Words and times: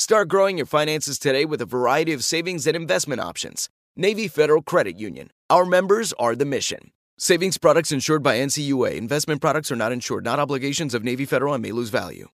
Start 0.00 0.28
growing 0.28 0.58
your 0.58 0.64
finances 0.64 1.18
today 1.18 1.44
with 1.44 1.60
a 1.60 1.66
variety 1.66 2.12
of 2.12 2.22
savings 2.22 2.68
and 2.68 2.76
investment 2.76 3.20
options. 3.20 3.68
Navy 3.96 4.28
Federal 4.28 4.62
Credit 4.62 4.96
Union. 4.96 5.32
Our 5.50 5.64
members 5.64 6.12
are 6.20 6.36
the 6.36 6.44
mission. 6.44 6.92
Savings 7.18 7.58
products 7.58 7.90
insured 7.90 8.22
by 8.22 8.36
NCUA. 8.36 8.94
Investment 8.94 9.40
products 9.40 9.72
are 9.72 9.76
not 9.76 9.90
insured, 9.90 10.24
not 10.24 10.38
obligations 10.38 10.94
of 10.94 11.02
Navy 11.02 11.24
Federal 11.24 11.52
and 11.52 11.60
may 11.60 11.72
lose 11.72 11.90
value. 11.90 12.28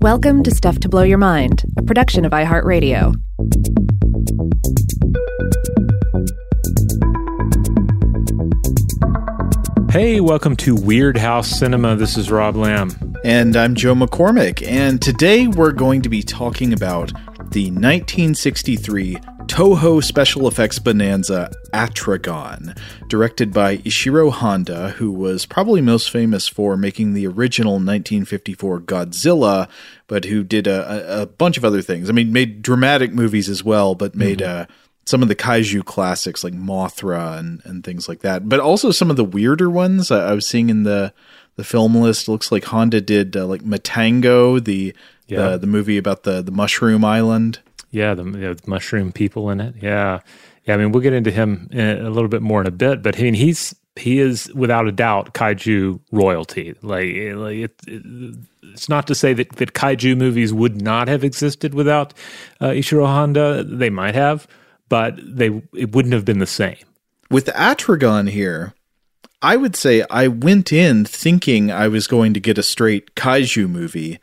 Welcome 0.00 0.44
to 0.44 0.52
Stuff 0.52 0.78
to 0.78 0.88
Blow 0.88 1.02
Your 1.02 1.18
Mind, 1.18 1.64
a 1.76 1.82
production 1.82 2.24
of 2.24 2.30
iHeartRadio. 2.30 3.12
Hey, 9.90 10.20
welcome 10.20 10.54
to 10.58 10.76
Weirdhouse 10.76 11.46
Cinema. 11.46 11.96
This 11.96 12.16
is 12.16 12.30
Rob 12.30 12.54
Lamb. 12.54 13.13
And 13.24 13.56
I'm 13.56 13.74
Joe 13.74 13.94
McCormick, 13.94 14.62
and 14.68 15.00
today 15.00 15.46
we're 15.46 15.72
going 15.72 16.02
to 16.02 16.10
be 16.10 16.22
talking 16.22 16.74
about 16.74 17.10
the 17.52 17.70
1963 17.70 19.14
Toho 19.46 20.04
special 20.04 20.46
effects 20.46 20.78
bonanza 20.78 21.50
Atragon, 21.72 22.78
directed 23.08 23.50
by 23.50 23.78
Ishiro 23.78 24.30
Honda, 24.30 24.90
who 24.90 25.10
was 25.10 25.46
probably 25.46 25.80
most 25.80 26.10
famous 26.10 26.48
for 26.48 26.76
making 26.76 27.14
the 27.14 27.26
original 27.26 27.74
1954 27.76 28.80
Godzilla, 28.80 29.70
but 30.06 30.26
who 30.26 30.44
did 30.44 30.66
a, 30.66 31.22
a 31.22 31.26
bunch 31.26 31.56
of 31.56 31.64
other 31.64 31.80
things. 31.80 32.10
I 32.10 32.12
mean, 32.12 32.30
made 32.30 32.60
dramatic 32.60 33.14
movies 33.14 33.48
as 33.48 33.64
well, 33.64 33.94
but 33.94 34.14
made 34.14 34.40
mm-hmm. 34.40 34.64
uh, 34.64 34.66
some 35.06 35.22
of 35.22 35.28
the 35.28 35.36
kaiju 35.36 35.82
classics 35.86 36.44
like 36.44 36.54
Mothra 36.54 37.38
and, 37.38 37.62
and 37.64 37.84
things 37.84 38.06
like 38.06 38.20
that, 38.20 38.50
but 38.50 38.60
also 38.60 38.90
some 38.90 39.10
of 39.10 39.16
the 39.16 39.24
weirder 39.24 39.70
ones 39.70 40.10
I, 40.10 40.30
I 40.30 40.34
was 40.34 40.46
seeing 40.46 40.68
in 40.68 40.82
the 40.82 41.14
the 41.56 41.64
film 41.64 41.94
list. 41.94 42.28
Looks 42.28 42.50
like 42.52 42.64
Honda 42.64 43.00
did 43.00 43.36
uh, 43.36 43.46
like 43.46 43.62
Matango, 43.62 44.62
the 44.62 44.94
yeah. 45.26 45.50
the 45.50 45.58
the 45.58 45.66
movie 45.66 45.96
about 45.96 46.22
the 46.24 46.42
the 46.42 46.52
mushroom 46.52 47.04
island. 47.04 47.60
Yeah, 47.90 48.14
the, 48.14 48.24
the, 48.24 48.60
mushroom 48.66 49.12
people 49.12 49.50
in 49.50 49.60
it. 49.60 49.76
Yeah, 49.80 50.20
yeah. 50.64 50.74
I 50.74 50.76
mean, 50.76 50.90
we'll 50.90 51.02
get 51.02 51.12
into 51.12 51.30
him 51.30 51.68
a 51.72 52.10
little 52.10 52.28
bit 52.28 52.42
more 52.42 52.60
in 52.60 52.66
a 52.66 52.72
bit, 52.72 53.02
but 53.02 53.16
I 53.18 53.22
mean, 53.22 53.34
he's 53.34 53.74
he 53.96 54.18
is 54.18 54.52
without 54.54 54.88
a 54.88 54.92
doubt 54.92 55.34
kaiju 55.34 56.00
royalty. 56.10 56.74
Like, 56.82 57.14
like 57.34 57.56
it, 57.56 57.80
it, 57.86 58.36
it's 58.62 58.88
not 58.88 59.06
to 59.06 59.14
say 59.14 59.32
that 59.34 59.50
that 59.56 59.74
kaiju 59.74 60.16
movies 60.16 60.52
would 60.52 60.82
not 60.82 61.08
have 61.08 61.22
existed 61.22 61.74
without 61.74 62.14
uh, 62.60 62.70
Ishiro 62.70 63.06
Honda. 63.06 63.62
They 63.62 63.90
might 63.90 64.14
have, 64.14 64.48
but 64.88 65.14
they 65.22 65.62
it 65.74 65.92
wouldn't 65.92 66.14
have 66.14 66.24
been 66.24 66.40
the 66.40 66.46
same. 66.46 66.76
With 67.30 67.46
Atragon 67.46 68.28
here, 68.28 68.74
I 69.44 69.56
would 69.56 69.76
say 69.76 70.02
I 70.08 70.28
went 70.28 70.72
in 70.72 71.04
thinking 71.04 71.70
I 71.70 71.86
was 71.86 72.06
going 72.06 72.32
to 72.32 72.40
get 72.40 72.56
a 72.56 72.62
straight 72.62 73.14
kaiju 73.14 73.68
movie, 73.68 74.18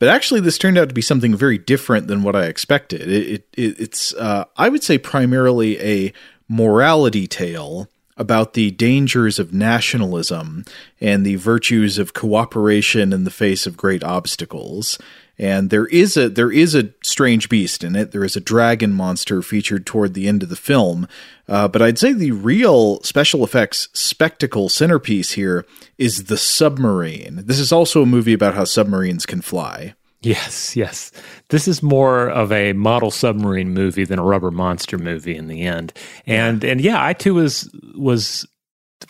but 0.00 0.08
actually 0.08 0.40
this 0.40 0.58
turned 0.58 0.76
out 0.76 0.88
to 0.88 0.94
be 0.94 1.00
something 1.00 1.36
very 1.36 1.58
different 1.58 2.08
than 2.08 2.24
what 2.24 2.34
I 2.34 2.46
expected. 2.46 3.02
It, 3.02 3.46
it 3.56 3.80
it's 3.80 4.12
uh, 4.14 4.46
I 4.56 4.68
would 4.68 4.82
say 4.82 4.98
primarily 4.98 5.80
a 5.80 6.12
morality 6.48 7.28
tale 7.28 7.88
about 8.16 8.54
the 8.54 8.72
dangers 8.72 9.38
of 9.38 9.54
nationalism 9.54 10.64
and 11.00 11.24
the 11.24 11.36
virtues 11.36 11.96
of 11.96 12.12
cooperation 12.12 13.12
in 13.12 13.22
the 13.22 13.30
face 13.30 13.68
of 13.68 13.76
great 13.76 14.02
obstacles 14.02 14.98
and 15.38 15.70
there 15.70 15.86
is 15.86 16.16
a 16.16 16.28
there 16.28 16.50
is 16.50 16.74
a 16.74 16.90
strange 17.02 17.48
beast 17.48 17.82
in 17.82 17.96
it. 17.96 18.12
There 18.12 18.24
is 18.24 18.36
a 18.36 18.40
dragon 18.40 18.92
monster 18.92 19.42
featured 19.42 19.86
toward 19.86 20.14
the 20.14 20.28
end 20.28 20.42
of 20.42 20.48
the 20.48 20.56
film, 20.56 21.08
uh, 21.48 21.68
but 21.68 21.82
I'd 21.82 21.98
say 21.98 22.12
the 22.12 22.32
real 22.32 23.00
special 23.02 23.44
effects 23.44 23.88
spectacle 23.92 24.68
centerpiece 24.68 25.32
here 25.32 25.66
is 25.98 26.24
the 26.24 26.38
submarine. 26.38 27.42
This 27.44 27.58
is 27.58 27.72
also 27.72 28.02
a 28.02 28.06
movie 28.06 28.32
about 28.32 28.54
how 28.54 28.64
submarines 28.64 29.26
can 29.26 29.40
fly. 29.40 29.94
Yes, 30.24 30.74
yes. 30.74 31.12
This 31.50 31.68
is 31.68 31.82
more 31.82 32.30
of 32.30 32.50
a 32.50 32.72
model 32.72 33.10
submarine 33.10 33.74
movie 33.74 34.06
than 34.06 34.18
a 34.18 34.24
rubber 34.24 34.50
monster 34.50 34.96
movie 34.96 35.36
in 35.36 35.48
the 35.48 35.62
end. 35.62 35.92
And 36.26 36.64
and 36.64 36.80
yeah, 36.80 37.04
I 37.04 37.12
too 37.12 37.34
was 37.34 37.70
was 37.94 38.46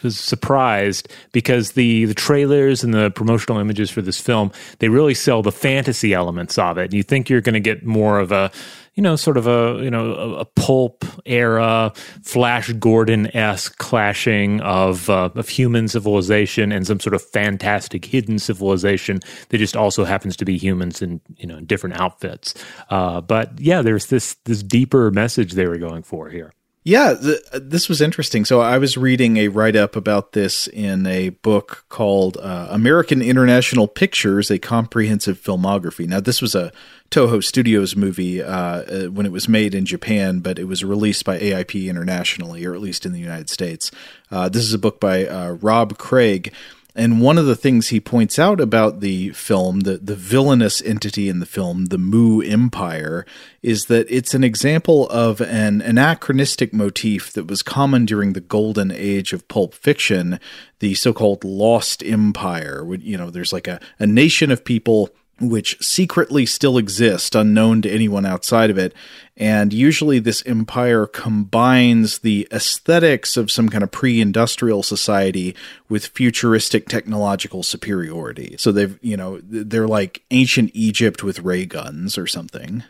was 0.03 0.19
surprised 0.19 1.09
because 1.32 1.72
the 1.72 2.05
the 2.06 2.15
trailers 2.15 2.82
and 2.84 2.93
the 2.94 3.10
promotional 3.10 3.59
images 3.59 3.91
for 3.91 4.03
this 4.03 4.21
film 4.21 4.50
they 4.78 4.88
really 4.88 5.15
sell 5.15 5.43
the 5.43 5.52
fantasy 5.52 6.12
elements 6.12 6.58
of 6.58 6.79
it. 6.79 6.93
You 6.93 7.02
think 7.02 7.29
you're 7.29 7.41
going 7.41 7.55
to 7.55 7.61
get 7.61 7.85
more 7.85 8.19
of 8.19 8.32
a 8.32 8.50
you 8.94 9.02
know 9.02 9.17
sort 9.17 9.37
of 9.37 9.46
a 9.46 9.82
you 9.82 9.91
know 9.91 10.14
a, 10.14 10.35
a 10.41 10.44
pulp 10.44 11.05
era 11.26 11.93
Flash 12.23 12.73
Gordon 12.73 13.35
esque 13.37 13.76
clashing 13.79 14.61
of 14.61 15.11
uh, 15.11 15.31
of 15.35 15.49
human 15.49 15.88
civilization 15.88 16.73
and 16.73 16.87
some 16.87 17.00
sort 17.00 17.14
of 17.14 17.23
fantastic 17.23 18.05
hidden 18.05 18.38
civilization 18.38 19.20
that 19.49 19.58
just 19.58 19.76
also 19.76 20.05
happens 20.05 20.37
to 20.37 20.44
be 20.44 20.56
humans 20.56 21.02
in 21.02 21.20
you 21.37 21.46
know 21.46 21.61
different 21.61 22.00
outfits. 22.00 22.55
Uh, 22.91 23.20
but 23.20 23.58
yeah, 23.61 23.82
there's 23.82 24.06
this 24.06 24.35
this 24.44 24.62
deeper 24.62 25.11
message 25.11 25.52
they 25.52 25.67
were 25.67 25.79
going 25.79 26.02
for 26.02 26.29
here. 26.31 26.52
Yeah, 26.86 27.14
the, 27.14 27.40
this 27.62 27.88
was 27.88 28.02
interesting. 28.02 28.44
So 28.44 28.60
I 28.60 28.76
was 28.76 28.98
reading 28.98 29.38
a 29.38 29.48
write 29.48 29.75
up 29.75 29.96
about 29.96 30.32
this 30.32 30.66
in 30.69 31.06
a 31.06 31.31
book 31.31 31.86
called 31.88 32.36
uh, 32.36 32.69
American 32.70 33.22
International 33.22 33.88
Pictures: 33.88 34.50
A 34.50 34.58
Comprehensive 34.58 35.40
Filmography. 35.40 36.06
Now, 36.06 36.20
this 36.20 36.42
was 36.42 36.54
a 36.54 36.72
Toho 37.10 37.42
Studios 37.42 37.96
movie 37.96 38.42
uh, 38.42 38.50
uh 38.50 39.04
when 39.06 39.25
it 39.25 39.32
was 39.32 39.48
made 39.48 39.75
in 39.75 39.86
Japan, 39.86 40.40
but 40.40 40.58
it 40.58 40.64
was 40.64 40.84
released 40.84 41.25
by 41.25 41.38
AIP 41.38 41.88
internationally, 41.88 42.66
or 42.66 42.75
at 42.75 42.82
least 42.82 43.06
in 43.06 43.12
the 43.12 43.20
United 43.20 43.48
States. 43.48 43.90
Uh, 44.31 44.50
this 44.50 44.62
is 44.62 44.75
a 44.75 44.78
book 44.78 45.00
by 45.00 45.26
uh, 45.26 45.52
Rob 45.52 45.96
Craig. 45.96 46.52
And 46.96 47.20
one 47.20 47.38
of 47.38 47.46
the 47.46 47.56
things 47.56 47.88
he 47.88 47.99
points 47.99 48.38
out 48.38 48.61
about 48.61 49.00
the 49.00 49.31
film, 49.31 49.81
the, 49.81 49.99
the 49.99 50.14
villainous 50.14 50.81
entity 50.82 51.29
in 51.29 51.41
the 51.41 51.46
film, 51.46 51.87
the 51.87 51.99
Mu 51.99 52.41
Empire, 52.41 53.26
is 53.62 53.87
that 53.87 54.06
it's 54.08 54.32
an 54.32 54.44
example 54.44 55.08
of 55.08 55.41
an 55.41 55.82
anachronistic 55.82 56.73
motif 56.73 57.32
that 57.32 57.49
was 57.49 57.64
common 57.64 58.05
during 58.05 58.32
the 58.32 58.41
golden 58.41 58.93
age 58.93 59.32
of 59.32 59.49
pulp 59.49 59.75
fiction, 59.75 60.38
the 60.79 60.94
so 60.94 61.12
called 61.12 61.43
Lost 61.43 62.02
Empire. 62.05 62.87
You 62.94 63.17
know, 63.17 63.31
there's 63.31 63.52
like 63.52 63.67
a, 63.67 63.81
a 63.99 64.06
nation 64.06 64.52
of 64.52 64.64
people 64.64 65.11
which 65.40 65.76
secretly 65.81 66.46
still 66.46 66.78
exist, 66.78 67.34
unknown 67.34 67.82
to 67.82 67.90
anyone 67.90 68.25
outside 68.25 68.70
of 68.70 68.78
it. 68.78 68.94
And 69.36 69.72
usually, 69.72 70.20
this 70.20 70.44
empire 70.46 71.06
combines 71.06 72.19
the 72.19 72.46
aesthetics 72.52 73.36
of 73.36 73.50
some 73.50 73.69
kind 73.69 73.82
of 73.82 73.90
pre 73.90 74.20
industrial 74.20 74.84
society 74.84 75.56
with 75.88 76.06
futuristic 76.06 76.88
technological 76.88 77.64
superiority. 77.64 78.54
So 78.58 78.70
they've, 78.70 78.96
you 79.02 79.16
know, 79.16 79.40
they're 79.42 79.88
like 79.88 80.22
ancient 80.31 80.70
Egypt 80.75 81.25
with 81.25 81.40
ray 81.40 81.66
guns 81.66 82.16
or 82.16 82.28
something. 82.28 82.84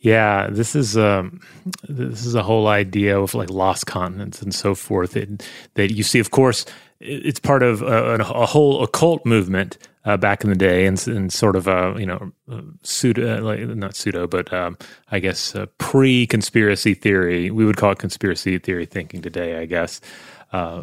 Yeah, 0.00 0.48
this 0.50 0.74
is 0.74 0.96
um, 0.96 1.40
this 1.86 2.24
is 2.24 2.34
a 2.34 2.42
whole 2.42 2.68
idea 2.68 3.20
of 3.20 3.34
like 3.34 3.50
lost 3.50 3.86
continents 3.86 4.40
and 4.40 4.54
so 4.54 4.74
forth. 4.74 5.16
It, 5.16 5.46
that 5.74 5.92
you 5.92 6.02
see, 6.02 6.18
of 6.18 6.30
course, 6.30 6.64
it's 7.00 7.40
part 7.40 7.62
of 7.62 7.82
a, 7.82 8.16
a 8.16 8.46
whole 8.46 8.82
occult 8.82 9.24
movement 9.24 9.78
uh, 10.04 10.16
back 10.16 10.44
in 10.44 10.50
the 10.50 10.56
day, 10.56 10.86
and, 10.86 11.06
and 11.08 11.32
sort 11.32 11.56
of 11.56 11.66
a 11.66 11.94
you 11.98 12.06
know 12.06 12.32
pseudo, 12.82 13.42
like 13.42 13.60
not 13.60 13.94
pseudo, 13.94 14.26
but 14.26 14.52
um, 14.52 14.76
I 15.10 15.18
guess 15.18 15.54
pre 15.78 16.26
conspiracy 16.26 16.94
theory. 16.94 17.50
We 17.50 17.64
would 17.64 17.76
call 17.76 17.92
it 17.92 17.98
conspiracy 17.98 18.58
theory 18.58 18.86
thinking 18.86 19.22
today, 19.22 19.58
I 19.58 19.66
guess. 19.66 20.00
Uh, 20.52 20.82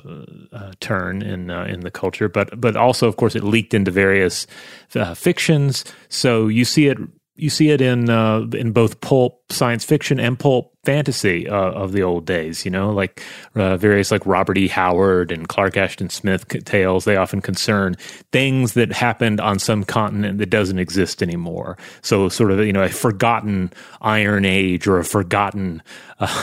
uh, 0.54 0.72
turn 0.80 1.22
in 1.22 1.52
uh, 1.52 1.66
in 1.66 1.82
the 1.82 1.92
culture, 1.92 2.30
but 2.30 2.62
but 2.62 2.78
also, 2.78 3.06
of 3.06 3.18
course, 3.18 3.36
it 3.36 3.44
leaked 3.44 3.74
into 3.74 3.92
various 3.92 4.48
uh, 4.96 5.14
fictions. 5.14 5.84
So 6.08 6.48
you 6.48 6.64
see 6.64 6.88
it 6.88 6.98
you 7.38 7.50
see 7.50 7.70
it 7.70 7.82
in 7.82 8.10
uh, 8.10 8.42
in 8.54 8.72
both 8.72 9.00
pulp 9.00 9.42
science 9.52 9.86
fiction 9.86 10.20
and 10.20 10.38
pulp 10.38 10.74
fantasy 10.84 11.48
uh, 11.48 11.72
of 11.72 11.92
the 11.92 12.02
old 12.02 12.26
days. 12.26 12.66
You 12.66 12.72
know, 12.72 12.92
like 12.92 13.22
uh, 13.56 13.78
various 13.78 14.10
like 14.10 14.26
Robert 14.26 14.58
E. 14.58 14.68
Howard 14.68 15.32
and 15.32 15.48
Clark 15.48 15.78
Ashton 15.78 16.10
Smith 16.10 16.48
tales. 16.66 17.06
They 17.06 17.16
often 17.16 17.42
concern 17.42 17.96
things 18.32 18.74
that 18.74 18.92
happened 18.92 19.40
on 19.40 19.60
some 19.60 19.84
continent 19.84 20.40
that 20.40 20.50
doesn't 20.50 20.80
exist 20.80 21.22
anymore. 21.22 21.78
So, 22.02 22.28
sort 22.30 22.52
of 22.52 22.60
you 22.60 22.74
know 22.74 22.84
a 22.84 22.90
forgotten 22.90 23.72
Iron 24.02 24.44
Age 24.44 24.88
or 24.88 24.98
a 24.98 25.06
forgotten 25.06 25.84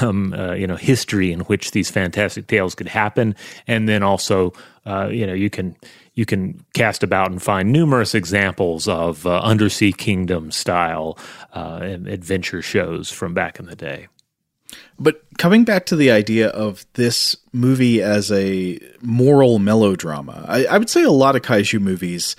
um, 0.01 0.33
uh, 0.33 0.53
you 0.53 0.67
know 0.67 0.77
history 0.77 1.33
in 1.33 1.41
which 1.41 1.73
these 1.73 1.91
fantastic 1.91 2.47
tales 2.47 2.75
could 2.75 2.89
happen, 2.89 3.35
and 3.67 3.89
then 3.89 4.03
also 4.03 4.53
uh, 4.87 5.09
you 5.09 5.27
know 5.27 5.35
you 5.35 5.51
can 5.51 5.77
you 6.15 6.25
can 6.25 6.65
cast 6.75 7.03
about 7.03 7.31
and 7.31 7.43
find 7.43 7.73
numerous 7.73 8.15
examples 8.15 8.87
of 8.89 9.27
uh, 9.27 9.41
undersea 9.41 9.93
kingdom 9.93 10.51
style 10.51 11.19
uh, 11.53 11.81
adventure 11.83 12.63
shows 12.63 13.11
from 13.11 13.35
back 13.35 13.59
in 13.59 13.67
the 13.67 13.77
day. 13.77 14.09
But 14.99 15.23
coming 15.39 15.65
back 15.65 15.87
to 15.87 15.97
the 15.97 16.11
idea 16.11 16.49
of 16.49 16.87
this 16.95 17.37
movie 17.53 18.03
as 18.03 18.31
a 18.33 18.79
moral 19.01 19.59
melodrama, 19.59 20.45
I, 20.49 20.67
I 20.67 20.79
would 20.79 20.91
say 20.91 21.03
a 21.03 21.11
lot 21.11 21.37
of 21.37 21.43
kaiju 21.43 21.81
movies 21.81 22.37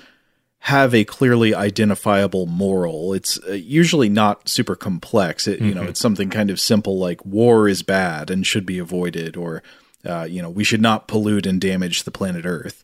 have 0.59 0.95
a 0.95 1.03
clearly 1.03 1.53
identifiable 1.53 2.47
moral. 2.47 3.13
It's 3.13 3.39
uh, 3.47 3.51
usually 3.51 4.09
not 4.09 4.49
super 4.49 4.75
complex. 4.75 5.47
It, 5.47 5.57
mm-hmm. 5.57 5.65
You 5.67 5.75
know, 5.75 5.81
mm-hmm. 5.81 5.89
it's 5.91 5.99
something 5.99 6.29
kind 6.29 6.49
of 6.49 6.59
simple 6.59 6.97
like 6.97 7.23
war 7.25 7.67
is 7.69 7.83
bad 7.83 8.31
and 8.31 8.47
should 8.47 8.65
be 8.65 8.79
avoided, 8.79 9.37
or 9.37 9.61
uh, 10.05 10.23
you 10.23 10.41
know, 10.41 10.49
we 10.49 10.63
should 10.63 10.81
not 10.81 11.07
pollute 11.07 11.45
and 11.45 11.61
damage 11.61 12.03
the 12.03 12.11
planet 12.11 12.45
Earth. 12.45 12.83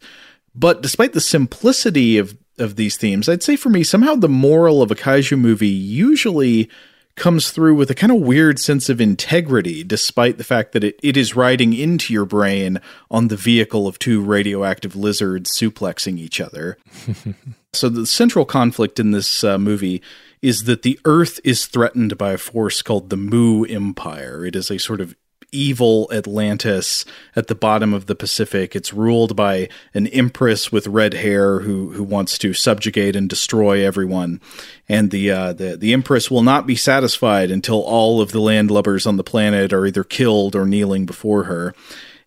But 0.53 0.81
despite 0.81 1.13
the 1.13 1.21
simplicity 1.21 2.17
of, 2.17 2.37
of 2.57 2.75
these 2.75 2.97
themes, 2.97 3.29
I'd 3.29 3.43
say 3.43 3.55
for 3.55 3.69
me, 3.69 3.83
somehow 3.83 4.15
the 4.15 4.29
moral 4.29 4.81
of 4.81 4.91
a 4.91 4.95
kaiju 4.95 5.39
movie 5.39 5.67
usually 5.67 6.69
comes 7.15 7.51
through 7.51 7.75
with 7.75 7.91
a 7.91 7.95
kind 7.95 8.11
of 8.11 8.21
weird 8.21 8.59
sense 8.59 8.89
of 8.89 9.01
integrity, 9.01 9.83
despite 9.83 10.37
the 10.37 10.43
fact 10.43 10.71
that 10.71 10.83
it, 10.83 10.99
it 11.03 11.17
is 11.17 11.35
riding 11.35 11.73
into 11.73 12.13
your 12.13 12.25
brain 12.25 12.79
on 13.09 13.27
the 13.27 13.35
vehicle 13.35 13.87
of 13.87 13.99
two 13.99 14.21
radioactive 14.21 14.95
lizards 14.95 15.51
suplexing 15.51 16.17
each 16.17 16.39
other. 16.39 16.77
so 17.73 17.89
the 17.89 18.05
central 18.05 18.45
conflict 18.45 18.99
in 18.99 19.11
this 19.11 19.43
uh, 19.43 19.57
movie 19.57 20.01
is 20.41 20.63
that 20.63 20.81
the 20.81 20.99
Earth 21.05 21.39
is 21.43 21.67
threatened 21.67 22.17
by 22.17 22.31
a 22.31 22.37
force 22.37 22.81
called 22.81 23.09
the 23.09 23.17
Mu 23.17 23.63
Empire. 23.65 24.45
It 24.45 24.55
is 24.55 24.71
a 24.71 24.79
sort 24.79 25.01
of 25.01 25.15
evil 25.51 26.09
Atlantis 26.13 27.05
at 27.35 27.47
the 27.47 27.55
bottom 27.55 27.93
of 27.93 28.05
the 28.05 28.15
Pacific. 28.15 28.75
It's 28.75 28.93
ruled 28.93 29.35
by 29.35 29.69
an 29.93 30.07
empress 30.07 30.71
with 30.71 30.87
red 30.87 31.13
hair 31.13 31.59
who 31.59 31.91
who 31.91 32.03
wants 32.03 32.37
to 32.39 32.53
subjugate 32.53 33.15
and 33.15 33.29
destroy 33.29 33.85
everyone. 33.85 34.39
And 34.87 35.11
the 35.11 35.31
uh, 35.31 35.53
the 35.53 35.77
the 35.77 35.93
empress 35.93 36.31
will 36.31 36.43
not 36.43 36.65
be 36.65 36.75
satisfied 36.75 37.51
until 37.51 37.81
all 37.81 38.21
of 38.21 38.31
the 38.31 38.39
landlubbers 38.39 39.05
on 39.05 39.17
the 39.17 39.23
planet 39.23 39.73
are 39.73 39.85
either 39.85 40.03
killed 40.03 40.55
or 40.55 40.65
kneeling 40.65 41.05
before 41.05 41.43
her. 41.43 41.73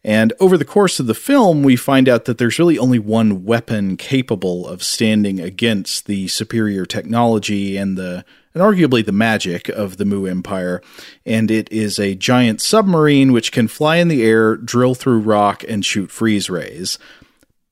And 0.07 0.35
over 0.39 0.59
the 0.59 0.67
course 0.67 1.01
of 1.01 1.07
the 1.07 1.15
film, 1.15 1.63
we 1.63 1.77
find 1.77 2.11
out 2.11 2.27
that 2.27 2.37
there's 2.37 2.59
really 2.59 2.79
only 2.79 2.99
one 2.99 3.45
weapon 3.45 3.97
capable 3.97 4.69
of 4.69 4.83
standing 4.83 5.41
against 5.41 6.05
the 6.05 6.29
superior 6.29 6.85
technology 6.85 7.79
and 7.79 7.97
the 7.97 8.23
and 8.55 8.63
arguably 8.63 9.05
the 9.05 9.13
magic 9.13 9.69
of 9.69 9.97
the 9.97 10.05
Mu 10.05 10.27
Empire. 10.27 10.81
And 11.27 11.51
it 11.51 11.71
is 11.73 11.99
a 11.99 12.15
giant 12.15 12.61
submarine 12.61 13.33
which 13.33 13.53
can 13.53 13.69
fly 13.69 13.97
in 13.97 14.09
the 14.09 14.23
air, 14.23 14.57
drill 14.57 14.95
through 14.95 15.21
rock, 15.21 15.65
and 15.69 15.85
shoot 15.85 16.11
freeze 16.11 16.49
rays. 16.49 16.99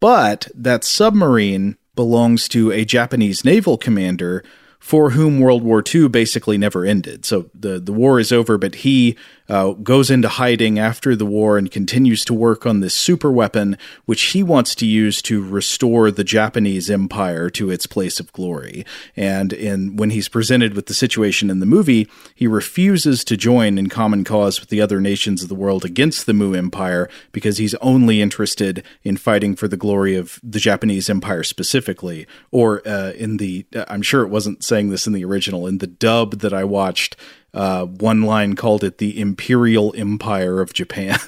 But 0.00 0.48
that 0.54 0.84
submarine 0.84 1.76
belongs 1.94 2.48
to 2.48 2.72
a 2.72 2.84
Japanese 2.84 3.44
naval 3.44 3.78
commander 3.78 4.42
for 4.80 5.10
whom 5.10 5.38
World 5.38 5.62
War 5.62 5.80
II 5.94 6.08
basically 6.08 6.58
never 6.58 6.84
ended. 6.84 7.24
So 7.24 7.48
the, 7.54 7.78
the 7.78 7.92
war 7.92 8.18
is 8.18 8.32
over, 8.32 8.58
but 8.58 8.76
he 8.76 9.16
uh, 9.48 9.72
goes 9.72 10.10
into 10.10 10.28
hiding 10.28 10.78
after 10.78 11.14
the 11.16 11.26
war 11.26 11.58
and 11.58 11.70
continues 11.70 12.24
to 12.24 12.34
work 12.34 12.66
on 12.66 12.80
this 12.80 12.94
super 12.94 13.30
weapon, 13.30 13.76
which 14.04 14.22
he 14.22 14.42
wants 14.42 14.74
to 14.74 14.86
use 14.86 15.20
to 15.22 15.42
restore 15.42 16.10
the 16.10 16.24
Japanese 16.24 16.90
empire 16.90 17.50
to 17.50 17.70
its 17.70 17.86
place 17.86 18.20
of 18.20 18.32
glory. 18.32 18.84
And 19.16 19.52
in, 19.52 19.96
when 19.96 20.10
he's 20.10 20.28
presented 20.28 20.74
with 20.74 20.86
the 20.86 20.94
situation 20.94 21.50
in 21.50 21.60
the 21.60 21.66
movie, 21.66 22.08
he 22.34 22.46
refuses 22.46 23.24
to 23.24 23.36
join 23.36 23.78
in 23.78 23.88
common 23.88 24.24
cause 24.24 24.60
with 24.60 24.68
the 24.68 24.80
other 24.80 25.00
nations 25.00 25.42
of 25.42 25.48
the 25.48 25.54
world 25.54 25.84
against 25.84 26.26
the 26.26 26.34
Mu 26.34 26.54
Empire 26.54 27.08
because 27.32 27.58
he's 27.58 27.74
only 27.76 28.20
interested 28.20 28.84
in 29.02 29.16
fighting 29.16 29.54
for 29.54 29.68
the 29.68 29.76
glory 29.76 30.16
of 30.16 30.40
the 30.42 30.58
Japanese 30.58 31.10
empire 31.10 31.42
specifically. 31.42 32.26
Or 32.50 32.86
uh, 32.86 33.12
in 33.12 33.36
the, 33.36 33.66
I'm 33.88 34.02
sure 34.02 34.22
it 34.22 34.28
wasn't 34.28 34.64
saying 34.64 34.90
this 34.90 35.06
in 35.06 35.12
the 35.12 35.24
original, 35.24 35.66
in 35.66 35.78
the 35.78 35.86
dub 35.86 36.38
that 36.38 36.52
I 36.52 36.64
watched, 36.64 37.16
uh, 37.54 37.84
one 37.84 38.22
line 38.22 38.56
called 38.56 38.84
it 38.84 38.98
the 38.98 39.20
Imperial 39.20 39.94
Empire 39.96 40.60
of 40.60 40.72
Japan. 40.72 41.18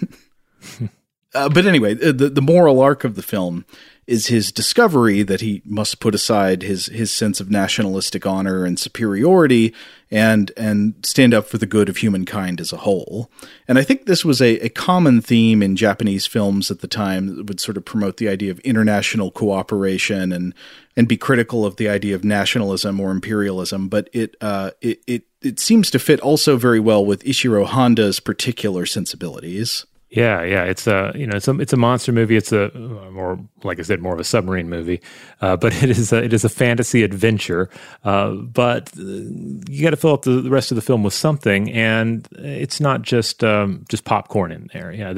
uh, 1.35 1.49
but 1.49 1.67
anyway, 1.67 1.95
the, 1.95 2.13
the 2.13 2.43
moral 2.43 2.81
arc 2.81 3.05
of 3.05 3.15
the 3.15 3.23
film 3.23 3.65
is 4.07 4.27
his 4.27 4.53
discovery 4.53 5.23
that 5.23 5.41
he 5.41 5.63
must 5.65 6.01
put 6.01 6.15
aside 6.15 6.63
his 6.63 6.87
his 6.87 7.11
sense 7.11 7.41
of 7.41 7.51
nationalistic 7.51 8.27
honor 8.27 8.65
and 8.65 8.79
superiority 8.79 9.73
and 10.11 10.53
and 10.57 10.95
stand 11.03 11.33
up 11.33 11.47
for 11.47 11.57
the 11.57 11.67
good 11.67 11.89
of 11.89 11.99
humankind 11.99 12.61
as 12.61 12.73
a 12.73 12.79
whole. 12.79 13.31
And 13.67 13.79
I 13.79 13.83
think 13.83 14.05
this 14.05 14.25
was 14.25 14.43
a, 14.43 14.59
a 14.59 14.69
common 14.69 15.21
theme 15.21 15.63
in 15.63 15.77
Japanese 15.77 16.27
films 16.27 16.71
at 16.71 16.81
the 16.81 16.89
time 16.89 17.35
that 17.35 17.47
would 17.47 17.61
sort 17.61 17.77
of 17.77 17.85
promote 17.85 18.19
the 18.19 18.29
idea 18.29 18.51
of 18.51 18.59
international 18.61 19.31
cooperation 19.31 20.33
and 20.33 20.55
and 20.97 21.09
be 21.09 21.17
critical 21.17 21.67
of 21.67 21.77
the 21.77 21.89
idea 21.89 22.15
of 22.15 22.25
nationalism 22.25 23.01
or 23.01 23.11
imperialism. 23.11 23.89
But 23.89 24.09
it 24.13 24.37
uh, 24.41 24.71
it 24.81 25.01
it 25.07 25.23
it 25.43 25.61
seems 25.61 25.91
to 25.91 25.99
fit 25.99 26.21
also 26.21 26.57
very 26.57 26.81
well 26.81 27.05
with 27.05 27.25
Ishiro 27.25 27.67
Honda's 27.67 28.21
particular 28.21 28.87
sensibilities. 28.87 29.87
Yeah, 30.15 30.45
yeah, 30.45 30.63
it's 30.63 30.87
a 30.87 31.11
you 31.17 31.27
know 31.27 31.37
it's 31.37 31.49
a 31.49 31.59
it's 31.59 31.73
a 31.73 31.77
monster 31.77 32.13
movie. 32.13 32.37
It's 32.37 32.53
a 32.53 32.71
more 33.11 33.37
like 33.65 33.81
I 33.81 33.83
said, 33.83 34.01
more 34.01 34.15
of 34.15 34.21
a 34.21 34.25
submarine 34.25 34.69
movie, 34.69 35.01
uh, 35.41 35.57
but 35.61 35.75
it 35.83 35.91
is 35.91 36.13
a, 36.13 36.23
it 36.23 36.33
is 36.33 36.45
a 36.45 36.49
fantasy 36.49 37.03
adventure. 37.03 37.69
Uh, 38.05 38.31
but 38.31 38.91
uh, 38.97 39.03
you 39.03 39.83
got 39.83 39.91
to 39.91 39.97
fill 39.97 40.13
up 40.13 40.23
the, 40.23 40.41
the, 40.41 40.51
rest 40.51 40.71
of 40.71 40.77
the 40.77 40.83
film 40.83 41.03
with 41.03 41.15
something, 41.15 41.69
and 41.73 42.29
it's 42.39 42.79
not 42.79 43.03
just 43.03 43.43
um, 43.43 43.85
just 43.89 44.05
popcorn 44.05 44.53
in 44.53 44.71
there. 44.73 44.93
Yeah, 44.93 45.15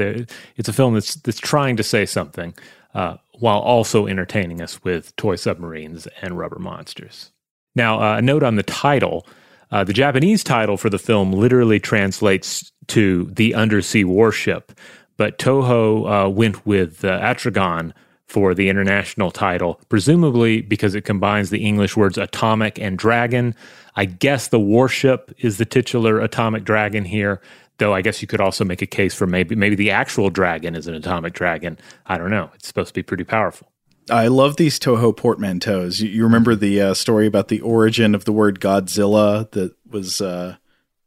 it's 0.56 0.68
a 0.68 0.72
film 0.72 0.94
that's 0.94 1.16
that's 1.16 1.40
trying 1.40 1.76
to 1.76 1.82
say 1.82 2.06
something 2.06 2.54
uh, 2.94 3.16
while 3.38 3.58
also 3.58 4.06
entertaining 4.06 4.60
us 4.60 4.82
with 4.82 5.14
toy 5.16 5.36
submarines 5.36 6.06
and 6.22 6.38
rubber 6.38 6.58
monsters. 6.58 7.32
Now, 7.74 8.00
uh, 8.00 8.18
a 8.18 8.22
note 8.22 8.42
on 8.42 8.56
the 8.56 8.62
title. 8.62 9.26
Uh, 9.70 9.84
the 9.84 9.92
Japanese 9.92 10.42
title 10.44 10.76
for 10.76 10.88
the 10.88 10.98
film 10.98 11.32
literally 11.32 11.80
translates 11.80 12.72
to 12.88 13.24
the 13.24 13.54
undersea 13.54 14.04
warship, 14.04 14.72
but 15.16 15.38
Toho 15.38 16.26
uh, 16.26 16.30
went 16.30 16.64
with 16.66 17.04
uh, 17.04 17.20
Atragon 17.20 17.92
for 18.26 18.54
the 18.54 18.68
international 18.68 19.30
title, 19.30 19.80
presumably 19.88 20.60
because 20.60 20.94
it 20.94 21.04
combines 21.04 21.50
the 21.50 21.64
English 21.64 21.96
words 21.96 22.18
atomic 22.18 22.78
and 22.78 22.98
dragon. 22.98 23.54
I 23.94 24.04
guess 24.04 24.48
the 24.48 24.60
warship 24.60 25.32
is 25.38 25.58
the 25.58 25.64
titular 25.64 26.20
atomic 26.20 26.64
dragon 26.64 27.04
here, 27.04 27.40
though 27.78 27.92
I 27.94 28.02
guess 28.02 28.20
you 28.22 28.28
could 28.28 28.40
also 28.40 28.64
make 28.64 28.82
a 28.82 28.86
case 28.86 29.14
for 29.14 29.26
maybe 29.26 29.54
maybe 29.54 29.76
the 29.76 29.90
actual 29.90 30.30
dragon 30.30 30.74
is 30.74 30.86
an 30.86 30.94
atomic 30.94 31.32
dragon. 31.34 31.78
I 32.06 32.18
don't 32.18 32.30
know. 32.30 32.50
It's 32.54 32.66
supposed 32.68 32.88
to 32.88 32.94
be 32.94 33.02
pretty 33.02 33.24
powerful. 33.24 33.70
I 34.08 34.28
love 34.28 34.56
these 34.56 34.78
Toho 34.78 35.16
portmanteaus. 35.16 36.00
You, 36.00 36.08
you 36.08 36.22
remember 36.24 36.54
the 36.54 36.80
uh, 36.80 36.94
story 36.94 37.26
about 37.26 37.48
the 37.48 37.60
origin 37.60 38.14
of 38.14 38.24
the 38.24 38.32
word 38.32 38.60
Godzilla 38.60 39.50
that 39.50 39.74
was 39.90 40.20
uh, 40.20 40.56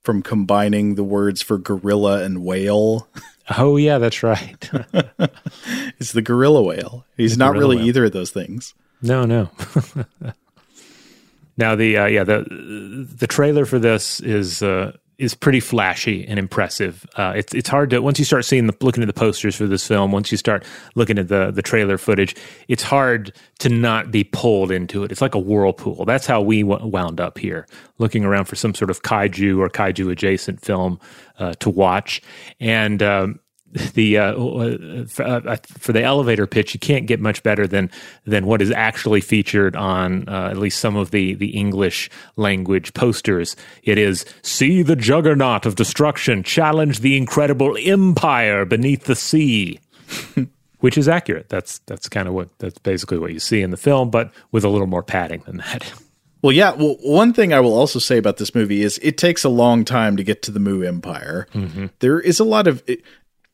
from 0.03 0.21
combining 0.21 0.95
the 0.95 1.03
words 1.03 1.41
for 1.41 1.57
gorilla 1.57 2.23
and 2.23 2.43
whale? 2.43 3.07
Oh 3.57 3.77
yeah, 3.77 3.97
that's 3.97 4.21
right. 4.21 4.69
it's 5.97 6.11
the 6.11 6.21
gorilla 6.21 6.61
whale. 6.61 7.03
He's 7.17 7.35
The 7.35 7.43
not 7.45 7.55
really 7.55 7.77
whale. 7.77 7.85
either 7.88 8.05
of 8.05 8.11
those 8.11 8.29
things. 8.29 8.75
No, 9.01 9.25
no. 9.25 9.49
now 11.57 11.75
the 11.75 11.97
uh, 11.97 12.05
yeah 12.05 12.23
the 12.23 13.07
the 13.17 13.25
trailer 13.25 13.65
for 13.65 13.79
this 13.79 14.19
is 14.19 14.61
uh, 14.61 14.91
is 15.19 15.35
pretty 15.35 15.59
flashy 15.59 16.25
and 16.25 16.39
impressive. 16.39 17.05
Uh, 17.15 17.33
it's 17.35 17.53
it's 17.53 17.69
hard 17.69 17.89
to 17.91 17.99
once 18.01 18.17
you 18.17 18.25
start 18.25 18.45
seeing 18.45 18.67
the 18.67 18.75
looking 18.81 19.03
at 19.03 19.07
the 19.07 19.13
posters 19.13 19.55
for 19.55 19.67
this 19.67 19.85
film, 19.85 20.11
once 20.11 20.31
you 20.31 20.38
start 20.38 20.65
looking 20.95 21.19
at 21.19 21.27
the 21.27 21.51
the 21.51 21.61
trailer 21.61 21.97
footage, 21.97 22.35
it's 22.69 22.81
hard 22.81 23.33
to 23.59 23.69
not 23.69 24.11
be 24.11 24.23
pulled 24.23 24.71
into 24.71 25.03
it. 25.03 25.11
It's 25.11 25.21
like 25.21 25.35
a 25.35 25.39
whirlpool. 25.39 26.05
That's 26.05 26.25
how 26.25 26.41
we 26.41 26.63
w- 26.63 26.88
wound 26.88 27.19
up 27.19 27.38
here, 27.38 27.67
looking 27.97 28.23
around 28.23 28.45
for 28.45 28.55
some 28.55 28.73
sort 28.73 28.89
of 28.89 29.03
kaiju 29.03 29.59
or 29.59 29.69
kaiju 29.69 30.09
adjacent 30.09 30.61
film 30.61 30.99
uh, 31.38 31.53
to 31.59 31.69
watch, 31.69 32.21
and. 32.59 33.03
Um, 33.03 33.39
the 33.71 34.17
uh, 34.17 34.33
uh, 34.33 35.05
for, 35.05 35.23
uh, 35.23 35.57
for 35.77 35.93
the 35.93 36.03
elevator 36.03 36.47
pitch, 36.47 36.73
you 36.73 36.79
can't 36.79 37.05
get 37.05 37.19
much 37.19 37.43
better 37.43 37.67
than 37.67 37.91
than 38.25 38.45
what 38.45 38.61
is 38.61 38.71
actually 38.71 39.21
featured 39.21 39.75
on 39.75 40.27
uh, 40.27 40.49
at 40.49 40.57
least 40.57 40.79
some 40.79 40.95
of 40.95 41.11
the 41.11 41.35
the 41.35 41.49
English 41.49 42.09
language 42.35 42.93
posters. 42.93 43.55
It 43.83 43.97
is 43.97 44.25
see 44.41 44.81
the 44.81 44.95
juggernaut 44.95 45.65
of 45.65 45.75
destruction 45.75 46.43
challenge 46.43 46.99
the 46.99 47.17
incredible 47.17 47.77
empire 47.79 48.65
beneath 48.65 49.05
the 49.05 49.15
sea. 49.15 49.79
Which 50.79 50.97
is 50.97 51.09
accurate. 51.09 51.49
That's 51.49 51.79
that's 51.79 52.07
kind 52.07 52.29
of 52.29 52.33
what 52.33 52.57
that's 52.59 52.79
basically 52.79 53.17
what 53.17 53.33
you 53.33 53.39
see 53.39 53.61
in 53.61 53.69
the 53.69 53.77
film, 53.77 54.09
but 54.09 54.31
with 54.53 54.63
a 54.63 54.69
little 54.69 54.88
more 54.88 55.03
padding 55.03 55.41
than 55.45 55.57
that. 55.57 55.91
Well, 56.41 56.53
yeah. 56.53 56.71
Well, 56.71 56.95
one 57.01 57.33
thing 57.33 57.51
I 57.51 57.59
will 57.59 57.73
also 57.73 57.99
say 57.99 58.17
about 58.17 58.38
this 58.38 58.55
movie 58.55 58.81
is 58.81 58.97
it 59.03 59.17
takes 59.17 59.43
a 59.43 59.49
long 59.49 59.83
time 59.83 60.15
to 60.15 60.23
get 60.23 60.41
to 60.43 60.51
the 60.51 60.59
Mu 60.61 60.83
Empire. 60.83 61.47
There 61.99 62.19
is 62.19 62.39
a 62.39 62.45
lot 62.45 62.65
of 62.67 62.81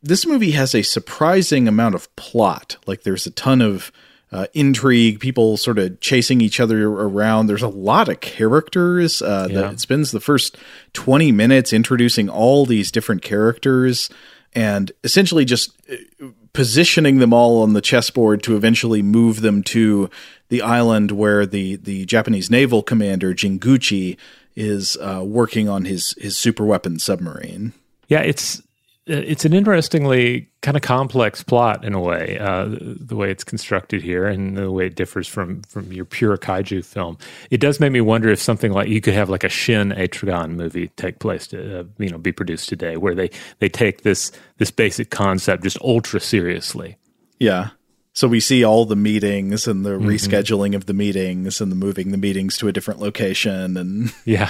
this 0.05 0.25
movie 0.25 0.51
has 0.51 0.73
a 0.75 0.81
surprising 0.83 1.67
amount 1.67 1.95
of 1.95 2.13
plot. 2.15 2.77
Like 2.85 3.03
there's 3.03 3.25
a 3.25 3.31
ton 3.31 3.61
of 3.61 3.91
uh, 4.31 4.47
intrigue, 4.53 5.19
people 5.19 5.57
sort 5.57 5.79
of 5.79 5.99
chasing 5.99 6.41
each 6.41 6.59
other 6.59 6.87
around. 6.87 7.47
There's 7.47 7.61
a 7.61 7.67
lot 7.67 8.09
of 8.09 8.19
characters. 8.21 9.21
Uh, 9.21 9.47
Yeah. 9.49 9.61
that 9.61 9.73
it 9.73 9.79
spends 9.79 10.11
the 10.11 10.19
first 10.19 10.57
20 10.93 11.31
minutes 11.31 11.73
introducing 11.73 12.29
all 12.29 12.65
these 12.65 12.91
different 12.91 13.21
characters 13.21 14.09
and 14.53 14.91
essentially 15.03 15.45
just 15.45 15.71
uh, 15.91 16.27
positioning 16.53 17.19
them 17.19 17.33
all 17.33 17.61
on 17.61 17.73
the 17.73 17.81
chessboard 17.81 18.41
to 18.43 18.55
eventually 18.55 19.01
move 19.01 19.41
them 19.41 19.61
to 19.63 20.09
the 20.49 20.61
island 20.61 21.11
where 21.11 21.45
the 21.45 21.75
the 21.77 22.05
Japanese 22.05 22.49
naval 22.49 22.81
commander 22.83 23.33
Jinguji 23.33 24.17
is 24.55 24.95
uh, 24.97 25.21
working 25.25 25.67
on 25.67 25.85
his 25.85 26.13
his 26.17 26.37
super 26.37 26.63
weapon 26.65 26.99
submarine. 26.99 27.73
Yeah, 28.07 28.21
it's 28.21 28.61
it's 29.07 29.45
an 29.45 29.53
interestingly 29.53 30.49
kind 30.61 30.75
of 30.75 30.81
complex 30.81 31.43
plot 31.43 31.85
in 31.85 31.93
a 31.93 31.99
way, 31.99 32.39
uh, 32.39 32.65
the 32.67 33.15
way 33.15 33.29
it's 33.29 33.43
constructed 33.43 34.01
here 34.01 34.25
and 34.25 34.57
the 34.57 34.71
way 34.71 34.87
it 34.87 34.95
differs 34.95 35.27
from 35.27 35.61
from 35.63 35.93
your 35.93 36.05
pure 36.05 36.37
kaiju 36.37 36.83
film. 36.83 37.17
It 37.51 37.59
does 37.59 37.79
make 37.79 37.91
me 37.91 38.01
wonder 38.01 38.29
if 38.29 38.41
something 38.41 38.71
like 38.71 38.87
you 38.87 39.01
could 39.01 39.13
have 39.13 39.29
like 39.29 39.43
a 39.43 39.49
Shin 39.49 39.91
Atragon 39.91 40.51
movie 40.51 40.87
take 40.89 41.19
place, 41.19 41.45
to, 41.47 41.81
uh, 41.81 41.83
you 41.99 42.09
know, 42.09 42.17
be 42.17 42.31
produced 42.31 42.67
today, 42.67 42.97
where 42.97 43.13
they 43.13 43.29
they 43.59 43.69
take 43.69 44.01
this 44.01 44.31
this 44.57 44.71
basic 44.71 45.11
concept 45.11 45.63
just 45.63 45.77
ultra 45.81 46.19
seriously. 46.19 46.97
Yeah. 47.39 47.69
So 48.15 48.29
we 48.29 48.39
see 48.39 48.63
all 48.63 48.85
the 48.85 48.95
meetings 48.95 49.67
and 49.67 49.85
the 49.85 49.91
rescheduling 49.91 50.73
of 50.73 50.85
the 50.85 50.93
meetings 50.93 51.59
and 51.59 51.69
the 51.69 51.75
moving 51.75 52.11
the 52.11 52.17
meetings 52.17 52.57
to 52.59 52.69
a 52.69 52.71
different 52.71 53.01
location 53.01 53.75
and 53.75 54.13
Yeah, 54.25 54.49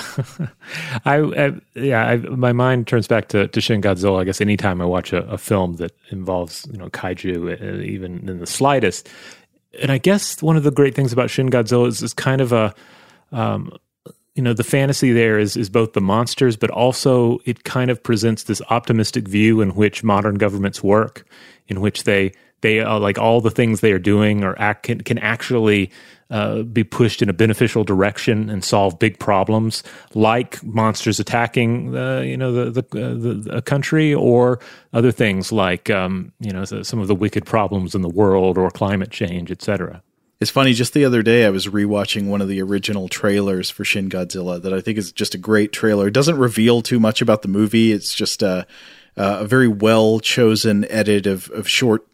I, 1.05 1.17
I 1.17 1.53
yeah, 1.73 2.05
I, 2.05 2.17
my 2.17 2.53
mind 2.53 2.87
turns 2.87 3.07
back 3.07 3.27
to, 3.29 3.47
to 3.47 3.61
Shin 3.61 3.81
Godzilla. 3.81 4.21
I 4.21 4.23
guess 4.23 4.39
anytime 4.39 4.81
I 4.81 4.85
watch 4.85 5.13
a, 5.13 5.23
a 5.27 5.39
film 5.39 5.77
that 5.77 5.93
involves 6.11 6.67
you 6.71 6.77
know 6.77 6.89
kaiju, 6.91 7.59
uh, 7.59 7.81
even 7.81 8.29
in 8.29 8.37
the 8.37 8.45
slightest, 8.45 9.09
and 9.81 9.91
I 9.91 9.97
guess 9.97 10.43
one 10.43 10.57
of 10.57 10.63
the 10.63 10.71
great 10.71 10.93
things 10.93 11.11
about 11.11 11.31
Shin 11.31 11.49
Godzilla 11.49 11.87
is, 11.87 12.03
is 12.03 12.13
kind 12.13 12.41
of 12.41 12.51
a, 12.51 12.71
um, 13.31 13.75
you 14.35 14.43
know, 14.43 14.53
the 14.53 14.63
fantasy 14.63 15.11
there 15.11 15.39
is 15.39 15.57
is 15.57 15.71
both 15.71 15.93
the 15.93 16.01
monsters, 16.01 16.55
but 16.55 16.69
also 16.69 17.39
it 17.45 17.63
kind 17.63 17.89
of 17.89 18.03
presents 18.03 18.43
this 18.43 18.61
optimistic 18.69 19.27
view 19.27 19.61
in 19.61 19.71
which 19.71 20.03
modern 20.03 20.35
governments 20.35 20.83
work, 20.83 21.25
in 21.67 21.81
which 21.81 22.03
they 22.03 22.31
they 22.65 22.79
are 22.79 22.99
like 22.99 23.19
all 23.19 23.41
the 23.41 23.51
things 23.51 23.81
they 23.81 23.91
are 23.91 23.99
doing 23.99 24.43
or 24.43 24.59
act, 24.59 24.83
can, 24.83 24.99
can 25.01 25.19
actually 25.19 25.91
uh, 26.31 26.63
be 26.63 26.83
pushed 26.83 27.21
in 27.21 27.29
a 27.29 27.33
beneficial 27.33 27.83
direction 27.83 28.49
and 28.49 28.63
solve 28.63 28.97
big 28.97 29.19
problems, 29.19 29.83
like 30.15 30.63
monsters 30.63 31.19
attacking 31.19 31.91
the 31.91 32.23
you 32.25 32.35
know 32.35 32.51
the 32.51 32.81
the, 32.81 32.81
uh, 32.81 33.13
the 33.13 33.57
a 33.57 33.61
country 33.61 34.15
or 34.15 34.59
other 34.93 35.11
things 35.11 35.51
like 35.51 35.91
um, 35.91 36.31
you 36.39 36.51
know 36.51 36.65
some 36.65 36.99
of 36.99 37.07
the 37.07 37.13
wicked 37.13 37.45
problems 37.45 37.93
in 37.93 38.01
the 38.01 38.09
world 38.09 38.57
or 38.57 38.71
climate 38.71 39.11
change, 39.11 39.51
etc. 39.51 40.01
It's 40.41 40.49
funny, 40.49 40.73
just 40.73 40.93
the 40.93 41.05
other 41.05 41.21
day 41.21 41.45
I 41.45 41.51
was 41.51 41.67
rewatching 41.67 42.25
one 42.25 42.41
of 42.41 42.47
the 42.47 42.61
original 42.63 43.07
trailers 43.07 43.69
for 43.69 43.85
Shin 43.85 44.09
Godzilla 44.09 44.59
that 44.59 44.73
I 44.73 44.81
think 44.81 44.97
is 44.97 45.11
just 45.11 45.35
a 45.35 45.37
great 45.37 45.71
trailer. 45.71 46.07
It 46.07 46.13
doesn't 46.15 46.39
reveal 46.39 46.81
too 46.81 46.99
much 46.99 47.21
about 47.21 47.43
the 47.43 47.47
movie. 47.47 47.91
It's 47.91 48.13
just 48.13 48.41
a, 48.41 48.65
a 49.15 49.45
very 49.45 49.67
well 49.67 50.19
chosen 50.19 50.83
edit 50.91 51.27
of, 51.27 51.51
of 51.51 51.69
short 51.69 52.05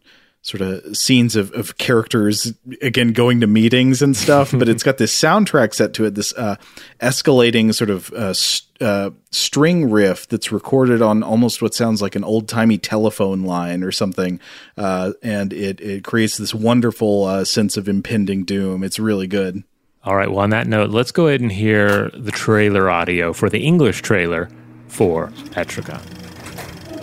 sort 0.44 0.62
of 0.62 0.98
scenes 0.98 1.36
of, 1.36 1.52
of 1.54 1.78
characters 1.78 2.54
again 2.82 3.14
going 3.14 3.40
to 3.42 3.48
meetings 3.48 4.02
and 4.02 4.18
stuff 4.18 4.52
but 4.52 4.68
it's 4.68 4.82
got 4.90 4.98
this 4.98 5.16
soundtrack 5.16 5.74
set 5.74 5.94
to 5.94 6.06
it 6.06 6.16
this 6.16 6.34
uh, 6.34 6.56
escalating 7.00 7.74
sort 7.74 7.90
of 7.92 8.12
uh, 8.14 8.30
s- 8.30 8.64
uh, 8.80 9.12
string 9.30 9.90
riff 9.92 10.28
that's 10.28 10.52
recorded 10.52 11.02
on 11.02 11.22
almost 11.22 11.62
what 11.62 11.76
sounds 11.76 12.02
like 12.02 12.16
an 12.16 12.24
old-timey 12.24 12.78
telephone 12.80 13.44
line 13.44 13.84
or 13.84 13.92
something 13.92 14.40
uh, 14.78 15.12
and 15.22 15.54
it, 15.54 15.80
it 15.80 16.04
creates 16.04 16.38
this 16.38 16.56
wonderful 16.56 17.26
uh, 17.26 17.46
sense 17.46 17.78
of 17.78 17.88
impending 17.88 18.44
doom 18.44 18.84
it's 18.84 18.98
really 18.98 19.28
good 19.28 19.64
All 20.04 20.16
right. 20.16 20.28
Well, 20.30 20.40
on 20.40 20.50
that 20.50 20.66
note, 20.66 20.90
let's 20.90 21.12
go 21.12 21.28
ahead 21.28 21.42
and 21.42 21.52
hear 21.52 22.10
the 22.16 22.32
trailer 22.32 22.90
audio 22.90 23.34
for 23.34 23.52
the 23.52 23.60
English 23.60 24.02
trailer 24.02 24.50
for 24.88 25.28
Etrigan. 25.54 26.02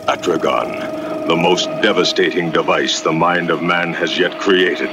Atragon, 0.09 0.73
the 1.29 1.37
most 1.37 1.67
devastating 1.83 2.51
device 2.51 3.03
the 3.03 3.13
mind 3.13 3.51
of 3.51 3.63
man 3.63 3.93
has 3.93 4.19
yet 4.19 4.41
created. 4.41 4.89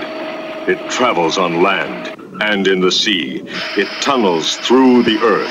It 0.68 0.92
travels 0.92 1.38
on 1.38 1.64
land 1.64 2.14
and 2.42 2.68
in 2.68 2.82
the 2.82 2.92
sea. 2.92 3.42
It 3.78 3.88
tunnels 4.02 4.58
through 4.58 5.04
the 5.04 5.18
earth. 5.20 5.50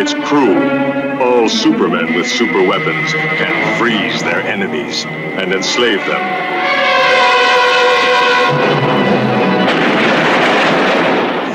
Its 0.00 0.14
crew, 0.14 0.56
all 1.20 1.46
supermen 1.46 2.14
with 2.14 2.26
super 2.26 2.66
weapons, 2.66 3.12
can 3.12 3.78
freeze 3.78 4.22
their 4.22 4.40
enemies 4.40 5.04
and 5.04 5.52
enslave 5.52 6.00
them. 6.06 6.24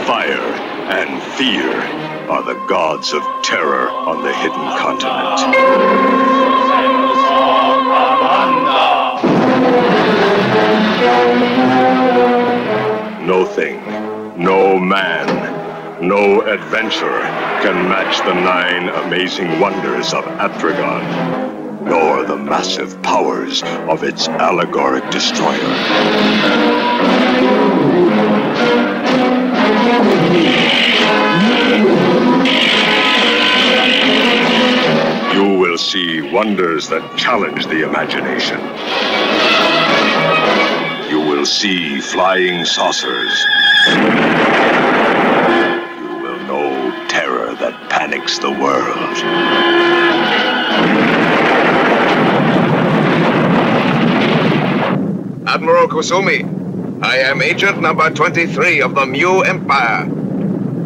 Fire 0.06 0.54
and 0.94 1.20
fear 1.34 1.74
are 2.30 2.44
the 2.44 2.63
gods 2.68 3.13
of 3.13 3.24
terror 3.42 3.89
on 3.89 4.22
the 4.24 4.32
hidden 4.32 4.78
continent. 4.78 6.49
No 13.25 13.46
thing, 13.46 13.80
no 14.42 14.80
man, 14.80 15.28
no 16.01 16.42
adventure 16.42 17.20
can 17.62 17.89
match 17.89 18.20
the 18.20 18.34
nine 18.34 18.89
amazing 19.06 19.60
wonders 19.60 20.13
of 20.13 20.24
Atragon, 20.39 21.04
nor 21.84 22.24
the 22.24 22.38
massive 22.38 23.01
powers 23.01 23.62
of 23.89 24.04
its 24.04 24.28
allegoric 24.30 25.10
destroyer. 25.12 25.60
You 35.34 35.60
will 35.60 35.78
see 35.78 36.22
wonders 36.32 36.88
that 36.89 37.18
challenge 37.18 37.66
the 37.68 37.84
imagination. 37.84 38.60
You 41.39 41.43
will 41.43 41.48
see 41.48 42.01
flying 42.01 42.65
saucers. 42.65 43.46
You 43.88 43.96
will 46.22 46.39
know 46.43 47.08
terror 47.08 47.55
that 47.55 47.89
panics 47.89 48.39
the 48.39 48.51
world. 48.51 49.15
Admiral 55.48 55.88
Kusumi, 55.88 56.43
I 57.01 57.19
am 57.19 57.41
agent 57.41 57.81
number 57.81 58.10
23 58.10 58.81
of 58.81 58.96
the 58.96 59.05
Mu 59.05 59.39
Empire. 59.39 60.10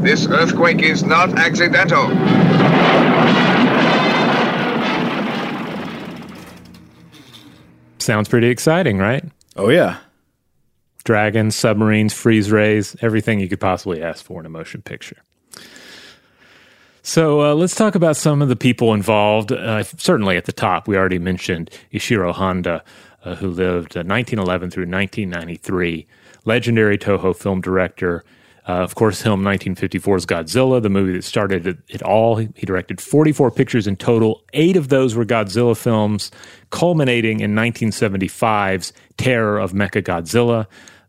This 0.04 0.28
earthquake 0.28 0.84
is 0.84 1.04
not 1.04 1.36
accidental. 1.40 2.10
Sounds 7.98 8.30
pretty 8.30 8.50
exciting, 8.50 9.00
right? 9.00 9.26
oh 9.56 9.70
yeah 9.70 9.98
dragons, 11.04 11.56
submarines, 11.56 12.14
freeze 12.14 12.52
rays, 12.52 12.96
everything 13.02 13.40
you 13.40 13.50
could 13.50 13.60
possibly 13.60 14.02
ask 14.02 14.24
for 14.24 14.40
in 14.40 14.46
a 14.46 14.50
motion 14.50 14.82
picture. 14.82 15.18
So 17.06 17.42
uh, 17.42 17.54
let's 17.54 17.76
talk 17.76 17.96
about 17.96 18.16
some 18.16 18.42
of 18.42 18.48
the 18.48 18.56
people 18.56 18.94
involved. 18.94 19.52
Uh, 19.52 19.84
certainly 19.84 20.38
at 20.38 20.46
the 20.46 20.54
top, 20.54 20.88
we 20.88 20.96
already 20.96 21.20
mentioned 21.20 21.70
Ishiro 21.92 22.34
Honda, 22.34 22.82
uh, 23.26 23.36
who 23.36 23.50
lived 23.50 23.96
1911 23.96 24.72
through 24.72 24.84
1993, 24.84 26.08
legendary 26.46 26.98
Toho 26.98 27.36
film 27.36 27.60
director. 27.60 28.24
Uh, 28.66 28.76
of 28.76 28.96
course, 28.96 29.22
film 29.22 29.44
1954's 29.44 30.26
Godzilla, 30.26 30.82
the 30.82 30.90
movie 30.90 31.12
that 31.12 31.26
started 31.26 31.68
it, 31.68 31.78
it 31.90 32.02
all. 32.02 32.38
He, 32.38 32.48
directed 32.66 33.02
44 33.02 33.52
pictures 33.52 33.88
in 33.88 33.98
total. 33.98 34.42
Eight 34.54 34.78
of 34.78 34.88
those 34.88 35.16
were 35.16 35.26
Godzilla 35.26 35.76
films, 35.76 36.32
culminating 36.70 37.42
in 37.42 37.54
1975's 37.54 38.94
Terror 39.18 39.60
of 39.60 39.74
Mechagodzilla. 39.74 40.68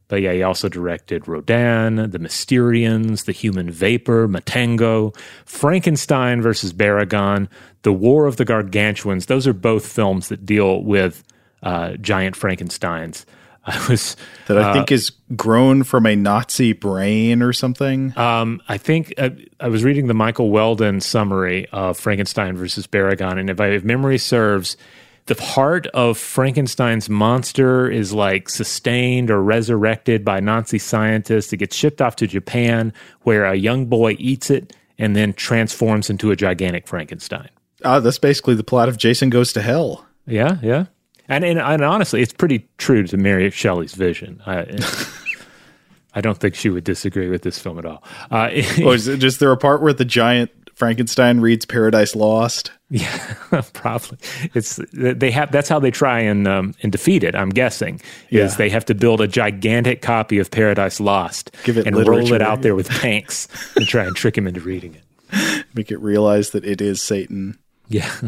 But 0.09 0.21
yeah, 0.21 0.33
he 0.33 0.43
also 0.43 0.69
directed 0.69 1.27
Rodan, 1.27 1.97
The 2.11 2.19
Mysterians, 2.19 3.25
The 3.25 3.33
Human 3.33 3.71
Vapor, 3.71 4.29
Matango, 4.29 5.17
Frankenstein 5.47 6.43
versus 6.43 6.73
Baragon, 6.73 7.49
The 7.83 7.93
War 7.93 8.27
of 8.27 8.37
the 8.37 8.45
Gargantuans. 8.45 9.27
Those 9.27 9.47
are 9.47 9.55
both 9.55 9.87
films 9.87 10.29
that 10.29 10.45
deal 10.45 10.83
with 10.83 11.25
uh, 11.63 11.97
giant 11.97 12.37
Frankensteins. 12.37 13.25
I 13.67 13.87
was 13.89 14.15
that 14.47 14.59
I 14.59 14.71
uh, 14.71 14.73
think 14.75 14.93
is 14.93 15.11
grown 15.35 15.85
from 15.85 16.05
a 16.05 16.15
Nazi 16.15 16.75
brain 16.75 17.41
or 17.41 17.55
something. 17.55 18.13
Um, 18.19 18.61
I 18.69 18.77
think 18.77 19.15
uh, 19.17 19.31
I 19.59 19.69
was 19.69 19.83
reading 19.83 20.07
the 20.07 20.13
Michael 20.13 20.51
Weldon 20.51 21.01
summary 21.01 21.67
of 21.71 21.99
Frankenstein 21.99 22.59
versus 22.59 22.87
Baragon, 22.87 23.39
and 23.39 23.49
if, 23.49 23.59
I, 23.59 23.69
if 23.69 23.83
memory 23.83 24.19
serves, 24.19 24.77
the 25.27 25.41
heart 25.43 25.87
of 25.89 26.19
Frankenstein's 26.19 27.09
monster 27.09 27.91
is 27.91 28.13
like 28.13 28.49
sustained 28.49 29.31
or 29.31 29.43
resurrected 29.43 30.25
by 30.25 30.41
Nazi 30.41 30.79
scientists. 30.79 31.53
It 31.53 31.59
gets 31.59 31.75
shipped 31.75 32.03
off 32.03 32.17
to 32.17 32.27
Japan, 32.27 32.93
where 33.23 33.45
a 33.45 33.55
young 33.55 33.87
boy 33.87 34.17
eats 34.19 34.51
it 34.51 34.75
and 34.99 35.17
then 35.17 35.33
transforms 35.33 36.11
into 36.11 36.31
a 36.31 36.37
gigantic 36.37 36.87
Frankenstein. 36.87 37.49
Ah, 37.85 38.01
that's 38.01 38.19
basically 38.19 38.55
the 38.55 38.65
plot 38.65 38.89
of 38.89 38.99
Jason 38.99 39.31
Goes 39.31 39.53
to 39.55 39.63
Hell. 39.63 40.07
Yeah, 40.27 40.59
yeah. 40.63 40.87
And, 41.29 41.45
and, 41.45 41.59
and 41.59 41.83
honestly, 41.83 42.21
it's 42.21 42.33
pretty 42.33 42.69
true 42.77 43.05
to 43.05 43.17
Mary 43.17 43.51
Shelley's 43.51 43.95
vision. 43.95 44.43
I, 44.47 44.67
I 46.15 46.21
don't 46.21 46.39
think 46.39 46.55
she 46.55 46.69
would 46.69 46.85
disagree 46.85 47.29
with 47.29 47.43
this 47.43 47.59
film 47.59 47.79
at 47.79 47.87
all. 47.87 48.05
Uh, 48.31 48.51
oh, 48.83 48.93
is 48.93 49.09
it 49.09 49.19
just 49.19 49.41
there 49.41 49.51
a 49.53 49.57
part 49.57 49.83
where 49.83 49.93
the 49.93 50.05
giant 50.05 50.51
Frankenstein 50.75 51.41
reads 51.41 51.65
Paradise 51.65 52.15
Lost? 52.17 52.71
Yeah, 52.91 53.35
probably. 53.73 54.19
It's 54.55 54.79
they 54.93 55.31
have. 55.31 55.51
That's 55.53 55.69
how 55.69 55.79
they 55.81 55.91
try 55.91 56.21
and 56.21 56.47
um, 56.47 56.75
and 56.83 56.93
defeat 56.93 57.25
it. 57.25 57.35
I'm 57.35 57.51
guessing 57.51 58.01
is 58.31 58.53
Yeah. 58.53 58.57
they 58.57 58.71
have 58.71 58.85
to 58.87 58.95
build 58.95 59.21
a 59.21 59.27
gigantic 59.27 60.03
copy 60.03 60.39
of 60.39 60.51
Paradise 60.51 61.01
Lost 61.01 61.51
Give 61.65 61.79
it 61.79 61.87
and 61.87 61.97
roll 61.97 62.33
it 62.33 62.43
out 62.43 62.63
there 62.63 62.75
with 62.75 62.89
tanks 62.89 63.49
and 63.77 63.87
try 63.87 64.05
and 64.05 64.15
trick 64.15 64.37
him 64.39 64.47
into 64.47 64.61
reading 64.61 64.95
it. 64.97 65.65
Make 65.75 65.91
it 65.91 65.99
realize 66.01 66.51
that 66.51 66.65
it 66.65 66.81
is 66.81 67.03
Satan. 67.03 67.59
Yeah. 67.89 68.11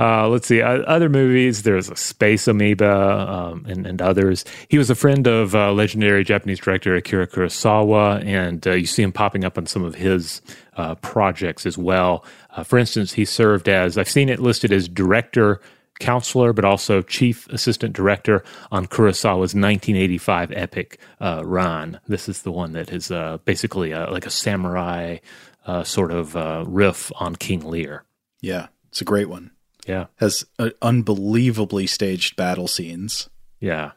Uh, 0.00 0.28
let's 0.28 0.46
see. 0.46 0.62
Uh, 0.62 0.78
other 0.82 1.08
movies. 1.08 1.64
There's 1.64 1.90
a 1.90 1.96
Space 1.96 2.46
Amoeba 2.46 2.88
um, 3.28 3.66
and, 3.68 3.84
and 3.84 4.00
others. 4.00 4.44
He 4.68 4.78
was 4.78 4.90
a 4.90 4.94
friend 4.94 5.26
of 5.26 5.56
uh, 5.56 5.72
legendary 5.72 6.22
Japanese 6.22 6.60
director 6.60 6.94
Akira 6.94 7.26
Kurosawa, 7.26 8.24
and 8.24 8.64
uh, 8.64 8.74
you 8.74 8.86
see 8.86 9.02
him 9.02 9.10
popping 9.10 9.44
up 9.44 9.58
on 9.58 9.66
some 9.66 9.82
of 9.82 9.96
his 9.96 10.40
uh, 10.78 10.94
projects 10.96 11.66
as 11.66 11.76
well. 11.76 12.24
Uh, 12.56 12.62
for 12.62 12.78
instance, 12.78 13.12
he 13.12 13.24
served 13.24 13.68
as 13.68 13.98
I've 13.98 14.08
seen 14.08 14.28
it 14.28 14.38
listed 14.38 14.72
as 14.72 14.88
director, 14.88 15.60
counselor, 15.98 16.52
but 16.52 16.64
also 16.64 17.02
chief 17.02 17.48
assistant 17.48 17.92
director 17.92 18.42
on 18.70 18.86
Kurosawa's 18.86 19.54
1985 19.54 20.52
epic 20.52 21.00
uh, 21.20 21.42
Ran. 21.44 22.00
This 22.06 22.28
is 22.28 22.42
the 22.42 22.52
one 22.52 22.72
that 22.72 22.92
is 22.92 23.10
uh, 23.10 23.38
basically 23.44 23.92
uh, 23.92 24.10
like 24.10 24.24
a 24.24 24.30
samurai 24.30 25.18
uh, 25.66 25.84
sort 25.84 26.12
of 26.12 26.36
uh, 26.36 26.64
riff 26.66 27.12
on 27.16 27.36
King 27.36 27.68
Lear. 27.68 28.04
Yeah, 28.40 28.68
it's 28.88 29.00
a 29.00 29.04
great 29.04 29.28
one. 29.28 29.50
Yeah. 29.86 30.06
Has 30.16 30.44
uh, 30.58 30.70
unbelievably 30.82 31.86
staged 31.86 32.36
battle 32.36 32.68
scenes. 32.68 33.28
Yeah. 33.58 33.92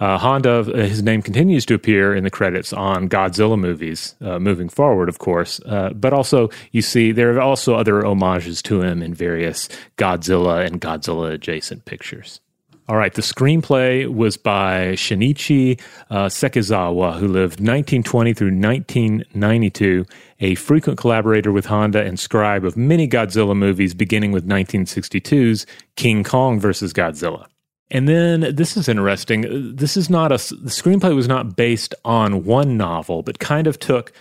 Uh, 0.00 0.18
Honda, 0.18 0.60
uh, 0.60 0.64
his 0.64 1.02
name 1.02 1.22
continues 1.22 1.64
to 1.66 1.74
appear 1.74 2.14
in 2.14 2.24
the 2.24 2.30
credits 2.30 2.72
on 2.72 3.08
Godzilla 3.08 3.58
movies 3.58 4.16
uh, 4.20 4.38
moving 4.38 4.68
forward, 4.68 5.08
of 5.08 5.18
course. 5.18 5.60
Uh, 5.66 5.90
but 5.90 6.12
also, 6.12 6.50
you 6.72 6.82
see, 6.82 7.12
there 7.12 7.34
are 7.34 7.40
also 7.40 7.74
other 7.74 8.02
homages 8.02 8.60
to 8.62 8.82
him 8.82 9.02
in 9.02 9.14
various 9.14 9.68
Godzilla 9.96 10.66
and 10.66 10.80
Godzilla 10.80 11.32
adjacent 11.32 11.84
pictures. 11.84 12.40
All 12.86 12.96
right, 12.98 13.14
the 13.14 13.22
screenplay 13.22 14.06
was 14.06 14.36
by 14.36 14.92
Shinichi 14.92 15.80
uh, 16.10 16.26
Sekizawa, 16.26 17.14
who 17.14 17.28
lived 17.28 17.58
1920 17.58 18.34
through 18.34 18.48
1992, 18.48 20.04
a 20.40 20.54
frequent 20.56 20.98
collaborator 20.98 21.50
with 21.50 21.64
Honda 21.64 22.04
and 22.04 22.20
scribe 22.20 22.62
of 22.62 22.76
many 22.76 23.08
Godzilla 23.08 23.56
movies, 23.56 23.94
beginning 23.94 24.32
with 24.32 24.46
1962's 24.46 25.64
King 25.96 26.24
Kong 26.24 26.60
versus 26.60 26.92
Godzilla. 26.92 27.46
And 27.90 28.08
then 28.08 28.54
this 28.54 28.76
is 28.76 28.88
interesting. 28.88 29.76
This 29.76 29.96
is 29.96 30.08
not 30.08 30.32
a 30.32 30.36
the 30.36 30.70
screenplay 30.70 31.14
was 31.14 31.28
not 31.28 31.56
based 31.56 31.94
on 32.04 32.44
one 32.44 32.76
novel, 32.76 33.22
but 33.22 33.38
kind 33.38 33.66
of 33.66 33.78
took 33.78 34.12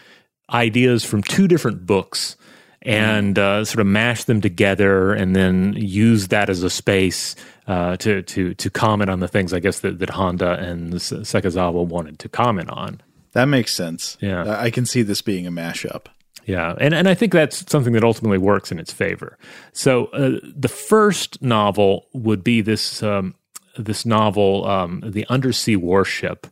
ideas 0.52 1.04
from 1.04 1.24
two 1.24 1.48
different 1.48 1.86
books 1.86 2.36
and 2.82 3.40
uh, 3.40 3.64
sort 3.64 3.80
of 3.80 3.88
mashed 3.88 4.28
them 4.28 4.42
together, 4.42 5.14
and 5.14 5.36
then 5.36 5.74
used 5.78 6.30
that 6.32 6.50
as 6.50 6.64
a 6.64 6.70
space 6.70 7.36
uh, 7.68 7.96
to 7.98 8.22
to 8.24 8.54
to 8.56 8.70
comment 8.70 9.10
on 9.10 9.22
the 9.22 9.28
things 9.28 9.54
I 9.54 9.60
guess 9.60 9.80
that, 9.80 10.00
that 10.00 10.10
Honda 10.10 10.60
and 10.60 10.96
S- 10.96 11.12
Sekizawa 11.12 11.86
wanted 11.86 12.20
to 12.20 12.30
comment 12.30 12.70
on. 12.70 13.02
That 13.32 13.46
makes 13.46 13.74
sense. 13.74 14.18
Yeah. 14.20 14.44
I 14.44 14.66
I 14.66 14.70
can 14.70 14.86
see 14.86 15.02
this 15.02 15.22
being 15.22 15.48
a 15.48 15.52
mashup. 15.52 16.08
Yeah, 16.46 16.76
and 16.80 16.94
and 16.94 17.08
I 17.08 17.14
think 17.14 17.32
that's 17.32 17.72
something 17.72 17.94
that 17.94 18.04
ultimately 18.04 18.38
works 18.38 18.72
in 18.72 18.80
its 18.80 18.92
favor. 18.92 19.38
So 19.72 20.08
uh, 20.08 20.40
the 20.44 20.68
first 20.68 21.42
novel 21.42 22.08
would 22.14 22.44
be 22.44 22.60
this 22.60 23.02
um, 23.02 23.34
this 23.78 24.06
novel, 24.06 24.66
um, 24.66 25.02
"The 25.06 25.26
Undersea 25.30 25.76
Warship," 25.76 26.48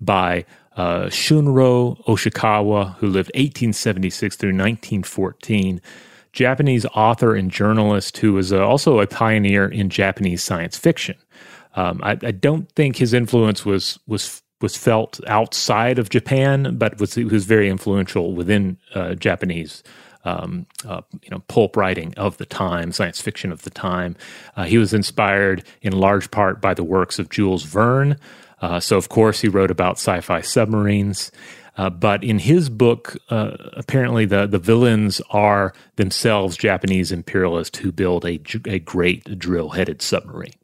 by 0.00 0.44
uh, 0.76 1.04
Shunro 1.06 2.04
Oshikawa, 2.04 2.96
who 2.96 3.06
lived 3.06 3.30
1876 3.34 4.36
through 4.36 4.50
1914. 4.50 5.80
Japanese 6.32 6.84
author 6.94 7.34
and 7.34 7.50
journalist 7.50 8.18
who 8.18 8.34
was 8.34 8.52
uh, 8.52 8.62
also 8.62 9.00
a 9.00 9.06
pioneer 9.06 9.66
in 9.66 9.88
Japanese 9.88 10.42
science 10.42 10.76
fiction. 10.76 11.16
Um, 11.76 12.00
I, 12.02 12.10
I 12.10 12.30
don't 12.30 12.70
think 12.72 12.96
his 12.96 13.14
influence 13.14 13.64
was 13.64 13.98
was 14.06 14.42
was 14.60 14.76
felt 14.76 15.20
outside 15.26 15.98
of 15.98 16.10
Japan, 16.10 16.76
but 16.76 16.98
was 17.00 17.16
was 17.16 17.46
very 17.46 17.68
influential 17.68 18.34
within 18.34 18.76
uh, 18.94 19.14
Japanese. 19.14 19.82
Um, 20.26 20.66
uh, 20.84 21.02
you 21.22 21.30
know, 21.30 21.40
pulp 21.46 21.76
writing 21.76 22.12
of 22.16 22.36
the 22.38 22.46
time, 22.46 22.90
science 22.90 23.20
fiction 23.22 23.52
of 23.52 23.62
the 23.62 23.70
time. 23.70 24.16
Uh, 24.56 24.64
he 24.64 24.76
was 24.76 24.92
inspired 24.92 25.62
in 25.82 25.92
large 25.92 26.32
part 26.32 26.60
by 26.60 26.74
the 26.74 26.82
works 26.82 27.20
of 27.20 27.30
Jules 27.30 27.62
Verne. 27.62 28.16
Uh, 28.60 28.80
so, 28.80 28.96
of 28.96 29.08
course, 29.08 29.40
he 29.40 29.48
wrote 29.48 29.70
about 29.70 29.98
sci-fi 29.98 30.40
submarines. 30.40 31.30
Uh, 31.76 31.90
but 31.90 32.24
in 32.24 32.38
his 32.40 32.68
book, 32.68 33.16
uh, 33.30 33.56
apparently 33.74 34.24
the, 34.24 34.46
the 34.46 34.58
villains 34.58 35.20
are 35.30 35.72
themselves 35.96 36.56
Japanese 36.56 37.12
imperialists 37.12 37.78
who 37.78 37.92
build 37.92 38.24
a, 38.24 38.40
a 38.64 38.80
great 38.80 39.38
drill 39.38 39.70
headed 39.70 40.02
submarine. 40.02 40.54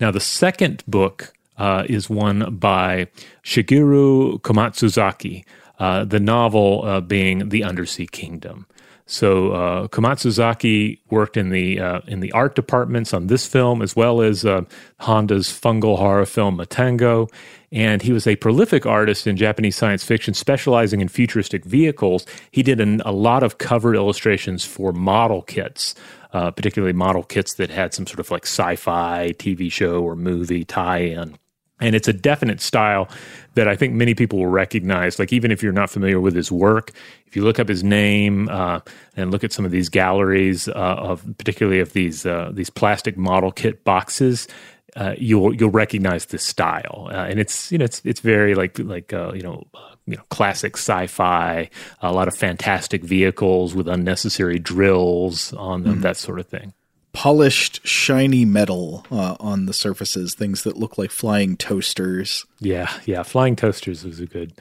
Now, 0.00 0.10
the 0.10 0.20
second 0.20 0.82
book 0.86 1.32
uh, 1.56 1.84
is 1.88 2.10
one 2.10 2.56
by 2.56 3.06
Shigeru 3.44 4.40
Komatsuzaki, 4.40 5.44
uh, 5.78 6.04
the 6.04 6.20
novel 6.20 6.84
uh, 6.84 7.00
being 7.00 7.48
The 7.48 7.64
Undersea 7.64 8.06
Kingdom. 8.06 8.66
So 9.06 9.52
uh, 9.52 9.88
Komatsuzaki 9.88 10.98
worked 11.10 11.36
in 11.36 11.50
the 11.50 11.78
uh, 11.78 12.00
in 12.06 12.20
the 12.20 12.32
art 12.32 12.54
departments 12.54 13.12
on 13.12 13.26
this 13.26 13.46
film, 13.46 13.82
as 13.82 13.94
well 13.94 14.22
as 14.22 14.46
uh, 14.46 14.62
Honda's 15.00 15.48
fungal 15.48 15.98
horror 15.98 16.24
film 16.24 16.56
Matango, 16.56 17.30
and 17.70 18.00
he 18.00 18.12
was 18.12 18.26
a 18.26 18.36
prolific 18.36 18.86
artist 18.86 19.26
in 19.26 19.36
Japanese 19.36 19.76
science 19.76 20.04
fiction, 20.04 20.32
specializing 20.32 21.02
in 21.02 21.08
futuristic 21.08 21.66
vehicles. 21.66 22.24
He 22.50 22.62
did 22.62 22.80
an, 22.80 23.02
a 23.04 23.12
lot 23.12 23.42
of 23.42 23.58
cover 23.58 23.94
illustrations 23.94 24.64
for 24.64 24.90
model 24.92 25.42
kits, 25.42 25.94
uh, 26.32 26.50
particularly 26.52 26.94
model 26.94 27.24
kits 27.24 27.54
that 27.54 27.68
had 27.68 27.92
some 27.92 28.06
sort 28.06 28.20
of 28.20 28.30
like 28.30 28.46
sci-fi 28.46 29.34
TV 29.36 29.70
show 29.70 30.02
or 30.02 30.16
movie 30.16 30.64
tie-in. 30.64 31.36
And 31.84 31.94
it's 31.94 32.08
a 32.08 32.12
definite 32.12 32.60
style 32.60 33.08
that 33.54 33.68
I 33.68 33.76
think 33.76 33.94
many 33.94 34.14
people 34.14 34.38
will 34.38 34.46
recognize. 34.46 35.18
Like, 35.18 35.32
even 35.32 35.50
if 35.50 35.62
you're 35.62 35.72
not 35.72 35.90
familiar 35.90 36.18
with 36.18 36.34
his 36.34 36.50
work, 36.50 36.92
if 37.26 37.36
you 37.36 37.44
look 37.44 37.58
up 37.58 37.68
his 37.68 37.84
name 37.84 38.48
uh, 38.48 38.80
and 39.16 39.30
look 39.30 39.44
at 39.44 39.52
some 39.52 39.64
of 39.64 39.70
these 39.70 39.88
galleries 39.88 40.66
uh, 40.68 40.72
of, 40.72 41.24
particularly 41.38 41.80
of 41.80 41.92
these 41.92 42.24
uh, 42.24 42.50
these 42.52 42.70
plastic 42.70 43.16
model 43.16 43.52
kit 43.52 43.84
boxes, 43.84 44.48
uh, 44.96 45.14
you'll 45.18 45.54
you'll 45.54 45.70
recognize 45.70 46.26
this 46.26 46.42
style. 46.42 47.08
Uh, 47.10 47.26
and 47.28 47.38
it's 47.38 47.70
you 47.70 47.78
know 47.78 47.84
it's 47.84 48.00
it's 48.04 48.20
very 48.20 48.54
like 48.54 48.78
like 48.78 49.12
uh, 49.12 49.32
you 49.34 49.42
know 49.42 49.64
uh, 49.74 49.94
you 50.06 50.16
know 50.16 50.22
classic 50.30 50.76
sci-fi, 50.76 51.68
a 52.00 52.12
lot 52.12 52.28
of 52.28 52.34
fantastic 52.34 53.02
vehicles 53.02 53.74
with 53.74 53.88
unnecessary 53.88 54.58
drills 54.58 55.52
on 55.54 55.82
them, 55.82 56.00
that 56.00 56.16
sort 56.16 56.38
of 56.38 56.46
thing. 56.46 56.72
Polished, 57.14 57.86
shiny 57.86 58.44
metal 58.44 59.06
uh, 59.10 59.36
on 59.40 59.64
the 59.64 59.72
surfaces, 59.72 60.34
things 60.34 60.64
that 60.64 60.76
look 60.76 60.98
like 60.98 61.10
flying 61.10 61.56
toasters. 61.56 62.44
Yeah, 62.60 62.92
yeah, 63.06 63.22
flying 63.22 63.56
toasters 63.56 64.04
was 64.04 64.20
a 64.20 64.26
good, 64.26 64.52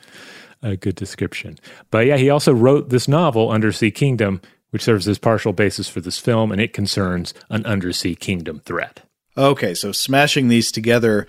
a 0.61 0.77
good 0.77 0.95
description. 0.95 1.57
But 1.91 2.05
yeah, 2.05 2.15
he 2.15 2.29
also 2.29 2.53
wrote 2.53 2.89
this 2.89 3.09
novel, 3.09 3.49
Undersea 3.49 3.91
Kingdom, 3.91 4.39
which 4.69 4.83
serves 4.83 5.07
as 5.07 5.17
partial 5.17 5.51
basis 5.51 5.89
for 5.89 5.99
this 5.99 6.17
film, 6.17 6.51
and 6.51 6.61
it 6.61 6.73
concerns 6.73 7.33
an 7.49 7.65
undersea 7.65 8.15
kingdom 8.15 8.59
threat. 8.59 9.01
Okay, 9.37 9.73
so 9.73 9.91
smashing 9.91 10.47
these 10.47 10.71
together, 10.71 11.27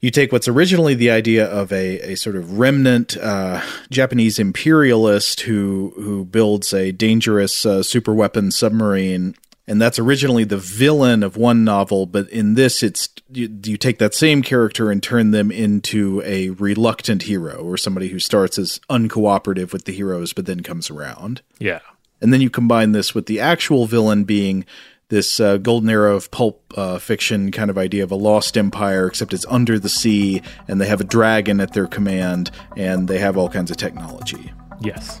you 0.00 0.10
take 0.10 0.32
what's 0.32 0.48
originally 0.48 0.94
the 0.94 1.10
idea 1.10 1.46
of 1.46 1.72
a, 1.72 2.12
a 2.12 2.14
sort 2.16 2.36
of 2.36 2.58
remnant 2.58 3.16
uh, 3.16 3.62
Japanese 3.90 4.38
imperialist 4.38 5.40
who 5.40 5.92
who 5.96 6.24
builds 6.24 6.72
a 6.72 6.92
dangerous 6.92 7.66
uh, 7.66 7.82
super 7.82 8.14
weapon 8.14 8.50
submarine 8.50 9.34
and 9.66 9.80
that's 9.80 9.98
originally 9.98 10.44
the 10.44 10.58
villain 10.58 11.22
of 11.22 11.36
one 11.36 11.64
novel 11.64 12.06
but 12.06 12.28
in 12.30 12.54
this 12.54 12.82
it's 12.82 13.08
you, 13.30 13.48
you, 13.64 13.76
take 13.76 13.98
that 13.98 14.14
same 14.14 14.42
character 14.42 14.90
and 14.90 15.02
turn 15.02 15.30
them 15.30 15.50
into 15.50 16.22
a 16.24 16.50
reluctant 16.50 17.22
hero 17.22 17.56
or 17.56 17.76
somebody 17.76 18.08
who 18.08 18.18
starts 18.18 18.58
as 18.58 18.80
uncooperative 18.88 19.72
with 19.72 19.84
the 19.84 19.92
heroes 19.92 20.32
but 20.32 20.46
then 20.46 20.62
comes 20.62 20.90
around. 20.90 21.42
Yeah. 21.58 21.80
And 22.20 22.32
then 22.32 22.40
you 22.40 22.50
combine 22.50 22.92
this 22.92 23.14
with 23.14 23.26
the 23.26 23.40
actual 23.40 23.86
villain 23.86 24.24
being 24.24 24.64
this 25.08 25.38
uh, 25.38 25.56
golden 25.58 25.90
era 25.90 26.14
of 26.14 26.30
pulp 26.30 26.72
uh, 26.76 26.98
fiction 26.98 27.52
kind 27.52 27.70
of 27.70 27.78
idea 27.78 28.02
of 28.02 28.10
a 28.10 28.16
lost 28.16 28.56
empire 28.56 29.06
except 29.06 29.32
it's 29.32 29.46
under 29.48 29.78
the 29.78 29.88
sea 29.88 30.42
and 30.66 30.80
they 30.80 30.86
have 30.86 31.00
a 31.00 31.04
dragon 31.04 31.60
at 31.60 31.74
their 31.74 31.86
command 31.86 32.50
and 32.76 33.08
they 33.08 33.18
have 33.18 33.36
all 33.36 33.48
kinds 33.48 33.70
of 33.70 33.76
technology. 33.76 34.52
Yes 34.80 35.20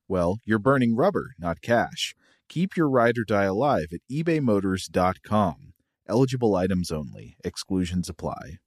well, 0.11 0.37
you're 0.45 0.59
burning 0.59 0.95
rubber, 0.95 1.31
not 1.39 1.61
cash. 1.61 2.13
Keep 2.49 2.75
your 2.75 2.89
ride 2.89 3.17
or 3.17 3.23
die 3.23 3.45
alive 3.45 3.87
at 3.93 4.01
ebaymotors.com. 4.11 5.55
Eligible 6.09 6.53
items 6.53 6.91
only, 6.91 7.37
exclusions 7.45 8.09
apply. 8.09 8.57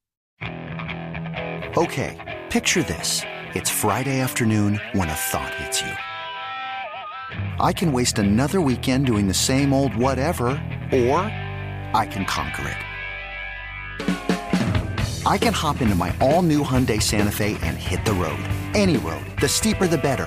Okay, 1.76 2.40
picture 2.48 2.82
this. 2.82 3.20
It's 3.54 3.68
Friday 3.70 4.20
afternoon 4.20 4.80
when 4.92 5.10
a 5.10 5.14
thought 5.14 5.54
hits 5.56 5.82
you. 5.82 5.92
I 7.60 7.72
can 7.72 7.92
waste 7.92 8.18
another 8.18 8.62
weekend 8.62 9.06
doing 9.06 9.28
the 9.28 9.34
same 9.34 9.74
old 9.74 9.94
whatever, 9.94 10.46
or 10.92 11.20
I 11.92 12.08
can 12.10 12.24
conquer 12.24 12.68
it. 12.68 12.78
I 15.26 15.38
can 15.38 15.52
hop 15.52 15.82
into 15.82 15.94
my 15.94 16.14
all 16.20 16.42
new 16.42 16.62
Hyundai 16.62 17.02
Santa 17.02 17.30
Fe 17.30 17.58
and 17.62 17.76
hit 17.76 18.04
the 18.04 18.14
road. 18.14 18.42
Any 18.74 18.96
road. 18.96 19.24
The 19.40 19.48
steeper, 19.48 19.86
the 19.86 19.98
better. 19.98 20.26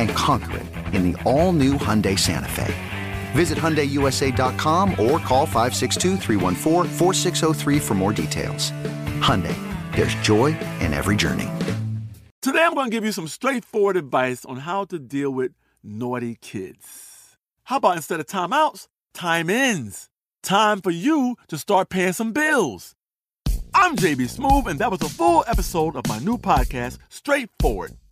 And 0.00 0.10
conquer 0.10 0.58
it 0.58 0.94
in 0.94 1.12
the 1.12 1.22
all 1.22 1.52
new 1.52 1.74
Hyundai 1.74 2.18
Santa 2.18 2.48
Fe. 2.48 2.74
Visit 3.32 3.56
HyundaiUSA.com 3.58 4.90
or 4.90 5.20
call 5.20 5.46
562 5.46 6.16
for 7.78 7.94
more 7.94 8.12
details. 8.12 8.72
Hyundai, 9.20 9.54
there's 9.94 10.16
joy 10.16 10.46
in 10.80 10.92
every 10.92 11.14
journey. 11.14 11.48
Today 12.42 12.64
I'm 12.64 12.74
going 12.74 12.90
to 12.90 12.90
give 12.90 13.04
you 13.04 13.12
some 13.12 13.28
straightforward 13.28 13.96
advice 13.96 14.44
on 14.44 14.56
how 14.56 14.84
to 14.86 14.98
deal 14.98 15.30
with 15.30 15.52
naughty 15.84 16.36
kids. 16.40 17.36
How 17.64 17.76
about 17.76 17.96
instead 17.96 18.18
of 18.18 18.26
timeouts, 18.26 18.88
time 19.14 19.48
ins? 19.50 20.08
Time 20.42 20.80
for 20.80 20.90
you 20.90 21.36
to 21.48 21.58
start 21.58 21.90
paying 21.90 22.14
some 22.14 22.32
bills. 22.32 22.94
I'm 23.74 23.94
JB 23.94 24.36
Smoove, 24.36 24.66
and 24.66 24.78
that 24.80 24.90
was 24.90 25.02
a 25.02 25.08
full 25.08 25.44
episode 25.46 25.94
of 25.94 26.08
my 26.08 26.18
new 26.18 26.38
podcast, 26.38 26.98
Straightforward, 27.08 27.92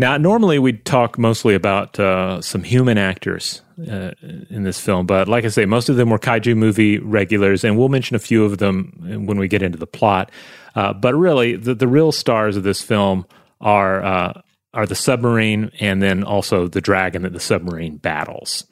Now, 0.00 0.16
normally 0.16 0.58
we'd 0.58 0.86
talk 0.86 1.18
mostly 1.18 1.54
about 1.54 2.00
uh, 2.00 2.40
some 2.40 2.62
human 2.62 2.96
actors 2.96 3.60
uh, 3.86 4.12
in 4.48 4.62
this 4.62 4.80
film, 4.80 5.04
but 5.04 5.28
like 5.28 5.44
I 5.44 5.48
say, 5.48 5.66
most 5.66 5.90
of 5.90 5.96
them 5.96 6.08
were 6.08 6.18
kaiju 6.18 6.56
movie 6.56 6.98
regulars, 6.98 7.64
and 7.64 7.76
we'll 7.76 7.90
mention 7.90 8.16
a 8.16 8.18
few 8.18 8.42
of 8.42 8.56
them 8.56 9.26
when 9.26 9.38
we 9.38 9.46
get 9.46 9.60
into 9.60 9.76
the 9.76 9.86
plot. 9.86 10.30
Uh, 10.74 10.94
but 10.94 11.14
really, 11.14 11.54
the, 11.54 11.74
the 11.74 11.86
real 11.86 12.12
stars 12.12 12.56
of 12.56 12.62
this 12.62 12.80
film 12.80 13.26
are 13.60 14.02
uh, 14.02 14.40
are 14.72 14.86
the 14.86 14.94
submarine, 14.94 15.70
and 15.80 16.02
then 16.02 16.24
also 16.24 16.66
the 16.66 16.80
dragon 16.80 17.20
that 17.20 17.34
the 17.34 17.38
submarine 17.38 17.98
battles. 17.98 18.64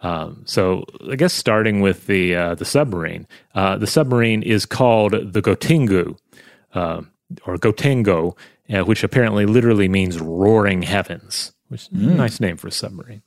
Um, 0.00 0.44
so, 0.46 0.86
I 1.10 1.16
guess 1.16 1.34
starting 1.34 1.82
with 1.82 2.06
the 2.06 2.36
uh, 2.36 2.54
the 2.54 2.64
submarine, 2.64 3.26
uh, 3.54 3.76
the 3.76 3.86
submarine 3.86 4.42
is 4.42 4.64
called 4.64 5.12
the 5.12 5.42
Gotengu 5.42 6.16
or 7.46 7.56
Gotengo 7.56 8.36
uh, 8.72 8.84
which 8.84 9.04
apparently 9.04 9.46
literally 9.46 9.88
means 9.88 10.20
roaring 10.20 10.82
heavens, 10.82 11.52
which 11.68 11.82
is 11.82 11.88
mm. 11.88 12.12
a 12.12 12.14
nice 12.14 12.40
name 12.40 12.56
for 12.56 12.68
a 12.68 12.72
submarine. 12.72 13.22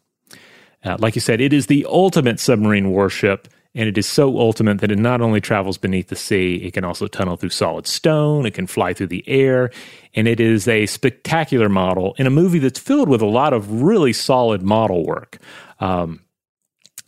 Uh, 0.84 0.98
like 1.00 1.16
you 1.16 1.22
said, 1.22 1.42
it 1.42 1.54
is 1.54 1.68
the 1.68 1.86
ultimate 1.90 2.40
submarine 2.40 2.90
warship, 2.92 3.48
and 3.76 3.90
it 3.90 3.98
is 3.98 4.08
so 4.08 4.40
ultimate 4.40 4.80
that 4.80 4.92
it 4.92 4.98
not 4.98 5.22
only 5.22 5.42
travels 5.42 5.78
beneath 5.78 6.08
the 6.08 6.16
sea, 6.16 6.56
it 6.56 6.74
can 6.74 6.84
also 6.84 7.08
tunnel 7.08 7.36
through 7.36 7.50
solid 7.50 7.88
stone, 7.88 8.46
it 8.46 8.54
can 8.54 8.68
fly 8.68 8.94
through 8.94 9.08
the 9.08 9.28
air, 9.28 9.72
and 10.16 10.28
it 10.28 10.40
is 10.40 10.68
a 10.68 10.86
spectacular 10.86 11.70
model 11.70 12.16
in 12.18 12.28
a 12.28 12.32
movie 12.32 12.60
that's 12.60 12.80
filled 12.80 13.10
with 13.10 13.22
a 13.22 13.28
lot 13.28 13.54
of 13.54 13.82
really 13.82 14.14
solid 14.14 14.62
model 14.62 15.06
work. 15.06 15.40
Um, 15.80 16.22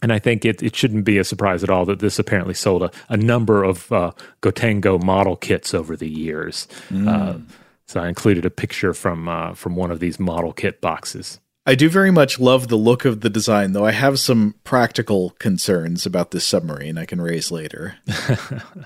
and 0.02 0.14
I 0.14 0.20
think 0.20 0.46
it, 0.46 0.64
it 0.64 0.76
shouldn't 0.76 1.04
be 1.06 1.18
a 1.18 1.24
surprise 1.24 1.64
at 1.64 1.70
all 1.70 1.86
that 1.86 2.00
this 2.00 2.20
apparently 2.20 2.54
sold 2.54 2.84
a, 2.84 2.92
a 3.10 3.18
number 3.18 3.64
of 3.64 3.92
uh, 3.92 4.12
Gotengo 4.42 5.02
model 5.04 5.36
kits 5.36 5.74
over 5.74 5.96
the 5.96 6.10
years. 6.10 6.68
Mm. 6.90 7.08
Uh, 7.08 7.40
so 7.90 8.00
I 8.00 8.08
included 8.08 8.46
a 8.46 8.52
picture 8.52 8.94
from 8.94 9.28
uh, 9.28 9.56
from 9.56 9.76
one 9.76 9.90
of 9.90 10.00
these 10.00 10.20
model 10.20 10.54
kit 10.54 10.80
boxes. 10.80 11.40
I 11.66 11.74
do 11.74 11.90
very 11.90 12.12
much 12.12 12.40
love 12.40 12.68
the 12.68 12.76
look 12.76 13.04
of 13.04 13.22
the 13.22 13.32
design, 13.32 13.74
though 13.74 13.86
I 13.86 13.92
have 13.92 14.20
some 14.20 14.54
practical 14.64 15.32
concerns 15.40 16.06
about 16.06 16.30
this 16.30 16.46
submarine 16.46 17.00
I 17.00 17.06
can 17.06 17.20
raise 17.20 17.52
later. 17.52 17.96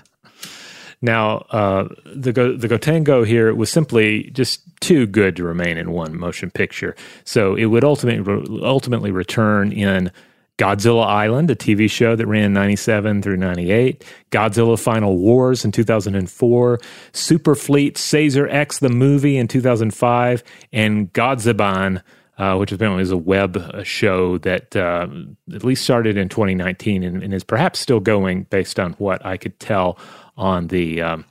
now, 1.02 1.38
uh, 1.50 1.88
the 2.06 2.32
Go- 2.32 2.56
the 2.56 2.66
Gotengo 2.66 3.26
here 3.26 3.54
was 3.54 3.70
simply 3.70 4.30
just 4.30 4.62
too 4.80 5.06
good 5.06 5.36
to 5.36 5.44
remain 5.44 5.76
in 5.76 5.92
one 5.92 6.18
motion 6.18 6.50
picture, 6.50 6.96
so 7.24 7.54
it 7.56 7.66
would 7.66 7.84
ultimately 7.84 8.62
ultimately 8.62 9.10
return 9.10 9.70
in 9.70 10.10
Godzilla 10.56 11.04
Island, 11.04 11.50
a 11.50 11.56
TV 11.56 11.90
show 11.90 12.14
that 12.14 12.26
ran 12.26 12.52
97 12.52 13.22
through 13.22 13.38
98, 13.38 14.04
Godzilla 14.30 14.78
Final 14.78 15.16
Wars 15.16 15.64
in 15.64 15.72
2004, 15.72 16.78
Super 17.12 17.54
Fleet 17.54 17.96
Sazer 17.96 18.48
X 18.52 18.78
the 18.78 18.88
movie 18.88 19.36
in 19.36 19.48
2005, 19.48 20.44
and 20.72 21.12
Godziban, 21.12 22.02
uh, 22.38 22.56
which 22.56 22.70
apparently 22.70 23.02
is 23.02 23.10
a 23.10 23.16
web 23.16 23.56
uh, 23.56 23.82
show 23.82 24.38
that 24.38 24.76
uh, 24.76 25.08
at 25.52 25.64
least 25.64 25.82
started 25.82 26.16
in 26.16 26.28
2019 26.28 27.02
and, 27.02 27.22
and, 27.22 27.34
is 27.34 27.44
perhaps 27.44 27.80
still 27.80 28.00
going 28.00 28.44
based 28.44 28.78
on 28.78 28.92
what 28.94 29.24
I 29.26 29.36
could 29.36 29.58
tell 29.58 29.98
on 30.36 30.68
the 30.68 31.02
um, 31.02 31.24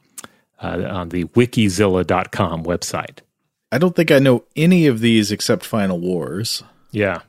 uh, 0.62 0.84
on 0.90 1.10
the 1.10 1.26
wikizilla.com 1.26 2.64
website. 2.64 3.20
I 3.72 3.78
don't 3.78 3.96
think 3.96 4.12
I 4.12 4.20
know 4.20 4.44
any 4.56 4.88
of 4.88 5.00
these 5.00 5.32
except 5.32 5.66
Final 5.66 6.00
Wars. 6.00 6.64
Yeah. 6.92 7.22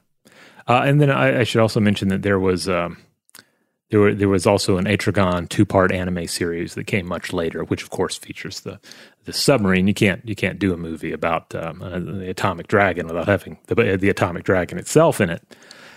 Uh, 0.67 0.83
and 0.85 1.01
then 1.01 1.11
I, 1.11 1.41
I, 1.41 1.45
should 1.45 1.61
also 1.61 1.81
mention 1.81 2.09
that 2.09 2.23
there 2.23 2.39
was 2.39 2.69
um, 2.69 2.97
there 3.91 4.01
were 4.01 4.15
there 4.15 4.29
was 4.29 4.47
also 4.47 4.79
an 4.79 4.87
Atragon 4.87 5.49
two 5.49 5.65
part 5.65 5.93
anime 5.93 6.27
series 6.27 6.75
that 6.75 6.87
came 6.87 7.07
much 7.07 7.33
later, 7.33 7.65
which 7.65 7.83
of 7.83 7.91
course 7.91 8.17
features 8.17 8.61
the 8.61 8.81
the 9.25 9.33
submarine. 9.33 9.87
You 9.87 9.95
can't 9.95 10.27
you 10.27 10.35
can't 10.35 10.59
do 10.59 10.73
a 10.73 10.77
movie 10.77 11.13
about 11.13 11.55
um, 11.55 11.83
uh, 11.83 11.99
the 11.99 12.31
atomic 12.31 12.67
dragon 12.67 13.07
without 13.07 13.27
having 13.27 13.59
the, 13.67 13.97
the 13.97 14.09
atomic 14.09 14.45
dragon 14.45 14.79
itself 14.79 15.21
in 15.21 15.31
it. 15.31 15.43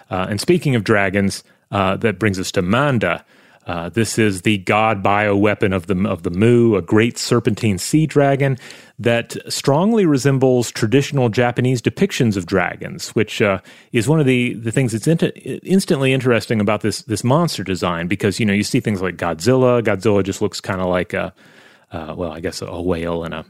Uh, 0.10 0.28
and 0.30 0.40
speaking 0.40 0.76
of 0.76 0.84
dragons, 0.84 1.44
uh, 1.72 1.96
that 1.98 2.20
brings 2.20 2.40
us 2.40 2.52
to 2.52 2.62
Manda. 2.62 3.26
Uh, 3.68 3.90
this 3.90 4.18
is 4.18 4.44
the 4.44 4.60
god 4.60 5.04
bioweapon 5.04 5.76
of 5.76 5.88
the 5.88 6.10
of 6.10 6.24
the 6.24 6.30
Mu, 6.30 6.76
a 6.76 6.82
great 6.82 7.18
serpentine 7.18 7.78
sea 7.78 8.08
dragon 8.08 8.58
that 8.98 9.36
strongly 9.52 10.06
resembles 10.06 10.72
traditional 10.72 11.30
Japanese 11.30 11.82
depictions 11.82 12.38
of 12.38 12.46
dragons, 12.46 13.10
which 13.10 13.42
uh, 13.42 13.60
is 13.92 14.08
one 14.08 14.20
of 14.20 14.26
the, 14.26 14.54
the 14.54 14.72
things 14.72 14.94
that's 14.94 15.08
in- 15.08 15.32
instantly 15.64 16.14
interesting 16.14 16.62
about 16.62 16.82
this 16.82 17.02
this 17.04 17.24
monster 17.24 17.64
design. 17.64 18.08
Because 18.08 18.40
you 18.40 18.46
know 18.46 18.54
you 18.54 18.64
see 18.64 18.80
things 18.80 19.02
like 19.02 19.18
Godzilla. 19.18 19.84
Godzilla 19.84 20.24
just 20.24 20.42
looks 20.42 20.62
kind 20.62 20.80
of 20.80 20.88
like 20.88 21.14
a 21.14 21.34
uh, 21.92 22.16
well, 22.18 22.32
I 22.32 22.40
guess 22.40 22.62
a 22.62 22.82
whale 22.82 23.24
and 23.26 23.34
a 23.34 23.46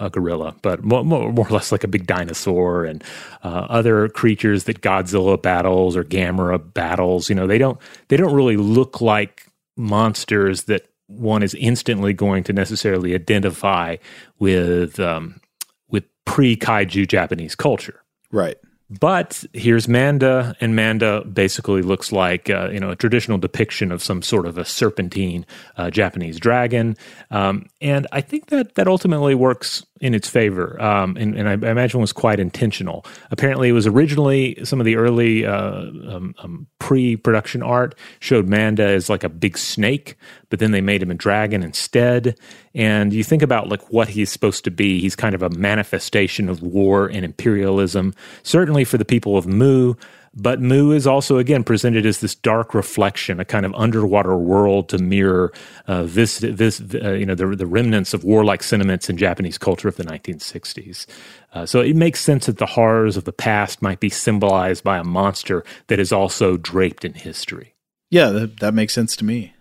a 0.00 0.10
gorilla, 0.10 0.56
but 0.62 0.82
more, 0.82 1.04
more, 1.04 1.46
or 1.46 1.50
less 1.50 1.70
like 1.70 1.84
a 1.84 1.88
big 1.88 2.06
dinosaur 2.06 2.84
and 2.84 3.04
uh, 3.44 3.66
other 3.68 4.08
creatures 4.08 4.64
that 4.64 4.80
Godzilla 4.80 5.40
battles 5.40 5.96
or 5.96 6.04
Gamera 6.04 6.58
battles. 6.74 7.28
You 7.28 7.36
know, 7.36 7.46
they 7.46 7.58
don't 7.58 7.78
they 8.08 8.16
don't 8.16 8.34
really 8.34 8.56
look 8.56 9.00
like 9.00 9.46
monsters 9.76 10.64
that 10.64 10.88
one 11.06 11.42
is 11.42 11.54
instantly 11.54 12.12
going 12.12 12.44
to 12.44 12.52
necessarily 12.52 13.14
identify 13.14 13.96
with 14.38 14.98
um, 14.98 15.40
with 15.88 16.04
pre 16.24 16.56
kaiju 16.56 17.06
Japanese 17.06 17.54
culture. 17.54 18.02
Right. 18.32 18.56
But 19.00 19.44
here's 19.52 19.88
Manda, 19.88 20.54
and 20.60 20.76
Manda 20.76 21.24
basically 21.24 21.82
looks 21.82 22.12
like 22.12 22.50
uh, 22.50 22.68
you 22.72 22.80
know 22.80 22.90
a 22.90 22.96
traditional 22.96 23.38
depiction 23.38 23.90
of 23.90 24.02
some 24.02 24.22
sort 24.22 24.46
of 24.46 24.58
a 24.58 24.64
serpentine 24.64 25.46
uh, 25.76 25.90
Japanese 25.90 26.38
dragon, 26.38 26.96
um, 27.30 27.66
and 27.80 28.06
I 28.12 28.20
think 28.20 28.46
that 28.46 28.74
that 28.74 28.86
ultimately 28.86 29.34
works 29.34 29.84
in 30.04 30.12
its 30.12 30.28
favor, 30.28 30.78
um, 30.82 31.16
and, 31.16 31.34
and 31.34 31.48
I, 31.48 31.54
imagine 31.54 31.98
was 31.98 32.12
quite 32.12 32.38
intentional. 32.38 33.06
Apparently, 33.30 33.70
it 33.70 33.72
was 33.72 33.86
originally 33.86 34.62
some 34.62 34.78
of 34.78 34.84
the 34.84 34.96
early 34.96 35.46
uh, 35.46 35.56
um, 35.56 36.34
um, 36.40 36.66
pre-production 36.78 37.62
art 37.62 37.94
showed 38.20 38.46
Manda 38.46 38.84
as 38.84 39.08
like 39.08 39.24
a 39.24 39.30
big 39.30 39.56
snake, 39.56 40.18
but 40.50 40.58
then 40.58 40.72
they 40.72 40.82
made 40.82 41.02
him 41.02 41.10
a 41.10 41.14
dragon 41.14 41.62
instead. 41.62 42.38
And 42.74 43.14
you 43.14 43.24
think 43.24 43.40
about 43.40 43.70
like 43.70 43.90
what 43.90 44.10
he's 44.10 44.30
supposed 44.30 44.62
to 44.64 44.70
be. 44.70 45.00
He's 45.00 45.16
kind 45.16 45.34
of 45.34 45.42
a 45.42 45.48
manifestation 45.48 46.50
of 46.50 46.60
war 46.60 47.06
and 47.06 47.24
imperialism, 47.24 48.12
certainly 48.42 48.84
for 48.84 48.98
the 48.98 49.06
people 49.06 49.38
of 49.38 49.46
Mu. 49.46 49.94
But 50.36 50.60
Mu 50.60 50.90
is 50.90 51.06
also 51.06 51.38
again 51.38 51.62
presented 51.62 52.04
as 52.04 52.20
this 52.20 52.34
dark 52.34 52.74
reflection, 52.74 53.38
a 53.38 53.44
kind 53.44 53.64
of 53.64 53.72
underwater 53.74 54.36
world 54.36 54.88
to 54.88 54.98
mirror 54.98 55.52
uh, 55.86 56.04
this, 56.06 56.38
this 56.38 56.82
uh, 56.94 57.12
you 57.12 57.24
know, 57.24 57.34
the, 57.34 57.46
the 57.54 57.66
remnants 57.66 58.14
of 58.14 58.24
warlike 58.24 58.62
sentiments 58.62 59.08
in 59.08 59.16
Japanese 59.16 59.58
culture 59.58 59.88
of 59.88 59.96
the 59.96 60.04
1960s. 60.04 61.06
Uh, 61.52 61.64
so 61.64 61.80
it 61.80 61.94
makes 61.94 62.20
sense 62.20 62.46
that 62.46 62.58
the 62.58 62.66
horrors 62.66 63.16
of 63.16 63.24
the 63.24 63.32
past 63.32 63.80
might 63.80 64.00
be 64.00 64.08
symbolized 64.08 64.82
by 64.82 64.98
a 64.98 65.04
monster 65.04 65.64
that 65.86 66.00
is 66.00 66.12
also 66.12 66.56
draped 66.56 67.04
in 67.04 67.14
history. 67.14 67.74
Yeah, 68.10 68.30
that, 68.30 68.60
that 68.60 68.74
makes 68.74 68.92
sense 68.92 69.16
to 69.16 69.24
me. 69.24 69.54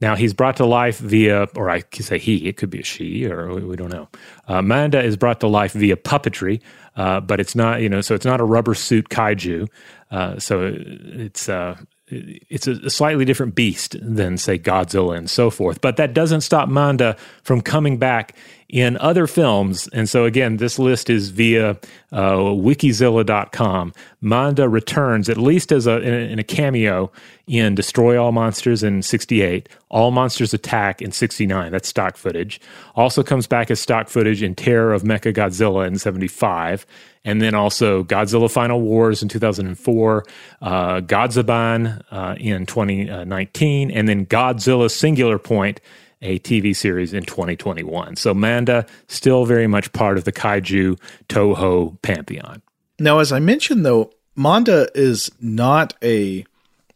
Now 0.00 0.14
he's 0.14 0.32
brought 0.32 0.56
to 0.58 0.66
life 0.66 0.98
via, 0.98 1.48
or 1.56 1.70
I 1.70 1.80
could 1.80 2.04
say 2.04 2.18
he, 2.18 2.48
it 2.48 2.56
could 2.56 2.70
be 2.70 2.80
a 2.80 2.84
she, 2.84 3.26
or 3.26 3.52
we, 3.52 3.64
we 3.64 3.76
don't 3.76 3.90
know. 3.90 4.08
Uh, 4.46 4.62
Manda 4.62 5.02
is 5.02 5.16
brought 5.16 5.40
to 5.40 5.48
life 5.48 5.72
via 5.72 5.96
puppetry, 5.96 6.60
uh, 6.98 7.20
but 7.20 7.38
it's 7.40 7.54
not, 7.54 7.80
you 7.80 7.88
know, 7.88 8.02
so 8.02 8.14
it's 8.14 8.26
not 8.26 8.40
a 8.40 8.44
rubber 8.44 8.74
suit 8.74 9.08
kaiju. 9.08 9.68
Uh, 10.10 10.38
so 10.38 10.70
it's 10.74 11.48
uh, 11.48 11.76
it's 12.10 12.66
a 12.66 12.90
slightly 12.90 13.24
different 13.24 13.54
beast 13.54 13.96
than 14.00 14.38
say 14.38 14.58
Godzilla 14.58 15.16
and 15.16 15.28
so 15.28 15.50
forth. 15.50 15.80
But 15.80 15.96
that 15.96 16.14
doesn't 16.14 16.40
stop 16.40 16.68
Manda 16.68 17.16
from 17.42 17.60
coming 17.60 17.98
back 17.98 18.34
in 18.68 18.98
other 18.98 19.26
films. 19.26 19.88
And 19.88 20.08
so, 20.08 20.24
again, 20.24 20.58
this 20.58 20.78
list 20.78 21.08
is 21.08 21.30
via 21.30 21.70
uh, 22.12 22.32
wikizilla.com. 22.32 23.92
Manda 24.20 24.68
returns, 24.68 25.28
at 25.28 25.38
least 25.38 25.72
as 25.72 25.86
a, 25.86 25.98
in, 26.00 26.12
a, 26.12 26.32
in 26.32 26.38
a 26.38 26.44
cameo, 26.44 27.10
in 27.46 27.74
Destroy 27.74 28.22
All 28.22 28.32
Monsters 28.32 28.82
in 28.82 29.02
68, 29.02 29.68
All 29.88 30.10
Monsters 30.10 30.52
Attack 30.52 31.00
in 31.00 31.12
69. 31.12 31.72
That's 31.72 31.88
stock 31.88 32.16
footage. 32.16 32.60
Also 32.94 33.22
comes 33.22 33.46
back 33.46 33.70
as 33.70 33.80
stock 33.80 34.08
footage 34.08 34.42
in 34.42 34.54
Terror 34.54 34.92
of 34.92 35.02
Mecha 35.02 35.32
Godzilla 35.32 35.86
in 35.86 35.98
75. 35.98 36.86
And 37.28 37.42
then 37.42 37.54
also 37.54 38.04
Godzilla 38.04 38.50
Final 38.50 38.80
Wars 38.80 39.22
in 39.22 39.28
2004, 39.28 40.24
uh, 40.62 41.00
Godziban 41.00 42.02
uh, 42.10 42.36
in 42.38 42.64
2019, 42.64 43.90
and 43.90 44.08
then 44.08 44.24
Godzilla 44.24 44.90
Singular 44.90 45.38
Point 45.38 45.82
a 46.22 46.38
TV 46.38 46.74
series 46.74 47.12
in 47.12 47.22
2021. 47.24 48.16
So 48.16 48.32
Manda 48.32 48.86
still 49.08 49.44
very 49.44 49.66
much 49.66 49.92
part 49.92 50.16
of 50.16 50.24
the 50.24 50.32
kaiju 50.32 50.98
Toho 51.28 52.00
pantheon. 52.02 52.62
Now, 52.98 53.18
as 53.18 53.30
I 53.30 53.40
mentioned, 53.40 53.84
though, 53.84 54.10
Manda 54.34 54.88
is 54.94 55.30
not 55.40 55.94
a 56.02 56.44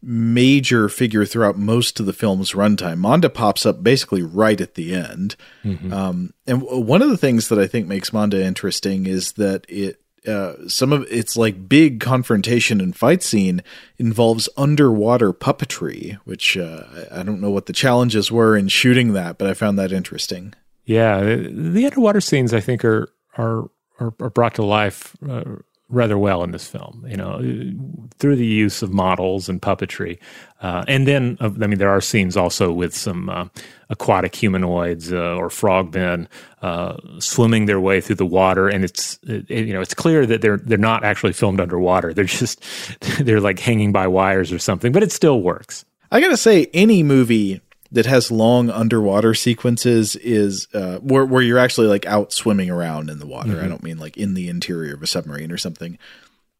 major 0.02 0.88
figure 0.88 1.24
throughout 1.24 1.56
most 1.56 2.00
of 2.00 2.06
the 2.06 2.12
film's 2.12 2.52
runtime. 2.52 2.98
Manda 2.98 3.30
pops 3.30 3.64
up 3.64 3.84
basically 3.84 4.22
right 4.22 4.60
at 4.60 4.74
the 4.74 4.94
end. 4.94 5.36
Mm-hmm. 5.62 5.92
Um, 5.92 6.34
and 6.46 6.62
one 6.62 7.02
of 7.02 7.10
the 7.10 7.16
things 7.16 7.48
that 7.48 7.58
I 7.58 7.68
think 7.68 7.86
makes 7.86 8.12
Manda 8.12 8.42
interesting 8.42 9.06
is 9.06 9.32
that 9.32 9.64
it 9.68 10.01
uh, 10.26 10.68
some 10.68 10.92
of 10.92 11.02
its 11.10 11.36
like 11.36 11.68
big 11.68 12.00
confrontation 12.00 12.80
and 12.80 12.96
fight 12.96 13.22
scene 13.22 13.62
involves 13.98 14.48
underwater 14.56 15.32
puppetry, 15.32 16.18
which 16.24 16.56
uh, 16.56 16.84
I 17.10 17.22
don't 17.22 17.40
know 17.40 17.50
what 17.50 17.66
the 17.66 17.72
challenges 17.72 18.30
were 18.30 18.56
in 18.56 18.68
shooting 18.68 19.12
that, 19.14 19.38
but 19.38 19.48
I 19.48 19.54
found 19.54 19.78
that 19.78 19.92
interesting. 19.92 20.54
Yeah, 20.84 21.20
the 21.22 21.86
underwater 21.86 22.20
scenes 22.20 22.54
I 22.54 22.60
think 22.60 22.84
are 22.84 23.08
are 23.36 23.70
are, 24.00 24.14
are 24.20 24.30
brought 24.30 24.54
to 24.56 24.64
life 24.64 25.16
uh, 25.28 25.44
rather 25.92 26.18
well 26.18 26.42
in 26.42 26.50
this 26.50 26.66
film. 26.66 27.04
You 27.08 27.16
know, 27.16 28.10
through 28.18 28.36
the 28.36 28.46
use 28.46 28.82
of 28.82 28.92
models 28.92 29.48
and 29.48 29.62
puppetry, 29.62 30.18
uh, 30.60 30.84
and 30.88 31.06
then 31.06 31.36
uh, 31.40 31.50
I 31.60 31.66
mean 31.68 31.78
there 31.78 31.90
are 31.90 32.00
scenes 32.00 32.36
also 32.36 32.72
with 32.72 32.96
some 32.96 33.28
uh, 33.28 33.46
aquatic 33.90 34.34
humanoids 34.34 35.12
uh, 35.12 35.36
or 35.36 35.50
frogmen 35.50 36.28
uh, 36.62 36.96
swimming 37.18 37.66
their 37.66 37.80
way 37.80 38.00
through 38.00 38.16
the 38.16 38.26
water, 38.26 38.68
and 38.68 38.84
it's 38.84 39.18
it, 39.22 39.48
you 39.48 39.72
know 39.72 39.80
it's 39.80 39.94
clear 39.94 40.26
that 40.26 40.40
they're 40.40 40.58
they're 40.58 40.78
not 40.78 41.04
actually 41.04 41.32
filmed 41.32 41.60
underwater. 41.60 42.12
They're 42.12 42.24
just 42.24 42.64
they're 43.20 43.40
like 43.40 43.60
hanging 43.60 43.92
by 43.92 44.08
wires 44.08 44.50
or 44.50 44.58
something, 44.58 44.90
but 44.90 45.02
it 45.02 45.12
still 45.12 45.40
works. 45.42 45.84
I 46.10 46.20
gotta 46.20 46.36
say, 46.36 46.66
any 46.74 47.02
movie 47.02 47.60
that 47.92 48.06
has 48.06 48.30
long 48.30 48.70
underwater 48.70 49.34
sequences 49.34 50.16
is 50.16 50.66
uh, 50.74 50.98
where 50.98 51.24
where 51.24 51.42
you're 51.42 51.58
actually 51.58 51.86
like 51.86 52.06
out 52.06 52.32
swimming 52.32 52.70
around 52.70 53.10
in 53.10 53.18
the 53.18 53.26
water. 53.26 53.50
Mm-hmm. 53.50 53.64
I 53.64 53.68
don't 53.68 53.82
mean 53.82 53.98
like 53.98 54.16
in 54.16 54.34
the 54.34 54.48
interior 54.48 54.94
of 54.94 55.02
a 55.02 55.06
submarine 55.06 55.52
or 55.52 55.58
something. 55.58 55.98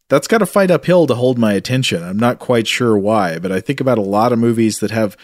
That's 0.09 0.29
got 0.29 0.39
to 0.39 0.47
fight 0.47 0.71
uphill 0.71 1.07
to 1.07 1.15
hold 1.15 1.39
my 1.39 1.55
attention. 1.55 2.03
I'm 2.03 2.19
not 2.19 2.39
quite 2.39 2.67
sure 2.67 2.99
why, 2.99 3.39
but 3.39 3.51
I 3.51 3.61
think 3.61 3.81
about 3.81 3.97
a 3.97 4.03
lot 4.03 4.33
of 4.33 4.39
movies 4.39 4.81
that 4.81 4.91
have 4.91 5.17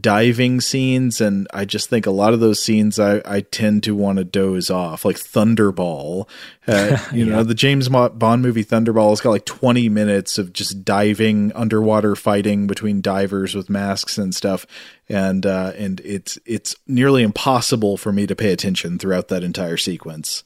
diving 0.00 0.60
scenes 0.60 1.18
and 1.20 1.48
i 1.54 1.64
just 1.64 1.88
think 1.88 2.04
a 2.04 2.10
lot 2.10 2.34
of 2.34 2.40
those 2.40 2.62
scenes 2.62 2.98
i, 2.98 3.22
I 3.24 3.40
tend 3.40 3.82
to 3.84 3.94
want 3.94 4.18
to 4.18 4.24
doze 4.24 4.68
off 4.68 5.04
like 5.04 5.16
thunderball 5.16 6.28
uh, 6.68 6.98
you 7.12 7.24
know 7.24 7.42
the 7.42 7.54
james 7.54 7.88
bond 7.88 8.42
movie 8.42 8.64
thunderball 8.64 9.10
has 9.10 9.22
got 9.22 9.30
like 9.30 9.46
20 9.46 9.88
minutes 9.88 10.36
of 10.36 10.52
just 10.52 10.84
diving 10.84 11.52
underwater 11.54 12.14
fighting 12.14 12.66
between 12.66 13.00
divers 13.00 13.54
with 13.54 13.70
masks 13.70 14.18
and 14.18 14.34
stuff 14.34 14.66
and 15.08 15.46
uh, 15.46 15.72
and 15.78 16.00
it's 16.04 16.38
it's 16.44 16.76
nearly 16.86 17.22
impossible 17.22 17.96
for 17.96 18.12
me 18.12 18.26
to 18.26 18.36
pay 18.36 18.52
attention 18.52 18.98
throughout 18.98 19.28
that 19.28 19.42
entire 19.42 19.78
sequence 19.78 20.44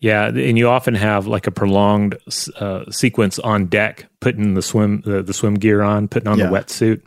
yeah, 0.00 0.26
and 0.28 0.56
you 0.56 0.68
often 0.68 0.94
have 0.94 1.26
like 1.26 1.48
a 1.48 1.50
prolonged 1.50 2.16
uh, 2.60 2.88
sequence 2.88 3.40
on 3.40 3.66
deck, 3.66 4.06
putting 4.20 4.54
the 4.54 4.62
swim 4.62 5.00
the, 5.04 5.24
the 5.24 5.34
swim 5.34 5.54
gear 5.54 5.82
on, 5.82 6.06
putting 6.06 6.28
on 6.28 6.38
Yeah. 6.38 6.46
the 6.46 6.52
wetsuit. 6.56 7.02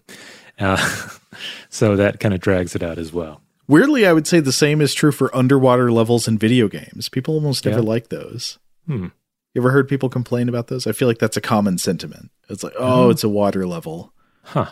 Uh, 0.60 0.76
so 1.70 1.96
that 1.96 2.20
kind 2.20 2.34
of 2.34 2.40
drags 2.40 2.76
it 2.76 2.84
out 2.84 2.98
as 2.98 3.12
well. 3.14 3.42
weirdly 3.68 4.06
i 4.06 4.14
would 4.14 4.28
say 4.28 4.40
the 4.40 4.52
same 4.52 4.82
is 4.82 4.94
true 4.94 5.12
for 5.12 5.34
underwater 5.36 5.92
levels 5.92 6.28
in 6.28 6.38
video 6.38 6.68
games 6.68 7.10
people 7.10 7.34
almost 7.36 7.66
never 7.66 7.80
Yeah. 7.80 7.86
like 7.90 8.10
those 8.10 8.58
Hmm. 8.88 9.08
You 9.54 9.62
ever 9.62 9.72
heard 9.72 9.88
people 9.90 10.08
complain 10.08 10.48
about 10.50 10.68
those? 10.68 10.88
I 10.88 10.94
feel 10.94 11.08
like 11.10 11.20
that's 11.20 11.36
a 11.36 11.42
common 11.42 11.78
sentiment. 11.78 12.32
It's 12.50 12.64
like, 12.64 12.72
oh, 12.80 13.08
Mhm. 13.08 13.12
it's 13.12 13.24
a 13.26 13.30
water 13.30 13.68
level. 13.68 14.14
Huh. 14.44 14.72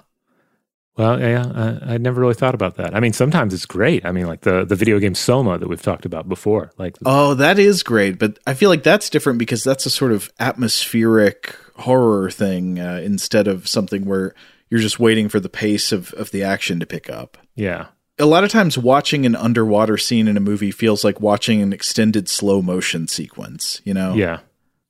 Well, 0.98 1.20
yeah, 1.20 1.80
I, 1.86 1.94
I 1.94 1.98
never 1.98 2.20
really 2.22 2.34
thought 2.34 2.56
about 2.56 2.78
that. 2.78 2.96
I 2.96 3.00
mean, 3.02 3.12
sometimes 3.14 3.54
it's 3.54 3.66
great. 3.66 4.06
I 4.06 4.12
mean, 4.14 4.26
like 4.26 4.42
the 4.42 4.66
the 4.66 4.76
video 4.78 4.98
game 5.00 5.16
Soma 5.16 5.58
that 5.58 5.68
we've 5.68 5.82
talked 5.82 6.06
about 6.06 6.28
before. 6.30 6.72
Like, 6.78 6.98
Oh, 7.06 7.34
that 7.36 7.60
is 7.60 7.84
great, 7.84 8.18
but 8.20 8.40
I 8.48 8.54
feel 8.54 8.70
like 8.70 8.84
that's 8.84 9.10
different 9.10 9.38
because 9.38 9.64
that's 9.66 9.86
a 9.86 9.90
sort 9.90 10.12
of 10.14 10.32
atmospheric 10.40 11.56
horror 11.76 12.32
thing 12.32 12.80
uh, 12.80 13.02
instead 13.04 13.48
of 13.48 13.68
something 13.68 14.06
where 14.06 14.34
you're 14.70 14.80
just 14.82 15.00
waiting 15.00 15.30
for 15.30 15.40
the 15.40 15.50
pace 15.50 15.92
of, 15.92 16.14
of 16.14 16.32
the 16.32 16.44
action 16.44 16.80
to 16.80 16.86
pick 16.86 17.10
up. 17.10 17.38
yeah, 17.56 17.88
A 18.20 18.26
lot 18.26 18.44
of 18.44 18.52
times, 18.52 18.78
watching 18.78 19.26
an 19.26 19.36
underwater 19.36 19.98
scene 19.98 20.28
in 20.28 20.38
a 20.38 20.42
movie 20.42 20.72
feels 20.72 21.04
like 21.04 21.20
watching 21.22 21.62
an 21.62 21.74
extended 21.74 22.30
slow 22.30 22.62
motion 22.62 23.08
sequence. 23.08 23.82
You 23.84 23.94
know? 23.94 24.14
yeah. 24.14 24.40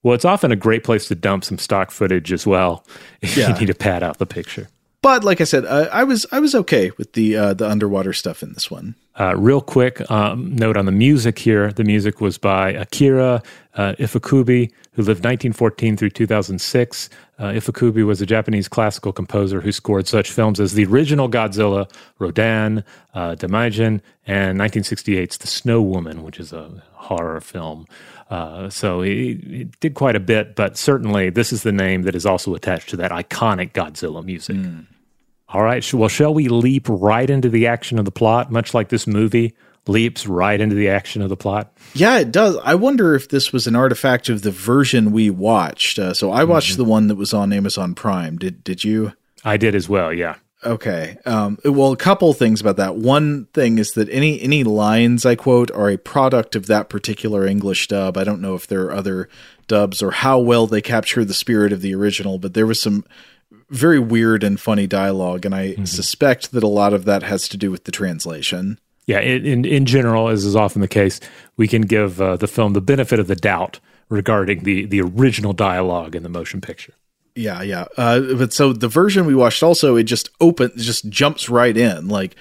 Well, 0.01 0.15
it's 0.15 0.25
often 0.25 0.51
a 0.51 0.55
great 0.55 0.83
place 0.85 1.07
to 1.09 1.15
dump 1.15 1.43
some 1.43 1.57
stock 1.57 1.91
footage 1.91 2.31
as 2.31 2.47
well 2.47 2.85
if 3.21 3.35
Yeah. 3.37 3.49
you 3.53 3.59
need 3.59 3.65
to 3.67 3.73
pad 3.73 4.01
out 4.03 4.17
the 4.17 4.25
picture. 4.25 4.67
But 5.01 5.23
like 5.23 5.39
I 5.39 5.45
said, 5.45 5.65
uh, 5.65 5.87
I 5.93 6.03
was 6.03 6.25
I 6.31 6.39
was 6.39 6.53
okay 6.55 6.91
with 6.97 7.13
the 7.13 7.37
uh, 7.37 7.53
the 7.53 7.69
underwater 7.69 8.11
stuff 8.13 8.43
in 8.43 8.51
this 8.53 8.69
one. 8.69 8.95
Uh, 9.19 9.35
real 9.35 9.59
quick 9.59 10.09
um, 10.09 10.55
note 10.55 10.77
on 10.77 10.85
the 10.85 10.93
music 10.93 11.39
here. 11.39 11.73
The 11.73 11.83
music 11.83 12.21
was 12.21 12.37
by 12.37 12.71
Akira 12.71 13.43
uh, 13.75 13.95
who 13.97 15.03
lived 15.03 15.25
1914 15.25 15.97
through 15.97 16.11
2006. 16.11 17.09
Uh, 17.37 17.59
was 18.05 18.21
a 18.21 18.25
Japanese 18.25 18.69
classical 18.69 19.11
composer 19.11 19.59
who 19.59 19.73
scored 19.73 20.07
such 20.07 20.31
films 20.31 20.59
as 20.59 20.73
the 20.73 20.85
original 20.85 21.29
Godzilla, 21.29 21.91
Rodan, 22.17 22.85
uh, 23.13 23.35
Daimajin, 23.35 23.99
and 24.25 24.57
1968's 24.57 25.37
The 25.37 25.47
Snow 25.47 25.81
Woman, 25.81 26.23
which 26.23 26.39
is 26.39 26.53
a 26.53 26.81
horror 26.93 27.41
film. 27.41 27.87
Uh, 28.29 28.69
so 28.69 29.01
he, 29.01 29.39
he 29.43 29.63
did 29.81 29.95
quite 29.95 30.15
a 30.15 30.19
bit, 30.21 30.55
but 30.55 30.77
certainly 30.77 31.29
this 31.29 31.51
is 31.51 31.63
the 31.63 31.71
name 31.73 32.03
that 32.03 32.15
is 32.15 32.25
also 32.25 32.55
attached 32.55 32.89
to 32.89 32.97
that 32.97 33.11
iconic 33.11 33.73
Godzilla 33.73 34.23
music. 34.23 34.55
All 35.51 35.63
right. 35.63 35.93
Well, 35.93 36.09
shall 36.09 36.33
we 36.33 36.47
leap 36.47 36.85
right 36.87 37.29
into 37.29 37.49
the 37.49 37.67
action 37.67 37.97
of 37.97 38.05
the 38.05 38.11
plot, 38.11 38.51
much 38.51 38.73
like 38.73 38.89
this 38.89 39.07
movie 39.07 39.55
leaps 39.87 40.27
right 40.27 40.59
into 40.61 40.75
the 40.75 40.89
action 40.89 41.21
of 41.21 41.29
the 41.29 41.37
plot? 41.37 41.73
Yeah, 41.93 42.19
it 42.19 42.31
does. 42.31 42.57
I 42.63 42.75
wonder 42.75 43.15
if 43.15 43.29
this 43.29 43.51
was 43.51 43.65
an 43.65 43.75
artifact 43.75 44.29
of 44.29 44.43
the 44.43 44.51
version 44.51 45.11
we 45.11 45.29
watched. 45.29 45.97
Uh, 45.97 46.13
so 46.13 46.31
I 46.31 46.43
watched 46.43 46.77
the 46.77 46.85
one 46.85 47.07
that 47.07 47.15
was 47.15 47.33
on 47.33 47.51
Amazon 47.51 47.95
Prime. 47.95 48.37
Did 48.37 48.63
did 48.63 48.83
you? 48.83 49.13
I 49.43 49.57
did 49.57 49.73
as 49.73 49.89
well. 49.89 50.13
Yeah. 50.13 50.35
Okay. 50.63 51.17
Um, 51.25 51.57
well, 51.63 51.93
a 51.93 51.97
couple 51.97 52.33
things 52.33 52.59
about 52.59 52.75
that. 52.77 52.97
One 52.97 53.45
thing 53.53 53.77
is 53.77 53.93
that 53.93 54.09
any 54.09 54.41
any 54.41 54.63
lines 54.63 55.25
I 55.25 55.35
quote 55.35 55.71
are 55.71 55.89
a 55.89 55.97
product 55.97 56.55
of 56.55 56.67
that 56.67 56.89
particular 56.89 57.47
English 57.47 57.87
dub. 57.87 58.17
I 58.17 58.23
don't 58.23 58.41
know 58.41 58.55
if 58.55 58.67
there 58.67 58.83
are 58.85 58.93
other 58.93 59.29
dubs 59.67 60.03
or 60.03 60.11
how 60.11 60.37
well 60.39 60.67
they 60.67 60.81
capture 60.81 61.23
the 61.23 61.33
spirit 61.33 61.71
of 61.71 61.81
the 61.81 61.95
original, 61.95 62.39
but 62.39 62.53
there 62.53 62.67
was 62.67 62.81
some 62.81 63.05
very 63.69 63.99
weird 63.99 64.43
and 64.43 64.59
funny 64.59 64.87
dialogue, 64.87 65.45
and 65.45 65.55
I 65.55 65.75
suspect 65.83 66.51
that 66.51 66.63
a 66.63 66.67
lot 66.67 66.93
of 66.93 67.05
that 67.05 67.23
has 67.23 67.47
to 67.49 67.57
do 67.57 67.71
with 67.71 67.83
the 67.83 67.91
translation. 67.91 68.79
Yeah. 69.05 69.19
In, 69.19 69.45
in, 69.45 69.65
in 69.65 69.85
general, 69.85 70.29
as 70.29 70.45
is 70.45 70.55
often 70.55 70.81
the 70.81 70.87
case, 70.87 71.19
we 71.57 71.67
can 71.67 71.81
give 71.81 72.21
uh, 72.21 72.37
the 72.37 72.47
film 72.47 72.73
the 72.73 72.81
benefit 72.81 73.19
of 73.19 73.27
the 73.27 73.35
doubt 73.35 73.79
regarding 74.09 74.63
the, 74.63 74.85
the 74.85 75.01
original 75.01 75.53
dialogue 75.53 76.15
in 76.15 76.23
the 76.23 76.29
motion 76.29 76.61
picture. 76.61 76.93
Yeah, 77.35 77.61
yeah. 77.61 77.85
Uh, 77.95 78.19
but 78.35 78.51
so 78.51 78.73
the 78.73 78.87
version 78.87 79.25
we 79.25 79.33
watched 79.33 79.63
also 79.63 79.95
it 79.95 80.03
just 80.03 80.29
open 80.41 80.71
just 80.75 81.07
jumps 81.07 81.47
right 81.47 81.75
in. 81.75 82.09
Like 82.09 82.35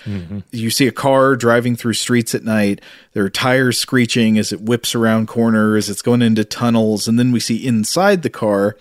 you 0.51 0.71
see 0.71 0.89
a 0.89 0.93
car 0.93 1.37
driving 1.37 1.77
through 1.77 1.93
streets 1.93 2.35
at 2.35 2.43
night. 2.43 2.81
There 3.13 3.25
are 3.25 3.31
tires 3.31 3.79
screeching 3.79 4.39
as 4.39 4.53
it 4.53 4.63
whips 4.63 4.95
around 4.95 5.29
corners. 5.29 5.89
It's 5.89 6.03
going 6.03 6.23
into 6.23 6.45
tunnels, 6.45 7.07
and 7.07 7.19
then 7.19 7.31
we 7.31 7.39
see 7.39 7.65
inside 7.65 8.23
the 8.23 8.31
car 8.31 8.77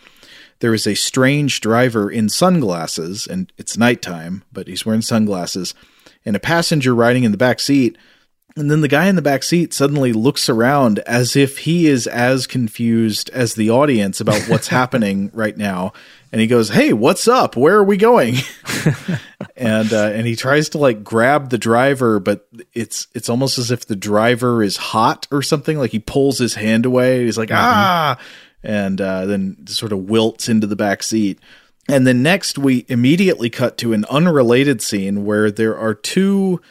there 0.59 0.73
is 0.73 0.87
a 0.87 0.95
strange 0.95 1.61
driver 1.61 2.09
in 2.09 2.29
sunglasses, 2.29 3.27
and 3.27 3.51
it's 3.57 3.77
nighttime, 3.77 4.43
but 4.51 4.67
he's 4.67 4.85
wearing 4.85 5.01
sunglasses, 5.01 5.73
and 6.25 6.35
a 6.35 6.39
passenger 6.39 6.95
riding 6.95 7.23
in 7.23 7.31
the 7.31 7.37
back 7.37 7.59
seat. 7.59 7.97
And 8.55 8.71
then 8.71 8.81
the 8.81 8.87
guy 8.87 9.05
in 9.05 9.15
the 9.15 9.21
back 9.21 9.43
seat 9.43 9.71
suddenly 9.71 10.13
looks 10.13 10.49
around 10.49 10.97
as 10.99 11.35
if 11.35 11.59
he 11.59 11.85
is 11.85 12.07
as 12.07 12.47
confused 12.47 13.29
as 13.29 13.53
the 13.53 13.69
audience 13.69 14.19
about 14.19 14.41
what's 14.49 14.67
happening 14.69 15.29
right 15.31 15.55
now. 15.55 15.93
And 16.31 16.41
he 16.41 16.47
goes, 16.47 16.69
"Hey, 16.69 16.91
what's 16.91 17.27
up? 17.27 17.55
Where 17.55 17.77
are 17.77 17.83
we 17.83 17.97
going?" 17.97 18.35
and 19.55 19.93
uh, 19.93 20.07
and 20.07 20.25
he 20.25 20.35
tries 20.35 20.69
to 20.69 20.79
like 20.79 21.03
grab 21.03 21.51
the 21.51 21.57
driver, 21.59 22.19
but 22.19 22.47
it's 22.73 23.07
it's 23.13 23.29
almost 23.29 23.59
as 23.59 23.69
if 23.69 23.85
the 23.85 23.95
driver 23.95 24.63
is 24.63 24.75
hot 24.75 25.27
or 25.31 25.43
something. 25.43 25.77
Like 25.77 25.91
he 25.91 25.99
pulls 25.99 26.39
his 26.39 26.55
hand 26.55 26.85
away. 26.85 27.25
He's 27.25 27.37
like, 27.37 27.51
"Ah!" 27.51 28.17
And 28.67 28.99
uh, 28.99 29.25
then 29.25 29.65
sort 29.65 29.93
of 29.93 30.09
wilts 30.09 30.49
into 30.49 30.67
the 30.67 30.75
back 30.75 31.01
seat. 31.01 31.39
And 31.87 32.05
then 32.05 32.21
next, 32.21 32.57
we 32.57 32.85
immediately 32.89 33.49
cut 33.49 33.77
to 33.77 33.93
an 33.93 34.03
unrelated 34.09 34.81
scene 34.81 35.23
where 35.23 35.49
there 35.49 35.77
are 35.77 35.93
two 35.93 36.61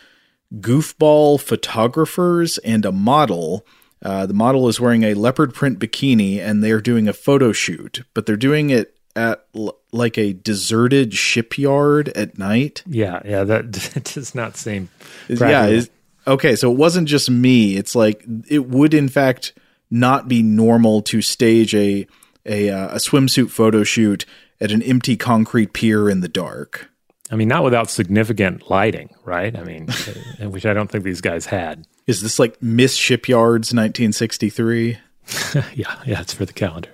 goofball 0.55 1.41
photographers 1.41 2.59
and 2.59 2.85
a 2.85 2.93
model. 2.93 3.67
Uh, 4.03 4.27
the 4.27 4.35
model 4.35 4.69
is 4.69 4.79
wearing 4.79 5.05
a 5.05 5.15
leopard 5.15 5.55
print 5.55 5.79
bikini 5.79 6.39
and 6.39 6.63
they're 6.63 6.83
doing 6.83 7.09
a 7.09 7.15
photo 7.15 7.51
shoot, 7.51 8.03
but 8.13 8.27
they're 8.27 8.37
doing 8.37 8.69
it 8.69 8.95
at 9.17 9.47
l- 9.55 9.79
like 9.91 10.19
a 10.19 10.35
deserted 10.35 11.15
shipyard 11.15 12.11
at 12.11 12.37
night. 12.37 12.83
Yeah. 12.87 13.23
Yeah. 13.25 13.45
That 13.45 13.73
does 14.15 14.35
not 14.35 14.59
seem. 14.59 14.91
Practical. 15.29 15.49
Yeah. 15.49 15.83
Okay. 16.27 16.57
So 16.57 16.71
it 16.71 16.77
wasn't 16.77 17.09
just 17.09 17.31
me. 17.31 17.77
It's 17.77 17.95
like 17.95 18.23
it 18.49 18.67
would, 18.69 18.93
in 18.93 19.09
fact, 19.09 19.55
not 20.01 20.29
be 20.29 20.43
normal 20.43 21.03
to 21.03 21.23
stage 21.23 21.75
a 21.75 22.07
a, 22.45 22.71
uh, 22.71 22.89
a 22.89 22.99
swimsuit 22.99 23.51
photo 23.51 23.83
shoot 23.83 24.25
at 24.61 24.71
an 24.71 24.83
empty 24.83 25.17
concrete 25.17 25.73
pier 25.73 26.09
in 26.09 26.21
the 26.21 26.29
dark. 26.29 26.89
I 27.31 27.35
mean, 27.35 27.49
not 27.49 27.65
without 27.65 27.91
significant 27.91 28.71
lighting, 28.71 29.11
right? 29.25 29.57
I 29.57 29.65
mean, 29.65 29.89
uh, 30.43 30.49
which 30.49 30.65
I 30.65 30.73
don't 30.73 30.91
think 30.91 31.05
these 31.05 31.21
guys 31.21 31.47
had. 31.47 31.87
Is 32.07 32.21
this 32.21 32.39
like 32.39 32.63
Miss 32.63 32.95
Shipyards 32.95 33.75
1963? 33.75 34.99
yeah. 35.75 36.03
Yeah. 36.07 36.21
It's 36.21 36.33
for 36.33 36.45
the 36.45 36.53
calendar. 36.53 36.91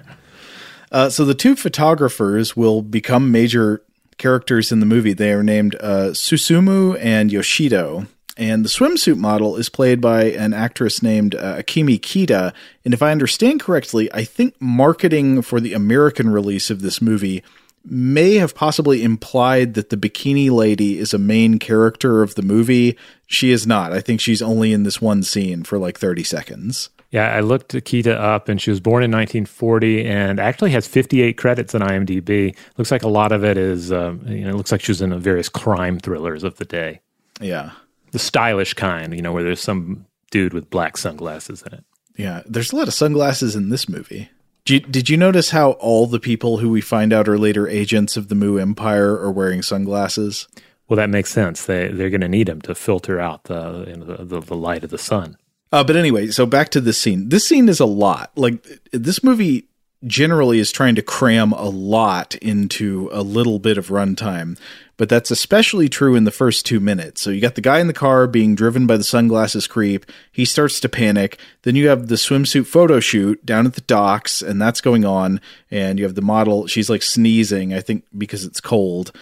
Uh, 0.91 1.11
so 1.11 1.25
the 1.25 1.35
two 1.35 1.55
photographers 1.55 2.57
will 2.57 2.83
become 2.83 3.31
major 3.31 3.83
characters 4.19 4.73
in 4.73 4.81
the 4.81 4.87
movie. 4.87 5.13
They 5.13 5.33
are 5.33 5.43
named 5.43 5.75
uh, 5.81 6.13
Susumu 6.13 6.99
and 7.01 7.31
Yoshido. 7.31 8.07
And 8.37 8.65
the 8.65 8.69
swimsuit 8.69 9.19
model 9.19 9.57
is 9.57 9.69
played 9.69 10.01
by 10.01 10.25
an 10.25 10.55
actress 10.55 11.03
named 11.03 11.35
uh, 11.35 11.57
Akemi 11.57 12.01
Kita. 12.01 12.55
And 12.85 12.95
if 12.95 13.03
I 13.03 13.13
understand 13.13 13.61
correctly, 13.61 14.13
I 14.13 14.25
think 14.25 14.55
marketing 14.61 15.43
for 15.43 15.61
the 15.61 15.75
American 15.75 16.31
release 16.31 16.71
of 16.71 16.81
this 16.81 17.03
movie 17.03 17.43
may 17.85 18.35
have 18.35 18.55
possibly 18.55 19.03
implied 19.03 19.75
that 19.75 19.91
the 19.91 19.97
bikini 19.97 20.51
lady 20.51 20.99
is 20.99 21.13
a 21.13 21.19
main 21.19 21.59
character 21.59 22.23
of 22.23 22.35
the 22.35 22.43
movie. 22.43 22.97
She 23.27 23.51
is 23.51 23.67
not. 23.67 23.93
I 23.93 24.01
think 24.01 24.21
she's 24.21 24.43
only 24.43 24.73
in 24.73 24.85
this 24.85 25.01
one 25.01 25.23
scene 25.23 25.65
for 25.65 25.79
like 25.79 25.99
30 25.99 26.23
seconds. 26.23 26.91
Yeah, 27.11 27.35
I 27.35 27.41
looked 27.41 27.73
Akita 27.73 28.19
up, 28.19 28.49
and 28.49 28.61
she 28.61 28.71
was 28.71 28.81
born 28.81 29.03
in 29.03 29.11
1940, 29.11 30.07
and 30.07 30.41
actually 30.41 30.71
has 30.71 30.87
58 30.87 31.37
credits 31.37 31.75
on 31.75 31.83
IMDb. 31.83 32.57
Looks 32.79 32.91
like 32.91 33.03
a 33.03 33.09
lot 33.09 33.33
of 33.33 33.45
it 33.45 33.59
is, 33.59 33.93
um, 33.93 34.23
you 34.27 34.45
know, 34.45 34.51
it 34.51 34.57
looks 34.57 34.73
like 34.73 34.81
she 34.81 34.93
was 34.93 35.03
in 35.03 35.19
various 35.21 35.51
crime 35.51 35.99
thrillers 35.99 36.43
of 36.43 36.57
the 36.57 36.65
day. 36.65 37.01
Yeah, 37.39 37.73
the 38.13 38.19
stylish 38.19 38.75
kind, 38.75 39.15
you 39.15 39.23
know, 39.23 39.33
where 39.33 39.43
there's 39.43 39.61
some 39.61 40.07
dude 40.31 40.55
with 40.55 40.71
black 40.71 40.97
sunglasses 40.97 41.63
in 41.63 41.75
it. 41.75 41.85
Yeah, 42.17 42.43
there's 42.47 42.73
a 42.73 42.77
lot 42.77 42.89
of 42.89 42.95
sunglasses 42.95 43.57
in 43.57 43.71
this 43.71 43.89
movie. 43.89 44.31
Did 44.65 44.75
you, 44.75 44.93
did 44.93 45.11
you 45.11 45.17
notice 45.17 45.51
how 45.51 45.73
all 45.73 46.07
the 46.07 46.21
people 46.21 46.59
who 46.59 46.71
we 46.71 46.81
find 46.81 47.13
out 47.13 47.29
are 47.29 47.39
later 47.39 47.67
agents 47.67 48.17
of 48.17 48.29
the 48.29 48.35
Mu 48.35 48.59
Empire 48.59 49.19
are 49.19 49.33
wearing 49.33 49.63
sunglasses? 49.63 50.47
Well, 50.89 50.99
that 50.99 51.11
makes 51.11 51.31
sense. 51.31 51.65
They 51.65 51.89
they're 51.89 52.11
going 52.11 52.21
to 52.21 52.29
need 52.29 52.49
them 52.49 52.61
to 52.63 52.75
filter 52.75 53.19
out 53.19 53.45
the, 53.45 53.87
you 53.89 53.97
know, 53.97 54.05
the 54.25 54.41
the 54.41 54.55
light 54.55 54.85
of 54.85 54.91
the 54.91 54.99
sun. 54.99 55.37
Uh, 55.73 55.83
but 55.83 55.97
anyway, 55.97 56.29
so 56.29 56.45
back 56.45 56.69
to 56.69 56.81
this 56.81 56.99
scene. 56.99 57.31
This 57.31 57.49
scene 57.49 57.69
is 57.69 57.81
a 57.81 57.87
lot. 57.87 58.31
Like 58.37 58.65
this 58.93 59.25
movie 59.25 59.69
generally 60.07 60.59
is 60.59 60.73
trying 60.73 60.95
to 60.95 61.03
cram 61.03 61.53
a 61.53 61.69
lot 61.69 62.35
into 62.37 63.09
a 63.13 63.23
little 63.23 63.59
bit 63.59 63.79
of 63.79 63.89
runtime, 63.89 64.59
but 64.97 65.09
that's 65.09 65.31
especially 65.31 65.89
true 65.89 66.15
in 66.15 66.25
the 66.25 66.31
first 66.31 66.67
two 66.67 66.81
minutes. 66.81 67.23
So 67.23 67.31
you 67.31 67.41
got 67.41 67.55
the 67.55 67.61
guy 67.61 67.81
in 67.81 67.87
the 67.87 67.93
car 67.93 68.27
being 68.27 68.55
driven 68.55 68.87
by 68.87 68.97
the 68.97 69.05
sunglasses 69.05 69.67
creep. 69.67 70.07
He 70.31 70.45
starts 70.45 70.81
to 70.81 70.89
panic. 70.89 71.39
Then 71.63 71.77
you 71.77 71.89
have 71.89 72.09
the 72.09 72.17
swimsuit 72.17 72.67
photo 72.67 73.01
shoot 73.01 73.45
down 73.45 73.67
at 73.67 73.75
the 73.75 73.81
docks, 73.83 74.43
and 74.43 74.61
that's 74.61 74.81
going 74.81 75.05
on. 75.05 75.41
And 75.71 75.99
you 75.99 76.05
have 76.05 76.15
the 76.15 76.23
model. 76.23 76.67
She's 76.67 76.91
like 76.91 77.03
sneezing, 77.03 77.73
I 77.73 77.81
think, 77.81 78.05
because 78.17 78.45
it's 78.45 78.61
cold. 78.61 79.13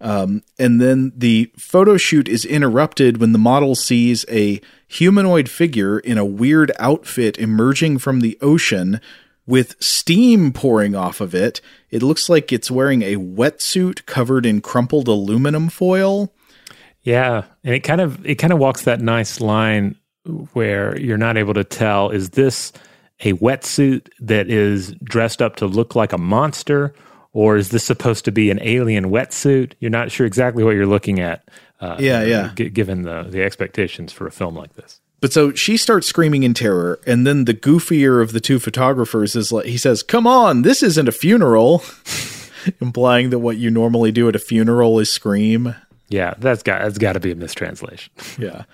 Um, 0.00 0.42
and 0.58 0.80
then 0.80 1.12
the 1.14 1.52
photo 1.56 1.98
shoot 1.98 2.26
is 2.28 2.44
interrupted 2.44 3.18
when 3.18 3.32
the 3.32 3.38
model 3.38 3.74
sees 3.74 4.24
a 4.30 4.60
humanoid 4.88 5.48
figure 5.48 5.98
in 5.98 6.16
a 6.16 6.24
weird 6.24 6.72
outfit 6.78 7.38
emerging 7.38 7.98
from 7.98 8.20
the 8.20 8.38
ocean 8.40 9.00
with 9.50 9.74
steam 9.82 10.52
pouring 10.52 10.94
off 10.94 11.20
of 11.20 11.34
it. 11.34 11.60
It 11.90 12.02
looks 12.02 12.28
like 12.28 12.52
it's 12.52 12.70
wearing 12.70 13.02
a 13.02 13.16
wetsuit 13.16 14.06
covered 14.06 14.46
in 14.46 14.60
crumpled 14.60 15.08
aluminum 15.08 15.68
foil. 15.68 16.32
Yeah, 17.02 17.44
and 17.64 17.74
it 17.74 17.80
kind 17.80 18.00
of 18.00 18.24
it 18.24 18.36
kind 18.36 18.52
of 18.52 18.58
walks 18.58 18.84
that 18.84 19.00
nice 19.00 19.40
line 19.40 19.96
where 20.52 20.98
you're 20.98 21.18
not 21.18 21.36
able 21.36 21.54
to 21.54 21.64
tell 21.64 22.10
is 22.10 22.30
this 22.30 22.72
a 23.20 23.32
wetsuit 23.34 24.08
that 24.20 24.48
is 24.48 24.92
dressed 25.02 25.42
up 25.42 25.56
to 25.56 25.66
look 25.66 25.94
like 25.94 26.12
a 26.12 26.18
monster 26.18 26.94
or 27.32 27.56
is 27.56 27.70
this 27.70 27.84
supposed 27.84 28.24
to 28.24 28.32
be 28.32 28.50
an 28.50 28.58
alien 28.62 29.06
wetsuit? 29.06 29.72
You're 29.80 29.90
not 29.90 30.10
sure 30.10 30.26
exactly 30.26 30.64
what 30.64 30.74
you're 30.74 30.86
looking 30.86 31.20
at. 31.20 31.48
Uh, 31.80 31.96
yeah, 31.98 32.22
yeah. 32.22 32.52
G- 32.54 32.68
given 32.68 33.02
the 33.02 33.24
the 33.28 33.42
expectations 33.42 34.12
for 34.12 34.26
a 34.26 34.30
film 34.30 34.54
like 34.54 34.74
this. 34.74 35.00
But 35.20 35.32
so 35.32 35.52
she 35.52 35.76
starts 35.76 36.06
screaming 36.06 36.42
in 36.42 36.54
terror, 36.54 36.98
and 37.06 37.26
then 37.26 37.44
the 37.44 37.54
goofier 37.54 38.22
of 38.22 38.32
the 38.32 38.40
two 38.40 38.58
photographers 38.58 39.36
is 39.36 39.52
like, 39.52 39.66
he 39.66 39.76
says, 39.76 40.02
"Come 40.02 40.26
on, 40.26 40.62
this 40.62 40.82
isn't 40.82 41.08
a 41.08 41.12
funeral," 41.12 41.84
implying 42.80 43.30
that 43.30 43.40
what 43.40 43.58
you 43.58 43.70
normally 43.70 44.12
do 44.12 44.28
at 44.28 44.36
a 44.36 44.38
funeral 44.38 44.98
is 44.98 45.10
scream. 45.10 45.74
Yeah, 46.08 46.34
that's 46.38 46.62
got 46.62 46.82
that's 46.82 46.98
got 46.98 47.12
to 47.14 47.20
be 47.20 47.32
a 47.32 47.36
mistranslation. 47.36 48.12
yeah. 48.38 48.64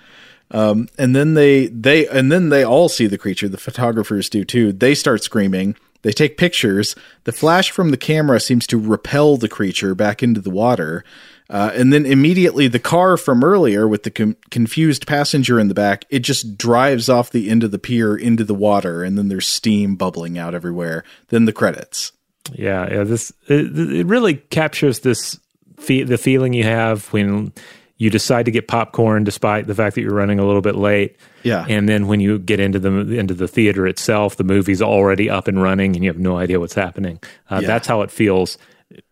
Um, 0.51 0.87
and 0.97 1.15
then 1.15 1.33
they 1.33 1.67
they 1.67 2.07
and 2.07 2.31
then 2.31 2.49
they 2.49 2.63
all 2.63 2.87
see 2.87 3.07
the 3.07 3.17
creature. 3.17 3.49
The 3.49 3.57
photographers 3.57 4.29
do 4.29 4.45
too. 4.45 4.71
They 4.71 4.95
start 4.95 5.23
screaming. 5.23 5.75
They 6.03 6.11
take 6.13 6.37
pictures. 6.37 6.95
The 7.25 7.31
flash 7.31 7.71
from 7.71 7.91
the 7.91 7.97
camera 7.97 8.39
seems 8.39 8.65
to 8.67 8.79
repel 8.79 9.35
the 9.35 9.49
creature 9.49 9.93
back 9.93 10.23
into 10.23 10.39
the 10.39 10.49
water. 10.49 11.03
Uh, 11.49 11.71
and 11.73 11.93
then 11.93 12.05
immediately 12.05 12.67
the 12.67 12.79
car 12.79 13.15
from 13.15 13.43
earlier 13.43 13.87
with 13.87 14.03
the 14.03 14.11
com- 14.11 14.35
confused 14.51 15.07
passenger 15.07 15.59
in 15.59 15.69
the 15.69 15.73
back, 15.73 16.05
it 16.09 16.19
just 16.19 16.57
drives 16.57 17.07
off 17.07 17.31
the 17.31 17.49
end 17.49 17.63
of 17.63 17.71
the 17.71 17.79
pier 17.79 18.15
into 18.15 18.43
the 18.43 18.53
water, 18.53 19.03
and 19.03 19.17
then 19.17 19.29
there's 19.29 19.47
steam 19.47 19.95
bubbling 19.95 20.37
out 20.37 20.53
everywhere. 20.53 21.03
Then 21.29 21.45
the 21.45 21.53
credits. 21.53 22.11
Yeah, 22.53 22.91
yeah. 22.91 23.03
This 23.03 23.31
it, 23.47 23.77
it 23.77 24.05
really 24.07 24.35
captures 24.35 24.99
this 24.99 25.39
fe- 25.77 26.03
the 26.03 26.17
feeling 26.17 26.53
you 26.53 26.63
have 26.63 27.07
when 27.13 27.53
you 27.97 28.09
decide 28.09 28.45
to 28.45 28.51
get 28.51 28.67
popcorn 28.67 29.23
despite 29.23 29.67
the 29.67 29.75
fact 29.75 29.95
that 29.95 30.01
you're 30.01 30.13
running 30.13 30.39
a 30.39 30.45
little 30.45 30.61
bit 30.61 30.75
late. 30.75 31.17
Yeah. 31.43 31.65
And 31.67 31.89
then 31.89 32.07
when 32.07 32.19
you 32.19 32.39
get 32.39 32.59
into 32.59 32.79
the 32.79 33.17
into 33.17 33.33
the 33.33 33.47
theater 33.47 33.87
itself, 33.87 34.35
the 34.35 34.43
movie's 34.43 34.81
already 34.81 35.29
up 35.29 35.47
and 35.47 35.61
running 35.61 35.95
and 35.95 36.03
you 36.03 36.09
have 36.09 36.19
no 36.19 36.37
idea 36.37 36.59
what's 36.59 36.75
happening. 36.75 37.19
Uh, 37.49 37.59
yeah. 37.61 37.67
That's 37.67 37.87
how 37.87 38.01
it 38.01 38.11
feels 38.11 38.57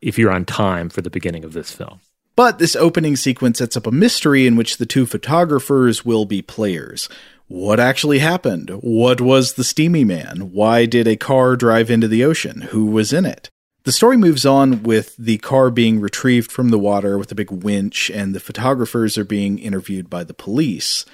if 0.01 0.17
you're 0.19 0.31
on 0.31 0.45
time 0.45 0.89
for 0.89 1.01
the 1.01 1.09
beginning 1.09 1.43
of 1.43 1.53
this 1.53 1.71
film. 1.71 1.99
But 2.35 2.59
this 2.59 2.75
opening 2.75 3.15
sequence 3.15 3.59
sets 3.59 3.77
up 3.77 3.87
a 3.87 3.91
mystery 3.91 4.45
in 4.45 4.55
which 4.55 4.77
the 4.77 4.85
two 4.85 5.05
photographers 5.05 6.03
will 6.03 6.25
be 6.25 6.41
players. 6.41 7.07
What 7.47 7.79
actually 7.79 8.19
happened? 8.19 8.71
What 8.81 9.21
was 9.21 9.53
the 9.53 9.63
steamy 9.63 10.03
man? 10.03 10.51
Why 10.51 10.85
did 10.85 11.07
a 11.07 11.15
car 11.15 11.55
drive 11.55 11.89
into 11.89 12.07
the 12.07 12.23
ocean? 12.23 12.61
Who 12.71 12.87
was 12.87 13.13
in 13.13 13.25
it? 13.25 13.49
The 13.83 13.91
story 13.91 14.17
moves 14.17 14.45
on 14.47 14.81
with 14.81 15.15
the 15.15 15.37
car 15.37 15.69
being 15.69 16.01
retrieved 16.01 16.51
from 16.51 16.69
the 16.69 16.79
water 16.79 17.19
with 17.19 17.31
a 17.31 17.35
big 17.35 17.51
winch, 17.51 18.09
and 18.09 18.33
the 18.33 18.39
photographers 18.39 19.15
are 19.15 19.23
being 19.23 19.59
interviewed 19.59 20.09
by 20.09 20.23
the 20.23 20.33
police. 20.33 21.05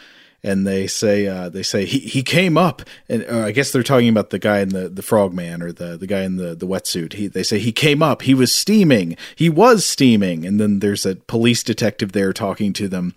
And 0.44 0.66
they 0.66 0.88
say 0.88 1.28
uh, 1.28 1.50
they 1.50 1.62
say 1.62 1.86
he, 1.86 2.00
he 2.00 2.24
came 2.24 2.58
up, 2.58 2.82
and 3.08 3.24
I 3.26 3.52
guess 3.52 3.72
they're 3.72 3.84
talking 3.84 4.10
about 4.10 4.32
the 4.32 4.40
guy 4.40 4.62
in 4.62 4.70
the 4.70 4.90
the 4.90 5.04
frogman 5.04 5.62
or 5.62 5.72
the 5.72 5.98
the 5.98 6.08
guy 6.08 6.22
in 6.22 6.38
the 6.38 6.56
the 6.56 6.66
wetsuit. 6.66 7.14
He 7.14 7.28
they 7.28 7.44
say 7.44 7.60
he 7.60 7.72
came 7.72 8.02
up, 8.02 8.24
he 8.24 8.34
was 8.34 8.54
steaming, 8.54 9.16
he 9.36 9.50
was 9.50 9.86
steaming, 9.86 10.44
and 10.46 10.60
then 10.60 10.80
there's 10.80 11.06
a 11.06 11.16
police 11.16 11.64
detective 11.64 12.14
there 12.14 12.34
talking 12.34 12.74
to 12.74 12.88
them, 12.88 13.14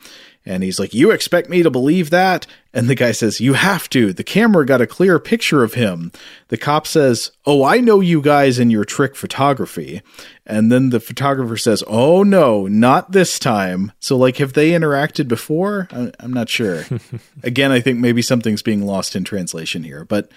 and 0.46 0.62
he's 0.62 0.78
like, 0.78 0.92
You 0.92 1.10
expect 1.10 1.48
me 1.48 1.62
to 1.62 1.70
believe 1.70 2.10
that? 2.10 2.46
And 2.72 2.88
the 2.88 2.94
guy 2.94 3.12
says, 3.12 3.40
You 3.40 3.54
have 3.54 3.88
to. 3.90 4.12
The 4.12 4.24
camera 4.24 4.66
got 4.66 4.80
a 4.80 4.86
clear 4.86 5.18
picture 5.18 5.62
of 5.62 5.74
him. 5.74 6.12
The 6.48 6.56
cop 6.56 6.86
says, 6.86 7.30
Oh, 7.46 7.64
I 7.64 7.78
know 7.78 8.00
you 8.00 8.20
guys 8.20 8.58
and 8.58 8.70
your 8.70 8.84
trick 8.84 9.16
photography. 9.16 10.02
And 10.44 10.70
then 10.70 10.90
the 10.90 11.00
photographer 11.00 11.56
says, 11.56 11.82
Oh, 11.86 12.22
no, 12.22 12.66
not 12.66 13.12
this 13.12 13.38
time. 13.38 13.92
So, 14.00 14.16
like, 14.16 14.36
have 14.36 14.52
they 14.52 14.70
interacted 14.70 15.28
before? 15.28 15.88
I'm 15.92 16.32
not 16.32 16.48
sure. 16.48 16.84
Again, 17.42 17.72
I 17.72 17.80
think 17.80 17.98
maybe 17.98 18.22
something's 18.22 18.62
being 18.62 18.84
lost 18.84 19.16
in 19.16 19.24
translation 19.24 19.82
here. 19.82 20.04
But 20.04 20.30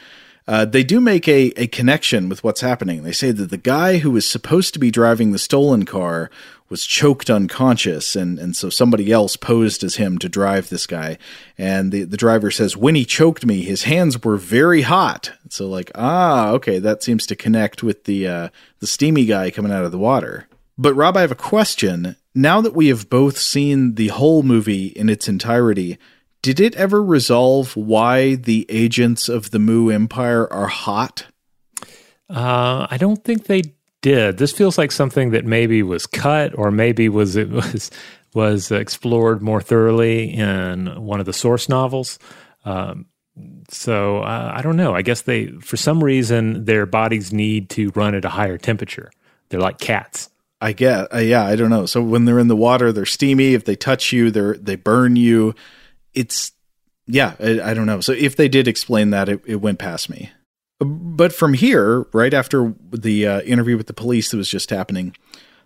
uh, 0.47 0.63
they 0.63 0.83
do 0.83 1.01
make 1.01 1.27
a, 1.27 1.51
a 1.57 1.67
connection 1.67 2.29
with 2.29 2.43
what's 2.43 2.61
happening. 2.61 3.03
They 3.03 3.11
say 3.11 3.31
that 3.31 3.49
the 3.49 3.57
guy 3.57 3.97
who 3.97 4.11
was 4.11 4.27
supposed 4.27 4.73
to 4.73 4.79
be 4.79 4.91
driving 4.91 5.31
the 5.33 5.39
stolen 5.39 5.83
car 5.83 6.29
was 6.69 6.85
choked 6.85 7.29
unconscious, 7.29 8.15
and, 8.15 8.37
and 8.39 8.55
so 8.55 8.69
somebody 8.69 9.11
else 9.11 9.37
posed 9.37 9.83
as 9.83 9.95
him 9.95 10.17
to 10.17 10.29
drive 10.29 10.69
this 10.69 10.85
guy. 10.85 11.17
And 11.57 11.91
the, 11.91 12.03
the 12.03 12.17
driver 12.17 12.51
says, 12.51 12.75
When 12.75 12.95
he 12.95 13.05
choked 13.05 13.45
me, 13.45 13.63
his 13.63 13.83
hands 13.83 14.23
were 14.23 14.37
very 14.37 14.81
hot. 14.81 15.31
So, 15.49 15.67
like, 15.67 15.91
ah, 15.95 16.49
okay, 16.51 16.79
that 16.79 17.03
seems 17.03 17.25
to 17.27 17.35
connect 17.35 17.83
with 17.83 18.03
the, 18.03 18.27
uh, 18.27 18.49
the 18.79 18.87
steamy 18.87 19.25
guy 19.25 19.51
coming 19.51 19.71
out 19.71 19.85
of 19.85 19.91
the 19.91 19.97
water. 19.97 20.47
But, 20.77 20.93
Rob, 20.93 21.17
I 21.17 21.21
have 21.21 21.31
a 21.31 21.35
question. 21.35 22.15
Now 22.35 22.61
that 22.61 22.75
we 22.75 22.87
have 22.89 23.09
both 23.09 23.37
seen 23.37 23.95
the 23.95 24.09
whole 24.09 24.43
movie 24.43 24.87
in 24.87 25.09
its 25.09 25.27
entirety, 25.27 25.97
did 26.41 26.59
it 26.59 26.75
ever 26.75 27.03
resolve 27.03 27.75
why 27.75 28.35
the 28.35 28.65
agents 28.69 29.27
of 29.27 29.51
the 29.51 29.59
Mu 29.59 29.89
Empire 29.89 30.51
are 30.51 30.67
hot? 30.67 31.25
Uh, 32.29 32.87
I 32.89 32.97
don't 32.99 33.23
think 33.23 33.45
they 33.45 33.63
did. 34.01 34.37
This 34.37 34.51
feels 34.51 34.77
like 34.77 34.91
something 34.91 35.31
that 35.31 35.45
maybe 35.45 35.83
was 35.83 36.05
cut 36.05 36.57
or 36.57 36.71
maybe 36.71 37.09
was 37.09 37.35
it 37.35 37.49
was 37.49 37.91
was 38.33 38.71
explored 38.71 39.41
more 39.41 39.61
thoroughly 39.61 40.33
in 40.33 40.87
one 41.03 41.19
of 41.19 41.25
the 41.25 41.33
source 41.33 41.69
novels. 41.69 42.19
Um, 42.65 43.07
so 43.69 44.19
uh, 44.19 44.51
I 44.53 44.61
don't 44.61 44.77
know. 44.77 44.93
I 44.93 45.01
guess 45.01 45.21
they, 45.21 45.47
for 45.47 45.77
some 45.77 46.03
reason, 46.03 46.65
their 46.65 46.85
bodies 46.85 47.33
need 47.33 47.69
to 47.71 47.91
run 47.91 48.15
at 48.15 48.25
a 48.25 48.29
higher 48.29 48.57
temperature. 48.57 49.11
They're 49.49 49.59
like 49.59 49.79
cats. 49.79 50.29
I 50.59 50.73
get, 50.73 51.13
uh, 51.13 51.19
yeah, 51.19 51.45
I 51.45 51.55
don't 51.55 51.69
know. 51.69 51.85
So 51.85 52.01
when 52.01 52.25
they're 52.25 52.39
in 52.39 52.47
the 52.47 52.55
water, 52.55 52.91
they're 52.91 53.05
steamy. 53.05 53.53
If 53.53 53.65
they 53.65 53.75
touch 53.75 54.11
you, 54.11 54.31
they 54.31 54.57
they 54.57 54.75
burn 54.75 55.15
you. 55.15 55.53
It's 56.13 56.51
yeah, 57.05 57.35
I, 57.39 57.61
I, 57.61 57.73
don't 57.73 57.85
know. 57.85 58.01
So 58.01 58.11
if 58.11 58.35
they 58.35 58.49
did 58.49 58.67
explain 58.67 59.11
that, 59.11 59.29
it, 59.29 59.41
it 59.45 59.55
went 59.57 59.79
past 59.79 60.09
me. 60.09 60.31
But 60.79 61.33
from 61.33 61.53
here, 61.53 62.05
right 62.13 62.33
after 62.33 62.75
the 62.91 63.25
uh, 63.27 63.41
interview 63.41 63.77
with 63.77 63.87
the 63.87 63.93
police 63.93 64.29
that 64.29 64.37
was 64.37 64.49
just 64.49 64.69
happening, 64.69 65.15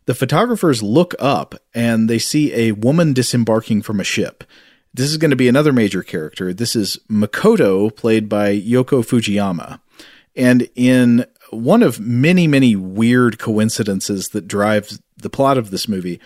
the 0.06 0.16
photographers 0.16 0.82
look 0.82 1.14
up 1.20 1.56
and 1.74 2.10
they 2.10 2.20
see 2.20 2.54
a 2.54 2.72
woman 2.72 3.14
disembarking 3.14 3.82
from 3.82 4.00
a 4.00 4.06
ship. 4.06 4.44
This 4.94 5.10
is 5.10 5.18
going 5.18 5.32
to 5.32 5.38
be 5.38 5.48
another 5.48 5.74
major 5.74 6.04
character. 6.04 6.54
This 6.54 6.76
is 6.76 6.98
Makoto, 7.10 7.94
played 7.96 8.28
by 8.28 8.58
Yoko 8.58 9.04
Fujiyama. 9.04 9.80
And 10.36 10.70
in 10.76 11.26
one 11.50 11.84
of 11.84 12.00
many, 12.00 12.48
many 12.48 12.76
weird 12.76 13.38
coincidences 13.38 14.30
that 14.30 14.48
drives 14.48 15.02
the 15.18 15.30
plot 15.30 15.58
of 15.58 15.72
this 15.72 15.88
movie, 15.88 16.20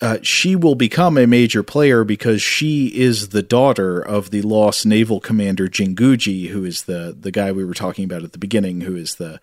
uh, 0.00 0.18
she 0.22 0.56
will 0.56 0.74
become 0.74 1.16
a 1.16 1.26
major 1.26 1.62
player 1.62 2.04
because 2.04 2.42
she 2.42 2.88
is 2.88 3.28
the 3.28 3.42
daughter 3.42 4.00
of 4.00 4.30
the 4.30 4.42
lost 4.42 4.84
naval 4.84 5.20
commander 5.20 5.68
Jinguji, 5.68 6.48
who 6.48 6.64
is 6.64 6.84
the 6.84 7.16
the 7.18 7.30
guy 7.30 7.52
we 7.52 7.64
were 7.64 7.74
talking 7.74 8.04
about 8.04 8.24
at 8.24 8.32
the 8.32 8.38
beginning, 8.38 8.82
who 8.82 8.96
is 8.96 9.14
the 9.14 9.40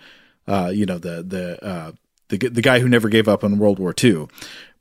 uh, 0.48 0.72
you 0.74 0.86
know 0.86 0.98
the 0.98 1.24
the 1.24 1.66
uh, 1.66 1.92
the 2.30 2.38
the 2.38 2.62
guy 2.62 2.80
who 2.80 2.90
never 2.90 3.10
gave 3.10 3.28
up 3.28 3.44
on 3.44 3.60
World 3.60 3.80
War 3.80 3.94
II. 4.02 4.28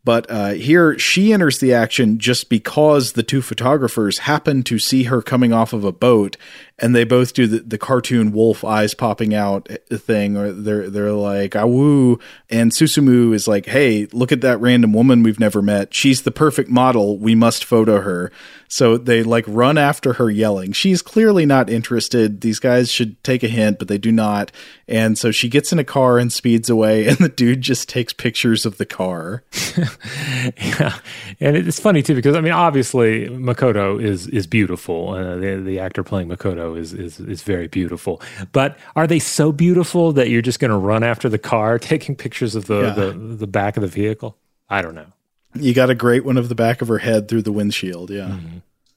But 0.03 0.31
uh, 0.31 0.51
here, 0.51 0.99
she 0.99 1.33
enters 1.33 1.59
the 1.59 1.75
action 1.75 2.19
just 2.19 2.49
because 2.49 3.13
the 3.13 3.23
two 3.23 3.43
photographers 3.43 4.21
happen 4.21 4.63
to 4.63 4.79
see 4.79 5.05
her 5.05 5.21
coming 5.21 5.53
off 5.53 5.75
of 5.75 5.85
a 5.85 5.93
boat, 5.93 6.39
and 6.81 6.95
they 6.95 7.05
both 7.05 7.35
do 7.35 7.47
the, 7.47 7.61
the 7.61 7.79
cartoon 7.79 8.33
wolf 8.33 8.65
eyes 8.65 8.95
popping 8.95 9.35
out 9.35 9.69
thing, 9.91 10.37
or 10.37 10.53
they're 10.53 10.89
they're 10.89 11.13
like 11.13 11.53
"awoo," 11.53 12.21
and 12.49 12.73
Susumu 12.73 13.35
is 13.35 13.47
like, 13.47 13.67
"Hey, 13.67 14.07
look 14.13 14.33
at 14.33 14.41
that 14.41 14.61
random 14.61 14.93
woman 14.93 15.23
we've 15.23 15.41
never 15.41 15.63
met. 15.63 15.95
She's 15.95 16.23
the 16.23 16.31
perfect 16.31 16.71
model. 16.71 17.19
We 17.19 17.35
must 17.35 17.65
photo 17.65 18.01
her." 18.01 18.33
So 18.73 18.97
they 18.97 19.25
like 19.25 19.45
run 19.49 19.79
after 19.79 20.13
her 20.15 20.31
yelling. 20.31 20.71
She's 20.73 21.03
clearly 21.03 21.45
not 21.45 21.69
interested. 21.69 22.41
These 22.41 22.61
guys 22.61 22.89
should 22.91 23.23
take 23.25 23.43
a 23.43 23.49
hint, 23.49 23.81
but 23.81 23.89
they 23.89 23.99
do 23.99 24.13
not. 24.13 24.53
And 24.87 25.19
so 25.19 25.33
she 25.33 25.49
gets 25.49 25.73
in 25.73 25.81
a 25.81 25.85
car 25.85 26.19
and 26.21 26.33
speeds 26.33 26.71
away, 26.71 27.07
and 27.09 27.19
the 27.19 27.29
dude 27.29 27.63
just 27.63 27.89
takes 27.89 28.13
pictures 28.13 28.65
of 28.65 28.79
the 28.79 28.87
car. 28.87 29.43
yeah, 29.77 30.99
and 31.41 31.57
it's 31.57 31.81
funny 31.81 32.03
too 32.03 32.15
because 32.15 32.37
I 32.37 32.41
mean, 32.41 32.53
obviously 32.53 33.29
Makoto 33.29 34.01
is 34.01 34.29
is 34.29 34.47
beautiful. 34.47 35.11
Uh, 35.11 35.35
the 35.37 35.57
the 35.57 35.81
actor 35.81 36.05
playing 36.05 36.29
Makoto 36.29 36.70
is 36.75 36.93
is 36.93 37.21
is 37.21 37.43
very 37.43 37.69
beautiful. 37.69 38.21
But 38.53 38.79
are 38.97 39.07
they 39.07 39.19
so 39.19 39.53
beautiful 39.53 40.13
that 40.13 40.29
you're 40.31 40.43
just 40.43 40.61
going 40.61 40.71
to 40.71 40.77
run 40.77 41.03
after 41.03 41.29
the 41.29 41.39
car, 41.39 41.79
taking 41.93 42.17
pictures 42.17 42.55
of 42.55 42.67
the, 42.67 42.81
Yeah. 42.83 42.91
the 42.95 43.13
the 43.13 43.47
back 43.47 43.77
of 43.77 43.83
the 43.83 43.89
vehicle? 43.89 44.37
I 44.69 44.83
don't 44.83 44.95
know. 44.95 45.07
You 45.55 45.75
got 45.75 45.91
a 45.91 45.95
great 45.97 46.25
one 46.25 46.37
of 46.37 46.49
the 46.49 46.55
back 46.55 46.81
of 46.81 46.89
her 46.89 46.99
head 46.99 47.29
through 47.29 47.43
the 47.43 47.53
windshield, 47.53 48.11
yeah. 48.11 48.37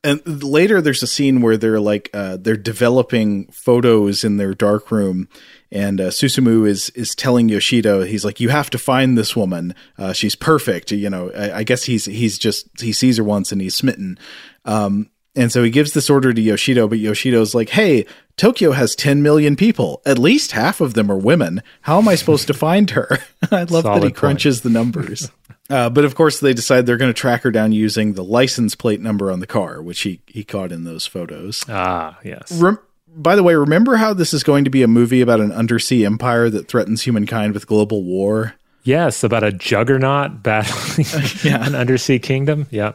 And 0.05 0.43
later, 0.43 0.81
there's 0.81 1.01
a 1.01 1.07
scene 1.07 1.41
where 1.41 1.55
they're 1.55 1.79
like 1.79 2.09
uh, 2.13 2.35
they're 2.35 2.57
developing 2.57 3.47
photos 3.53 4.25
in 4.25 4.35
their 4.35 4.53
dark 4.53 4.91
room, 4.91 5.29
and 5.71 6.01
uh, 6.01 6.09
Susumu 6.09 6.67
is 6.67 6.89
is 6.89 7.15
telling 7.15 7.47
Yoshido, 7.47 8.05
he's 8.05 8.25
like, 8.25 8.41
"You 8.41 8.49
have 8.49 8.69
to 8.71 8.77
find 8.77 9.17
this 9.17 9.33
woman. 9.33 9.73
Uh, 9.97 10.11
she's 10.11 10.35
perfect." 10.35 10.91
You 10.91 11.09
know, 11.09 11.31
I, 11.31 11.59
I 11.59 11.63
guess 11.63 11.85
he's 11.85 12.03
he's 12.03 12.37
just 12.37 12.67
he 12.81 12.91
sees 12.91 13.15
her 13.15 13.23
once 13.23 13.53
and 13.53 13.61
he's 13.61 13.75
smitten. 13.75 14.19
Um, 14.65 15.09
and 15.35 15.51
so 15.51 15.63
he 15.63 15.69
gives 15.69 15.93
this 15.93 16.09
order 16.09 16.33
to 16.33 16.41
Yoshido, 16.41 16.89
but 16.89 16.99
Yoshido's 16.99 17.55
like, 17.55 17.69
"Hey, 17.69 18.05
Tokyo 18.37 18.71
has 18.71 18.95
10 18.95 19.21
million 19.21 19.55
people. 19.55 20.01
At 20.05 20.17
least 20.19 20.51
half 20.51 20.81
of 20.81 20.93
them 20.93 21.11
are 21.11 21.17
women. 21.17 21.61
How 21.81 21.97
am 21.99 22.07
I 22.07 22.15
supposed 22.15 22.47
to 22.47 22.53
find 22.53 22.89
her?" 22.91 23.19
I 23.51 23.63
love 23.63 23.69
that 23.69 23.81
Solid 23.83 24.03
he 24.03 24.09
point. 24.09 24.15
crunches 24.15 24.61
the 24.61 24.69
numbers. 24.69 25.29
Uh, 25.69 25.89
but 25.89 26.03
of 26.03 26.13
course, 26.13 26.41
they 26.41 26.53
decide 26.53 26.85
they're 26.85 26.97
going 26.97 27.09
to 27.09 27.19
track 27.19 27.41
her 27.41 27.49
down 27.49 27.71
using 27.71 28.13
the 28.13 28.23
license 28.23 28.75
plate 28.75 28.99
number 28.99 29.31
on 29.31 29.39
the 29.39 29.47
car, 29.47 29.81
which 29.81 30.01
he, 30.01 30.19
he 30.27 30.43
caught 30.43 30.73
in 30.73 30.83
those 30.83 31.05
photos. 31.07 31.63
Ah, 31.69 32.19
yes. 32.23 32.51
Rem- 32.51 32.79
by 33.07 33.37
the 33.37 33.43
way, 33.43 33.55
remember 33.55 33.95
how 33.95 34.13
this 34.13 34.33
is 34.33 34.43
going 34.43 34.65
to 34.65 34.69
be 34.69 34.83
a 34.83 34.89
movie 34.89 35.21
about 35.21 35.39
an 35.39 35.53
undersea 35.53 36.05
empire 36.05 36.49
that 36.49 36.67
threatens 36.67 37.03
humankind 37.03 37.53
with 37.53 37.65
global 37.65 38.03
war? 38.03 38.55
Yes, 38.83 39.23
about 39.23 39.45
a 39.45 39.53
juggernaut 39.53 40.43
battling 40.43 41.07
an 41.45 41.75
undersea 41.75 42.19
kingdom. 42.19 42.67
Yeah. 42.69 42.91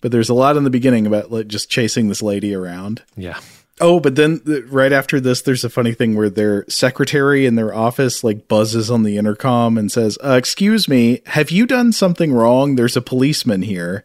But 0.00 0.12
there's 0.12 0.28
a 0.28 0.34
lot 0.34 0.56
in 0.56 0.64
the 0.64 0.70
beginning 0.70 1.06
about 1.06 1.30
like, 1.30 1.48
just 1.48 1.70
chasing 1.70 2.08
this 2.08 2.22
lady 2.22 2.54
around. 2.54 3.02
Yeah. 3.16 3.40
Oh, 3.80 3.98
but 3.98 4.14
then 4.14 4.40
uh, 4.46 4.62
right 4.64 4.92
after 4.92 5.18
this, 5.18 5.42
there's 5.42 5.64
a 5.64 5.70
funny 5.70 5.94
thing 5.94 6.14
where 6.14 6.30
their 6.30 6.64
secretary 6.68 7.44
in 7.44 7.56
their 7.56 7.74
office 7.74 8.22
like 8.22 8.46
buzzes 8.46 8.90
on 8.90 9.02
the 9.02 9.16
intercom 9.16 9.76
and 9.76 9.90
says, 9.90 10.16
uh, 10.22 10.36
"Excuse 10.38 10.88
me, 10.88 11.22
have 11.26 11.50
you 11.50 11.66
done 11.66 11.92
something 11.92 12.32
wrong? 12.32 12.76
There's 12.76 12.96
a 12.96 13.02
policeman 13.02 13.62
here." 13.62 14.04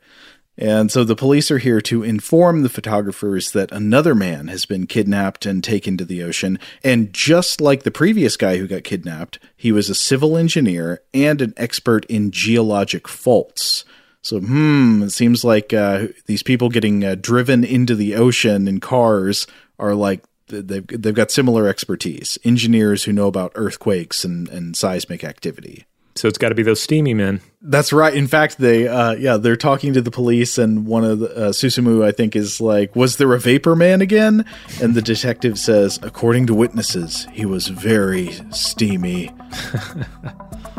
And 0.57 0.91
so 0.91 1.05
the 1.05 1.15
police 1.15 1.51
are 1.51 1.57
here 1.57 1.79
to 1.81 2.03
inform 2.03 2.63
the 2.63 2.69
photographers 2.69 3.51
that 3.51 3.71
another 3.71 4.13
man 4.13 4.49
has 4.49 4.65
been 4.65 4.87
kidnapped 4.87 5.45
and 5.45 5.63
taken 5.63 5.95
to 5.95 6.03
the 6.03 6.21
ocean. 6.21 6.59
And 6.83 7.13
just 7.13 7.61
like 7.61 7.83
the 7.83 7.91
previous 7.91 8.35
guy 8.35 8.57
who 8.57 8.67
got 8.67 8.83
kidnapped, 8.83 9.39
he 9.55 9.71
was 9.71 9.89
a 9.89 9.95
civil 9.95 10.35
engineer 10.35 11.01
and 11.13 11.41
an 11.41 11.53
expert 11.55 12.05
in 12.07 12.31
geologic 12.31 13.07
faults. 13.07 13.85
So, 14.21 14.39
hmm, 14.39 15.03
it 15.03 15.11
seems 15.11 15.43
like 15.43 15.73
uh, 15.73 16.07
these 16.25 16.43
people 16.43 16.69
getting 16.69 17.05
uh, 17.05 17.15
driven 17.15 17.63
into 17.63 17.95
the 17.95 18.15
ocean 18.15 18.67
in 18.67 18.79
cars 18.79 19.47
are 19.77 19.95
like 19.95 20.23
they've 20.47 20.85
they've 20.87 21.15
got 21.15 21.31
similar 21.31 21.67
expertise. 21.67 22.37
Engineers 22.43 23.03
who 23.03 23.13
know 23.13 23.27
about 23.27 23.51
earthquakes 23.55 24.25
and, 24.25 24.49
and 24.49 24.75
seismic 24.75 25.23
activity. 25.23 25.85
So 26.15 26.27
it's 26.27 26.37
got 26.37 26.49
to 26.49 26.55
be 26.55 26.63
those 26.63 26.81
steamy 26.81 27.13
men. 27.13 27.39
That's 27.61 27.93
right. 27.93 28.13
In 28.13 28.27
fact, 28.27 28.57
they 28.57 28.89
uh, 28.89 29.13
yeah 29.13 29.37
they're 29.37 29.55
talking 29.55 29.93
to 29.93 30.01
the 30.01 30.11
police, 30.11 30.57
and 30.57 30.85
one 30.85 31.05
of 31.05 31.19
the 31.19 31.35
uh, 31.35 31.49
Susumu 31.51 32.03
I 32.03 32.11
think 32.11 32.35
is 32.35 32.59
like, 32.59 32.95
"Was 32.95 33.17
there 33.17 33.33
a 33.33 33.39
vapor 33.39 33.75
man 33.75 34.01
again?" 34.01 34.43
And 34.81 34.95
the 34.95 35.01
detective 35.01 35.57
says, 35.57 35.97
"According 36.01 36.47
to 36.47 36.53
witnesses, 36.53 37.25
he 37.31 37.45
was 37.45 37.67
very 37.67 38.31
steamy." 38.51 39.31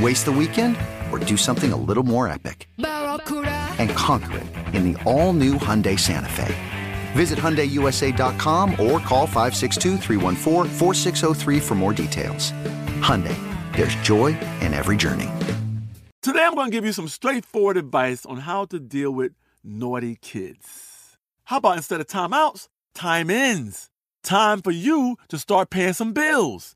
Waste 0.00 0.24
the 0.26 0.32
weekend 0.32 0.76
or 1.10 1.18
do 1.18 1.38
something 1.38 1.72
a 1.72 1.76
little 1.76 2.02
more 2.02 2.28
epic? 2.28 2.68
And 2.76 3.88
conquer 3.90 4.38
it 4.38 4.46
in 4.74 4.92
the 4.92 5.02
all 5.04 5.32
new 5.32 5.54
Hyundai 5.54 5.98
Santa 5.98 6.28
Fe. 6.28 6.54
Visit 7.14 7.38
HyundaiUSA.com 7.38 8.72
or 8.72 9.00
call 9.00 9.26
562-314-4603 9.26 11.62
for 11.62 11.74
more 11.74 11.94
details. 11.94 12.52
Hyundai, 13.00 13.34
there's 13.74 13.94
joy 13.96 14.38
in 14.60 14.74
every 14.74 14.98
journey. 14.98 15.30
Today 16.20 16.44
I'm 16.44 16.54
going 16.54 16.66
to 16.66 16.72
give 16.76 16.84
you 16.84 16.92
some 16.92 17.08
straightforward 17.08 17.78
advice 17.78 18.26
on 18.26 18.36
how 18.38 18.66
to 18.66 18.78
deal 18.78 19.12
with 19.12 19.32
naughty 19.64 20.18
kids. 20.20 21.16
How 21.44 21.56
about 21.56 21.78
instead 21.78 22.02
of 22.02 22.06
timeouts, 22.06 22.68
time 22.94 23.30
ins? 23.30 23.88
Time 24.22 24.60
for 24.60 24.72
you 24.72 25.16
to 25.28 25.38
start 25.38 25.70
paying 25.70 25.94
some 25.94 26.12
bills. 26.12 26.75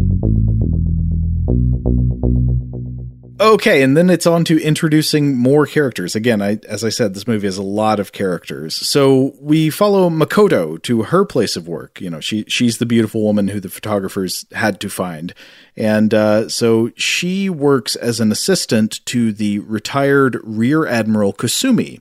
Okay, 3.41 3.81
and 3.81 3.97
then 3.97 4.11
it's 4.11 4.27
on 4.27 4.43
to 4.45 4.61
introducing 4.61 5.35
more 5.35 5.65
characters. 5.65 6.15
Again, 6.15 6.43
I, 6.43 6.59
as 6.69 6.83
I 6.83 6.89
said, 6.89 7.15
this 7.15 7.25
movie 7.25 7.47
has 7.47 7.57
a 7.57 7.63
lot 7.63 7.99
of 7.99 8.11
characters. 8.11 8.75
So 8.75 9.33
we 9.41 9.71
follow 9.71 10.11
Makoto 10.11 10.79
to 10.83 11.03
her 11.03 11.25
place 11.25 11.55
of 11.55 11.67
work. 11.67 11.99
You 11.99 12.11
know, 12.11 12.19
she 12.19 12.43
she's 12.47 12.77
the 12.77 12.85
beautiful 12.85 13.23
woman 13.23 13.47
who 13.47 13.59
the 13.59 13.69
photographers 13.69 14.45
had 14.51 14.79
to 14.81 14.89
find, 14.89 15.33
and 15.75 16.13
uh, 16.13 16.49
so 16.49 16.91
she 16.95 17.49
works 17.49 17.95
as 17.95 18.19
an 18.19 18.31
assistant 18.31 19.03
to 19.07 19.33
the 19.33 19.57
retired 19.59 20.37
Rear 20.43 20.85
Admiral 20.85 21.33
Kusumi, 21.33 21.99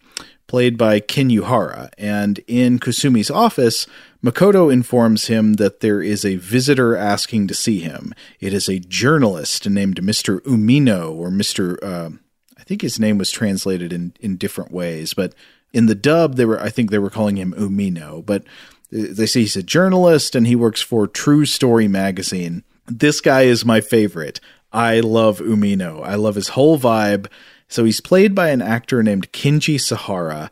played 0.51 0.77
by 0.77 0.99
Ken 0.99 1.31
Uehara. 1.31 1.91
And 1.97 2.41
in 2.49 2.81
Kusumi's 2.81 3.31
office, 3.31 3.87
Makoto 4.21 4.69
informs 4.71 5.29
him 5.29 5.55
that 5.55 5.79
there 5.79 6.03
is 6.03 6.25
a 6.25 6.39
visitor 6.39 6.97
asking 6.97 7.47
to 7.47 7.55
see 7.55 7.79
him. 7.79 8.13
It 8.41 8.53
is 8.53 8.69
a 8.69 8.81
journalist 8.81 9.71
named 9.71 10.01
Mr. 10.03 10.41
Umino, 10.41 11.13
or 11.13 11.31
Mr. 11.31 11.79
Uh, 11.81 12.17
I 12.59 12.65
think 12.65 12.83
his 12.83 12.99
name 12.99 13.17
was 13.17 13.31
translated 13.31 13.93
in, 13.93 14.13
in 14.19 14.37
different 14.37 14.73
ways, 14.73 15.15
but 15.15 15.37
in 15.73 15.87
the 15.87 15.95
dub, 15.95 16.35
they 16.35 16.45
were 16.45 16.61
I 16.61 16.69
think 16.69 16.91
they 16.91 16.99
were 16.99 17.11
calling 17.11 17.37
him 17.37 17.55
Umino. 17.57 18.27
But 18.27 18.43
they 18.91 19.27
say 19.27 19.43
he's 19.43 19.55
a 19.55 19.63
journalist 19.63 20.35
and 20.35 20.49
he 20.49 20.57
works 20.57 20.81
for 20.83 21.07
True 21.07 21.47
Story 21.47 21.87
magazine. 21.87 22.65
This 22.89 23.21
guy 23.21 23.43
is 23.43 23.65
my 23.65 23.81
favorite. 23.81 24.41
I 24.73 24.99
love 24.99 25.39
Umino. 25.39 26.05
I 26.05 26.17
love 26.17 26.35
his 26.35 26.49
whole 26.49 26.77
vibe. 26.77 27.29
So 27.71 27.85
he's 27.85 28.01
played 28.01 28.35
by 28.35 28.51
an 28.51 28.61
actor 28.61 29.03
named 29.03 29.33
Kenji 29.33 29.81
Sahara. 29.81 30.51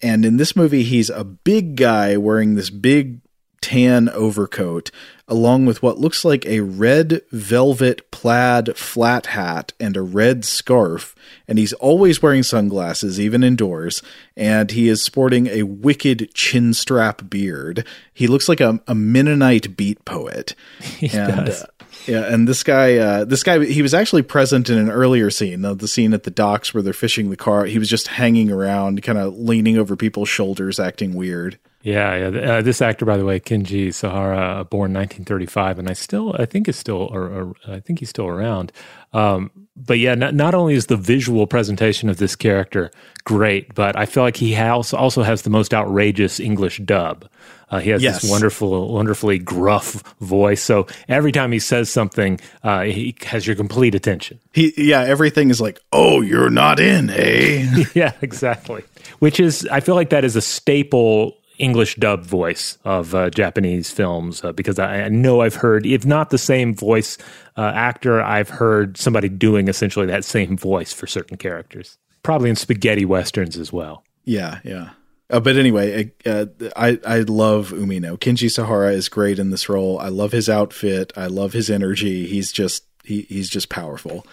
And 0.00 0.24
in 0.24 0.36
this 0.36 0.54
movie, 0.54 0.84
he's 0.84 1.10
a 1.10 1.24
big 1.24 1.76
guy 1.76 2.16
wearing 2.16 2.54
this 2.54 2.70
big 2.70 3.20
tan 3.62 4.08
overcoat, 4.10 4.90
along 5.26 5.64
with 5.64 5.82
what 5.82 5.96
looks 5.96 6.24
like 6.24 6.44
a 6.44 6.60
red 6.60 7.22
velvet 7.30 8.10
plaid 8.10 8.76
flat 8.76 9.26
hat 9.26 9.72
and 9.80 9.96
a 9.96 10.02
red 10.02 10.44
scarf. 10.44 11.14
And 11.48 11.58
he's 11.58 11.72
always 11.74 12.20
wearing 12.20 12.42
sunglasses, 12.42 13.18
even 13.18 13.42
indoors. 13.42 14.02
And 14.36 14.70
he 14.72 14.88
is 14.88 15.02
sporting 15.02 15.46
a 15.46 15.62
wicked 15.62 16.34
chin 16.34 16.74
strap 16.74 17.30
beard. 17.30 17.86
He 18.12 18.26
looks 18.26 18.48
like 18.48 18.60
a, 18.60 18.80
a 18.86 18.94
Mennonite 18.94 19.74
beat 19.76 20.04
poet. 20.04 20.54
He 20.82 21.08
and, 21.16 21.46
does. 21.46 21.62
Uh, 21.62 21.66
yeah, 22.06 22.32
and 22.32 22.48
this 22.48 22.62
guy, 22.62 22.96
uh, 22.96 23.24
this 23.24 23.42
guy, 23.42 23.64
he 23.64 23.82
was 23.82 23.94
actually 23.94 24.22
present 24.22 24.68
in 24.68 24.78
an 24.78 24.90
earlier 24.90 25.30
scene, 25.30 25.64
uh, 25.64 25.74
the 25.74 25.88
scene 25.88 26.12
at 26.12 26.24
the 26.24 26.30
docks 26.30 26.74
where 26.74 26.82
they're 26.82 26.92
fishing 26.92 27.30
the 27.30 27.36
car. 27.36 27.64
He 27.64 27.78
was 27.78 27.88
just 27.88 28.08
hanging 28.08 28.50
around, 28.50 29.02
kind 29.02 29.18
of 29.18 29.36
leaning 29.38 29.78
over 29.78 29.96
people's 29.96 30.28
shoulders, 30.28 30.80
acting 30.80 31.14
weird. 31.14 31.58
Yeah, 31.82 32.30
yeah. 32.30 32.52
Uh, 32.52 32.62
this 32.62 32.80
actor, 32.80 33.04
by 33.04 33.16
the 33.16 33.24
way, 33.24 33.40
Kenji 33.40 33.92
Sahara, 33.92 34.64
born 34.64 34.92
1935, 34.92 35.80
and 35.80 35.90
I 35.90 35.94
still, 35.94 36.34
I 36.38 36.46
think 36.46 36.68
is 36.68 36.76
still, 36.76 37.08
or, 37.12 37.22
or 37.22 37.54
I 37.66 37.80
think 37.80 37.98
he's 37.98 38.08
still 38.08 38.28
around. 38.28 38.72
Um, 39.12 39.50
but 39.74 39.98
yeah, 39.98 40.14
not, 40.14 40.34
not 40.34 40.54
only 40.54 40.74
is 40.74 40.86
the 40.86 40.96
visual 40.96 41.46
presentation 41.46 42.08
of 42.08 42.18
this 42.18 42.36
character 42.36 42.90
great, 43.24 43.74
but 43.74 43.96
I 43.96 44.06
feel 44.06 44.22
like 44.22 44.36
he 44.36 44.52
has, 44.52 44.92
also 44.92 45.22
has 45.22 45.42
the 45.42 45.50
most 45.50 45.74
outrageous 45.74 46.38
English 46.38 46.78
dub. 46.78 47.28
Uh, 47.72 47.80
he 47.80 47.90
has 47.90 48.02
Yes. 48.02 48.20
this 48.22 48.30
wonderful, 48.30 48.92
wonderfully 48.92 49.38
gruff 49.38 50.02
voice. 50.20 50.62
So 50.62 50.86
every 51.08 51.32
time 51.32 51.50
he 51.50 51.58
says 51.58 51.88
something, 51.90 52.38
uh, 52.62 52.82
he 52.82 53.16
has 53.24 53.46
your 53.46 53.56
complete 53.56 53.94
attention. 53.96 54.38
He, 54.52 54.72
yeah, 54.76 55.00
everything 55.00 55.50
is 55.50 55.60
like, 55.60 55.80
oh, 55.92 56.20
you're 56.20 56.50
not 56.50 56.78
in, 56.78 57.10
eh? 57.10 57.84
yeah, 57.94 58.12
exactly. 58.20 58.84
Which 59.18 59.40
is, 59.40 59.66
I 59.72 59.80
feel 59.80 59.94
like 59.96 60.10
that 60.10 60.24
is 60.24 60.36
a 60.36 60.42
staple 60.42 61.38
English 61.58 61.96
dub 61.96 62.24
voice 62.24 62.76
of 62.84 63.14
uh, 63.14 63.30
Japanese 63.30 63.90
films 63.90 64.44
uh, 64.44 64.52
because 64.52 64.78
I, 64.78 65.02
I 65.04 65.08
know 65.08 65.40
I've 65.40 65.54
heard, 65.54 65.86
if 65.86 66.04
not 66.04 66.30
the 66.30 66.38
same 66.38 66.74
voice 66.74 67.18
uh, 67.56 67.72
actor, 67.74 68.20
I've 68.22 68.48
heard 68.50 68.96
somebody 68.96 69.28
doing 69.28 69.68
essentially 69.68 70.06
that 70.06 70.24
same 70.24 70.56
voice 70.56 70.92
for 70.92 71.06
certain 71.06 71.36
characters. 71.38 71.96
Probably 72.22 72.50
in 72.50 72.56
spaghetti 72.56 73.04
westerns 73.04 73.56
as 73.56 73.72
well. 73.72 74.04
yeah, 74.24 74.60
yeah. 74.64 74.90
Uh, 75.32 75.40
but 75.40 75.56
anyway, 75.56 76.12
uh, 76.26 76.46
I 76.76 76.98
I 77.06 77.20
love 77.20 77.70
Umino. 77.70 78.18
Kenji 78.18 78.50
Sahara 78.50 78.92
is 78.92 79.08
great 79.08 79.38
in 79.38 79.50
this 79.50 79.68
role. 79.68 79.98
I 79.98 80.08
love 80.08 80.30
his 80.32 80.50
outfit. 80.50 81.12
I 81.16 81.26
love 81.26 81.54
his 81.54 81.70
energy. 81.70 82.26
He's 82.26 82.52
just 82.52 82.84
he 83.02 83.22
he's 83.22 83.48
just 83.48 83.70
powerful. 83.70 84.26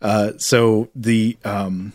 Uh, 0.00 0.32
so 0.38 0.88
the 0.94 1.36
um 1.44 1.92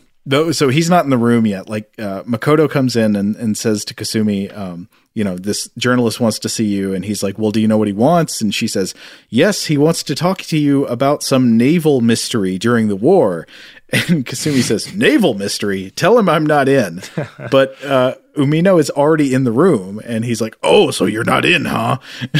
so 0.51 0.69
he's 0.69 0.89
not 0.89 1.03
in 1.03 1.09
the 1.09 1.17
room 1.17 1.45
yet. 1.45 1.67
Like 1.67 1.91
uh, 1.99 2.23
Makoto 2.23 2.69
comes 2.69 2.95
in 2.95 3.15
and, 3.15 3.35
and 3.35 3.57
says 3.57 3.83
to 3.85 3.93
Kasumi, 3.93 4.55
um, 4.57 4.87
you 5.13 5.23
know, 5.23 5.35
this 5.37 5.69
journalist 5.77 6.19
wants 6.19 6.39
to 6.39 6.49
see 6.49 6.65
you, 6.65 6.93
and 6.93 7.03
he's 7.03 7.21
like, 7.21 7.37
well, 7.37 7.51
do 7.51 7.59
you 7.59 7.67
know 7.67 7.77
what 7.77 7.87
he 7.87 7.93
wants? 7.93 8.41
And 8.41 8.55
she 8.55 8.67
says, 8.67 8.95
yes, 9.29 9.65
he 9.65 9.77
wants 9.77 10.01
to 10.03 10.15
talk 10.15 10.41
to 10.43 10.57
you 10.57 10.85
about 10.87 11.23
some 11.23 11.57
naval 11.57 12.01
mystery 12.01 12.57
during 12.57 12.87
the 12.87 12.95
war. 12.95 13.47
And 13.93 14.25
Kasumi 14.25 14.63
says, 14.63 14.93
naval 14.95 15.35
mystery? 15.35 15.91
Tell 15.91 16.17
him 16.17 16.27
I'm 16.27 16.45
not 16.45 16.67
in. 16.67 17.01
But 17.51 17.83
uh, 17.83 18.15
Umino 18.35 18.79
is 18.79 18.89
already 18.89 19.33
in 19.33 19.43
the 19.43 19.51
room, 19.51 20.01
and 20.03 20.25
he's 20.25 20.41
like, 20.41 20.57
oh, 20.63 20.89
so 20.91 21.05
you're 21.05 21.23
not 21.23 21.45
in, 21.45 21.65
huh? 21.65 21.99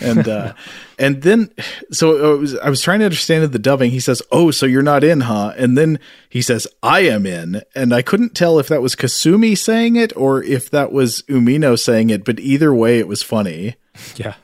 and 0.00 0.28
uh 0.28 0.52
and 0.98 1.22
then 1.22 1.50
so 1.90 2.34
I 2.36 2.38
was, 2.38 2.56
I 2.58 2.70
was 2.70 2.80
trying 2.80 3.00
to 3.00 3.04
understand 3.04 3.50
the 3.50 3.58
dubbing 3.58 3.90
he 3.90 4.00
says 4.00 4.22
oh 4.30 4.50
so 4.50 4.64
you're 4.66 4.82
not 4.82 5.02
in 5.02 5.22
huh 5.22 5.52
and 5.56 5.76
then 5.76 5.98
he 6.28 6.40
says 6.40 6.66
i 6.82 7.00
am 7.00 7.26
in 7.26 7.62
and 7.74 7.92
i 7.92 8.02
couldn't 8.02 8.34
tell 8.34 8.58
if 8.58 8.68
that 8.68 8.80
was 8.82 8.94
kasumi 8.94 9.58
saying 9.58 9.96
it 9.96 10.16
or 10.16 10.42
if 10.42 10.70
that 10.70 10.92
was 10.92 11.22
umino 11.22 11.78
saying 11.78 12.10
it 12.10 12.24
but 12.24 12.38
either 12.38 12.72
way 12.72 12.98
it 12.98 13.08
was 13.08 13.22
funny 13.22 13.74
Yeah. 14.16 14.34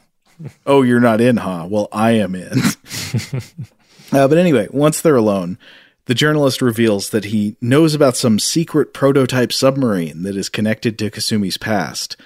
oh 0.67 0.83
you're 0.83 0.99
not 1.01 1.21
in 1.21 1.37
huh 1.37 1.69
well 1.71 1.89
i 1.93 2.13
am 2.13 2.35
in 2.35 2.59
uh, 4.13 4.27
but 4.27 4.39
anyway 4.39 4.67
once 4.73 5.01
they're 5.01 5.15
alone 5.15 5.57
the 6.07 6.15
journalist 6.15 6.61
reveals 6.61 7.11
that 7.11 7.27
he 7.27 7.57
knows 7.61 7.95
about 7.95 8.17
some 8.17 8.39
secret 8.39 8.93
prototype 8.93 9.53
submarine 9.53 10.23
that 10.23 10.37
is 10.37 10.49
connected 10.49 10.99
to 10.99 11.11
kasumi's 11.11 11.57
past 11.57 12.17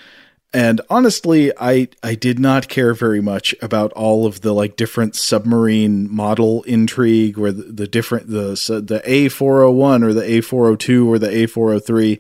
and 0.53 0.81
honestly, 0.89 1.53
I 1.61 1.89
I 2.03 2.15
did 2.15 2.39
not 2.39 2.69
care 2.69 2.95
very 2.95 3.21
much 3.21 3.55
about 3.61 3.93
all 3.93 4.25
of 4.25 4.41
the 4.41 4.53
like 4.53 4.77
different 4.77 5.15
submarine 5.15 6.13
model 6.13 6.63
intrigue, 6.63 7.37
where 7.37 7.53
the, 7.53 7.65
the 7.65 7.87
different 7.87 8.29
the 8.29 8.55
the 8.83 9.03
A 9.05 9.29
four 9.29 9.61
hundred 9.61 9.71
one 9.73 10.03
or 10.03 10.15
the 10.15 10.25
A 10.25 10.41
four 10.41 10.65
hundred 10.65 10.81
two 10.81 11.13
or 11.13 11.19
the 11.19 11.31
A 11.31 11.47
four 11.47 11.69
hundred 11.69 11.85
three. 11.87 12.19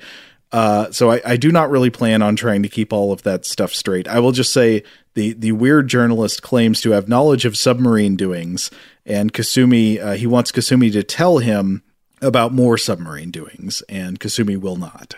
Uh, 0.50 0.90
so 0.90 1.10
I, 1.10 1.20
I 1.24 1.36
do 1.36 1.52
not 1.52 1.70
really 1.70 1.90
plan 1.90 2.22
on 2.22 2.34
trying 2.36 2.62
to 2.62 2.70
keep 2.70 2.92
all 2.92 3.12
of 3.12 3.22
that 3.22 3.44
stuff 3.44 3.72
straight. 3.72 4.08
I 4.08 4.20
will 4.20 4.32
just 4.32 4.52
say 4.52 4.82
the 5.14 5.32
the 5.32 5.52
weird 5.52 5.88
journalist 5.88 6.42
claims 6.42 6.82
to 6.82 6.90
have 6.90 7.08
knowledge 7.08 7.46
of 7.46 7.56
submarine 7.56 8.16
doings, 8.16 8.70
and 9.08 9.32
Kasumi 9.32 10.00
uh, 10.00 10.12
he 10.12 10.26
wants 10.28 10.52
Kasumi 10.52 10.92
to 10.92 11.02
tell 11.02 11.38
him 11.38 11.82
about 12.22 12.52
more 12.52 12.78
submarine 12.78 13.32
doings, 13.32 13.82
and 13.88 14.20
Kasumi 14.20 14.56
will 14.56 14.76
not. 14.76 15.16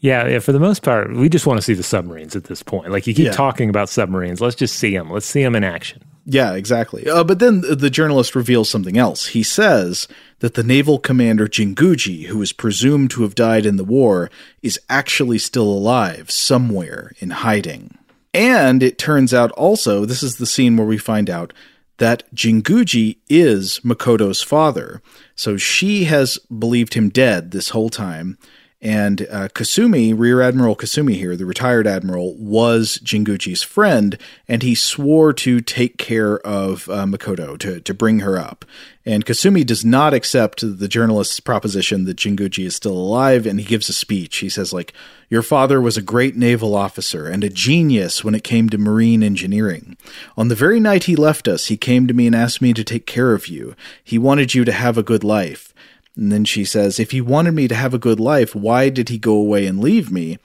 Yeah, 0.00 0.26
yeah, 0.28 0.38
for 0.40 0.52
the 0.52 0.60
most 0.60 0.82
part, 0.82 1.14
we 1.16 1.28
just 1.28 1.46
want 1.46 1.56
to 1.58 1.62
see 1.62 1.72
the 1.74 1.82
submarines 1.82 2.36
at 2.36 2.44
this 2.44 2.62
point. 2.62 2.90
Like 2.90 3.06
you 3.06 3.14
keep 3.14 3.26
Yeah. 3.26 3.32
talking 3.32 3.70
about 3.70 3.88
submarines, 3.88 4.40
let's 4.40 4.56
just 4.56 4.76
see 4.76 4.94
them. 4.94 5.10
Let's 5.10 5.24
see 5.26 5.42
them 5.42 5.54
in 5.54 5.64
action. 5.64 6.02
Yeah, 6.26 6.54
exactly. 6.54 7.08
Uh, 7.08 7.22
but 7.24 7.38
then 7.38 7.60
the 7.62 7.90
journalist 7.90 8.34
reveals 8.34 8.68
something 8.68 8.96
else. 8.98 9.28
He 9.28 9.42
says 9.42 10.08
that 10.40 10.54
the 10.54 10.62
naval 10.62 10.98
commander 10.98 11.46
Jinguji, 11.46 12.24
who 12.26 12.40
is 12.42 12.52
presumed 12.52 13.10
to 13.12 13.22
have 13.22 13.34
died 13.34 13.64
in 13.66 13.76
the 13.76 13.84
war, 13.84 14.30
is 14.62 14.80
actually 14.90 15.38
still 15.38 15.68
alive 15.68 16.30
somewhere 16.30 17.12
in 17.18 17.30
hiding. 17.30 17.96
And 18.32 18.82
it 18.82 18.98
turns 18.98 19.32
out 19.32 19.52
also, 19.52 20.04
this 20.04 20.22
is 20.22 20.36
the 20.36 20.46
scene 20.46 20.76
where 20.76 20.86
we 20.86 20.98
find 20.98 21.30
out 21.30 21.52
that 21.98 22.24
Jinguji 22.34 23.18
is 23.28 23.80
Makoto's 23.84 24.42
father. 24.42 25.00
So 25.36 25.56
she 25.56 26.04
has 26.04 26.38
believed 26.38 26.94
him 26.94 27.08
dead 27.08 27.50
this 27.50 27.70
whole 27.70 27.90
time. 27.90 28.38
And 28.84 29.22
uh, 29.30 29.48
Kasumi, 29.48 30.12
Rear 30.14 30.42
Admiral 30.42 30.76
Kasumi 30.76 31.14
here, 31.14 31.36
the 31.36 31.46
retired 31.46 31.86
admiral, 31.86 32.34
was 32.34 32.98
Jinguji's 33.02 33.62
friend, 33.62 34.18
and 34.46 34.62
he 34.62 34.74
swore 34.74 35.32
to 35.32 35.62
take 35.62 35.96
care 35.96 36.38
of 36.40 36.86
uh, 36.90 37.06
Makoto, 37.06 37.58
to, 37.60 37.80
to 37.80 37.94
bring 37.94 38.20
her 38.20 38.38
up. 38.38 38.66
And 39.06 39.24
Kasumi 39.24 39.64
does 39.64 39.86
not 39.86 40.12
accept 40.12 40.60
the 40.62 40.88
journalist's 40.88 41.40
proposition 41.40 42.04
that 42.04 42.18
Jinguji 42.18 42.66
is 42.66 42.76
still 42.76 42.92
alive, 42.92 43.46
and 43.46 43.58
he 43.58 43.64
gives 43.64 43.88
a 43.88 43.94
speech. 43.94 44.36
He 44.38 44.50
says, 44.50 44.70
like, 44.70 44.92
Your 45.30 45.42
father 45.42 45.80
was 45.80 45.96
a 45.96 46.02
great 46.02 46.36
naval 46.36 46.74
officer 46.74 47.26
and 47.26 47.42
a 47.42 47.48
genius 47.48 48.22
when 48.22 48.34
it 48.34 48.44
came 48.44 48.68
to 48.68 48.76
marine 48.76 49.22
engineering. 49.22 49.96
On 50.36 50.48
the 50.48 50.54
very 50.54 50.78
night 50.78 51.04
he 51.04 51.16
left 51.16 51.48
us, 51.48 51.66
he 51.66 51.78
came 51.78 52.06
to 52.06 52.14
me 52.14 52.26
and 52.26 52.36
asked 52.36 52.60
me 52.60 52.74
to 52.74 52.84
take 52.84 53.06
care 53.06 53.32
of 53.32 53.48
you. 53.48 53.74
He 54.02 54.18
wanted 54.18 54.54
you 54.54 54.66
to 54.66 54.72
have 54.72 54.98
a 54.98 55.02
good 55.02 55.24
life. 55.24 55.73
And 56.16 56.30
then 56.30 56.44
she 56.44 56.64
says, 56.64 56.98
If 56.98 57.10
he 57.10 57.20
wanted 57.20 57.52
me 57.52 57.68
to 57.68 57.74
have 57.74 57.94
a 57.94 57.98
good 57.98 58.20
life, 58.20 58.54
why 58.54 58.88
did 58.88 59.08
he 59.08 59.18
go 59.18 59.34
away 59.34 59.66
and 59.66 59.80
leave 59.80 60.10
me? 60.10 60.38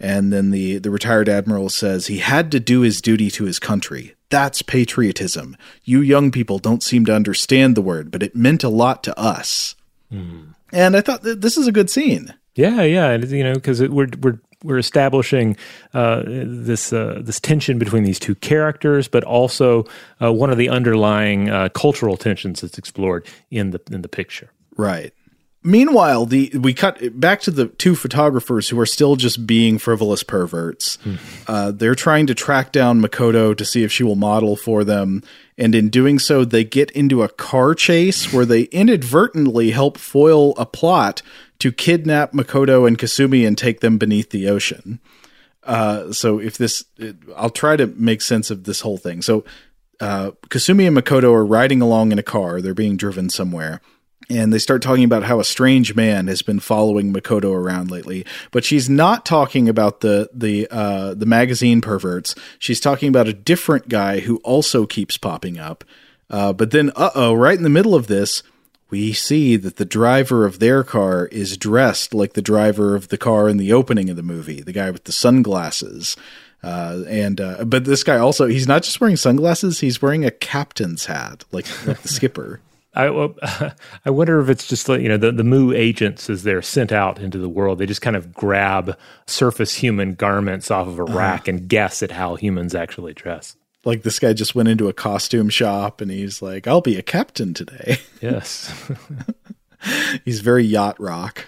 And 0.00 0.32
then 0.32 0.50
the, 0.50 0.78
the 0.78 0.90
retired 0.90 1.28
admiral 1.28 1.68
says, 1.68 2.08
He 2.08 2.18
had 2.18 2.50
to 2.52 2.60
do 2.60 2.80
his 2.80 3.00
duty 3.00 3.30
to 3.32 3.44
his 3.44 3.58
country. 3.58 4.14
That's 4.28 4.62
patriotism. 4.62 5.56
You 5.84 6.00
young 6.00 6.30
people 6.30 6.58
don't 6.58 6.82
seem 6.82 7.04
to 7.06 7.14
understand 7.14 7.76
the 7.76 7.82
word, 7.82 8.10
but 8.10 8.22
it 8.22 8.34
meant 8.34 8.64
a 8.64 8.68
lot 8.68 9.04
to 9.04 9.18
us. 9.18 9.76
And 10.72 10.96
I 10.96 11.00
thought 11.00 11.22
that 11.22 11.40
this 11.40 11.56
is 11.56 11.66
a 11.66 11.72
good 11.72 11.88
scene. 11.88 12.34
Yeah, 12.54 12.82
yeah, 12.82 13.10
and 13.10 13.28
you 13.30 13.44
know, 13.44 13.54
because 13.54 13.80
we're 13.80 14.08
we're 14.20 14.38
we're 14.62 14.78
establishing 14.78 15.56
uh, 15.92 16.22
this 16.24 16.92
uh, 16.92 17.20
this 17.22 17.38
tension 17.38 17.78
between 17.78 18.02
these 18.02 18.18
two 18.18 18.34
characters, 18.36 19.06
but 19.06 19.22
also 19.24 19.86
uh, 20.20 20.32
one 20.32 20.50
of 20.50 20.58
the 20.58 20.68
underlying 20.68 21.50
uh, 21.50 21.68
cultural 21.68 22.16
tensions 22.16 22.60
that's 22.60 22.78
explored 22.78 23.26
in 23.50 23.70
the 23.70 23.80
in 23.90 24.02
the 24.02 24.08
picture. 24.08 24.50
Right. 24.76 25.12
Meanwhile, 25.66 26.26
the 26.26 26.52
we 26.60 26.74
cut 26.74 27.18
back 27.18 27.40
to 27.42 27.50
the 27.50 27.68
two 27.68 27.94
photographers 27.94 28.68
who 28.68 28.78
are 28.78 28.84
still 28.84 29.16
just 29.16 29.46
being 29.46 29.78
frivolous 29.78 30.22
perverts. 30.22 30.98
Uh, 31.46 31.70
they're 31.70 31.94
trying 31.94 32.26
to 32.26 32.34
track 32.34 32.70
down 32.70 33.00
Makoto 33.00 33.56
to 33.56 33.64
see 33.64 33.82
if 33.82 33.90
she 33.90 34.02
will 34.02 34.14
model 34.14 34.56
for 34.56 34.84
them, 34.84 35.22
and 35.56 35.74
in 35.74 35.88
doing 35.88 36.18
so, 36.18 36.44
they 36.44 36.64
get 36.64 36.90
into 36.90 37.22
a 37.22 37.30
car 37.30 37.74
chase 37.74 38.30
where 38.30 38.44
they 38.44 38.64
inadvertently 38.64 39.70
help 39.70 39.96
foil 39.96 40.54
a 40.58 40.66
plot 40.66 41.22
to 41.60 41.72
kidnap 41.72 42.32
Makoto 42.32 42.86
and 42.86 42.98
Kasumi 42.98 43.46
and 43.46 43.56
take 43.56 43.80
them 43.80 43.96
beneath 43.96 44.30
the 44.30 44.48
ocean. 44.48 45.00
Uh, 45.62 46.12
so 46.12 46.38
if 46.38 46.58
this, 46.58 46.84
it, 46.98 47.16
I'll 47.34 47.48
try 47.48 47.76
to 47.76 47.86
make 47.86 48.20
sense 48.20 48.50
of 48.50 48.64
this 48.64 48.82
whole 48.82 48.98
thing. 48.98 49.22
So 49.22 49.44
uh, 49.98 50.32
Kasumi 50.48 50.86
and 50.86 50.94
Makoto 50.94 51.32
are 51.32 51.46
riding 51.46 51.80
along 51.80 52.12
in 52.12 52.18
a 52.18 52.22
car. 52.22 52.60
They're 52.60 52.74
being 52.74 52.98
driven 52.98 53.30
somewhere. 53.30 53.80
And 54.30 54.52
they 54.52 54.58
start 54.58 54.80
talking 54.80 55.04
about 55.04 55.24
how 55.24 55.38
a 55.38 55.44
strange 55.44 55.94
man 55.94 56.28
has 56.28 56.40
been 56.40 56.60
following 56.60 57.12
Makoto 57.12 57.54
around 57.54 57.90
lately, 57.90 58.24
but 58.52 58.64
she's 58.64 58.88
not 58.88 59.26
talking 59.26 59.68
about 59.68 60.00
the 60.00 60.30
the 60.32 60.66
uh, 60.70 61.14
the 61.14 61.26
magazine 61.26 61.80
perverts. 61.80 62.34
She's 62.58 62.80
talking 62.80 63.08
about 63.08 63.28
a 63.28 63.34
different 63.34 63.88
guy 63.88 64.20
who 64.20 64.38
also 64.38 64.86
keeps 64.86 65.18
popping 65.18 65.58
up. 65.58 65.84
Uh, 66.30 66.52
but 66.52 66.70
then, 66.70 66.90
uh 66.96 67.10
oh, 67.14 67.34
right 67.34 67.56
in 67.56 67.64
the 67.64 67.70
middle 67.70 67.94
of 67.94 68.06
this, 68.06 68.42
we 68.90 69.12
see 69.12 69.56
that 69.56 69.76
the 69.76 69.84
driver 69.84 70.46
of 70.46 70.58
their 70.58 70.82
car 70.82 71.26
is 71.26 71.56
dressed 71.56 72.14
like 72.14 72.32
the 72.32 72.42
driver 72.42 72.94
of 72.94 73.08
the 73.08 73.18
car 73.18 73.48
in 73.48 73.56
the 73.56 73.72
opening 73.72 74.08
of 74.08 74.16
the 74.16 74.22
movie, 74.22 74.62
the 74.62 74.72
guy 74.72 74.90
with 74.90 75.04
the 75.04 75.12
sunglasses. 75.12 76.16
Uh, 76.62 77.02
and 77.08 77.42
uh, 77.42 77.62
but 77.64 77.84
this 77.84 78.02
guy 78.02 78.16
also 78.16 78.46
he's 78.46 78.66
not 78.66 78.82
just 78.82 79.00
wearing 79.00 79.16
sunglasses; 79.16 79.80
he's 79.80 80.00
wearing 80.00 80.24
a 80.24 80.30
captain's 80.30 81.04
hat, 81.04 81.44
like, 81.52 81.66
like 81.86 82.00
the 82.00 82.08
skipper. 82.08 82.60
I 82.94 83.72
I 84.04 84.10
wonder 84.10 84.40
if 84.40 84.48
it's 84.48 84.66
just 84.66 84.88
like 84.88 85.00
you 85.00 85.08
know 85.08 85.16
the 85.16 85.32
the 85.32 85.44
Mu 85.44 85.72
agents 85.72 86.30
as 86.30 86.42
they're 86.42 86.62
sent 86.62 86.92
out 86.92 87.18
into 87.18 87.38
the 87.38 87.48
world, 87.48 87.78
they 87.78 87.86
just 87.86 88.02
kind 88.02 88.16
of 88.16 88.32
grab 88.32 88.96
surface 89.26 89.74
human 89.74 90.14
garments 90.14 90.70
off 90.70 90.86
of 90.86 90.98
a 90.98 91.04
rack 91.04 91.48
and 91.48 91.68
guess 91.68 92.02
at 92.02 92.12
how 92.12 92.36
humans 92.36 92.74
actually 92.74 93.12
dress. 93.14 93.56
Like 93.84 94.02
this 94.02 94.18
guy 94.18 94.32
just 94.32 94.54
went 94.54 94.68
into 94.68 94.88
a 94.88 94.92
costume 94.92 95.50
shop 95.50 96.00
and 96.00 96.10
he's 96.10 96.40
like, 96.40 96.66
"I'll 96.66 96.80
be 96.80 96.96
a 96.96 97.02
captain 97.02 97.54
today." 97.54 97.98
Yes. 98.20 98.72
he's 100.24 100.40
very 100.40 100.64
yacht 100.64 100.98
rock. 100.98 101.44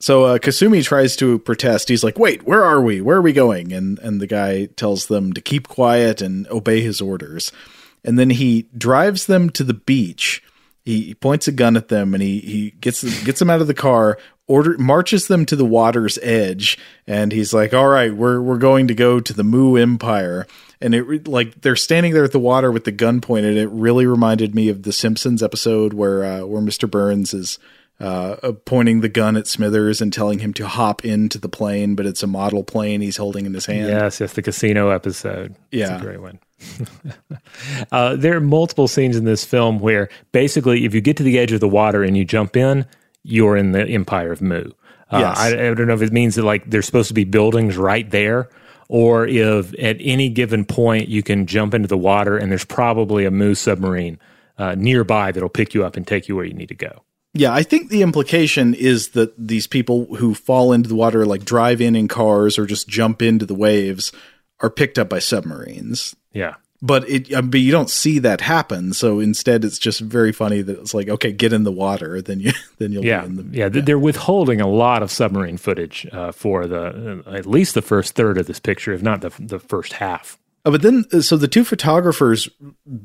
so 0.00 0.24
uh, 0.24 0.38
Kasumi 0.38 0.82
tries 0.82 1.14
to 1.16 1.38
protest. 1.40 1.90
He's 1.90 2.02
like, 2.02 2.18
"Wait, 2.18 2.46
where 2.46 2.64
are 2.64 2.80
we? 2.80 3.02
Where 3.02 3.18
are 3.18 3.22
we 3.22 3.34
going?" 3.34 3.72
And 3.74 3.98
and 3.98 4.20
the 4.20 4.26
guy 4.26 4.66
tells 4.66 5.08
them 5.08 5.34
to 5.34 5.42
keep 5.42 5.68
quiet 5.68 6.22
and 6.22 6.46
obey 6.48 6.80
his 6.80 7.02
orders. 7.02 7.52
And 8.06 8.18
then 8.18 8.30
he 8.30 8.68
drives 8.76 9.26
them 9.26 9.50
to 9.50 9.64
the 9.64 9.74
beach. 9.74 10.42
He 10.84 11.14
points 11.14 11.48
a 11.48 11.52
gun 11.52 11.76
at 11.76 11.88
them 11.88 12.14
and 12.14 12.22
he 12.22 12.38
he 12.38 12.70
gets 12.70 13.02
gets 13.24 13.40
them 13.40 13.50
out 13.50 13.60
of 13.60 13.66
the 13.66 13.74
car, 13.74 14.18
order 14.46 14.78
marches 14.78 15.26
them 15.26 15.44
to 15.46 15.56
the 15.56 15.64
water's 15.64 16.16
edge, 16.22 16.78
and 17.08 17.32
he's 17.32 17.52
like, 17.52 17.74
"All 17.74 17.88
right, 17.88 18.14
we're 18.14 18.40
we're 18.40 18.56
going 18.56 18.86
to 18.86 18.94
go 18.94 19.18
to 19.18 19.32
the 19.32 19.42
Mu 19.42 19.76
Empire." 19.76 20.46
And 20.80 20.94
it 20.94 21.26
like 21.26 21.62
they're 21.62 21.74
standing 21.74 22.12
there 22.12 22.22
at 22.22 22.30
the 22.30 22.38
water 22.38 22.70
with 22.70 22.84
the 22.84 22.92
gun 22.92 23.20
pointed. 23.20 23.56
It 23.56 23.68
really 23.70 24.06
reminded 24.06 24.54
me 24.54 24.68
of 24.68 24.84
the 24.84 24.92
Simpsons 24.92 25.42
episode 25.42 25.92
where 25.92 26.24
uh, 26.24 26.46
where 26.46 26.62
Mr. 26.62 26.88
Burns 26.88 27.34
is 27.34 27.58
uh, 27.98 28.52
pointing 28.64 29.00
the 29.00 29.08
gun 29.08 29.36
at 29.36 29.46
Smithers 29.46 30.00
and 30.00 30.12
telling 30.12 30.38
him 30.38 30.52
to 30.54 30.68
hop 30.68 31.04
into 31.04 31.38
the 31.38 31.48
plane, 31.48 31.94
but 31.94 32.06
it's 32.06 32.22
a 32.22 32.26
model 32.26 32.62
plane 32.62 33.00
he's 33.00 33.16
holding 33.16 33.46
in 33.46 33.54
his 33.54 33.66
hand. 33.66 33.88
Yes, 33.88 34.20
yes, 34.20 34.34
the 34.34 34.42
casino 34.42 34.90
episode. 34.90 35.54
Yeah. 35.70 36.00
Great 36.00 36.20
one. 36.20 36.38
uh, 37.92 38.16
there 38.16 38.36
are 38.36 38.40
multiple 38.40 38.88
scenes 38.88 39.16
in 39.16 39.24
this 39.24 39.44
film 39.44 39.78
where 39.78 40.08
basically, 40.32 40.84
if 40.84 40.94
you 40.94 41.00
get 41.00 41.16
to 41.18 41.22
the 41.22 41.38
edge 41.38 41.52
of 41.52 41.60
the 41.60 41.68
water 41.68 42.02
and 42.02 42.16
you 42.16 42.24
jump 42.24 42.56
in, 42.56 42.86
you're 43.22 43.56
in 43.56 43.72
the 43.72 43.86
Empire 43.86 44.32
of 44.32 44.40
Mu. 44.40 44.70
Uh, 45.10 45.18
Yes. 45.18 45.38
I, 45.38 45.48
I 45.48 45.74
don't 45.74 45.86
know 45.86 45.94
if 45.94 46.02
it 46.02 46.12
means 46.12 46.34
that 46.34 46.44
like 46.44 46.68
there's 46.68 46.86
supposed 46.86 47.08
to 47.08 47.14
be 47.14 47.24
buildings 47.24 47.76
right 47.76 48.10
there, 48.10 48.48
or 48.88 49.26
if 49.26 49.72
at 49.78 49.96
any 50.00 50.28
given 50.28 50.64
point 50.64 51.08
you 51.08 51.22
can 51.22 51.46
jump 51.46 51.74
into 51.74 51.88
the 51.88 51.98
water 51.98 52.36
and 52.36 52.50
there's 52.50 52.64
probably 52.64 53.24
a 53.24 53.30
Mu 53.30 53.54
submarine 53.54 54.18
uh, 54.58 54.74
nearby 54.74 55.32
that'll 55.32 55.48
pick 55.48 55.74
you 55.74 55.84
up 55.84 55.96
and 55.96 56.06
take 56.06 56.28
you 56.28 56.36
where 56.36 56.44
you 56.44 56.54
need 56.54 56.68
to 56.68 56.74
go. 56.74 57.02
Yeah, 57.34 57.52
I 57.52 57.62
think 57.64 57.90
the 57.90 58.00
implication 58.00 58.72
is 58.72 59.10
that 59.10 59.34
these 59.36 59.66
people 59.66 60.06
who 60.16 60.34
fall 60.34 60.72
into 60.72 60.88
the 60.88 60.94
water, 60.94 61.26
like 61.26 61.44
drive 61.44 61.82
in 61.82 61.94
in 61.94 62.08
cars 62.08 62.58
or 62.58 62.64
just 62.64 62.88
jump 62.88 63.20
into 63.20 63.44
the 63.44 63.54
waves, 63.54 64.10
are 64.60 64.70
picked 64.70 64.98
up 64.98 65.10
by 65.10 65.18
submarines. 65.18 66.16
Yeah. 66.36 66.54
But 66.82 67.08
it, 67.08 67.30
but 67.50 67.60
you 67.60 67.72
don't 67.72 67.88
see 67.88 68.18
that 68.18 68.42
happen. 68.42 68.92
So 68.92 69.18
instead, 69.18 69.64
it's 69.64 69.78
just 69.78 70.00
very 70.00 70.30
funny 70.30 70.60
that 70.60 70.78
it's 70.78 70.92
like, 70.92 71.08
okay, 71.08 71.32
get 71.32 71.52
in 71.52 71.64
the 71.64 71.72
water, 71.72 72.20
then 72.28 72.38
you 72.40 72.52
then 72.78 72.92
you'll 72.92 73.04
yeah, 73.04 73.22
be 73.22 73.26
in 73.26 73.36
the 73.36 73.56
yeah, 73.56 73.68
th- 73.68 73.84
They're 73.84 73.98
withholding 73.98 74.60
a 74.60 74.68
lot 74.68 75.02
of 75.02 75.10
submarine 75.10 75.56
footage 75.56 76.06
uh, 76.12 76.32
for 76.32 76.66
the 76.66 77.22
uh, 77.26 77.30
at 77.32 77.46
least 77.46 77.74
the 77.74 77.82
first 77.82 78.14
third 78.14 78.36
of 78.38 78.46
this 78.46 78.60
picture, 78.60 78.92
if 78.92 79.02
not 79.02 79.22
the 79.22 79.32
the 79.38 79.58
first 79.58 79.94
half. 79.94 80.38
Uh, 80.66 80.70
but 80.72 80.82
then, 80.82 81.04
uh, 81.12 81.20
so 81.20 81.36
the 81.36 81.46
two 81.46 81.62
photographers, 81.62 82.48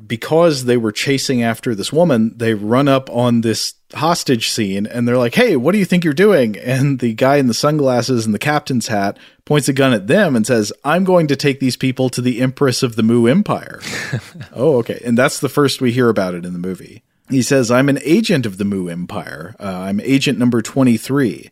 because 0.07 0.65
they 0.65 0.77
were 0.77 0.91
chasing 0.91 1.43
after 1.43 1.75
this 1.75 1.93
woman, 1.93 2.33
they 2.35 2.55
run 2.55 2.87
up 2.87 3.07
on 3.11 3.41
this 3.41 3.75
hostage 3.93 4.49
scene 4.49 4.87
and 4.87 5.07
they're 5.07 5.17
like, 5.17 5.35
Hey, 5.35 5.55
what 5.55 5.73
do 5.73 5.77
you 5.77 5.85
think 5.85 6.03
you're 6.03 6.13
doing? 6.13 6.57
And 6.57 6.99
the 6.99 7.13
guy 7.13 7.35
in 7.35 7.47
the 7.47 7.53
sunglasses 7.53 8.25
and 8.25 8.33
the 8.33 8.39
captain's 8.39 8.87
hat 8.87 9.17
points 9.45 9.69
a 9.69 9.73
gun 9.73 9.93
at 9.93 10.07
them 10.07 10.35
and 10.35 10.47
says, 10.47 10.73
I'm 10.83 11.03
going 11.03 11.27
to 11.27 11.35
take 11.35 11.59
these 11.59 11.77
people 11.77 12.09
to 12.09 12.21
the 12.21 12.41
Empress 12.41 12.81
of 12.81 12.95
the 12.95 13.03
Mu 13.03 13.27
Empire. 13.27 13.79
oh, 14.53 14.77
okay. 14.77 14.99
And 15.05 15.15
that's 15.15 15.39
the 15.39 15.49
first 15.49 15.81
we 15.81 15.91
hear 15.91 16.09
about 16.09 16.33
it 16.33 16.45
in 16.45 16.53
the 16.53 16.59
movie. 16.59 17.03
He 17.29 17.43
says, 17.43 17.69
I'm 17.69 17.89
an 17.89 17.99
agent 18.03 18.45
of 18.47 18.57
the 18.57 18.65
Mu 18.65 18.87
Empire. 18.87 19.55
Uh, 19.59 19.65
I'm 19.65 19.99
agent 20.01 20.39
number 20.39 20.61
23. 20.61 21.51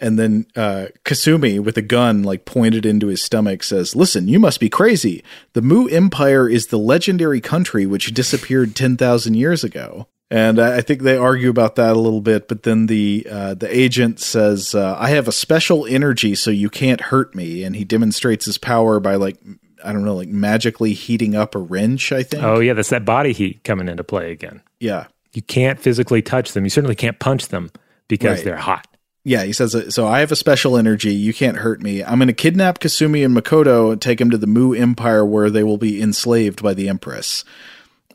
And 0.00 0.18
then 0.18 0.46
uh, 0.56 0.86
Kasumi, 1.04 1.60
with 1.60 1.76
a 1.76 1.82
gun 1.82 2.22
like 2.22 2.44
pointed 2.44 2.86
into 2.86 3.08
his 3.08 3.22
stomach, 3.22 3.62
says, 3.62 3.96
Listen, 3.96 4.28
you 4.28 4.38
must 4.38 4.60
be 4.60 4.68
crazy. 4.70 5.24
The 5.54 5.62
Mu 5.62 5.86
Empire 5.88 6.48
is 6.48 6.68
the 6.68 6.78
legendary 6.78 7.40
country 7.40 7.84
which 7.86 8.14
disappeared 8.14 8.76
10,000 8.76 9.34
years 9.34 9.64
ago. 9.64 10.06
And 10.30 10.60
I 10.60 10.76
I 10.76 10.80
think 10.82 11.02
they 11.02 11.16
argue 11.16 11.48
about 11.48 11.76
that 11.76 11.96
a 11.96 11.98
little 11.98 12.20
bit, 12.20 12.48
but 12.48 12.62
then 12.64 12.84
the 12.86 13.26
uh, 13.30 13.54
the 13.54 13.74
agent 13.74 14.20
says, 14.20 14.74
uh, 14.74 14.94
"I 14.98 15.08
have 15.08 15.26
a 15.26 15.32
special 15.32 15.86
energy, 15.86 16.34
so 16.34 16.50
you 16.50 16.68
can't 16.68 17.00
hurt 17.00 17.34
me." 17.34 17.64
And 17.64 17.74
he 17.74 17.84
demonstrates 17.84 18.44
his 18.44 18.58
power 18.58 19.00
by 19.00 19.14
like 19.14 19.38
I 19.82 19.92
don't 19.94 20.04
know, 20.04 20.16
like 20.16 20.28
magically 20.28 20.92
heating 20.92 21.34
up 21.34 21.54
a 21.54 21.58
wrench. 21.58 22.12
I 22.12 22.22
think. 22.24 22.42
Oh 22.42 22.60
yeah, 22.60 22.74
that's 22.74 22.90
that 22.90 23.06
body 23.06 23.32
heat 23.32 23.64
coming 23.64 23.88
into 23.88 24.04
play 24.04 24.30
again. 24.30 24.60
Yeah. 24.80 25.06
you 25.32 25.40
can't 25.40 25.80
physically 25.80 26.20
touch 26.20 26.52
them. 26.52 26.64
You 26.64 26.70
certainly 26.70 26.94
can't 26.96 27.18
punch 27.18 27.48
them 27.48 27.70
because 28.08 28.38
Right. 28.38 28.44
they're 28.44 28.56
hot. 28.56 28.86
Yeah, 29.28 29.44
he 29.44 29.52
says, 29.52 29.94
so 29.94 30.06
I 30.06 30.20
have 30.20 30.32
a 30.32 30.36
special 30.36 30.78
energy. 30.78 31.12
You 31.12 31.34
can't 31.34 31.58
hurt 31.58 31.82
me. 31.82 32.02
I'm 32.02 32.18
going 32.18 32.28
to 32.28 32.32
kidnap 32.32 32.78
Kasumi 32.78 33.22
and 33.26 33.36
Makoto 33.36 33.92
and 33.92 34.00
take 34.00 34.20
them 34.20 34.30
to 34.30 34.38
the 34.38 34.46
Mu 34.46 34.72
Empire 34.72 35.22
where 35.22 35.50
they 35.50 35.62
will 35.62 35.76
be 35.76 36.00
enslaved 36.00 36.62
by 36.62 36.72
the 36.72 36.88
Empress. 36.88 37.44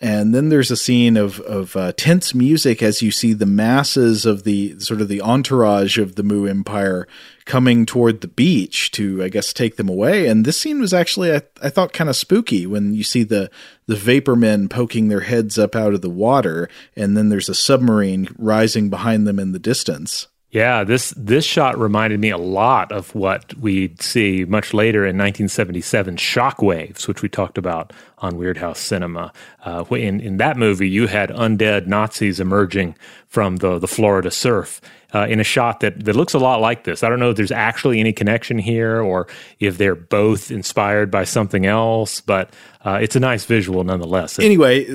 And 0.02 0.34
then 0.34 0.50
there's 0.50 0.72
a 0.72 0.76
scene 0.76 1.16
of, 1.16 1.40
of 1.42 1.76
uh, 1.76 1.94
tense 1.96 2.34
music 2.34 2.82
as 2.82 3.04
you 3.04 3.12
see 3.12 3.34
the 3.34 3.46
masses 3.46 4.26
of 4.26 4.44
the 4.44 4.80
sort 4.80 5.02
of 5.02 5.08
the 5.08 5.22
entourage 5.22 6.00
of 6.00 6.16
the 6.16 6.24
Mu 6.24 6.48
Empire 6.48 7.08
coming 7.46 7.86
toward 7.86 8.22
the 8.22 8.28
beach 8.28 8.90
to, 8.94 9.24
I 9.24 9.30
guess, 9.30 9.54
take 9.54 9.76
them 9.76 9.90
away. 9.90 10.28
And 10.28 10.46
this 10.46 10.60
scene 10.60 10.82
was 10.82 10.96
actually, 10.96 11.32
I, 11.32 11.44
I 11.62 11.70
thought, 11.70 11.94
kind 11.94 12.10
of 12.10 12.16
spooky 12.16 12.66
when 12.66 12.96
you 12.96 13.04
see 13.04 13.22
the, 13.22 13.52
the 13.86 13.96
vapor 13.96 14.36
men 14.36 14.68
poking 14.68 15.10
their 15.10 15.22
heads 15.22 15.60
up 15.60 15.76
out 15.76 15.94
of 15.94 16.02
the 16.02 16.10
water. 16.10 16.70
And 16.96 17.16
then 17.16 17.30
there's 17.30 17.50
a 17.50 17.54
submarine 17.54 18.30
rising 18.40 18.90
behind 18.90 19.28
them 19.28 19.38
in 19.38 19.52
the 19.52 19.60
distance. 19.60 20.26
Yeah, 20.54 20.84
this 20.84 21.16
this 21.18 21.46
shot 21.46 21.80
reminded 21.80 22.20
me 22.20 22.30
a 22.30 22.38
lot 22.38 22.92
of 22.92 23.16
what 23.16 23.56
we'd 23.56 24.00
see 24.04 24.46
much 24.46 24.72
later 24.72 25.00
in 25.00 25.18
1977 25.18 26.18
Shock 26.18 26.62
Waves, 26.62 27.08
which 27.08 27.24
we 27.24 27.28
talked 27.28 27.58
about 27.58 27.92
on 28.20 28.34
Weirdhouse 28.34 28.78
Cinema. 28.78 29.34
Uh, 29.66 29.84
in 29.90 30.20
in 30.20 30.38
that 30.38 30.56
movie, 30.56 30.88
you 30.88 31.08
had 31.08 31.32
undead 31.32 31.88
Nazis 31.88 32.40
emerging 32.40 32.96
from 33.28 33.56
the 33.58 33.80
the 33.80 33.88
Florida 33.88 34.30
surf. 34.30 34.80
Uh, 35.16 35.28
in 35.28 35.40
a 35.40 35.44
shot 35.44 35.80
that, 35.82 36.06
that 36.06 36.16
looks 36.16 36.34
a 36.34 36.40
lot 36.40 36.60
like 36.60 36.86
this. 36.86 37.04
I 37.04 37.10
don't 37.10 37.20
know 37.20 37.30
if 37.30 37.38
there's 37.38 37.52
actually 37.52 38.00
any 38.00 38.12
connection 38.14 38.58
here 38.58 39.00
or 39.00 39.28
if 39.60 39.78
they're 39.78 39.94
both 39.94 40.50
inspired 40.50 41.12
by 41.12 41.24
something 41.24 41.68
else, 41.68 42.20
but 42.20 42.52
uh, 42.84 42.98
it's 43.00 43.16
a 43.16 43.20
nice 43.20 43.46
visual 43.46 43.84
nonetheless. 43.84 44.40
anyway, 44.40 44.88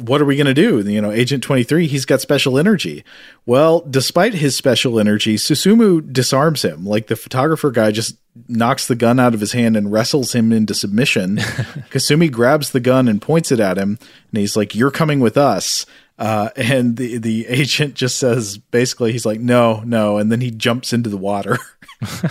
what 0.00 0.20
are 0.20 0.24
we 0.24 0.36
going 0.36 0.46
to 0.46 0.54
do? 0.54 0.78
You 0.88 1.00
know, 1.00 1.10
Agent 1.10 1.42
23, 1.42 1.86
he's 1.88 2.04
got 2.04 2.20
special 2.20 2.56
energy. 2.58 3.04
Well, 3.46 3.80
despite 3.80 4.34
his 4.34 4.56
special 4.56 5.00
energy, 5.00 5.36
Susumu 5.36 6.12
disarms 6.12 6.62
him. 6.62 6.86
Like 6.86 7.08
the 7.08 7.16
photographer 7.16 7.70
guy 7.70 7.90
just 7.90 8.16
knocks 8.48 8.86
the 8.86 8.94
gun 8.94 9.18
out 9.18 9.34
of 9.34 9.40
his 9.40 9.52
hand 9.52 9.76
and 9.76 9.90
wrestles 9.90 10.34
him 10.34 10.52
into 10.52 10.74
submission. 10.74 11.36
Kasumi 11.90 12.30
grabs 12.30 12.70
the 12.70 12.80
gun 12.80 13.08
and 13.08 13.20
points 13.20 13.50
it 13.50 13.58
at 13.58 13.76
him, 13.76 13.98
and 14.30 14.40
he's 14.40 14.56
like, 14.56 14.74
"You're 14.74 14.92
coming 14.92 15.18
with 15.18 15.36
us." 15.36 15.84
Uh, 16.18 16.50
and 16.56 16.96
the 16.96 17.18
the 17.18 17.46
agent 17.48 17.94
just 17.94 18.18
says, 18.18 18.58
basically, 18.58 19.12
he's 19.12 19.26
like, 19.26 19.40
"No, 19.40 19.82
no," 19.84 20.18
and 20.18 20.30
then 20.30 20.40
he 20.40 20.50
jumps 20.50 20.92
into 20.92 21.10
the 21.10 21.16
water. 21.16 21.58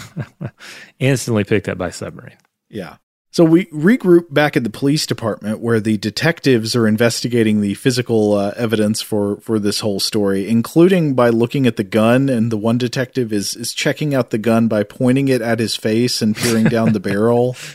Instantly 1.00 1.44
picked 1.44 1.68
up 1.68 1.78
by 1.78 1.90
submarine. 1.90 2.38
Yeah. 2.70 2.98
So 3.38 3.44
we 3.44 3.68
regroup 3.68 4.34
back 4.34 4.58
at 4.58 4.64
the 4.64 4.70
police 4.72 5.06
department 5.06 5.60
where 5.60 5.80
the 5.80 6.00
detectives 6.00 6.76
are 6.76 6.88
investigating 6.88 7.62
the 7.62 7.76
physical 7.76 8.34
uh, 8.34 8.52
evidence 8.58 9.04
for 9.04 9.40
for 9.42 9.60
this 9.60 9.82
whole 9.82 10.00
story, 10.00 10.50
including 10.50 11.14
by 11.14 11.30
looking 11.30 11.68
at 11.68 11.76
the 11.76 11.84
gun. 11.84 12.30
And 12.30 12.52
the 12.52 12.58
one 12.58 12.80
detective 12.80 13.32
is 13.32 13.56
is 13.56 13.74
checking 13.74 14.16
out 14.16 14.32
the 14.32 14.40
gun 14.40 14.68
by 14.68 14.82
pointing 14.82 15.28
it 15.28 15.44
at 15.44 15.60
his 15.60 15.76
face 15.76 16.20
and 16.20 16.36
peering 16.36 16.64
down 16.64 16.94
the 16.94 17.00
barrel. 17.00 17.56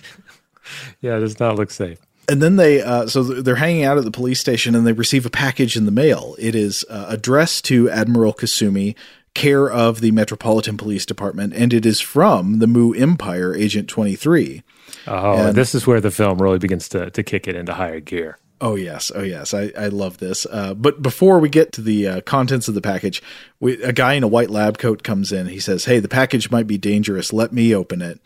Yeah, 1.00 1.16
it 1.16 1.20
does 1.20 1.38
not 1.38 1.56
look 1.56 1.70
safe. 1.70 1.98
And 2.28 2.40
then 2.40 2.56
they, 2.56 2.80
uh, 2.80 3.06
so 3.06 3.22
they're 3.22 3.56
hanging 3.56 3.84
out 3.84 3.98
at 3.98 4.04
the 4.04 4.12
police 4.12 4.40
station 4.40 4.74
and 4.74 4.86
they 4.86 4.92
receive 4.92 5.26
a 5.26 5.30
package 5.30 5.76
in 5.76 5.84
the 5.84 5.90
mail. 5.90 6.34
It 6.38 6.54
is 6.54 6.84
uh, 6.88 7.06
addressed 7.08 7.66
to 7.66 7.90
Admiral 7.90 8.32
Kasumi, 8.32 8.94
care 9.34 9.68
of 9.68 10.00
the 10.00 10.12
Metropolitan 10.12 10.78
Police 10.78 11.04
Department, 11.04 11.52
and 11.52 11.74
it 11.74 11.84
is 11.84 12.00
from 12.00 12.58
the 12.60 12.66
Mu 12.66 12.94
Empire 12.94 13.54
Agent 13.54 13.88
23. 13.88 14.62
Oh, 15.06 15.48
And- 15.48 15.54
this 15.56 15.74
is 15.74 15.86
where 15.86 16.00
the 16.00 16.10
film 16.10 16.40
really 16.40 16.58
begins 16.58 16.88
to, 16.90 17.10
to 17.10 17.22
kick 17.22 17.46
it 17.48 17.56
into 17.56 17.74
higher 17.74 18.00
gear. 18.00 18.38
Oh 18.60 18.76
yes, 18.76 19.10
oh 19.12 19.22
yes, 19.24 19.54
I, 19.54 19.72
I 19.76 19.88
love 19.88 20.18
this. 20.18 20.46
Uh, 20.48 20.72
but 20.74 21.02
before 21.02 21.40
we 21.40 21.48
get 21.48 21.72
to 21.72 21.80
the 21.80 22.06
uh, 22.06 22.20
contents 22.20 22.68
of 22.68 22.74
the 22.74 22.80
package, 22.80 23.20
we, 23.58 23.82
a 23.82 23.92
guy 23.92 24.12
in 24.12 24.22
a 24.22 24.28
white 24.28 24.50
lab 24.50 24.78
coat 24.78 25.02
comes 25.02 25.32
in. 25.32 25.48
He 25.48 25.58
says, 25.58 25.86
"Hey, 25.86 25.98
the 25.98 26.06
package 26.08 26.48
might 26.52 26.68
be 26.68 26.78
dangerous. 26.78 27.32
Let 27.32 27.52
me 27.52 27.74
open 27.74 28.00
it." 28.00 28.20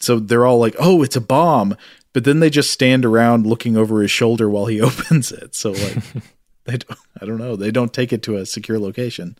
So 0.00 0.18
they're 0.18 0.44
all 0.46 0.58
like, 0.58 0.74
"Oh, 0.80 1.04
it's 1.04 1.14
a 1.14 1.20
bomb!" 1.20 1.76
But 2.12 2.24
then 2.24 2.40
they 2.40 2.50
just 2.50 2.72
stand 2.72 3.04
around 3.04 3.46
looking 3.46 3.76
over 3.76 4.02
his 4.02 4.10
shoulder 4.10 4.50
while 4.50 4.66
he 4.66 4.80
opens 4.80 5.30
it. 5.30 5.54
So 5.54 5.70
like, 5.70 5.98
they 6.64 6.78
don't, 6.78 6.98
I 7.20 7.26
don't 7.26 7.38
know. 7.38 7.54
They 7.54 7.70
don't 7.70 7.92
take 7.92 8.12
it 8.12 8.24
to 8.24 8.36
a 8.36 8.46
secure 8.46 8.80
location. 8.80 9.38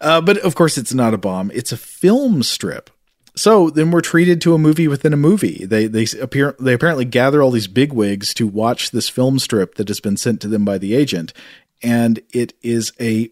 Uh, 0.00 0.20
but 0.20 0.38
of 0.38 0.54
course, 0.54 0.78
it's 0.78 0.94
not 0.94 1.14
a 1.14 1.18
bomb. 1.18 1.50
It's 1.52 1.72
a 1.72 1.76
film 1.76 2.44
strip. 2.44 2.90
So 3.38 3.70
then 3.70 3.92
we're 3.92 4.00
treated 4.00 4.40
to 4.42 4.54
a 4.54 4.58
movie 4.58 4.88
within 4.88 5.12
a 5.12 5.16
movie. 5.16 5.64
They 5.64 5.86
they 5.86 6.06
appear 6.20 6.56
they 6.58 6.74
apparently 6.74 7.04
gather 7.04 7.40
all 7.40 7.52
these 7.52 7.68
bigwigs 7.68 8.34
to 8.34 8.48
watch 8.48 8.90
this 8.90 9.08
film 9.08 9.38
strip 9.38 9.76
that 9.76 9.86
has 9.86 10.00
been 10.00 10.16
sent 10.16 10.40
to 10.40 10.48
them 10.48 10.64
by 10.64 10.76
the 10.76 10.94
agent, 10.94 11.32
and 11.80 12.18
it 12.32 12.54
is 12.62 12.92
a 13.00 13.30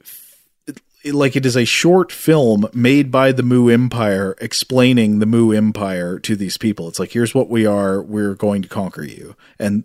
like 1.04 1.34
it 1.34 1.44
is 1.44 1.56
a 1.56 1.64
short 1.64 2.12
film 2.12 2.68
made 2.72 3.10
by 3.10 3.32
the 3.32 3.42
Mu 3.42 3.68
Empire 3.68 4.36
explaining 4.40 5.18
the 5.18 5.26
Mu 5.26 5.50
Empire 5.50 6.20
to 6.20 6.36
these 6.36 6.56
people. 6.56 6.86
It's 6.86 7.00
like 7.00 7.10
here's 7.10 7.34
what 7.34 7.50
we 7.50 7.66
are. 7.66 8.00
We're 8.00 8.34
going 8.34 8.62
to 8.62 8.68
conquer 8.68 9.02
you, 9.02 9.34
and 9.58 9.82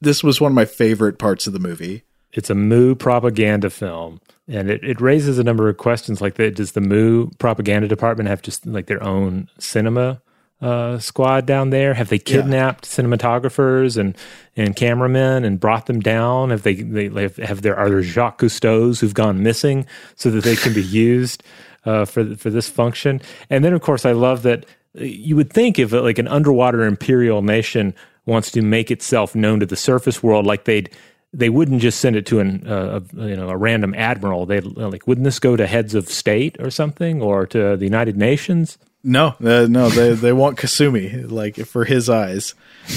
this 0.00 0.22
was 0.22 0.40
one 0.40 0.52
of 0.52 0.56
my 0.56 0.66
favorite 0.66 1.18
parts 1.18 1.48
of 1.48 1.52
the 1.52 1.58
movie. 1.58 2.04
It's 2.34 2.50
a 2.50 2.54
Mu 2.54 2.94
propaganda 2.94 3.70
film, 3.70 4.20
and 4.48 4.68
it, 4.68 4.82
it 4.84 5.00
raises 5.00 5.38
a 5.38 5.44
number 5.44 5.68
of 5.68 5.76
questions. 5.76 6.20
Like, 6.20 6.34
the, 6.34 6.50
does 6.50 6.72
the 6.72 6.80
Mu 6.80 7.28
propaganda 7.38 7.88
department 7.88 8.28
have 8.28 8.42
just 8.42 8.66
like 8.66 8.86
their 8.86 9.02
own 9.02 9.48
cinema 9.58 10.20
uh, 10.60 10.98
squad 10.98 11.46
down 11.46 11.70
there? 11.70 11.94
Have 11.94 12.08
they 12.08 12.18
kidnapped 12.18 12.84
cinematographers 12.86 13.96
and 13.96 14.16
and 14.56 14.74
cameramen 14.74 15.44
and 15.44 15.60
brought 15.60 15.86
them 15.86 16.00
down? 16.00 16.50
Have 16.50 16.62
they 16.62 16.74
they 16.74 17.22
have, 17.22 17.36
have 17.36 17.62
there 17.62 17.76
are 17.76 17.88
there 17.88 18.02
Jacques 18.02 18.40
Cousteau's 18.40 19.00
who've 19.00 19.14
gone 19.14 19.42
missing 19.42 19.86
so 20.16 20.30
that 20.30 20.42
they 20.42 20.56
can 20.56 20.74
be 20.74 20.82
used 20.82 21.44
uh, 21.84 22.04
for 22.04 22.34
for 22.36 22.50
this 22.50 22.68
function? 22.68 23.20
And 23.48 23.64
then, 23.64 23.72
of 23.72 23.82
course, 23.82 24.04
I 24.04 24.12
love 24.12 24.42
that 24.42 24.66
uh, 24.98 25.04
you 25.04 25.36
would 25.36 25.52
think 25.52 25.78
if 25.78 25.92
like 25.92 26.18
an 26.18 26.28
underwater 26.28 26.82
imperial 26.82 27.42
nation 27.42 27.94
wants 28.26 28.50
to 28.50 28.62
make 28.62 28.90
itself 28.90 29.34
known 29.34 29.60
to 29.60 29.66
the 29.66 29.76
surface 29.76 30.22
world, 30.22 30.46
like 30.46 30.64
they'd 30.64 30.90
they 31.34 31.48
wouldn't 31.48 31.82
just 31.82 32.00
send 32.00 32.16
it 32.16 32.26
to 32.26 32.40
an 32.40 32.66
uh, 32.66 33.00
a, 33.16 33.28
you 33.28 33.36
know 33.36 33.48
a 33.48 33.56
random 33.56 33.94
admiral. 33.94 34.46
They 34.46 34.60
like 34.60 35.06
wouldn't 35.06 35.24
this 35.24 35.38
go 35.38 35.56
to 35.56 35.66
heads 35.66 35.94
of 35.94 36.08
state 36.08 36.56
or 36.60 36.70
something 36.70 37.20
or 37.20 37.46
to 37.48 37.76
the 37.76 37.84
United 37.84 38.16
Nations? 38.16 38.78
No, 39.02 39.34
uh, 39.44 39.66
no, 39.68 39.90
they 39.90 40.12
they 40.14 40.32
want 40.32 40.56
Kasumi 40.58 41.30
like 41.30 41.56
for 41.66 41.84
his 41.84 42.08
eyes. 42.08 42.54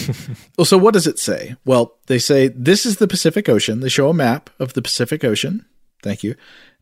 well, 0.57 0.65
so 0.65 0.77
what 0.77 0.93
does 0.93 1.07
it 1.07 1.19
say? 1.19 1.55
Well, 1.65 1.95
they 2.05 2.19
say 2.19 2.47
this 2.47 2.85
is 2.85 2.97
the 2.97 3.07
Pacific 3.07 3.49
Ocean. 3.49 3.81
They 3.81 3.89
show 3.89 4.09
a 4.09 4.13
map 4.13 4.49
of 4.59 4.73
the 4.73 4.81
Pacific 4.81 5.23
Ocean. 5.23 5.65
Thank 6.01 6.23
you. 6.23 6.35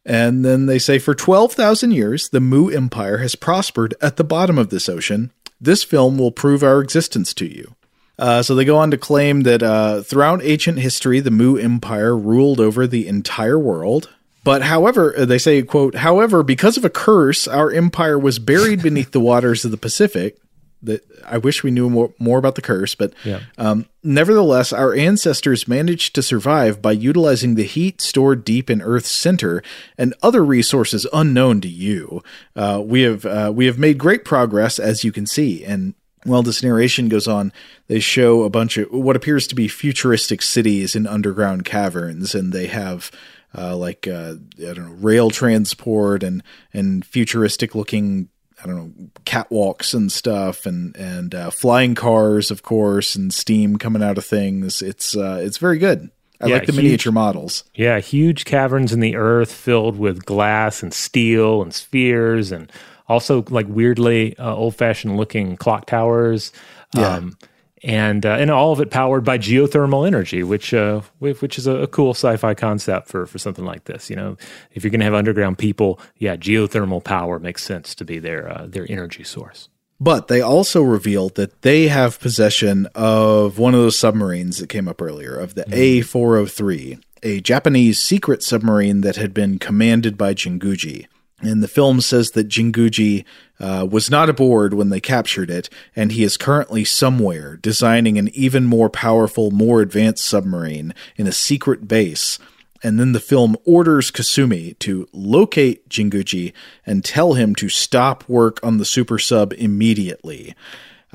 And 0.05 0.45
then 0.45 0.67
they 0.67 0.77
say 0.77 0.99
for 0.99 1.15
12,000 1.15 1.89
years 1.89 2.29
the 2.29 2.39
Mu 2.39 2.69
Empire 2.69 3.17
has 3.17 3.35
prospered 3.35 3.95
at 4.01 4.17
the 4.17 4.23
bottom 4.23 4.59
of 4.59 4.69
this 4.69 4.87
ocean. 4.87 5.31
This 5.59 5.83
film 5.83 6.19
will 6.19 6.31
prove 6.31 6.61
our 6.61 6.79
existence 6.79 7.33
to 7.35 7.47
you. 7.47 7.75
Uh, 8.17 8.41
so 8.41 8.55
they 8.55 8.65
go 8.65 8.77
on 8.77 8.91
to 8.91 8.97
claim 8.97 9.41
that 9.41 9.61
uh, 9.61 10.01
throughout 10.01 10.43
ancient 10.43 10.79
history, 10.79 11.19
the 11.19 11.31
Mu 11.31 11.57
Empire 11.57 12.15
ruled 12.17 12.59
over 12.59 12.87
the 12.87 13.07
entire 13.07 13.59
world. 13.59 14.09
But 14.43 14.61
however, 14.61 15.13
uh, 15.17 15.25
they 15.25 15.39
say, 15.39 15.61
quote, 15.63 15.95
however, 15.95 16.43
because 16.43 16.77
of 16.77 16.85
a 16.85 16.89
curse, 16.89 17.47
our 17.47 17.71
empire 17.71 18.17
was 18.19 18.37
buried 18.39 18.81
beneath 18.83 19.11
the 19.11 19.19
waters 19.19 19.65
of 19.65 19.71
the 19.71 19.77
Pacific. 19.77 20.37
That 20.83 21.03
I 21.25 21.39
wish 21.39 21.63
we 21.63 21.71
knew 21.71 21.89
more, 21.89 22.13
more 22.19 22.37
about 22.37 22.53
the 22.53 22.61
curse, 22.61 22.93
but 22.93 23.11
Yeah. 23.23 23.39
um, 23.57 23.87
nevertheless, 24.03 24.71
our 24.71 24.93
ancestors 24.93 25.67
managed 25.67 26.13
to 26.13 26.21
survive 26.21 26.79
by 26.79 26.91
utilizing 26.91 27.55
the 27.55 27.63
heat 27.63 28.01
stored 28.01 28.45
deep 28.45 28.69
in 28.69 28.83
Earth's 28.83 29.09
center 29.09 29.63
and 29.97 30.13
other 30.21 30.45
resources 30.45 31.07
unknown 31.11 31.59
to 31.61 31.67
you. 31.67 32.21
Uh, 32.55 32.83
we 32.85 33.01
have 33.01 33.25
uh, 33.25 33.51
we 33.55 33.65
have 33.65 33.79
made 33.79 33.97
great 33.97 34.23
progress, 34.23 34.77
as 34.77 35.03
you 35.03 35.11
can 35.11 35.25
see, 35.25 35.65
and 35.65 35.95
while 36.25 36.43
this 36.43 36.61
narration 36.63 37.07
goes 37.07 37.27
on, 37.27 37.53
they 37.87 37.99
show 37.99 38.43
a 38.43 38.49
bunch 38.49 38.77
of 38.77 38.89
what 38.91 39.15
appears 39.15 39.47
to 39.47 39.55
be 39.55 39.67
futuristic 39.67 40.41
cities 40.41 40.95
in 40.95 41.07
underground 41.07 41.63
caverns, 41.65 42.35
and 42.35 42.51
they 42.51 42.67
have 42.67 43.11
uh, 43.57 43.75
like 43.77 44.07
uh, 44.07 44.33
I 44.59 44.73
don't 44.73 44.89
know 44.89 44.95
rail 44.99 45.29
transport 45.29 46.23
and 46.23 46.43
and 46.73 47.05
futuristic 47.05 47.73
looking 47.75 48.27
I 48.63 48.67
don't 48.67 48.75
know 48.75 49.09
catwalks 49.25 49.93
and 49.93 50.11
stuff, 50.11 50.65
and 50.65 50.95
and 50.97 51.33
uh, 51.35 51.49
flying 51.51 51.93
cars, 51.95 52.51
of 52.51 52.63
course, 52.63 53.15
and 53.15 53.33
steam 53.33 53.77
coming 53.77 54.01
out 54.03 54.17
of 54.17 54.25
things. 54.25 54.81
It's 54.81 55.15
uh, 55.15 55.39
it's 55.43 55.57
very 55.57 55.77
good. 55.77 56.09
I 56.41 56.47
Yeah, 56.47 56.55
like 56.55 56.65
the 56.65 56.73
huge- 56.73 56.83
miniature 56.83 57.13
models. 57.13 57.63
Yeah, 57.75 57.99
huge 57.99 58.43
caverns 58.43 58.91
in 58.91 58.99
the 58.99 59.15
earth 59.15 59.51
filled 59.53 59.97
with 59.97 60.25
glass 60.25 60.83
and 60.83 60.93
steel 60.93 61.61
and 61.61 61.73
spheres, 61.73 62.51
and 62.51 62.69
also 63.07 63.43
like 63.49 63.67
weirdly 63.67 64.37
uh, 64.37 64.55
old-fashioned 64.55 65.17
looking 65.17 65.57
clock 65.57 65.85
towers. 65.85 66.51
Yeah. 66.95 67.15
Um, 67.15 67.37
and 67.83 68.25
uh, 68.25 68.31
and 68.31 68.49
all 68.49 68.71
of 68.71 68.81
it 68.81 68.89
powered 68.89 69.23
by 69.23 69.37
geothermal 69.37 70.07
energy, 70.07 70.41
which 70.43 70.73
uh, 70.73 71.01
which 71.19 71.59
is 71.59 71.67
a, 71.67 71.83
a 71.83 71.87
cool 71.87 72.11
sci-fi 72.11 72.55
concept 72.55 73.09
for 73.09 73.27
for 73.27 73.37
something 73.37 73.65
like 73.65 73.83
this. 73.83 74.09
You 74.09 74.15
know, 74.15 74.37
if 74.71 74.83
you're 74.83 74.91
going 74.91 75.01
to 75.01 75.05
have 75.05 75.13
underground 75.13 75.59
people, 75.59 75.99
yeah, 76.17 76.35
geothermal 76.35 77.03
power 77.03 77.37
makes 77.37 77.63
sense 77.63 77.93
to 77.95 78.05
be 78.05 78.17
their 78.17 78.49
uh, 78.49 78.65
their 78.67 78.87
energy 78.89 79.23
source. 79.23 79.69
But 79.99 80.27
they 80.27 80.41
also 80.41 80.81
revealed 80.81 81.35
that 81.35 81.61
they 81.61 81.87
have 81.87 82.19
possession 82.19 82.87
of 82.95 83.59
one 83.59 83.73
of 83.73 83.79
those 83.79 83.97
submarines 83.97 84.57
that 84.57 84.67
came 84.67 84.87
up 84.87 85.01
earlier, 85.01 85.35
of 85.35 85.55
the 85.55 85.63
A403. 85.65 87.01
a 87.23 87.39
Japanese 87.39 87.99
secret 87.99 88.43
submarine 88.43 89.01
that 89.01 89.15
had 89.15 89.33
been 89.33 89.57
commanded 89.57 90.17
by 90.17 90.33
Jinguji. 90.33 91.07
And 91.41 91.61
the 91.61 91.67
film 91.67 91.99
says 91.99 92.31
that 92.31 92.47
Jinguji 92.47 93.25
uh, 93.59 93.87
was 93.89 94.09
not 94.09 94.29
aboard 94.29 94.73
when 94.73 94.89
they 94.89 95.01
captured 95.01 95.49
it, 95.49 95.69
and 95.95 96.11
he 96.11 96.23
is 96.23 96.37
currently 96.37 96.85
somewhere 96.85 97.57
designing 97.57 98.17
an 98.17 98.29
even 98.29 98.65
more 98.65 98.89
powerful, 98.89 99.51
more 99.51 99.81
advanced 99.81 100.25
submarine 100.25 100.93
in 101.17 101.27
a 101.27 101.33
secret 101.33 101.87
base. 101.87 102.39
And 102.83 102.99
then 102.99 103.11
the 103.11 103.19
film 103.19 103.57
orders 103.65 104.11
Kasumi 104.11 104.77
to 104.79 105.07
locate 105.11 105.89
Jinguji 105.89 106.53
and 106.85 107.03
tell 107.03 107.33
him 107.33 107.55
to 107.55 107.67
stop 107.67 108.27
work 108.29 108.59
on 108.63 108.77
the 108.77 108.85
super 108.85 109.17
sub 109.17 109.53
immediately. 109.53 110.55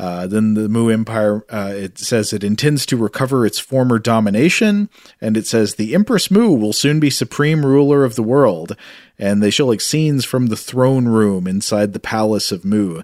Uh, 0.01 0.27
then 0.27 0.55
the 0.55 0.67
Mu 0.67 0.89
Empire, 0.89 1.45
uh, 1.53 1.73
it 1.75 1.99
says 1.99 2.33
it 2.33 2.43
intends 2.43 2.87
to 2.87 2.97
recover 2.97 3.45
its 3.45 3.59
former 3.59 3.99
domination, 3.99 4.89
and 5.21 5.37
it 5.37 5.47
says 5.47 5.75
the 5.75 5.95
Empress 5.95 6.31
Mu 6.31 6.53
will 6.55 6.73
soon 6.73 7.01
be 7.01 7.11
supreme 7.11 7.67
ruler 7.67 8.03
of 8.03 8.15
the 8.15 8.23
world. 8.23 8.75
And 9.21 9.43
they 9.43 9.51
show 9.51 9.67
like 9.67 9.81
scenes 9.81 10.25
from 10.25 10.47
the 10.47 10.57
throne 10.57 11.07
room 11.07 11.47
inside 11.47 11.93
the 11.93 12.01
palace 12.01 12.51
of 12.51 12.65
Mu, 12.65 13.03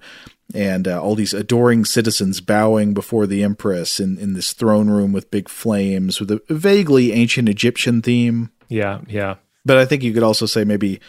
and 0.55 0.89
uh, 0.89 1.01
all 1.01 1.15
these 1.15 1.35
adoring 1.35 1.85
citizens 1.85 2.41
bowing 2.41 2.95
before 2.95 3.27
the 3.27 3.43
Empress 3.43 4.01
in, 4.01 4.19
in 4.19 4.33
this 4.33 4.53
throne 4.53 4.89
room 4.89 5.13
with 5.13 5.31
big 5.31 5.49
flames 5.49 6.19
with 6.19 6.31
a 6.31 6.41
vaguely 6.49 7.13
ancient 7.13 7.49
Egyptian 7.49 8.01
theme. 8.01 8.51
Yeah, 8.69 9.01
yeah. 9.07 9.37
But 9.65 9.77
I 9.77 9.85
think 9.85 10.03
you 10.03 10.13
could 10.13 10.23
also 10.23 10.47
say 10.47 10.65
maybe 10.65 11.01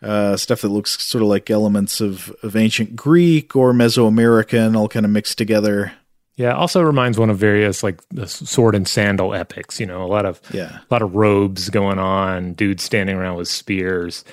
uh, 0.00 0.36
stuff 0.36 0.62
that 0.62 0.68
looks 0.68 1.02
sort 1.02 1.22
of 1.22 1.28
like 1.28 1.50
elements 1.50 2.00
of, 2.00 2.34
of 2.42 2.56
ancient 2.56 2.96
Greek 2.96 3.56
or 3.56 3.72
Mesoamerican, 3.72 4.76
all 4.76 4.88
kind 4.88 5.04
of 5.04 5.12
mixed 5.12 5.38
together. 5.38 5.92
Yeah, 6.36 6.54
also 6.54 6.82
reminds 6.82 7.16
one 7.16 7.30
of 7.30 7.38
various 7.38 7.82
like 7.84 8.00
the 8.08 8.26
sword 8.26 8.74
and 8.74 8.88
sandal 8.88 9.34
epics. 9.34 9.78
You 9.78 9.86
know, 9.86 10.02
a 10.02 10.08
lot 10.08 10.26
of 10.26 10.40
yeah, 10.52 10.78
a 10.78 10.94
lot 10.94 11.02
of 11.02 11.14
robes 11.14 11.70
going 11.70 12.00
on, 12.00 12.54
dudes 12.54 12.82
standing 12.82 13.16
around 13.16 13.36
with 13.36 13.46
spears, 13.46 14.24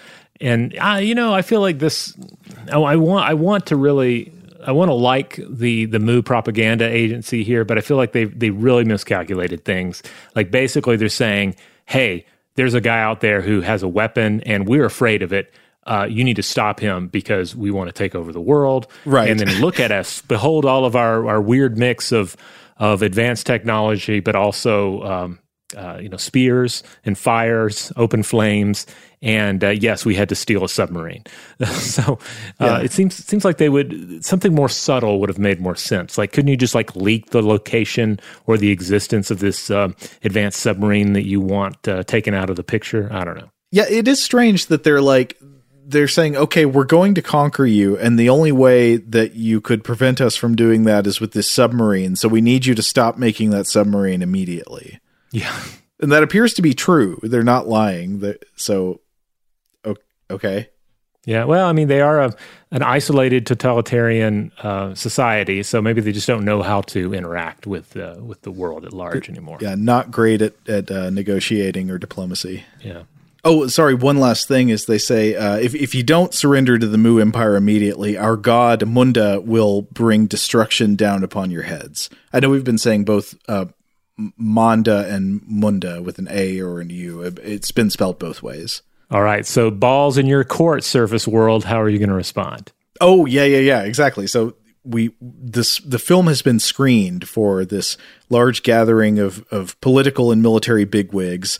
and 0.41 0.77
uh, 0.77 0.99
you 1.01 1.15
know, 1.15 1.33
I 1.33 1.41
feel 1.41 1.61
like 1.61 1.79
this. 1.79 2.15
Oh, 2.71 2.83
I 2.83 2.95
want, 2.95 3.25
I 3.29 3.33
want 3.33 3.67
to 3.67 3.75
really, 3.75 4.33
I 4.65 4.71
want 4.71 4.89
to 4.89 4.93
like 4.93 5.39
the 5.49 5.85
the 5.85 5.99
Mu 5.99 6.21
propaganda 6.21 6.85
agency 6.85 7.43
here, 7.43 7.63
but 7.63 7.77
I 7.77 7.81
feel 7.81 7.97
like 7.97 8.11
they 8.11 8.25
they 8.25 8.49
really 8.49 8.83
miscalculated 8.83 9.63
things. 9.63 10.03
Like 10.35 10.51
basically, 10.51 10.97
they're 10.97 11.09
saying, 11.09 11.55
hey 11.85 12.25
there's 12.55 12.73
a 12.73 12.81
guy 12.81 13.01
out 13.01 13.21
there 13.21 13.41
who 13.41 13.61
has 13.61 13.83
a 13.83 13.87
weapon 13.87 14.41
and 14.41 14.67
we're 14.67 14.85
afraid 14.85 15.21
of 15.21 15.33
it. 15.33 15.53
Uh, 15.85 16.05
you 16.09 16.23
need 16.23 16.35
to 16.35 16.43
stop 16.43 16.79
him 16.79 17.07
because 17.07 17.55
we 17.55 17.71
want 17.71 17.87
to 17.87 17.93
take 17.93 18.13
over 18.13 18.31
the 18.31 18.41
world. 18.41 18.87
Right. 19.05 19.29
And 19.29 19.39
then 19.39 19.61
look 19.61 19.79
at 19.79 19.91
us, 19.91 20.21
behold 20.21 20.65
all 20.65 20.85
of 20.85 20.95
our, 20.95 21.27
our 21.27 21.41
weird 21.41 21.77
mix 21.77 22.11
of, 22.11 22.37
of 22.77 23.01
advanced 23.01 23.47
technology, 23.47 24.19
but 24.19 24.35
also, 24.35 25.01
um, 25.03 25.39
uh, 25.75 25.97
you 26.01 26.09
know, 26.09 26.17
spears 26.17 26.83
and 27.05 27.17
fires, 27.17 27.91
open 27.95 28.23
flames, 28.23 28.85
and 29.21 29.63
uh, 29.63 29.69
yes, 29.69 30.05
we 30.05 30.15
had 30.15 30.29
to 30.29 30.35
steal 30.35 30.63
a 30.63 30.69
submarine. 30.69 31.23
so 31.65 32.19
uh, 32.59 32.65
yeah. 32.65 32.79
it 32.79 32.91
seems 32.91 33.15
seems 33.15 33.45
like 33.45 33.57
they 33.57 33.69
would 33.69 34.23
something 34.25 34.53
more 34.53 34.69
subtle 34.69 35.19
would 35.19 35.29
have 35.29 35.39
made 35.39 35.59
more 35.59 35.75
sense. 35.75 36.17
Like, 36.17 36.31
couldn't 36.31 36.49
you 36.49 36.57
just 36.57 36.75
like 36.75 36.95
leak 36.95 37.29
the 37.29 37.41
location 37.41 38.19
or 38.47 38.57
the 38.57 38.71
existence 38.71 39.29
of 39.29 39.39
this 39.39 39.69
um, 39.69 39.95
advanced 40.23 40.59
submarine 40.59 41.13
that 41.13 41.25
you 41.25 41.39
want 41.39 41.87
uh, 41.87 42.03
taken 42.03 42.33
out 42.33 42.49
of 42.49 42.55
the 42.55 42.63
picture? 42.63 43.09
I 43.11 43.23
don't 43.23 43.37
know. 43.37 43.51
Yeah, 43.71 43.85
it 43.89 44.07
is 44.07 44.23
strange 44.23 44.67
that 44.67 44.83
they're 44.83 45.01
like 45.01 45.37
they're 45.85 46.07
saying, 46.07 46.37
okay, 46.37 46.65
we're 46.65 46.83
going 46.85 47.15
to 47.15 47.21
conquer 47.21 47.65
you, 47.65 47.97
and 47.97 48.17
the 48.17 48.29
only 48.29 48.51
way 48.51 48.97
that 48.97 49.35
you 49.35 49.61
could 49.61 49.83
prevent 49.83 50.21
us 50.21 50.35
from 50.35 50.55
doing 50.55 50.83
that 50.85 51.05
is 51.05 51.19
with 51.19 51.33
this 51.33 51.49
submarine. 51.49 52.15
So 52.15 52.27
we 52.27 52.41
need 52.41 52.65
you 52.65 52.75
to 52.75 52.83
stop 52.83 53.17
making 53.17 53.51
that 53.51 53.67
submarine 53.67 54.21
immediately. 54.21 54.99
Yeah. 55.31 55.55
And 56.01 56.11
that 56.11 56.23
appears 56.23 56.53
to 56.55 56.61
be 56.61 56.73
true. 56.73 57.19
They're 57.21 57.43
not 57.43 57.67
lying. 57.67 58.35
So 58.55 59.01
Okay. 60.31 60.69
Yeah, 61.25 61.43
well, 61.43 61.67
I 61.67 61.73
mean, 61.73 61.87
they 61.87 62.01
are 62.01 62.19
a, 62.19 62.35
an 62.71 62.81
isolated 62.81 63.45
totalitarian 63.45 64.51
uh, 64.63 64.95
society, 64.95 65.61
so 65.61 65.79
maybe 65.79 66.01
they 66.01 66.11
just 66.11 66.25
don't 66.25 66.43
know 66.43 66.63
how 66.63 66.81
to 66.81 67.13
interact 67.13 67.67
with 67.67 67.95
uh, 67.95 68.15
with 68.19 68.41
the 68.41 68.49
world 68.49 68.85
at 68.85 68.93
large 68.93 69.29
anymore. 69.29 69.59
Yeah, 69.61 69.75
not 69.75 70.09
great 70.09 70.41
at 70.41 70.53
at 70.67 70.89
uh, 70.89 71.11
negotiating 71.11 71.91
or 71.91 71.99
diplomacy. 71.99 72.63
Yeah. 72.81 73.03
Oh, 73.43 73.67
sorry. 73.67 73.93
One 73.93 74.19
last 74.19 74.47
thing 74.47 74.69
is 74.69 74.85
they 74.85 74.97
say 74.97 75.35
uh, 75.35 75.57
if 75.57 75.75
if 75.75 75.93
you 75.93 76.01
don't 76.01 76.33
surrender 76.33 76.79
to 76.79 76.87
the 76.87 76.97
Mu 76.97 77.19
Empire 77.19 77.55
immediately, 77.55 78.17
our 78.17 78.35
god 78.35 78.87
Munda 78.87 79.41
will 79.41 79.83
bring 79.83 80.25
destruction 80.25 80.95
down 80.95 81.23
upon 81.23 81.51
your 81.51 81.63
heads. 81.63 82.09
I 82.33 82.39
know 82.39 82.49
we've 82.49 82.63
been 82.63 82.79
saying 82.79 83.05
both 83.05 83.35
uh, 83.47 83.65
Manda 84.37 85.07
and 85.13 85.41
Munda 85.47 86.01
with 86.01 86.19
an 86.19 86.27
A 86.29 86.59
or 86.59 86.79
an 86.79 86.89
U. 86.89 87.21
It's 87.21 87.71
been 87.71 87.89
spelled 87.89 88.19
both 88.19 88.43
ways. 88.43 88.81
All 89.09 89.21
right. 89.21 89.45
So 89.45 89.69
balls 89.69 90.17
in 90.17 90.25
your 90.25 90.43
court, 90.43 90.83
surface 90.83 91.27
world. 91.27 91.65
How 91.65 91.81
are 91.81 91.89
you 91.89 91.99
going 91.99 92.09
to 92.09 92.15
respond? 92.15 92.71
Oh 92.99 93.25
yeah, 93.25 93.43
yeah, 93.43 93.59
yeah. 93.59 93.81
Exactly. 93.81 94.27
So 94.27 94.55
we 94.83 95.11
this 95.19 95.79
the 95.79 95.99
film 95.99 96.27
has 96.27 96.41
been 96.41 96.59
screened 96.59 97.27
for 97.27 97.65
this 97.65 97.97
large 98.29 98.63
gathering 98.63 99.19
of 99.19 99.45
of 99.51 99.79
political 99.81 100.31
and 100.31 100.41
military 100.41 100.85
bigwigs 100.85 101.59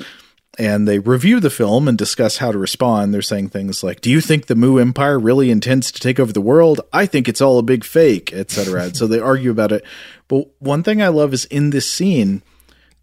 and 0.58 0.88
they 0.88 1.00
review 1.00 1.40
the 1.40 1.50
film 1.50 1.88
and 1.88 1.98
discuss 1.98 2.38
how 2.38 2.52
to 2.52 2.58
respond. 2.58 3.14
They're 3.14 3.22
saying 3.22 3.50
things 3.50 3.84
like, 3.84 4.02
"Do 4.02 4.10
you 4.10 4.20
think 4.20 4.46
the 4.46 4.56
Mu 4.56 4.80
Empire 4.80 5.18
really 5.18 5.50
intends 5.50 5.92
to 5.92 6.00
take 6.00 6.20
over 6.20 6.34
the 6.34 6.42
world? 6.42 6.82
I 6.92 7.06
think 7.06 7.30
it's 7.30 7.42
all 7.42 7.58
a 7.58 7.64
big 7.64 7.84
fake, 7.84 8.34
etc." 8.34 8.94
so 8.94 9.08
they 9.08 9.20
argue 9.20 9.52
about 9.52 9.72
it. 9.72 9.84
But 10.28 10.48
one 10.60 10.84
thing 10.84 11.02
I 11.02 11.08
love 11.08 11.34
is 11.34 11.46
in 11.46 11.70
this 11.70 11.90
scene, 11.90 12.42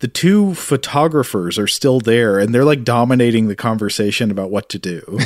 the 0.01 0.09
two 0.09 0.55
photographers 0.55 1.59
are 1.59 1.67
still 1.67 2.01
there 2.01 2.39
and 2.39 2.55
they're 2.55 2.65
like 2.65 2.85
dominating 2.85 3.49
the 3.49 3.57
conversation 3.57 4.31
about 4.31 4.51
what 4.51 4.69
to 4.69 4.79
do. 4.79 5.03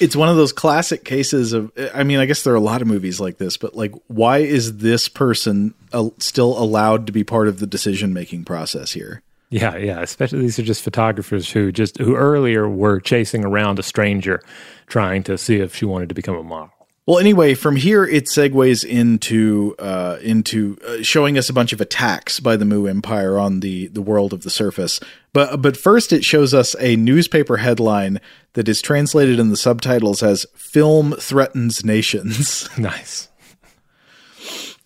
it's 0.00 0.14
one 0.14 0.28
of 0.28 0.36
those 0.36 0.52
classic 0.52 1.04
cases 1.04 1.52
of 1.52 1.72
I 1.94 2.04
mean, 2.04 2.18
I 2.18 2.26
guess 2.26 2.42
there 2.42 2.52
are 2.52 2.56
a 2.56 2.60
lot 2.60 2.82
of 2.82 2.88
movies 2.88 3.20
like 3.20 3.38
this, 3.38 3.56
but 3.56 3.74
like 3.74 3.92
why 4.06 4.38
is 4.38 4.78
this 4.78 5.08
person 5.08 5.74
uh, 5.92 6.10
still 6.18 6.58
allowed 6.58 7.06
to 7.06 7.12
be 7.12 7.24
part 7.24 7.48
of 7.48 7.58
the 7.58 7.66
decision-making 7.66 8.44
process 8.44 8.92
here? 8.92 9.22
Yeah, 9.50 9.76
yeah, 9.76 10.00
especially 10.02 10.40
these 10.40 10.58
are 10.58 10.62
just 10.62 10.82
photographers 10.82 11.50
who 11.50 11.72
just 11.72 11.98
who 11.98 12.14
earlier 12.16 12.68
were 12.68 13.00
chasing 13.00 13.44
around 13.44 13.78
a 13.78 13.82
stranger 13.82 14.42
trying 14.86 15.22
to 15.24 15.38
see 15.38 15.56
if 15.56 15.74
she 15.74 15.84
wanted 15.84 16.10
to 16.10 16.14
become 16.14 16.36
a 16.36 16.42
model. 16.42 16.77
Well, 17.08 17.18
anyway, 17.18 17.54
from 17.54 17.76
here 17.76 18.04
it 18.04 18.26
segues 18.26 18.84
into 18.84 19.74
uh, 19.78 20.18
into 20.20 20.76
uh, 20.86 21.02
showing 21.02 21.38
us 21.38 21.48
a 21.48 21.54
bunch 21.54 21.72
of 21.72 21.80
attacks 21.80 22.38
by 22.38 22.54
the 22.54 22.66
Mu 22.66 22.86
Empire 22.86 23.38
on 23.38 23.60
the 23.60 23.86
the 23.86 24.02
world 24.02 24.34
of 24.34 24.42
the 24.42 24.50
surface. 24.50 25.00
But 25.32 25.62
but 25.62 25.74
first, 25.74 26.12
it 26.12 26.22
shows 26.22 26.52
us 26.52 26.76
a 26.78 26.96
newspaper 26.96 27.56
headline 27.56 28.20
that 28.52 28.68
is 28.68 28.82
translated 28.82 29.40
in 29.40 29.48
the 29.48 29.56
subtitles 29.56 30.22
as 30.22 30.44
"Film 30.54 31.12
threatens 31.12 31.82
nations." 31.82 32.68
Nice. 32.78 33.27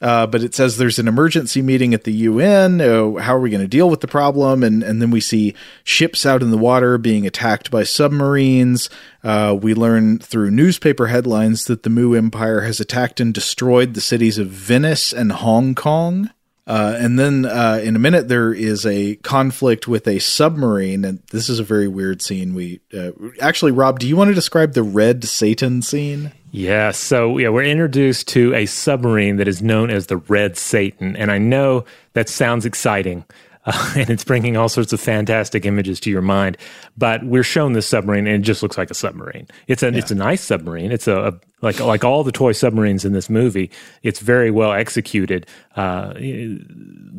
Uh, 0.03 0.26
but 0.26 0.42
it 0.42 0.53
says 0.53 0.76
there's 0.76 0.98
an 0.98 1.07
emergency 1.07 1.62
meeting 1.62 1.94
at 1.94 2.03
the 2.03 2.12
UN. 2.12 2.80
Uh, 2.80 3.14
how 3.14 3.36
are 3.36 3.40
we 3.40 3.50
going 3.50 3.62
to 3.62 3.68
deal 3.68 3.88
with 3.88 4.00
the 4.00 4.09
problem? 4.09 4.64
And 4.64 4.82
and 4.82 5.00
then 5.00 5.12
we 5.12 5.20
see 5.20 5.55
ships 5.84 6.26
out 6.26 6.42
in 6.42 6.50
the 6.50 6.59
water 6.59 6.98
being 6.98 7.24
attacked 7.24 7.70
by 7.70 7.84
submarines. 7.84 8.90
Uh, 9.22 9.57
we 9.59 9.74
learn 9.74 10.18
through 10.18 10.50
newspaper 10.50 11.07
headlines 11.07 11.66
that 11.66 11.84
the 11.84 11.90
Mu 11.90 12.14
Empire 12.14 12.62
has 12.62 12.80
attacked 12.80 13.20
and 13.20 13.32
destroyed 13.32 13.94
the 13.94 14.00
cities 14.00 14.38
of 14.38 14.48
Venice 14.48 15.12
and 15.12 15.30
Hong 15.30 15.76
Kong. 15.76 16.30
Uh, 16.66 16.96
and 16.98 17.18
then 17.18 17.44
uh, 17.44 17.80
in 17.82 17.94
a 17.96 17.98
minute, 17.98 18.28
there 18.28 18.53
is 18.53 18.86
a 18.86 19.16
conflict 19.16 19.86
with 19.86 20.07
a 20.07 20.18
submarine, 20.20 21.05
and 21.05 21.20
this 21.30 21.48
is 21.48 21.59
a 21.59 21.64
very 21.64 21.88
weird 21.88 22.22
scene. 22.22 22.55
We 22.55 22.80
uh, 22.96 23.11
actually, 23.40 23.72
Rob, 23.72 23.98
do 23.98 24.09
you 24.09 24.16
want 24.16 24.28
to 24.28 24.34
describe 24.34 24.72
the 24.72 24.82
Red 24.82 25.24
Satan 25.24 25.82
scene? 25.82 26.32
Yeah, 26.55 26.90
so 26.90 27.38
yeah, 27.38 27.48
we're 27.48 27.64
introduced 27.64 28.28
to 28.28 28.55
a 28.55 28.66
submarine 28.66 29.36
that 29.36 29.48
is 29.48 29.62
known 29.62 29.88
as 29.88 30.09
the 30.09 30.18
Red 30.18 30.59
Satan, 30.59 31.16
and 31.16 31.32
I 31.32 31.38
know 31.38 31.86
that 32.12 32.28
sounds 32.28 32.66
exciting, 32.66 33.24
uh, 33.64 33.94
and 33.96 34.11
it's 34.11 34.22
bringing 34.22 34.59
all 34.59 34.68
sorts 34.68 34.92
of 34.92 35.00
fantastic 35.00 35.64
images 35.64 35.98
to 36.00 36.11
your 36.11 36.20
mind. 36.20 36.59
But 36.98 37.24
we're 37.24 37.42
shown 37.42 37.72
this 37.72 37.86
submarine, 37.86 38.26
and 38.26 38.36
it 38.36 38.46
just 38.46 38.62
looks 38.62 38.76
like 38.76 38.90
a 38.90 38.94
submarine. 38.94 39.48
It's 39.66 39.82
a 39.82 39.92
yeah. 39.92 39.98
it's 39.98 40.11
a 40.11 40.14
nice 40.14 40.42
submarine. 40.42 40.92
It's 40.92 41.09
a, 41.09 41.28
a, 41.28 41.40
like 41.62 41.80
like 41.80 42.05
all 42.05 42.22
the 42.22 42.32
toy 42.32 42.53
submarines 42.53 43.07
in 43.07 43.14
this 43.14 43.30
movie. 43.30 43.70
It's 44.03 44.20
very 44.20 44.50
well 44.50 44.72
executed. 44.72 45.46
Uh, 45.74 46.12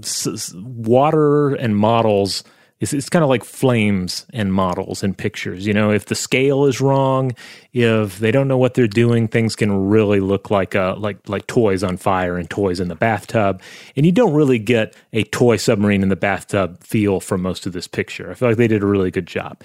s- 0.04 0.54
water 0.54 1.56
and 1.56 1.76
models 1.76 2.44
it's, 2.84 2.92
it's 2.92 3.10
kind 3.10 3.24
of 3.24 3.30
like 3.30 3.46
flames 3.46 4.26
and 4.34 4.54
models 4.54 5.04
and 5.04 5.18
pictures. 5.18 5.66
You 5.66 5.74
know, 5.74 5.90
if 5.90 6.08
the 6.08 6.16
scale 6.16 6.66
is 6.66 6.82
wrong, 6.82 7.32
if 7.72 8.20
they 8.20 8.30
don't 8.30 8.50
know 8.50 8.58
what 8.58 8.74
they're 8.74 8.88
doing, 8.88 9.30
things 9.30 9.56
can 9.56 9.88
really 9.88 10.20
look 10.20 10.52
like 10.52 10.76
uh, 10.76 10.96
like 10.98 11.30
like 11.30 11.48
toys 11.48 11.82
on 11.82 11.96
fire 11.96 12.38
and 12.38 12.50
toys 12.50 12.82
in 12.82 12.90
the 12.90 12.96
bathtub. 12.96 13.62
And 13.96 14.06
you 14.06 14.12
don't 14.12 14.34
really 14.34 14.60
get 14.60 14.96
a 15.14 15.24
toy 15.24 15.56
submarine 15.56 16.04
in 16.04 16.10
the 16.10 16.18
bathtub 16.18 16.84
feel 16.84 17.22
from 17.22 17.42
most 17.42 17.66
of 17.66 17.72
this 17.72 17.88
picture. 17.88 18.30
I 18.30 18.34
feel 18.34 18.50
like 18.50 18.58
they 18.58 18.68
did 18.68 18.84
a 18.84 18.88
really 18.88 19.12
good 19.12 19.28
job. 19.28 19.62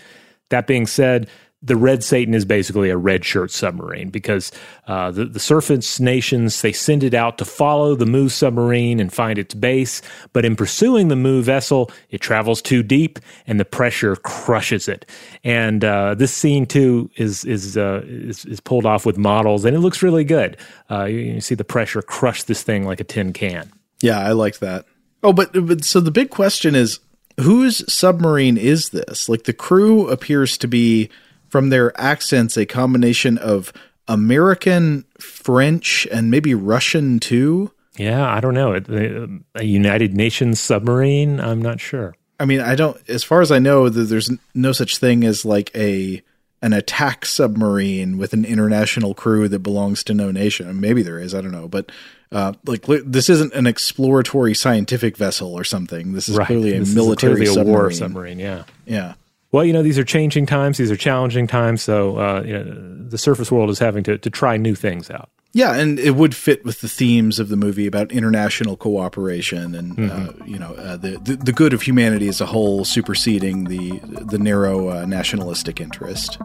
That 0.50 0.66
being 0.68 0.86
said, 0.86 1.28
the 1.61 1.76
Red 1.76 2.04
Satan 2.04 2.34
is 2.34 2.44
basically 2.44 2.88
a 2.88 2.96
red 2.96 3.24
shirt 3.24 3.50
submarine 3.50 4.11
because 4.11 4.52
uh, 4.86 5.11
the, 5.11 5.24
the 5.24 5.40
surface 5.40 5.98
nations 5.98 6.62
they 6.62 6.72
send 6.72 7.02
it 7.02 7.14
out 7.14 7.36
to 7.38 7.44
follow 7.44 7.96
the 7.96 8.06
Mu 8.06 8.28
submarine 8.28 9.00
and 9.00 9.12
find 9.12 9.38
its 9.38 9.54
base. 9.54 10.00
But 10.32 10.44
in 10.44 10.54
pursuing 10.54 11.09
the 11.09 11.16
Mu 11.16 11.42
vessel, 11.42 11.90
it 12.11 12.20
travels 12.20 12.62
too 12.62 12.84
deep 12.84 13.18
and 13.46 13.59
the 13.59 13.64
pressure 13.64 14.14
crushes 14.16 14.86
it. 14.86 15.04
And 15.42 15.84
uh, 15.84 16.14
this 16.14 16.32
scene 16.32 16.64
too 16.64 17.11
is 17.16 17.44
is, 17.44 17.76
uh, 17.76 18.02
is, 18.04 18.44
is 18.44 18.61
pulled 18.61 18.86
off 18.86 19.04
with 19.04 19.18
models, 19.18 19.64
and 19.64 19.74
it 19.74 19.80
looks 19.80 20.02
really 20.02 20.24
good. 20.24 20.56
Uh, 20.88 21.04
you, 21.04 21.18
you 21.18 21.40
see 21.40 21.56
the 21.56 21.64
pressure 21.64 22.02
crush 22.02 22.44
this 22.44 22.62
thing 22.62 22.84
like 22.84 23.00
a 23.00 23.04
tin 23.04 23.32
can. 23.32 23.72
Yeah, 24.00 24.20
I 24.20 24.30
liked 24.30 24.61
that. 24.61 24.84
Oh, 25.24 25.32
but 25.32 25.50
but 25.66 25.84
so 25.84 25.98
the 25.98 26.12
big 26.12 26.30
question 26.30 26.76
is 26.76 27.00
whose 27.40 27.90
submarine 27.92 28.56
is 28.56 28.90
this? 28.90 29.28
Like 29.28 29.44
the 29.44 29.52
crew 29.52 30.09
appears 30.09 30.56
to 30.59 30.68
be 30.68 31.11
from 31.49 31.70
their 31.70 31.99
accents 32.01 32.57
a 32.57 32.66
combination 32.66 33.38
of 33.38 33.72
American, 34.07 35.05
French, 35.18 36.07
and 36.11 36.30
maybe 36.30 36.55
Russian 36.55 37.20
too. 37.20 37.72
Yeah, 37.96 38.32
I 38.32 38.40
don't 38.40 38.55
know. 38.55 39.40
A 39.57 39.64
United 39.64 40.14
Nations 40.14 40.61
submarine? 40.61 41.40
I'm 41.40 41.61
not 41.61 41.80
sure. 41.80 42.14
I 42.40 42.44
mean, 42.44 42.61
I 42.61 42.74
don't. 42.76 42.96
As 43.09 43.24
far 43.24 43.40
as 43.40 43.51
I 43.51 43.59
know, 43.59 43.88
there's 43.88 44.30
no 44.55 44.72
such 44.72 44.99
thing 44.99 45.24
as 45.24 45.44
like 45.44 45.70
a 45.74 46.22
an 46.61 46.72
attack 46.72 47.24
submarine 47.24 48.18
with 48.18 48.32
an 48.32 48.44
international 48.44 49.14
crew 49.14 49.49
that 49.49 49.61
belongs 49.61 50.03
to 50.05 50.14
no 50.14 50.30
nation. 50.30 50.80
Maybe 50.80 51.03
there 51.03 51.18
is. 51.18 51.34
I 51.34 51.40
don't 51.40 51.53
know, 51.53 51.68
but 51.68 51.90
uh, 52.30 52.53
like 52.66 52.84
this 52.86 53.28
isn't 53.28 53.55
an 53.55 53.66
exploratory 53.66 54.55
scientific 54.55 55.16
vessel 55.16 55.55
or 55.55 55.64
something. 55.64 56.12
This 56.12 56.28
is 56.28 56.36
right. 56.36 56.46
clearly 56.46 56.74
a 56.74 56.80
this 56.80 56.94
military 56.94 57.34
clearly 57.34 57.55
submarine. 57.55 57.72
war 57.72 57.90
submarine. 57.90 58.38
Yeah, 58.38 58.64
yeah. 58.86 59.14
Well, 59.51 59.64
you 59.64 59.72
know, 59.72 59.82
these 59.82 59.99
are 59.99 60.05
changing 60.05 60.46
times. 60.46 60.76
These 60.76 60.90
are 60.90 60.96
challenging 60.96 61.46
times. 61.46 61.82
So, 61.82 62.18
uh, 62.18 62.42
you 62.44 62.53
know, 62.53 63.09
the 63.09 63.18
surface 63.18 63.51
world 63.51 63.70
is 63.70 63.78
having 63.78 64.05
to, 64.05 64.18
to 64.18 64.30
try 64.30 64.57
new 64.57 64.74
things 64.74 65.11
out. 65.11 65.30
Yeah, 65.55 65.74
and 65.74 65.99
it 65.99 66.14
would 66.14 66.36
fit 66.36 66.64
with 66.64 66.82
the 66.82 66.88
themes 66.88 67.38
of 67.38 67.49
the 67.49 67.57
movie 67.57 67.86
about 67.86 68.12
international 68.12 68.76
cooperation 68.76 69.74
and 69.74 69.96
mm-hmm. 69.96 70.42
uh, 70.42 70.46
you 70.46 70.59
know 70.59 70.74
uh, 70.74 70.99
the, 70.99 71.12
the, 71.18 71.36
the 71.36 71.53
good 71.53 71.72
of 71.72 71.82
humanity 71.82 72.28
as 72.28 72.42
a 72.42 72.46
whole 72.46 72.84
superseding 72.84 73.64
the 73.64 73.99
the 74.26 74.38
narrow 74.38 74.90
uh, 74.90 75.07
nationalistic 75.07 75.80
interest. 75.80 76.38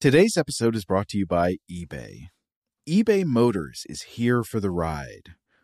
Today's 0.00 0.38
episode 0.38 0.74
is 0.74 0.86
brought 0.86 1.08
to 1.08 1.18
you 1.18 1.26
by 1.26 1.58
eBay. 1.70 2.28
eBay 2.88 3.24
Motors 3.24 3.84
is 3.88 4.02
here 4.02 4.42
for 4.42 4.58
the 4.58 4.70
ride. 4.70 5.34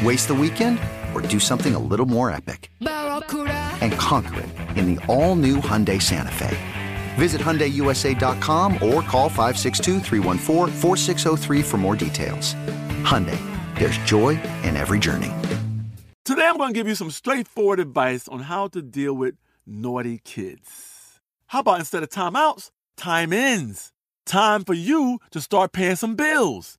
Waste 0.00 0.28
the 0.28 0.34
weekend 0.34 0.80
or 1.14 1.20
do 1.20 1.38
something 1.38 1.74
a 1.74 1.78
little 1.78 2.06
more 2.06 2.30
epic? 2.30 2.72
And 2.80 3.92
conquer 3.94 4.40
it 4.40 4.48
in 4.76 4.94
the 4.94 5.06
all-new 5.06 5.58
Hyundai 5.58 6.00
Santa 6.00 6.32
Fe. 6.32 6.56
Visit 7.16 7.40
HyundaiUSA.com 7.40 8.74
or 8.74 9.02
call 9.02 9.28
562 9.28 10.00
for 11.62 11.76
more 11.76 11.94
details. 11.96 12.54
Hyundai, 13.04 13.38
there's 13.78 13.98
joy 13.98 14.30
in 14.64 14.76
every 14.76 14.98
journey. 14.98 15.30
Today 16.24 16.46
I'm 16.46 16.56
going 16.56 16.72
to 16.72 16.74
give 16.74 16.88
you 16.88 16.94
some 16.94 17.10
straightforward 17.10 17.78
advice 17.80 18.28
on 18.28 18.40
how 18.40 18.68
to 18.68 18.80
deal 18.80 19.12
with 19.14 19.34
naughty 19.66 20.20
kids. 20.24 21.20
How 21.48 21.60
about 21.60 21.80
instead 21.80 22.02
of 22.02 22.08
timeouts, 22.08 22.70
time 22.96 23.32
ins? 23.32 23.92
Time 24.24 24.64
for 24.64 24.74
you 24.74 25.18
to 25.32 25.40
start 25.40 25.72
paying 25.72 25.96
some 25.96 26.14
bills. 26.16 26.78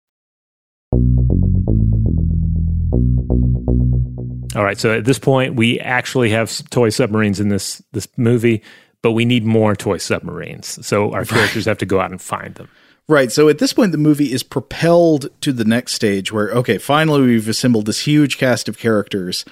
All 4.55 4.63
right, 4.63 4.77
so 4.77 4.93
at 4.97 5.05
this 5.05 5.19
point, 5.19 5.55
we 5.55 5.79
actually 5.79 6.29
have 6.31 6.69
toy 6.69 6.89
submarines 6.89 7.39
in 7.39 7.49
this 7.49 7.81
this 7.93 8.07
movie, 8.17 8.61
but 9.01 9.13
we 9.13 9.25
need 9.25 9.45
more 9.45 9.75
toy 9.75 9.97
submarines. 9.97 10.85
So 10.85 11.13
our 11.13 11.25
characters 11.25 11.65
have 11.65 11.77
to 11.79 11.85
go 11.85 11.99
out 11.99 12.11
and 12.11 12.21
find 12.21 12.55
them. 12.55 12.69
Right. 13.07 13.31
So 13.31 13.49
at 13.49 13.57
this 13.57 13.73
point, 13.73 13.91
the 13.91 13.97
movie 13.97 14.31
is 14.31 14.43
propelled 14.43 15.29
to 15.41 15.51
the 15.51 15.65
next 15.65 15.93
stage 15.93 16.31
where, 16.31 16.49
okay, 16.51 16.77
finally 16.77 17.21
we've 17.21 17.47
assembled 17.47 17.85
this 17.85 18.05
huge 18.05 18.37
cast 18.37 18.69
of 18.69 18.77
characters 18.77 19.43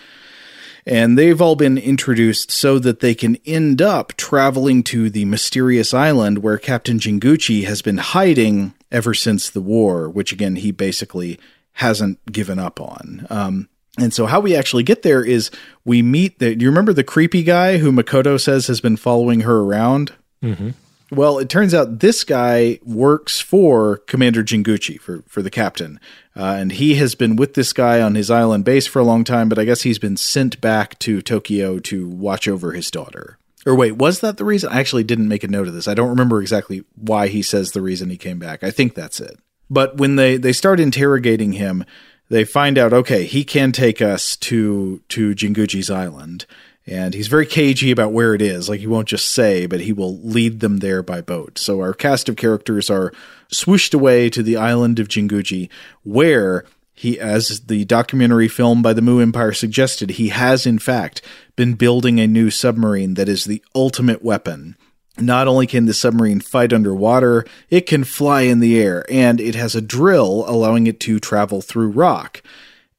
and 0.85 1.17
they've 1.17 1.41
all 1.41 1.55
been 1.55 1.77
introduced 1.77 2.51
so 2.51 2.79
that 2.79 2.99
they 2.99 3.13
can 3.13 3.35
end 3.45 3.81
up 3.81 4.13
traveling 4.13 4.83
to 4.83 5.09
the 5.09 5.25
mysterious 5.25 5.93
island 5.93 6.39
where 6.39 6.57
Captain 6.57 6.99
Jinguji 6.99 7.65
has 7.65 7.81
been 7.81 7.97
hiding 7.97 8.73
ever 8.91 9.13
since 9.13 9.49
the 9.49 9.61
war, 9.61 10.09
which 10.09 10.31
again, 10.31 10.55
he 10.55 10.71
basically 10.71 11.39
hasn't 11.73 12.31
given 12.31 12.59
up 12.59 12.79
on. 12.79 13.27
Um, 13.29 13.69
and 14.01 14.13
so 14.13 14.25
how 14.25 14.39
we 14.39 14.55
actually 14.55 14.83
get 14.83 15.01
there 15.01 15.23
is 15.23 15.51
we 15.85 16.01
meet 16.01 16.39
the, 16.39 16.55
do 16.55 16.63
you 16.63 16.69
remember 16.69 16.93
the 16.93 17.03
creepy 17.03 17.43
guy 17.43 17.77
who 17.77 17.91
Makoto 17.91 18.39
says 18.39 18.67
has 18.67 18.81
been 18.81 18.97
following 18.97 19.41
her 19.41 19.59
around? 19.59 20.13
Mm-hmm. 20.43 20.71
Well, 21.11 21.39
it 21.39 21.49
turns 21.49 21.73
out 21.73 21.99
this 21.99 22.23
guy 22.23 22.79
works 22.83 23.39
for 23.39 23.97
Commander 23.97 24.43
Jinguji, 24.43 24.99
for, 24.99 25.23
for 25.27 25.41
the 25.41 25.49
captain. 25.49 25.99
Uh, 26.35 26.57
and 26.59 26.71
he 26.71 26.95
has 26.95 27.15
been 27.15 27.35
with 27.35 27.55
this 27.55 27.73
guy 27.73 27.99
on 27.99 28.13
his 28.13 28.29
island 28.29 28.63
base 28.63 28.85
for 28.85 28.99
a 28.99 29.03
long 29.03 29.23
time, 29.23 29.49
but 29.49 29.57
I 29.57 29.65
guess 29.65 29.81
he's 29.81 29.97
been 29.97 30.17
sent 30.17 30.61
back 30.61 30.99
to 30.99 31.21
Tokyo 31.21 31.79
to 31.79 32.07
watch 32.07 32.47
over 32.47 32.73
his 32.73 32.91
daughter. 32.91 33.39
Or 33.65 33.75
wait, 33.75 33.93
was 33.93 34.19
that 34.21 34.37
the 34.37 34.45
reason? 34.45 34.71
I 34.71 34.79
actually 34.79 35.03
didn't 35.03 35.27
make 35.27 35.43
a 35.43 35.47
note 35.47 35.67
of 35.67 35.73
this. 35.73 35.87
I 35.87 35.95
don't 35.95 36.09
remember 36.09 36.41
exactly 36.41 36.83
why 36.95 37.27
he 37.27 37.41
says 37.41 37.71
the 37.71 37.81
reason 37.81 38.09
he 38.09 38.17
came 38.17 38.39
back. 38.39 38.63
I 38.63 38.71
think 38.71 38.93
that's 38.93 39.19
it. 39.19 39.37
But 39.69 39.97
when 39.97 40.15
they, 40.15 40.37
they 40.37 40.53
start 40.53 40.79
interrogating 40.79 41.53
him, 41.53 41.83
they 42.29 42.45
find 42.45 42.77
out, 42.77 42.93
okay, 42.93 43.25
he 43.25 43.43
can 43.43 43.71
take 43.71 44.01
us 44.01 44.35
to, 44.37 45.01
to 45.09 45.33
Jinguji's 45.33 45.89
island 45.89 46.45
and 46.89 47.13
he's 47.13 47.27
very 47.27 47.45
cagey 47.45 47.91
about 47.91 48.13
where 48.13 48.33
it 48.33 48.41
is. 48.41 48.67
Like 48.67 48.79
he 48.79 48.87
won't 48.87 49.07
just 49.07 49.29
say, 49.29 49.67
but 49.67 49.81
he 49.81 49.93
will 49.93 50.17
lead 50.19 50.59
them 50.59 50.77
there 50.77 51.03
by 51.03 51.21
boat. 51.21 51.59
So 51.59 51.81
our 51.81 51.93
cast 51.93 52.27
of 52.29 52.35
characters 52.35 52.89
are 52.89 53.13
swooshed 53.53 53.93
away 53.93 54.29
to 54.31 54.41
the 54.41 54.57
island 54.57 54.97
of 54.99 55.07
Jinguji, 55.07 55.69
where 56.03 56.65
he, 56.93 57.19
as 57.19 57.61
the 57.67 57.85
documentary 57.85 58.47
film 58.47 58.81
by 58.81 58.93
the 58.93 59.03
Mu 59.03 59.21
Empire 59.21 59.53
suggested, 59.53 60.11
he 60.11 60.29
has 60.29 60.65
in 60.65 60.79
fact 60.79 61.21
been 61.55 61.75
building 61.75 62.19
a 62.19 62.27
new 62.27 62.49
submarine 62.49 63.13
that 63.13 63.29
is 63.29 63.45
the 63.45 63.63
ultimate 63.75 64.23
weapon. 64.23 64.75
Not 65.19 65.47
only 65.47 65.67
can 65.67 65.85
the 65.85 65.93
submarine 65.93 66.39
fight 66.39 66.73
underwater, 66.73 67.45
it 67.69 67.81
can 67.81 68.03
fly 68.03 68.41
in 68.41 68.59
the 68.59 68.79
air, 68.79 69.05
and 69.09 69.41
it 69.41 69.55
has 69.55 69.75
a 69.75 69.81
drill 69.81 70.45
allowing 70.47 70.87
it 70.87 70.99
to 71.01 71.19
travel 71.19 71.61
through 71.61 71.89
rock. 71.89 72.41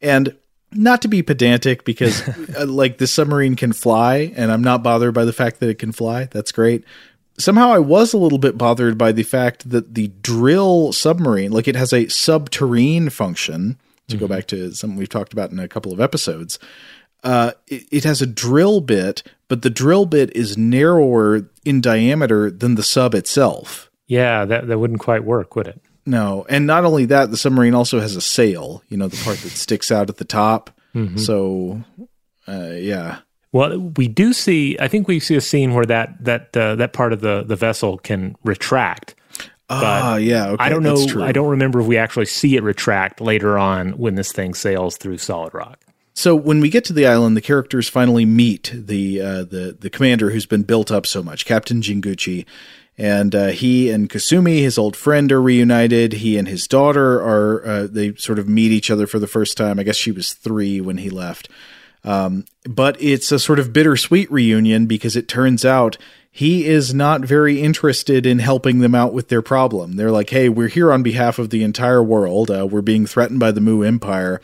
And 0.01 0.37
not 0.73 1.03
to 1.03 1.09
be 1.09 1.23
pedantic 1.23 1.85
because 1.85 2.27
uh, 2.57 2.67
like 2.67 2.99
the 2.99 3.07
submarine 3.07 3.57
can 3.57 3.73
fly 3.73 4.33
and 4.37 4.53
I'm 4.53 4.63
not 4.63 4.83
bothered 4.83 5.15
by 5.15 5.25
the 5.25 5.33
fact 5.33 5.61
that 5.61 5.69
it 5.69 5.79
can 5.79 5.93
fly. 5.93 6.25
That's 6.27 6.53
great. 6.53 6.85
Somehow 7.39 7.71
I 7.71 7.79
was 7.79 8.13
a 8.13 8.19
little 8.19 8.39
bit 8.39 8.59
bothered 8.59 8.99
by 8.99 9.13
the 9.13 9.23
fact 9.23 9.71
that 9.71 9.95
the 9.95 10.09
drill 10.09 10.93
submarine, 10.93 11.53
like 11.53 11.69
it 11.69 11.77
has 11.77 11.93
a 11.93 12.07
subterrene 12.07 13.11
function 13.11 13.79
to 14.09 14.17
go 14.17 14.29
back 14.29 14.47
to 14.49 14.73
something 14.73 14.99
we've 14.99 15.09
talked 15.09 15.33
about 15.33 15.51
in 15.51 15.59
a 15.59 15.69
couple 15.69 15.93
of 15.93 16.01
episodes. 16.01 16.59
Uh, 17.23 17.53
it, 17.67 17.85
it 17.91 18.05
has 18.05 18.21
a 18.21 18.27
drill 18.27 18.81
bit, 18.81 19.23
but 19.51 19.61
the 19.61 19.69
drill 19.69 20.07
bit 20.07 20.35
is 20.35 20.57
narrower 20.57 21.51
in 21.67 21.83
diameter 21.83 22.51
than 22.51 22.77
the 22.77 22.83
sub 22.83 23.15
itself. 23.15 23.91
Yeah, 24.07 24.47
that 24.47 24.69
that 24.69 24.79
wouldn't 24.79 25.01
quite 25.01 25.25
work, 25.25 25.55
would 25.57 25.67
it? 25.67 25.83
No, 26.07 26.47
and 26.49 26.67
not 26.67 26.85
only 26.87 27.05
that, 27.07 27.31
the 27.31 27.37
submarine 27.37 27.75
also 27.75 28.01
has 28.01 28.17
a 28.17 28.21
sail. 28.23 28.83
You 28.89 28.97
know, 28.97 29.09
the 29.09 29.23
part 29.23 29.37
that 29.39 29.51
sticks 29.51 29.93
out 29.93 30.09
at 30.09 30.17
the 30.17 30.25
top. 30.25 30.71
Mhm. 30.95 31.21
So, 31.21 31.85
uh, 32.49 32.71
yeah, 32.77 33.19
Well, 33.53 33.79
we 33.97 34.09
do 34.09 34.33
see. 34.33 34.77
I 34.81 34.89
think 34.89 35.07
we 35.09 35.21
see 35.21 35.37
a 35.37 35.41
scene 35.41 35.75
where 35.75 35.85
that 35.87 36.25
that 36.25 36.57
uh, 36.57 36.77
that 36.77 36.93
part 36.93 37.13
of 37.13 37.21
the 37.21 37.45
the 37.47 37.57
vessel 37.57 37.99
can 37.99 38.37
retract. 38.45 39.15
Ah, 39.73 40.17
yeah, 40.17 40.49
okay, 40.49 40.65
I 40.65 40.69
don't 40.69 40.83
know. 40.83 40.97
I 41.23 41.31
don't 41.31 41.49
remember 41.49 41.81
if 41.81 41.87
we 41.87 41.97
actually 41.97 42.27
see 42.27 42.57
it 42.57 42.63
retract 42.65 43.21
later 43.21 43.57
on 43.57 43.91
when 43.93 44.17
this 44.17 44.33
thing 44.33 44.55
sails 44.55 44.97
through 44.97 45.19
solid 45.19 45.55
rock. 45.55 45.79
So 46.15 46.35
when 46.35 46.61
we 46.61 46.71
get 46.71 46.85
to 46.87 46.93
the 46.93 47.07
island, 47.07 47.37
the 47.37 47.41
characters 47.41 47.89
finally 47.89 48.25
meet 48.25 48.73
the 48.75 49.21
uh, 49.21 49.45
the 49.45 49.77
the 49.79 49.91
commander 49.91 50.31
who's 50.31 50.47
been 50.47 50.65
built 50.65 50.91
up 50.91 51.07
so 51.07 51.23
much, 51.23 51.47
Captain 51.47 51.81
Jinguji, 51.81 52.45
and 52.99 53.35
uh, 53.35 53.47
he 53.49 53.91
and 53.91 54.11
Kasumi, 54.11 54.61
his 54.61 54.77
old 54.77 54.97
friend, 54.97 55.31
are 55.33 55.41
reunited. 55.41 56.15
He 56.15 56.37
and 56.37 56.49
his 56.49 56.67
daughter 56.67 57.21
are 57.23 57.67
uh, 57.67 57.87
they 57.91 58.15
sort 58.17 58.39
of 58.39 58.49
meet 58.49 58.73
each 58.73 58.91
other 58.91 59.07
for 59.07 59.19
the 59.19 59.27
first 59.27 59.57
time. 59.57 59.79
I 59.79 59.85
guess 59.85 59.97
she 59.97 60.13
was 60.13 60.35
three 60.35 60.81
when 60.81 60.99
he 60.99 61.11
left, 61.11 61.49
um, 62.05 62.45
but 62.65 63.01
it's 63.01 63.33
a 63.33 63.39
sort 63.39 63.59
of 63.59 63.73
bittersweet 63.73 64.31
reunion 64.31 64.87
because 64.87 65.17
it 65.17 65.29
turns 65.29 65.65
out 65.65 65.97
he 66.31 66.67
is 66.67 66.93
not 66.93 67.23
very 67.23 67.61
interested 67.63 68.27
in 68.27 68.41
helping 68.41 68.81
them 68.81 68.95
out 68.95 69.13
with 69.13 69.29
their 69.29 69.43
problem. 69.43 69.97
They're 69.97 70.13
like, 70.13 70.31
"Hey, 70.31 70.49
we're 70.49 70.69
here 70.69 70.93
on 70.93 71.03
behalf 71.03 71.39
of 71.39 71.51
the 71.51 71.63
entire 71.63 72.03
world. 72.03 72.51
Uh, 72.51 72.67
we're 72.71 72.83
being 72.83 73.07
threatened 73.07 73.41
by 73.41 73.53
the 73.53 73.61
Mu 73.61 73.83
Empire." 73.83 74.41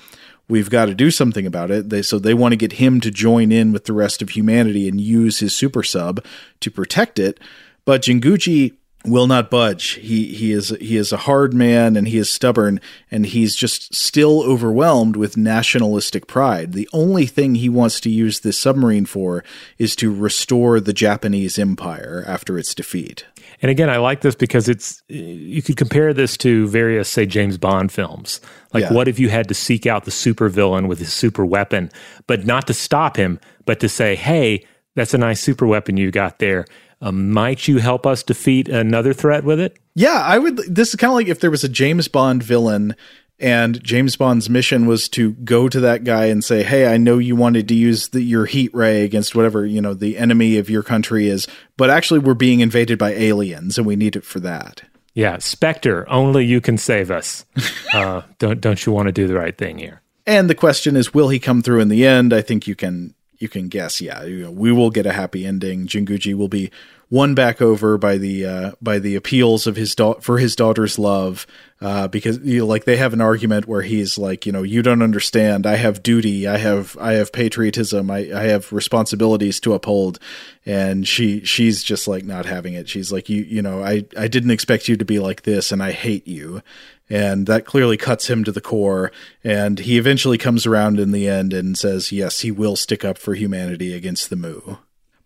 We've 0.48 0.70
got 0.70 0.86
to 0.86 0.94
do 0.94 1.10
something 1.10 1.47
about 1.47 1.70
it. 1.70 1.90
They, 1.90 2.02
so 2.02 2.18
they 2.18 2.35
want 2.35 2.52
to 2.52 2.56
get 2.56 2.74
him 2.74 3.01
to 3.01 3.10
join 3.10 3.51
in 3.51 3.73
with 3.73 3.85
the 3.85 3.93
rest 3.93 4.23
of 4.23 4.31
humanity 4.31 4.89
and 4.89 5.01
use 5.01 5.40
his 5.40 5.55
super 5.55 5.82
sub 5.82 6.24
to 6.60 6.70
protect 6.70 7.18
it. 7.18 7.40
But 7.85 8.02
Jinguji 8.02 8.74
will 9.06 9.27
not 9.27 9.51
budge. 9.51 9.93
He 9.93 10.35
he 10.35 10.52
is 10.52 10.70
he 10.81 10.97
is 10.97 11.12
a 11.12 11.18
hard 11.18 11.55
man 11.55 11.97
and 11.97 12.09
he 12.09 12.18
is 12.18 12.31
stubborn 12.31 12.81
and 13.10 13.27
he's 13.27 13.55
just 13.56 13.94
still 13.94 14.43
overwhelmed 14.43 15.16
with 15.16 15.36
nationalistic 15.36 16.27
pride. 16.27 16.73
The 16.73 16.89
only 16.93 17.27
thing 17.27 17.55
he 17.55 17.68
wants 17.68 18.01
to 18.01 18.10
use 18.10 18.40
this 18.40 18.59
submarine 18.59 19.06
for 19.06 19.44
is 19.78 19.97
to 19.97 20.14
restore 20.14 20.81
the 20.81 20.93
Japanese 20.93 21.59
empire 21.59 22.24
after 22.27 22.59
its 22.59 22.74
defeat. 22.74 23.24
And 23.66 23.70
again, 23.72 23.90
I 23.90 23.97
like 23.97 24.20
this 24.20 24.36
because 24.36 24.68
it's 24.68 25.02
you 25.09 25.60
could 25.60 25.76
compare 25.76 26.14
this 26.14 26.36
to 26.36 26.68
various, 26.68 27.09
say, 27.09 27.26
James 27.26 27.59
Bond 27.59 27.90
films. 27.90 28.40
Like, 28.72 28.84
Yeah. 28.84 28.93
what 28.93 29.09
if 29.09 29.18
you 29.18 29.28
had 29.28 29.48
to 29.48 29.55
seek 29.55 29.86
out 29.86 30.05
the 30.05 30.12
supervillain 30.12 30.86
with 30.86 31.01
his 31.01 31.12
super 31.12 31.44
weapon, 31.44 31.90
but 32.28 32.47
not 32.47 32.68
to 32.68 32.74
stop 32.74 33.16
him, 33.16 33.40
but 33.64 33.80
to 33.80 33.88
say, 33.88 34.14
"Hey, 34.14 34.64
that's 34.94 35.14
a 35.14 35.18
nice 35.18 35.40
super 35.40 35.66
weapon 35.66 35.97
you 35.97 36.12
got 36.12 36.38
there. 36.38 36.64
Um, 37.01 37.32
might 37.32 37.66
you 37.66 37.78
help 37.78 38.06
us 38.06 38.22
defeat 38.22 38.68
another 38.68 39.12
threat 39.12 39.43
with 39.43 39.59
it?" 39.59 39.76
Yeah, 39.97 40.22
I 40.24 40.38
would. 40.38 40.59
This 40.72 40.90
is 40.90 40.94
kind 40.94 41.10
of 41.10 41.16
like 41.16 41.26
if 41.26 41.40
there 41.40 41.51
was 41.51 41.64
a 41.64 41.68
James 41.68 42.06
Bond 42.06 42.44
villain 42.44 42.94
and 43.39 43.83
James 43.83 44.17
Bond's 44.17 44.49
mission 44.49 44.87
was 44.87 45.09
to 45.11 45.33
go 45.33 45.69
to 45.69 45.81
that 45.81 46.05
guy 46.05 46.27
and 46.27 46.43
say, 46.43 46.63
"Hey, 46.63 46.87
I 46.87 46.97
know 46.97 47.19
you 47.19 47.37
wanted 47.37 47.69
to 47.69 47.75
use 47.75 48.09
the, 48.09 48.23
your 48.23 48.47
heat 48.47 48.75
ray 48.75 49.05
against 49.05 49.35
whatever 49.35 49.67
you 49.67 49.81
know 49.81 49.95
the 49.95 50.17
enemy 50.17 50.57
of 50.59 50.71
your 50.71 50.83
country 50.83 51.29
is, 51.29 51.47
but 51.77 51.91
actually 51.91 52.21
we're 52.21 52.35
being 52.35 52.61
invaded 52.61 52.99
by 52.99 53.13
aliens 53.13 53.79
and 53.79 53.87
we 53.87 53.97
need 53.97 54.17
it 54.17 54.25
for 54.25 54.41
that." 54.41 54.83
Yeah, 55.15 55.39
Spectre, 55.39 56.05
only 56.11 56.45
you 56.45 56.61
can 56.61 56.77
save 56.77 57.11
us. 57.11 57.47
uh, 57.95 58.23
don't 58.39 58.61
don't 58.61 58.85
you 58.85 58.93
want 58.93 59.07
to 59.07 59.13
do 59.13 59.27
the 59.27 59.35
right 59.35 59.57
thing 59.57 59.79
here? 59.79 60.03
And 60.27 60.51
the 60.51 60.55
question 60.55 60.97
is, 60.97 61.15
will 61.15 61.29
he 61.29 61.39
come 61.39 61.63
through 61.63 61.81
in 61.81 61.89
the 61.89 62.05
end? 62.05 62.33
I 62.33 62.43
think 62.43 62.67
you 62.67 62.75
can 62.75 63.15
you 63.39 63.49
can 63.49 63.69
guess. 63.69 64.01
Yeah, 64.01 64.25
you 64.25 64.45
know, 64.45 64.51
we 64.51 64.73
will 64.73 64.91
get 64.91 65.07
a 65.07 65.13
happy 65.13 65.47
ending. 65.47 65.87
Jinguji 65.87 66.35
will 66.35 66.49
be 66.49 66.71
won 67.11 67.35
back 67.35 67.62
over 67.62 67.97
by 67.99 68.19
the 68.19 68.45
uh, 68.45 68.73
by 68.83 68.99
the 68.99 69.15
appeals 69.15 69.66
of 69.66 69.77
his 69.77 69.95
da- 69.95 70.20
for 70.20 70.39
his 70.39 70.57
daughter's 70.57 70.99
love, 70.99 71.47
uh, 71.81 72.09
because 72.09 72.39
you 72.39 72.61
know, 72.61 72.66
like 72.66 72.85
they 72.85 72.97
have 72.97 73.12
an 73.12 73.20
argument 73.20 73.66
where 73.66 73.83
he's 73.83 74.19
like, 74.19 74.47
you 74.47 74.53
know, 74.53 74.62
you 74.62 74.83
don't 74.83 75.03
understand. 75.03 75.66
I 75.66 75.77
have 75.77 76.03
duty. 76.03 76.47
I 76.47 76.59
have 76.59 76.97
I 77.01 77.12
have 77.12 77.33
patriotism. 77.33 78.11
I 78.11 78.33
I 78.33 78.45
have 78.45 78.73
responsibilities 78.73 79.61
to 79.61 79.74
uphold. 79.74 80.19
And 80.65 81.07
she 81.07 81.45
she's 81.45 81.85
just 81.85 82.09
like 82.09 82.24
not 82.24 82.47
having 82.47 82.74
it. 82.74 82.89
She's 82.89 83.12
like, 83.12 83.28
you 83.28 83.43
you 83.43 83.62
know, 83.62 83.85
I 83.85 84.05
I 84.16 84.28
didn't 84.28 84.51
expect 84.51 84.89
you 84.89 84.97
to 84.97 85.05
be 85.05 85.19
like 85.19 85.43
this, 85.43 85.70
and 85.70 85.83
I 85.83 85.93
hate 85.93 86.27
you 86.27 86.62
and 87.09 87.47
that 87.47 87.65
clearly 87.65 87.97
cuts 87.97 88.28
him 88.28 88.43
to 88.43 88.51
the 88.51 88.61
core 88.61 89.12
and 89.45 89.78
he 89.78 89.97
eventually 89.97 90.37
comes 90.37 90.66
around 90.66 90.99
in 90.99 91.12
the 91.12 91.28
end 91.28 91.53
and 91.53 91.78
says 91.78 92.11
yes 92.11 92.41
he 92.41 92.51
will 92.51 92.74
stick 92.74 93.05
up 93.05 93.16
for 93.16 93.35
humanity 93.35 93.95
against 93.95 94.28
the 94.28 94.35
mu 94.35 94.77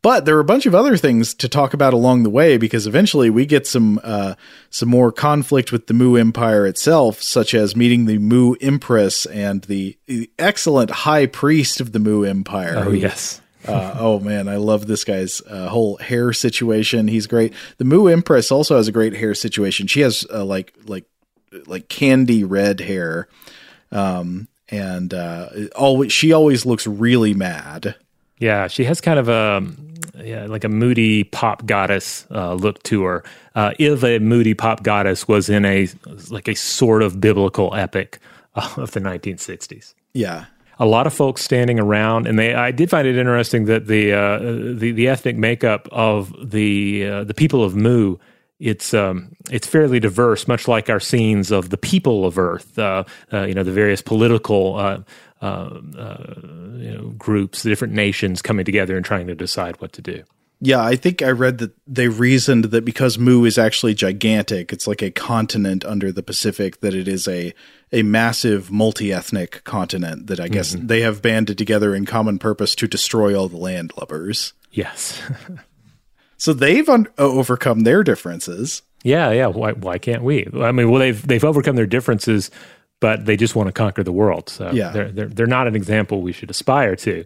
but 0.02 0.24
there 0.24 0.36
are 0.36 0.40
a 0.40 0.44
bunch 0.44 0.66
of 0.66 0.74
other 0.74 0.96
things 0.96 1.34
to 1.34 1.48
talk 1.48 1.74
about 1.74 1.92
along 1.92 2.22
the 2.22 2.30
way 2.30 2.56
because 2.56 2.86
eventually 2.86 3.28
we 3.30 3.44
get 3.46 3.66
some 3.66 4.00
uh, 4.02 4.34
some 4.70 4.88
more 4.88 5.12
conflict 5.12 5.72
with 5.72 5.86
the 5.86 5.94
Mu 5.94 6.16
Empire 6.16 6.66
itself, 6.66 7.20
such 7.22 7.52
as 7.54 7.76
meeting 7.76 8.06
the 8.06 8.18
Mu 8.18 8.54
Empress 8.60 9.26
and 9.26 9.62
the, 9.64 9.98
the 10.06 10.30
excellent 10.38 10.90
High 10.90 11.26
Priest 11.26 11.80
of 11.80 11.92
the 11.92 11.98
Mu 11.98 12.24
Empire. 12.24 12.74
Oh 12.78 12.82
who- 12.82 12.94
yes. 12.94 13.40
uh, 13.68 13.94
oh 13.98 14.18
man, 14.20 14.48
I 14.48 14.56
love 14.56 14.86
this 14.86 15.04
guy's 15.04 15.42
uh, 15.42 15.68
whole 15.68 15.96
hair 15.98 16.32
situation. 16.32 17.08
He's 17.08 17.26
great. 17.26 17.52
The 17.76 17.84
Mu 17.84 18.06
Empress 18.06 18.50
also 18.50 18.76
has 18.76 18.88
a 18.88 18.92
great 18.92 19.14
hair 19.14 19.34
situation. 19.34 19.86
She 19.86 20.00
has 20.00 20.24
uh, 20.32 20.44
like 20.44 20.72
like 20.86 21.04
like 21.66 21.88
candy 21.88 22.42
red 22.44 22.80
hair. 22.80 23.28
Um, 23.92 24.48
and 24.68 25.12
uh, 25.12 25.48
always 25.76 26.12
she 26.12 26.32
always 26.32 26.64
looks 26.64 26.86
really 26.86 27.34
mad. 27.34 27.96
Yeah, 28.40 28.66
she 28.66 28.84
has 28.84 29.00
kind 29.00 29.18
of 29.18 29.28
a 29.28 29.64
yeah, 30.24 30.46
like 30.46 30.64
a 30.64 30.68
moody 30.68 31.24
pop 31.24 31.66
goddess 31.66 32.26
uh, 32.30 32.54
look 32.54 32.82
to 32.84 33.04
her. 33.04 33.24
Uh, 33.54 33.72
if 33.78 34.02
a 34.02 34.18
moody 34.18 34.54
pop 34.54 34.82
goddess 34.82 35.28
was 35.28 35.48
in 35.48 35.64
a 35.64 35.88
like 36.30 36.48
a 36.48 36.54
sort 36.54 37.02
of 37.02 37.20
biblical 37.20 37.74
epic 37.74 38.18
uh, 38.54 38.74
of 38.78 38.92
the 38.92 39.00
1960s. 39.00 39.94
Yeah, 40.14 40.46
a 40.78 40.86
lot 40.86 41.06
of 41.06 41.12
folks 41.12 41.42
standing 41.42 41.78
around, 41.78 42.26
and 42.26 42.38
they. 42.38 42.54
I 42.54 42.70
did 42.70 42.90
find 42.90 43.06
it 43.06 43.16
interesting 43.16 43.66
that 43.66 43.86
the 43.86 44.12
uh, 44.12 44.38
the, 44.38 44.92
the 44.92 45.08
ethnic 45.08 45.36
makeup 45.36 45.86
of 45.92 46.34
the 46.50 47.06
uh, 47.06 47.24
the 47.24 47.34
people 47.34 47.62
of 47.62 47.76
Mu. 47.76 48.16
It's 48.58 48.92
um, 48.92 49.36
it's 49.50 49.66
fairly 49.66 50.00
diverse, 50.00 50.46
much 50.46 50.68
like 50.68 50.90
our 50.90 51.00
scenes 51.00 51.50
of 51.50 51.70
the 51.70 51.78
people 51.78 52.26
of 52.26 52.38
Earth. 52.38 52.78
Uh, 52.78 53.04
uh 53.32 53.42
you 53.42 53.54
know, 53.54 53.62
the 53.62 53.72
various 53.72 54.02
political 54.02 55.04
uh, 55.40 55.80
uh, 55.98 56.34
you 56.76 56.94
know 56.94 57.14
groups, 57.18 57.62
the 57.62 57.70
different 57.70 57.94
nations 57.94 58.42
coming 58.42 58.64
together 58.64 58.96
and 58.96 59.04
trying 59.04 59.26
to 59.26 59.34
decide 59.34 59.80
what 59.80 59.92
to 59.94 60.02
do. 60.02 60.22
Yeah, 60.62 60.84
I 60.84 60.94
think 60.94 61.22
I 61.22 61.30
read 61.30 61.58
that 61.58 61.72
they 61.86 62.08
reasoned 62.08 62.64
that 62.66 62.84
because 62.84 63.18
Mu 63.18 63.46
is 63.46 63.56
actually 63.56 63.94
gigantic, 63.94 64.74
it's 64.74 64.86
like 64.86 65.00
a 65.00 65.10
continent 65.10 65.86
under 65.86 66.12
the 66.12 66.22
Pacific, 66.22 66.80
that 66.80 66.94
it 66.94 67.08
is 67.08 67.26
a 67.26 67.54
a 67.92 68.02
massive 68.02 68.70
multi-ethnic 68.70 69.64
continent 69.64 70.26
that 70.26 70.38
I 70.38 70.48
guess 70.48 70.74
mm-hmm. 70.74 70.86
they 70.86 71.00
have 71.00 71.22
banded 71.22 71.56
together 71.56 71.94
in 71.94 72.04
common 72.04 72.38
purpose 72.38 72.74
to 72.76 72.86
destroy 72.86 73.34
all 73.34 73.48
the 73.48 73.56
landlubbers. 73.56 74.52
Yes. 74.70 75.20
so 76.36 76.52
they've 76.52 76.88
un- 76.88 77.08
overcome 77.16 77.80
their 77.80 78.04
differences. 78.04 78.82
Yeah, 79.02 79.30
yeah. 79.30 79.46
Why 79.46 79.72
why 79.72 79.96
can't 79.96 80.22
we? 80.22 80.46
I 80.60 80.72
mean, 80.72 80.90
well, 80.90 81.00
they've 81.00 81.26
they've 81.26 81.44
overcome 81.44 81.76
their 81.76 81.86
differences, 81.86 82.50
but 83.00 83.24
they 83.24 83.36
just 83.36 83.56
want 83.56 83.66
to 83.66 83.72
conquer 83.72 84.02
the 84.02 84.12
world. 84.12 84.48
So 84.48 84.70
yeah. 84.70 84.90
they're 84.90 85.10
they're 85.10 85.28
they're 85.28 85.46
not 85.46 85.66
an 85.66 85.74
example 85.74 86.22
we 86.22 86.32
should 86.32 86.50
aspire 86.50 86.96
to. 86.96 87.24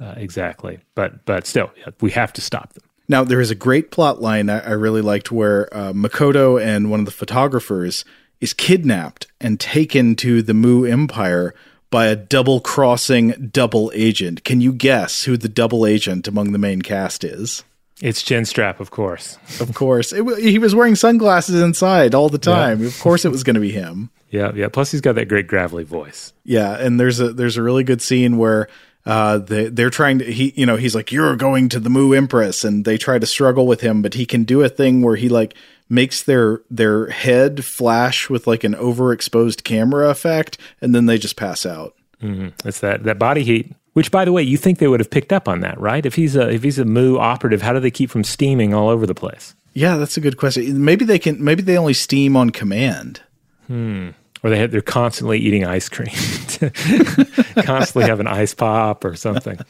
Uh, 0.00 0.14
exactly, 0.16 0.80
but 0.94 1.24
but 1.24 1.46
still, 1.46 1.70
yeah, 1.78 1.90
we 2.00 2.10
have 2.10 2.32
to 2.32 2.40
stop 2.40 2.72
them. 2.72 2.82
Now 3.08 3.24
there 3.24 3.40
is 3.40 3.50
a 3.50 3.54
great 3.54 3.90
plot 3.90 4.20
line 4.20 4.48
I, 4.50 4.60
I 4.60 4.70
really 4.70 5.02
liked 5.02 5.30
where 5.30 5.72
uh, 5.76 5.92
Makoto 5.92 6.60
and 6.60 6.90
one 6.90 7.00
of 7.00 7.06
the 7.06 7.12
photographers 7.12 8.04
is 8.40 8.52
kidnapped 8.52 9.28
and 9.40 9.60
taken 9.60 10.16
to 10.16 10.42
the 10.42 10.54
Mu 10.54 10.84
Empire 10.84 11.54
by 11.90 12.06
a 12.06 12.16
double 12.16 12.60
crossing 12.60 13.50
double 13.52 13.92
agent. 13.94 14.42
Can 14.44 14.60
you 14.60 14.72
guess 14.72 15.24
who 15.24 15.36
the 15.36 15.48
double 15.48 15.86
agent 15.86 16.26
among 16.26 16.52
the 16.52 16.58
main 16.58 16.82
cast 16.82 17.22
is? 17.22 17.62
It's 18.02 18.20
Chinstrap, 18.20 18.80
of 18.80 18.90
course. 18.90 19.38
Of 19.60 19.74
course. 19.74 20.12
It, 20.12 20.24
he 20.40 20.58
was 20.58 20.74
wearing 20.74 20.96
sunglasses 20.96 21.62
inside 21.62 22.16
all 22.16 22.28
the 22.28 22.36
time. 22.36 22.80
Yeah. 22.80 22.88
Of 22.88 22.98
course 22.98 23.24
it 23.24 23.28
was 23.30 23.44
going 23.44 23.54
to 23.54 23.60
be 23.60 23.70
him. 23.70 24.10
Yeah, 24.28 24.50
yeah. 24.56 24.68
Plus 24.68 24.90
he's 24.90 25.00
got 25.00 25.14
that 25.14 25.28
great 25.28 25.46
gravelly 25.46 25.84
voice. 25.84 26.32
Yeah, 26.42 26.76
and 26.76 26.98
there's 26.98 27.20
a 27.20 27.32
there's 27.32 27.56
a 27.56 27.62
really 27.62 27.84
good 27.84 28.02
scene 28.02 28.38
where 28.38 28.66
uh, 29.06 29.38
they 29.38 29.68
they're 29.68 29.88
trying 29.88 30.18
to 30.18 30.24
he 30.24 30.52
you 30.56 30.66
know 30.66 30.74
he's 30.74 30.96
like 30.96 31.12
you're 31.12 31.36
going 31.36 31.68
to 31.68 31.78
the 31.78 31.90
Mu 31.90 32.12
Empress 32.12 32.64
and 32.64 32.84
they 32.84 32.98
try 32.98 33.20
to 33.20 33.26
struggle 33.26 33.68
with 33.68 33.82
him 33.82 34.02
but 34.02 34.14
he 34.14 34.26
can 34.26 34.42
do 34.42 34.62
a 34.62 34.68
thing 34.68 35.02
where 35.02 35.16
he 35.16 35.28
like 35.28 35.54
makes 35.88 36.24
their 36.24 36.62
their 36.70 37.06
head 37.06 37.64
flash 37.64 38.28
with 38.28 38.48
like 38.48 38.64
an 38.64 38.74
overexposed 38.74 39.62
camera 39.62 40.08
effect 40.08 40.58
and 40.80 40.92
then 40.92 41.06
they 41.06 41.18
just 41.18 41.36
pass 41.36 41.64
out. 41.64 41.94
Mm-hmm. 42.20 42.66
It's 42.66 42.80
that 42.80 43.04
that 43.04 43.20
body 43.20 43.44
heat. 43.44 43.72
Which, 43.92 44.10
by 44.10 44.24
the 44.24 44.32
way, 44.32 44.42
you 44.42 44.56
think 44.56 44.78
they 44.78 44.88
would 44.88 45.00
have 45.00 45.10
picked 45.10 45.32
up 45.32 45.48
on 45.48 45.60
that, 45.60 45.78
right? 45.78 46.04
If 46.06 46.14
he's 46.14 46.34
a 46.34 46.48
if 46.48 46.62
he's 46.62 46.78
a 46.78 46.84
Mu 46.84 47.18
operative, 47.18 47.60
how 47.62 47.72
do 47.72 47.80
they 47.80 47.90
keep 47.90 48.10
from 48.10 48.24
steaming 48.24 48.72
all 48.72 48.88
over 48.88 49.06
the 49.06 49.14
place? 49.14 49.54
Yeah, 49.74 49.96
that's 49.96 50.16
a 50.16 50.20
good 50.20 50.36
question. 50.36 50.84
Maybe 50.84 51.04
they 51.04 51.18
can. 51.18 51.42
Maybe 51.42 51.62
they 51.62 51.76
only 51.76 51.94
steam 51.94 52.36
on 52.36 52.50
command. 52.50 53.20
Hmm 53.66 54.10
or 54.42 54.50
they 54.50 54.58
have, 54.58 54.70
they're 54.70 54.80
constantly 54.80 55.38
eating 55.38 55.64
ice 55.64 55.88
cream, 55.88 56.08
constantly 57.64 58.08
have 58.08 58.20
an 58.20 58.26
ice 58.26 58.54
pop 58.54 59.04
or 59.04 59.16
something. 59.16 59.58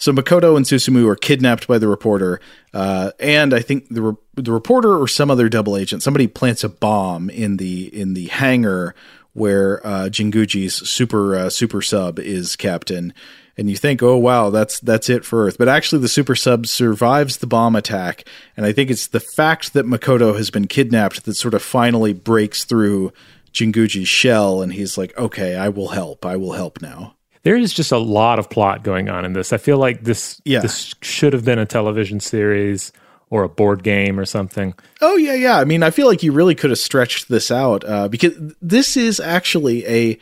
So 0.00 0.14
Makoto 0.14 0.56
and 0.56 0.64
Susumu 0.64 1.06
are 1.08 1.14
kidnapped 1.14 1.68
by 1.68 1.76
the 1.76 1.86
reporter, 1.86 2.40
uh, 2.72 3.10
and 3.20 3.52
I 3.52 3.60
think 3.60 3.86
the 3.90 4.00
re- 4.00 4.16
the 4.32 4.50
reporter 4.50 4.96
or 4.96 5.06
some 5.06 5.30
other 5.30 5.50
double 5.50 5.76
agent, 5.76 6.02
somebody 6.02 6.26
plants 6.26 6.64
a 6.64 6.70
bomb 6.70 7.28
in 7.28 7.58
the 7.58 7.94
in 7.94 8.14
the 8.14 8.28
hangar 8.28 8.94
where 9.34 9.86
uh, 9.86 10.04
Jinguji's 10.04 10.88
super 10.88 11.36
uh, 11.36 11.50
super 11.50 11.82
sub 11.82 12.18
is 12.18 12.56
kept 12.56 12.90
in. 12.90 13.12
And 13.60 13.68
you 13.68 13.76
think, 13.76 14.02
oh 14.02 14.16
wow, 14.16 14.48
that's 14.48 14.80
that's 14.80 15.10
it 15.10 15.22
for 15.22 15.46
Earth. 15.46 15.58
But 15.58 15.68
actually, 15.68 16.00
the 16.00 16.08
super 16.08 16.34
sub 16.34 16.66
survives 16.66 17.36
the 17.36 17.46
bomb 17.46 17.76
attack, 17.76 18.24
and 18.56 18.64
I 18.64 18.72
think 18.72 18.90
it's 18.90 19.08
the 19.08 19.20
fact 19.20 19.74
that 19.74 19.84
Makoto 19.84 20.34
has 20.34 20.50
been 20.50 20.66
kidnapped 20.66 21.26
that 21.26 21.34
sort 21.34 21.52
of 21.52 21.62
finally 21.62 22.14
breaks 22.14 22.64
through 22.64 23.12
Jinguji's 23.52 24.08
shell, 24.08 24.62
and 24.62 24.72
he's 24.72 24.96
like, 24.96 25.16
"Okay, 25.18 25.56
I 25.56 25.68
will 25.68 25.88
help. 25.88 26.24
I 26.24 26.36
will 26.36 26.52
help 26.52 26.80
now." 26.80 27.16
There 27.42 27.54
is 27.54 27.74
just 27.74 27.92
a 27.92 27.98
lot 27.98 28.38
of 28.38 28.48
plot 28.48 28.82
going 28.82 29.10
on 29.10 29.26
in 29.26 29.34
this. 29.34 29.52
I 29.52 29.58
feel 29.58 29.76
like 29.76 30.04
this 30.04 30.40
yeah. 30.46 30.60
this 30.60 30.94
should 31.02 31.34
have 31.34 31.44
been 31.44 31.58
a 31.58 31.66
television 31.66 32.18
series 32.18 32.92
or 33.28 33.42
a 33.42 33.48
board 33.50 33.82
game 33.82 34.18
or 34.18 34.24
something. 34.24 34.72
Oh 35.02 35.16
yeah, 35.16 35.34
yeah. 35.34 35.58
I 35.58 35.66
mean, 35.66 35.82
I 35.82 35.90
feel 35.90 36.06
like 36.06 36.22
you 36.22 36.32
really 36.32 36.54
could 36.54 36.70
have 36.70 36.78
stretched 36.78 37.28
this 37.28 37.50
out 37.50 37.84
uh, 37.84 38.08
because 38.08 38.32
this 38.62 38.96
is 38.96 39.20
actually 39.20 39.86
a 39.86 40.18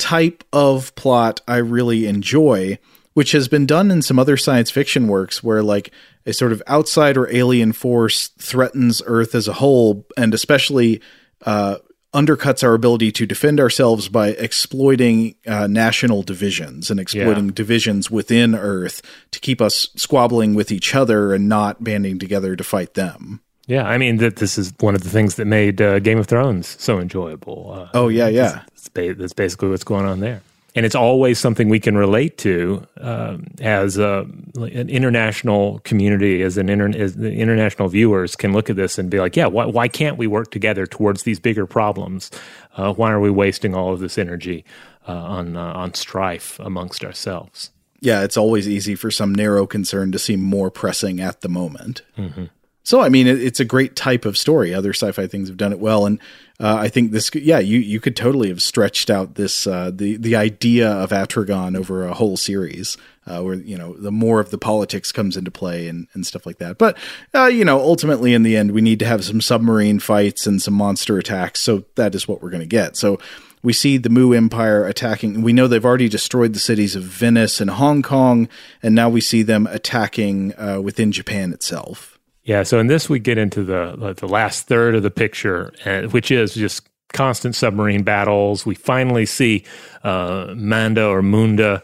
type 0.00 0.42
of 0.52 0.92
plot 0.96 1.40
I 1.46 1.58
really 1.58 2.06
enjoy, 2.06 2.78
which 3.14 3.32
has 3.32 3.46
been 3.46 3.66
done 3.66 3.90
in 3.90 4.02
some 4.02 4.18
other 4.18 4.36
science 4.36 4.70
fiction 4.70 5.06
works 5.06 5.44
where 5.44 5.62
like 5.62 5.92
a 6.26 6.32
sort 6.32 6.52
of 6.52 6.62
outside 6.66 7.16
or 7.16 7.32
alien 7.32 7.72
force 7.72 8.28
threatens 8.38 9.02
Earth 9.06 9.34
as 9.34 9.46
a 9.46 9.54
whole, 9.54 10.06
and 10.16 10.34
especially 10.34 11.00
uh, 11.44 11.76
undercuts 12.12 12.64
our 12.64 12.74
ability 12.74 13.12
to 13.12 13.26
defend 13.26 13.60
ourselves 13.60 14.08
by 14.08 14.28
exploiting 14.30 15.36
uh, 15.46 15.66
national 15.66 16.22
divisions 16.22 16.90
and 16.90 16.98
exploiting 16.98 17.46
yeah. 17.46 17.54
divisions 17.54 18.10
within 18.10 18.54
Earth 18.54 19.00
to 19.30 19.38
keep 19.38 19.60
us 19.60 19.90
squabbling 19.96 20.54
with 20.54 20.72
each 20.72 20.94
other 20.94 21.32
and 21.32 21.48
not 21.48 21.84
banding 21.84 22.18
together 22.18 22.56
to 22.56 22.64
fight 22.64 22.94
them. 22.94 23.40
Yeah, 23.70 23.84
I 23.84 23.98
mean 23.98 24.16
that 24.16 24.36
this 24.36 24.58
is 24.58 24.72
one 24.80 24.94
of 24.94 25.02
the 25.02 25.10
things 25.10 25.36
that 25.36 25.44
made 25.46 25.80
uh, 25.80 26.00
Game 26.00 26.18
of 26.18 26.26
Thrones 26.26 26.76
so 26.80 26.98
enjoyable. 26.98 27.72
Uh, 27.72 27.88
oh 27.94 28.08
yeah, 28.08 28.28
yeah. 28.28 28.62
That's 28.94 29.32
basically 29.32 29.68
what's 29.68 29.84
going 29.84 30.06
on 30.06 30.20
there 30.20 30.42
and 30.74 30.86
it's 30.86 30.94
always 30.94 31.38
something 31.38 31.68
we 31.68 31.80
can 31.80 31.96
relate 31.96 32.38
to 32.38 32.86
um, 33.00 33.46
as 33.60 33.98
a, 33.98 34.26
an 34.56 34.88
international 34.88 35.80
community, 35.80 36.42
as 36.42 36.56
an 36.56 36.68
inter, 36.68 36.88
as 36.90 37.16
international 37.16 37.88
viewers 37.88 38.36
can 38.36 38.52
look 38.52 38.70
at 38.70 38.76
this 38.76 38.98
and 38.98 39.10
be 39.10 39.18
like, 39.18 39.36
yeah, 39.36 39.46
why, 39.46 39.66
why 39.66 39.88
can't 39.88 40.16
we 40.16 40.26
work 40.26 40.50
together 40.50 40.86
towards 40.86 41.24
these 41.24 41.40
bigger 41.40 41.66
problems? 41.66 42.30
Uh, 42.76 42.92
why 42.92 43.10
are 43.10 43.20
we 43.20 43.30
wasting 43.30 43.74
all 43.74 43.92
of 43.92 44.00
this 44.00 44.16
energy 44.16 44.64
uh, 45.08 45.12
on 45.12 45.56
uh, 45.56 45.72
on 45.72 45.94
strife 45.94 46.58
amongst 46.60 47.04
ourselves? 47.04 47.70
Yeah, 48.00 48.22
it's 48.22 48.36
always 48.36 48.68
easy 48.68 48.94
for 48.94 49.10
some 49.10 49.34
narrow 49.34 49.66
concern 49.66 50.12
to 50.12 50.18
seem 50.18 50.40
more 50.40 50.70
pressing 50.70 51.20
at 51.20 51.40
the 51.40 51.48
moment. 51.48 52.02
Mm-hmm. 52.16 52.44
So, 52.90 53.00
I 53.00 53.08
mean, 53.08 53.28
it, 53.28 53.40
it's 53.40 53.60
a 53.60 53.64
great 53.64 53.94
type 53.94 54.24
of 54.24 54.36
story. 54.36 54.74
Other 54.74 54.92
sci-fi 54.92 55.28
things 55.28 55.46
have 55.46 55.56
done 55.56 55.70
it 55.70 55.78
well, 55.78 56.06
and 56.06 56.18
uh, 56.58 56.74
I 56.74 56.88
think 56.88 57.12
this, 57.12 57.30
yeah, 57.36 57.60
you 57.60 57.78
you 57.78 58.00
could 58.00 58.16
totally 58.16 58.48
have 58.48 58.60
stretched 58.60 59.10
out 59.10 59.36
this 59.36 59.64
uh, 59.64 59.92
the 59.94 60.16
the 60.16 60.34
idea 60.34 60.90
of 60.90 61.10
Atragon 61.10 61.78
over 61.78 62.04
a 62.04 62.14
whole 62.14 62.36
series, 62.36 62.96
uh, 63.28 63.42
where 63.42 63.54
you 63.54 63.78
know 63.78 63.92
the 63.92 64.10
more 64.10 64.40
of 64.40 64.50
the 64.50 64.58
politics 64.58 65.12
comes 65.12 65.36
into 65.36 65.52
play 65.52 65.86
and 65.86 66.08
and 66.14 66.26
stuff 66.26 66.44
like 66.44 66.58
that. 66.58 66.78
But 66.78 66.98
uh, 67.32 67.44
you 67.44 67.64
know, 67.64 67.78
ultimately, 67.78 68.34
in 68.34 68.42
the 68.42 68.56
end, 68.56 68.72
we 68.72 68.80
need 68.80 68.98
to 68.98 69.06
have 69.06 69.24
some 69.24 69.40
submarine 69.40 70.00
fights 70.00 70.48
and 70.48 70.60
some 70.60 70.74
monster 70.74 71.16
attacks. 71.16 71.60
So 71.60 71.84
that 71.94 72.16
is 72.16 72.26
what 72.26 72.42
we're 72.42 72.50
going 72.50 72.58
to 72.58 72.66
get. 72.66 72.96
So 72.96 73.20
we 73.62 73.72
see 73.72 73.98
the 73.98 74.10
Mu 74.10 74.32
Empire 74.32 74.84
attacking. 74.84 75.42
We 75.42 75.52
know 75.52 75.68
they've 75.68 75.84
already 75.84 76.08
destroyed 76.08 76.54
the 76.54 76.58
cities 76.58 76.96
of 76.96 77.04
Venice 77.04 77.60
and 77.60 77.70
Hong 77.70 78.02
Kong, 78.02 78.48
and 78.82 78.96
now 78.96 79.08
we 79.08 79.20
see 79.20 79.44
them 79.44 79.68
attacking 79.68 80.58
uh, 80.58 80.80
within 80.80 81.12
Japan 81.12 81.52
itself. 81.52 82.09
Yeah, 82.50 82.64
so 82.64 82.80
in 82.80 82.88
this 82.88 83.08
we 83.08 83.20
get 83.20 83.38
into 83.38 83.62
the 83.62 84.12
the 84.18 84.26
last 84.26 84.66
third 84.66 84.96
of 84.96 85.04
the 85.04 85.10
picture, 85.12 85.72
uh, 85.86 86.08
which 86.08 86.32
is 86.32 86.52
just 86.52 86.88
constant 87.12 87.54
submarine 87.54 88.02
battles. 88.02 88.66
We 88.66 88.74
finally 88.74 89.24
see 89.24 89.64
uh, 90.02 90.52
Manda 90.56 91.06
or 91.06 91.22
Munda 91.22 91.80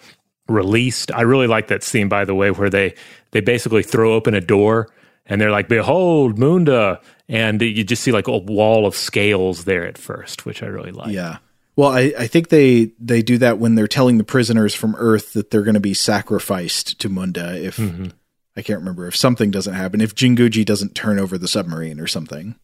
released. 0.48 1.12
I 1.12 1.20
really 1.20 1.46
like 1.46 1.68
that 1.68 1.84
scene, 1.84 2.08
by 2.08 2.24
the 2.24 2.34
way, 2.34 2.50
where 2.50 2.68
they 2.68 2.96
they 3.30 3.40
basically 3.40 3.84
throw 3.84 4.14
open 4.14 4.34
a 4.34 4.40
door 4.40 4.88
and 5.24 5.40
they're 5.40 5.52
like, 5.52 5.68
"Behold, 5.68 6.36
Munda," 6.36 7.00
and 7.28 7.62
you 7.62 7.84
just 7.84 8.02
see 8.02 8.10
like 8.10 8.26
a 8.26 8.36
wall 8.36 8.86
of 8.86 8.96
scales 8.96 9.66
there 9.66 9.86
at 9.86 9.96
first, 9.96 10.46
which 10.46 10.64
I 10.64 10.66
really 10.66 10.90
like. 10.90 11.12
Yeah. 11.12 11.36
Well, 11.76 11.90
I, 11.90 12.12
I 12.18 12.26
think 12.26 12.48
they 12.48 12.90
they 12.98 13.22
do 13.22 13.38
that 13.38 13.58
when 13.58 13.76
they're 13.76 13.86
telling 13.86 14.18
the 14.18 14.24
prisoners 14.24 14.74
from 14.74 14.96
Earth 14.98 15.32
that 15.34 15.52
they're 15.52 15.62
going 15.62 15.74
to 15.74 15.80
be 15.80 15.94
sacrificed 15.94 16.98
to 16.98 17.08
Munda 17.08 17.56
if 17.56 17.76
mm-hmm. 17.76 18.08
I 18.56 18.62
can't 18.62 18.78
remember 18.78 19.06
if 19.06 19.16
something 19.16 19.50
doesn't 19.50 19.74
happen, 19.74 20.00
if 20.00 20.14
Jinguji 20.14 20.64
doesn't 20.64 20.94
turn 20.94 21.18
over 21.18 21.36
the 21.36 21.48
submarine 21.48 22.00
or 22.00 22.06
something. 22.06 22.56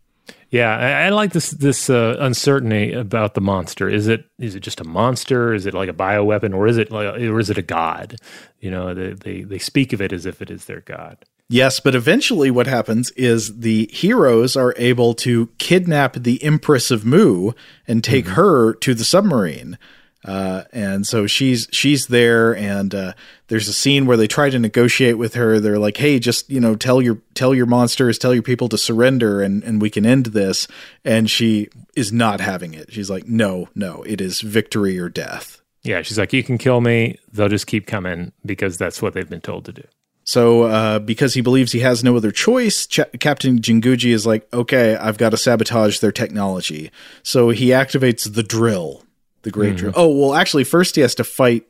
Yeah, 0.51 0.77
I, 0.77 1.07
I 1.07 1.09
like 1.09 1.33
this 1.33 1.51
this 1.51 1.89
uh, 1.89 2.17
uncertainty 2.19 2.93
about 2.93 3.35
the 3.35 3.41
monster. 3.41 3.89
Is 3.89 4.07
it 4.07 4.27
is 4.39 4.55
it 4.55 4.61
just 4.61 4.81
a 4.81 4.85
monster? 4.85 5.55
Is 5.55 5.67
it 5.67 5.75
like 5.75 5.89
a 5.89 5.95
bioweapon, 5.95 6.55
or 6.55 6.67
is 6.67 6.77
it 6.77 6.91
like, 6.91 7.07
or 7.07 7.41
is 7.41 7.51
it 7.51 7.59
a 7.59 7.63
god? 7.63 8.17
You 8.61 8.71
know, 8.71 8.93
they, 8.93 9.13
they 9.15 9.43
they 9.43 9.59
speak 9.59 9.93
of 9.93 10.03
it 10.03 10.13
as 10.13 10.27
if 10.27 10.43
it 10.43 10.51
is 10.51 10.67
their 10.67 10.81
god. 10.81 11.25
Yes, 11.49 11.81
but 11.81 11.95
eventually 11.95 12.51
what 12.51 12.67
happens 12.67 13.11
is 13.13 13.59
the 13.61 13.89
heroes 13.93 14.57
are 14.57 14.75
able 14.77 15.15
to 15.17 15.49
kidnap 15.59 16.15
the 16.15 16.43
Empress 16.43 16.91
of 16.91 17.05
Mu 17.05 17.53
and 17.87 18.03
take 18.03 18.25
mm-hmm. 18.25 18.35
her 18.35 18.75
to 18.75 18.95
the 18.95 19.05
submarine. 19.05 19.79
Uh, 20.25 20.63
and 20.73 21.07
so 21.07 21.27
she's 21.27 21.69
she's 21.73 22.07
there, 22.07 22.55
and 22.55 22.95
uh, 22.95 23.13
there's 23.49 23.67
a 23.67 23.73
scene 23.73 24.07
where 24.07 24.17
they 24.17 24.29
try 24.29 24.51
to 24.51 24.59
negotiate 24.59 25.19
with 25.19 25.35
her. 25.35 25.59
They're 25.59 25.81
like, 25.81 25.97
"Hey, 25.97 26.21
just 26.21 26.49
you 26.49 26.61
know, 26.61 26.77
tell 26.77 27.03
your 27.03 27.19
tell 27.35 27.55
your 27.55 27.67
monsters, 27.67 28.19
tell 28.19 28.33
your 28.33 28.43
people 28.43 28.69
to 28.69 28.79
surrender, 28.79 29.43
and 29.43 29.65
and 29.65 29.83
we 29.83 29.91
can 29.91 30.07
end 30.07 30.27
this." 30.27 30.69
And 31.05 31.29
she 31.29 31.69
is 31.97 32.13
not 32.13 32.41
having 32.41 32.73
it. 32.75 32.93
She's 32.93 33.11
like, 33.11 33.27
"No, 33.27 33.69
no, 33.75 34.05
it 34.05 34.21
is 34.21 34.41
victory 34.41 34.99
or 34.99 35.09
death." 35.09 35.61
Yeah, 35.83 36.03
she's 36.03 36.19
like, 36.19 36.33
"You 36.33 36.45
can 36.45 36.57
kill 36.57 36.81
me; 36.81 37.19
they'll 37.33 37.49
just 37.49 37.67
keep 37.67 37.87
coming 37.87 38.31
because 38.47 38.79
that's 38.79 39.03
what 39.03 39.15
they've 39.15 39.29
been 39.29 39.41
told 39.41 39.65
to 39.65 39.73
do." 39.73 39.85
So, 40.25 40.63
uh, 40.63 40.99
because 41.01 41.35
he 41.35 41.41
believes 41.41 41.73
he 41.73 41.81
has 41.81 42.05
no 42.05 42.17
other 42.17 42.31
choice, 42.31 42.87
Ch- 42.87 43.01
Captain 43.19 43.59
Jinguji 43.59 44.13
is 44.13 44.25
like, 44.25 44.47
"Okay, 44.55 44.95
I've 44.95 45.19
got 45.19 45.31
to 45.31 45.37
sabotage 45.37 45.99
their 45.99 46.13
technology." 46.13 46.93
So 47.25 47.51
he 47.51 47.71
activates 47.71 48.33
the 48.33 48.45
drill 48.45 49.03
the 49.43 49.51
great 49.51 49.77
mm-hmm. 49.77 49.91
Oh 49.95 50.09
well, 50.09 50.35
actually, 50.35 50.65
first 50.65 50.97
he 50.97 51.03
has 51.03 51.15
to 51.17 51.25
fight 51.25 51.67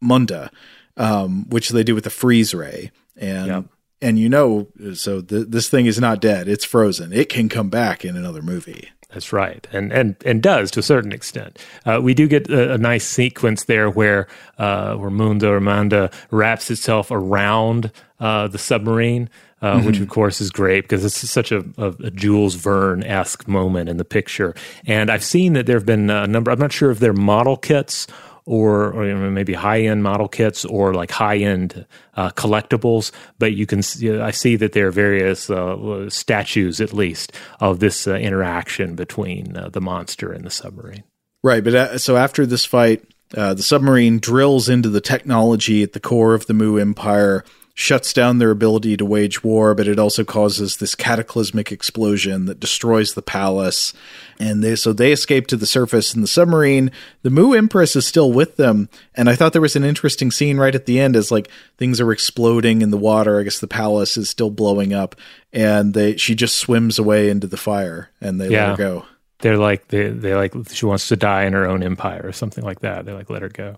Munda, 0.00 0.50
um, 0.96 1.48
which 1.48 1.70
they 1.70 1.84
do 1.84 1.94
with 1.94 2.04
the 2.04 2.10
freeze 2.10 2.54
ray, 2.54 2.90
and 3.16 3.46
yep. 3.46 3.64
and 4.00 4.18
you 4.18 4.28
know, 4.28 4.68
so 4.94 5.20
th- 5.20 5.48
this 5.48 5.68
thing 5.68 5.86
is 5.86 6.00
not 6.00 6.20
dead; 6.20 6.48
it's 6.48 6.64
frozen. 6.64 7.12
It 7.12 7.28
can 7.28 7.48
come 7.48 7.68
back 7.68 8.04
in 8.04 8.16
another 8.16 8.42
movie. 8.42 8.90
That's 9.12 9.32
right, 9.32 9.66
and 9.72 9.92
and 9.92 10.16
and 10.24 10.42
does 10.42 10.70
to 10.72 10.80
a 10.80 10.84
certain 10.84 11.12
extent. 11.12 11.58
Uh, 11.84 12.00
we 12.02 12.14
do 12.14 12.28
get 12.28 12.48
a, 12.48 12.74
a, 12.74 12.78
nice 12.78 13.04
sequence 13.04 13.64
there 13.64 13.90
where 13.90 14.28
uh, 14.56 14.94
where 14.94 15.10
Munda 15.10 15.50
or 15.50 15.60
Manda 15.60 16.10
wraps 16.30 16.70
itself 16.70 17.10
around 17.10 17.90
uh, 18.20 18.46
the 18.46 18.58
submarine. 18.58 19.28
Uh, 19.62 19.76
mm-hmm. 19.76 19.86
which 19.88 20.00
of 20.00 20.08
course 20.08 20.40
is 20.40 20.50
great 20.50 20.84
because 20.84 21.04
it's 21.04 21.30
such 21.30 21.52
a, 21.52 21.62
a, 21.76 21.88
a 22.04 22.10
Jules 22.10 22.54
Verne 22.54 23.04
esque 23.04 23.46
moment 23.46 23.90
in 23.90 23.98
the 23.98 24.06
picture. 24.06 24.54
And 24.86 25.10
I've 25.10 25.22
seen 25.22 25.52
that 25.52 25.66
there 25.66 25.76
have 25.76 25.84
been 25.84 26.08
a 26.08 26.26
number. 26.26 26.50
I'm 26.50 26.58
not 26.58 26.72
sure 26.72 26.90
if 26.90 26.98
they're 26.98 27.12
model 27.12 27.58
kits 27.58 28.06
or, 28.46 28.92
or 28.92 29.30
maybe 29.30 29.52
high 29.52 29.82
end 29.82 30.02
model 30.02 30.28
kits 30.28 30.64
or 30.64 30.94
like 30.94 31.10
high 31.10 31.36
end 31.36 31.86
uh, 32.14 32.30
collectibles. 32.30 33.12
But 33.38 33.52
you 33.52 33.66
can, 33.66 33.82
see, 33.82 34.18
I 34.18 34.30
see 34.30 34.56
that 34.56 34.72
there 34.72 34.88
are 34.88 34.92
various 34.92 35.50
uh, 35.50 36.08
statues, 36.08 36.80
at 36.80 36.92
least, 36.92 37.32
of 37.60 37.80
this 37.80 38.06
uh, 38.06 38.14
interaction 38.14 38.94
between 38.94 39.56
uh, 39.56 39.68
the 39.68 39.80
monster 39.80 40.32
and 40.32 40.44
the 40.44 40.50
submarine. 40.50 41.04
Right. 41.42 41.62
But 41.62 41.74
uh, 41.74 41.98
so 41.98 42.16
after 42.16 42.46
this 42.46 42.64
fight, 42.64 43.04
uh, 43.36 43.54
the 43.54 43.62
submarine 43.62 44.18
drills 44.18 44.68
into 44.68 44.88
the 44.88 45.00
technology 45.00 45.82
at 45.82 45.92
the 45.92 46.00
core 46.00 46.34
of 46.34 46.46
the 46.46 46.54
Mu 46.54 46.78
Empire 46.78 47.44
shuts 47.80 48.12
down 48.12 48.36
their 48.36 48.50
ability 48.50 48.94
to 48.94 49.06
wage 49.06 49.42
war, 49.42 49.74
but 49.74 49.88
it 49.88 49.98
also 49.98 50.22
causes 50.22 50.76
this 50.76 50.94
cataclysmic 50.94 51.72
explosion 51.72 52.44
that 52.44 52.60
destroys 52.60 53.14
the 53.14 53.22
palace. 53.22 53.94
And 54.38 54.62
they, 54.62 54.76
so 54.76 54.92
they 54.92 55.12
escape 55.12 55.46
to 55.46 55.56
the 55.56 55.64
surface 55.64 56.14
in 56.14 56.20
the 56.20 56.26
submarine. 56.26 56.90
The 57.22 57.30
Mu 57.30 57.54
Empress 57.54 57.96
is 57.96 58.06
still 58.06 58.32
with 58.32 58.56
them. 58.56 58.90
And 59.14 59.30
I 59.30 59.34
thought 59.34 59.54
there 59.54 59.62
was 59.62 59.76
an 59.76 59.84
interesting 59.84 60.30
scene 60.30 60.58
right 60.58 60.74
at 60.74 60.84
the 60.84 61.00
end 61.00 61.16
as 61.16 61.30
like 61.30 61.50
things 61.78 62.02
are 62.02 62.12
exploding 62.12 62.82
in 62.82 62.90
the 62.90 62.98
water. 62.98 63.40
I 63.40 63.44
guess 63.44 63.60
the 63.60 63.66
palace 63.66 64.18
is 64.18 64.28
still 64.28 64.50
blowing 64.50 64.92
up 64.92 65.16
and 65.50 65.94
they, 65.94 66.18
she 66.18 66.34
just 66.34 66.56
swims 66.56 66.98
away 66.98 67.30
into 67.30 67.46
the 67.46 67.56
fire 67.56 68.10
and 68.20 68.38
they 68.38 68.50
yeah. 68.50 68.72
let 68.72 68.78
her 68.78 68.84
go. 68.84 69.06
They're 69.38 69.56
like, 69.56 69.88
they, 69.88 70.10
they 70.10 70.34
like, 70.34 70.52
she 70.70 70.84
wants 70.84 71.08
to 71.08 71.16
die 71.16 71.44
in 71.44 71.54
her 71.54 71.66
own 71.66 71.82
empire 71.82 72.20
or 72.24 72.32
something 72.32 72.62
like 72.62 72.80
that. 72.80 73.06
They 73.06 73.12
like, 73.12 73.30
let 73.30 73.40
her 73.40 73.48
go. 73.48 73.76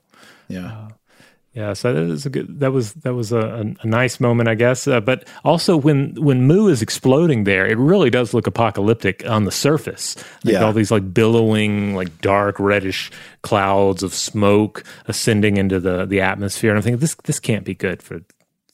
Yeah. 0.49 0.67
Uh, 0.67 0.89
yeah, 1.55 1.75
so 1.75 1.93
that 1.93 2.09
was 2.09 2.25
a 2.25 2.31
good. 2.31 2.61
That 2.61 2.73
was 2.73 2.95
that 2.95 3.13
was 3.13 3.31
a, 3.31 3.75
a 3.83 3.87
nice 3.87 4.21
moment, 4.21 4.49
I 4.49 4.55
guess. 4.55 4.89
Uh, 4.89 5.01
but 5.01 5.29
also, 5.45 5.77
when 5.77 6.15
when 6.15 6.47
Mu 6.47 6.69
is 6.69 6.81
exploding 6.81 7.45
there, 7.45 7.67
it 7.67 7.77
really 7.77 8.09
does 8.09 8.33
look 8.33 8.47
apocalyptic 8.47 9.29
on 9.29 9.45
the 9.45 9.51
surface. 9.51 10.17
Like 10.45 10.55
yeah, 10.55 10.65
all 10.65 10.73
these 10.73 10.91
like 10.91 11.13
billowing, 11.13 11.95
like 11.95 12.23
dark 12.23 12.59
reddish 12.59 13.11
clouds 13.43 14.03
of 14.03 14.15
smoke 14.15 14.83
ascending 15.07 15.59
into 15.59 15.79
the 15.79 16.07
the 16.07 16.23
atmosphere. 16.23 16.71
And 16.71 16.79
I'm 16.79 16.83
thinking 16.83 17.01
this 17.01 17.17
this 17.25 17.39
can't 17.39 17.67
be 17.67 17.75
good 17.75 18.03
for 18.03 18.23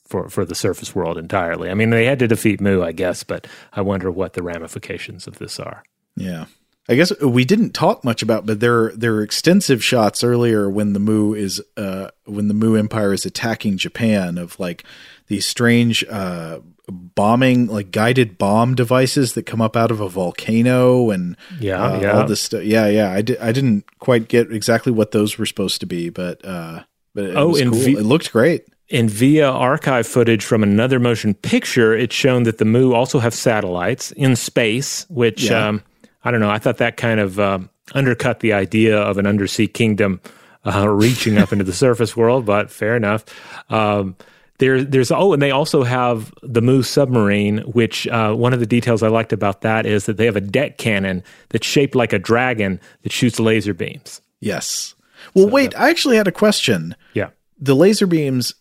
for 0.07 0.29
for 0.29 0.45
the 0.45 0.55
surface 0.55 0.95
world 0.95 1.19
entirely. 1.19 1.71
I 1.71 1.75
mean, 1.75 1.91
they 1.91 2.05
had 2.05 2.21
to 2.21 2.29
defeat 2.29 2.61
Mu, 2.61 2.85
I 2.85 2.93
guess, 2.93 3.25
but 3.25 3.49
I 3.73 3.81
wonder 3.81 4.09
what 4.09 4.35
the 4.35 4.43
ramifications 4.45 5.27
of 5.27 5.39
this 5.39 5.59
are. 5.59 5.83
Yeah. 6.15 6.47
I 6.89 6.95
guess 6.95 7.13
we 7.21 7.45
didn't 7.45 7.75
talk 7.75 8.03
much 8.03 8.23
about, 8.23 8.47
but 8.47 8.61
there 8.61 8.93
there 8.93 9.15
are 9.15 9.23
extensive 9.23 9.85
shots 9.85 10.25
earlier 10.25 10.71
when 10.71 10.95
the 10.95 11.01
Mu 11.01 11.35
is 11.35 11.63
uh, 11.77 12.11
when 12.25 12.49
the 12.49 12.55
Mu 12.55 12.77
Empire 12.77 13.13
is 13.13 13.27
attacking 13.27 13.77
Japan 13.77 14.39
of 14.39 14.59
like 14.59 14.85
these 15.27 15.45
strange 15.45 16.03
uh, 16.09 16.61
bombing 16.89 17.67
like 17.67 17.91
guided 17.91 18.39
bomb 18.39 18.75
devices 18.75 19.35
that 19.35 19.45
come 19.45 19.61
up 19.61 19.77
out 19.77 19.91
of 19.91 20.01
a 20.01 20.09
volcano 20.09 21.11
and 21.11 21.37
yeah, 21.61 21.83
uh, 21.83 22.01
yeah. 22.01 22.13
all 22.13 22.27
this 22.27 22.41
stuff. 22.41 22.63
Yeah, 22.63 22.87
yeah. 22.87 23.13
I, 23.13 23.21
di- 23.21 23.39
I 23.39 23.53
didn't 23.53 23.99
quite 23.99 24.29
get 24.29 24.51
exactly 24.51 24.91
what 24.91 25.11
those 25.11 25.37
were 25.37 25.47
supposed 25.47 25.81
to 25.81 25.87
be, 25.87 26.09
but 26.09 26.43
uh, 26.45 26.85
but 27.15 27.25
it 27.25 27.37
oh, 27.37 27.53
cool. 27.53 27.71
v- 27.73 27.99
it 27.99 28.05
looked 28.05 28.33
great. 28.33 28.67
And 28.91 29.11
via 29.11 29.51
archive 29.51 30.07
footage 30.07 30.43
from 30.43 30.63
another 30.63 30.99
motion 30.99 31.35
picture, 31.35 31.95
it's 31.95 32.15
shown 32.15 32.45
that 32.45 32.57
the 32.57 32.65
Mu 32.65 32.95
also 32.95 33.19
have 33.19 33.35
satellites 33.35 34.13
in 34.13 34.35
space, 34.35 35.05
which 35.11 35.51
yeah. 35.51 35.69
um, 35.69 35.83
I 36.29 36.31
don't 36.31 36.41
know. 36.41 36.51
I 36.51 36.59
thought 36.59 36.77
that 36.77 36.99
kind 36.99 37.21
of 37.21 37.41
uh, 37.41 37.59
undercut 37.95 38.41
the 38.41 38.53
idea 38.53 38.99
of 38.99 39.17
an 39.17 39.27
undersea 39.27 39.67
kingdom 39.67 40.21
uh, 40.67 40.87
reaching 40.95 41.39
up 41.39 41.53
into 41.53 41.65
the 41.65 41.73
surface 41.73 42.15
world, 42.15 42.45
but 42.45 42.71
fair 42.71 42.97
enough. 42.97 43.25
Um, 43.71 44.15
there, 44.59 44.85
there's 44.85 45.11
oh, 45.11 45.33
and 45.33 45.41
they 45.41 45.51
also 45.51 45.85
have 45.85 46.35
the 46.43 46.61
Moose 46.61 46.91
submarine, 46.91 47.61
which 47.61 48.07
uh, 48.09 48.35
one 48.35 48.53
of 48.53 48.61
the 48.61 48.67
details 48.67 49.03
I 49.03 49.09
liked 49.09 49.33
about 49.33 49.63
that 49.63 49.87
is 49.87 50.05
that 50.05 50.19
they 50.19 50.27
have 50.27 50.37
a 50.37 50.43
deck 50.43 50.77
cannon 50.77 51.23
that's 51.49 51.67
shaped 51.67 51.95
like 51.95 52.13
a 52.13 52.19
dragon 52.19 52.79
that 53.05 53.13
shoots 53.13 53.41
laser 53.41 53.73
beams. 53.73 54.21
Yes. 54.41 54.95
Well, 55.33 55.47
so 55.47 55.51
wait, 55.51 55.71
that, 55.71 55.81
I 55.81 55.89
actually 55.89 56.19
had 56.19 56.29
a 56.29 56.33
question. 56.33 56.95
Yeah. 57.15 57.31
The 57.59 57.75
laser 57.75 58.07
beams. 58.07 58.55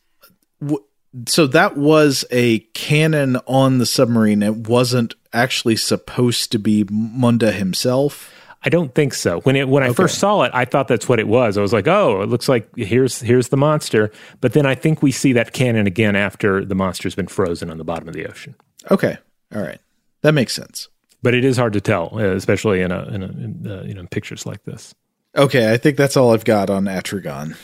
W- 0.62 0.86
so 1.26 1.48
that 1.48 1.78
was 1.78 2.26
a 2.32 2.60
cannon 2.74 3.38
on 3.48 3.78
the 3.78 3.86
submarine. 3.86 4.44
It 4.44 4.68
wasn't 4.68 5.16
actually 5.34 5.76
supposed 5.76 6.52
to 6.52 6.60
be 6.60 6.86
Munda 6.90 7.52
himself. 7.52 8.34
I 8.64 8.70
don't 8.70 8.94
think 8.94 9.14
so. 9.14 9.40
When 9.42 9.56
it 9.56 9.70
when 9.70 9.84
I 9.84 9.88
okay. 9.88 9.96
first 9.96 10.20
saw 10.20 10.42
it, 10.42 10.52
I 10.54 10.66
thought 10.66 10.88
that's 10.88 11.08
what 11.08 11.20
it 11.20 11.28
was. 11.28 11.58
I 11.58 11.62
was 11.62 11.74
like, 11.74 11.88
"Oh, 11.88 12.22
it 12.22 12.30
looks 12.30 12.50
like 12.50 12.70
here's 12.76 13.22
here's 13.22 13.50
the 13.50 13.58
monster." 13.58 14.12
But 14.42 14.54
then 14.54 14.66
I 14.66 14.76
think 14.76 15.02
we 15.02 15.12
see 15.12 15.32
that 15.34 15.54
cannon 15.54 15.88
again 15.88 16.16
after 16.16 16.66
the 16.66 16.76
monster's 16.76 17.16
been 17.16 17.28
frozen 17.28 17.70
on 17.70 17.78
the 17.78 17.84
bottom 17.84 18.08
of 18.08 18.14
the 18.14 18.26
ocean. 18.26 18.56
Okay, 18.90 19.18
all 19.56 19.62
right, 19.62 19.80
that 20.22 20.34
makes 20.34 20.54
sense. 20.54 20.90
But 21.22 21.34
it 21.34 21.46
is 21.46 21.58
hard 21.58 21.74
to 21.74 21.82
tell, 21.82 22.10
uh, 22.14 22.36
especially 22.36 22.82
in 22.82 22.92
a 22.92 23.04
in, 23.06 23.24
a, 23.24 23.28
in 23.28 23.68
uh, 23.68 23.84
you 23.84 23.94
know 23.94 24.06
pictures 24.08 24.46
like 24.46 24.64
this. 24.64 24.94
Okay, 25.36 25.72
I 25.72 25.78
think 25.78 25.96
that's 25.96 26.18
all 26.18 26.34
I've 26.34 26.46
got 26.46 26.70
on 26.70 26.86
Atragon. 26.86 27.56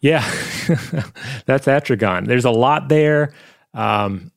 Yeah, 0.00 0.20
that's 1.46 1.66
Atragon. 1.66 2.26
There's 2.26 2.44
a 2.44 2.50
lot 2.50 2.88
there. 2.88 3.32
Um, 3.74 4.30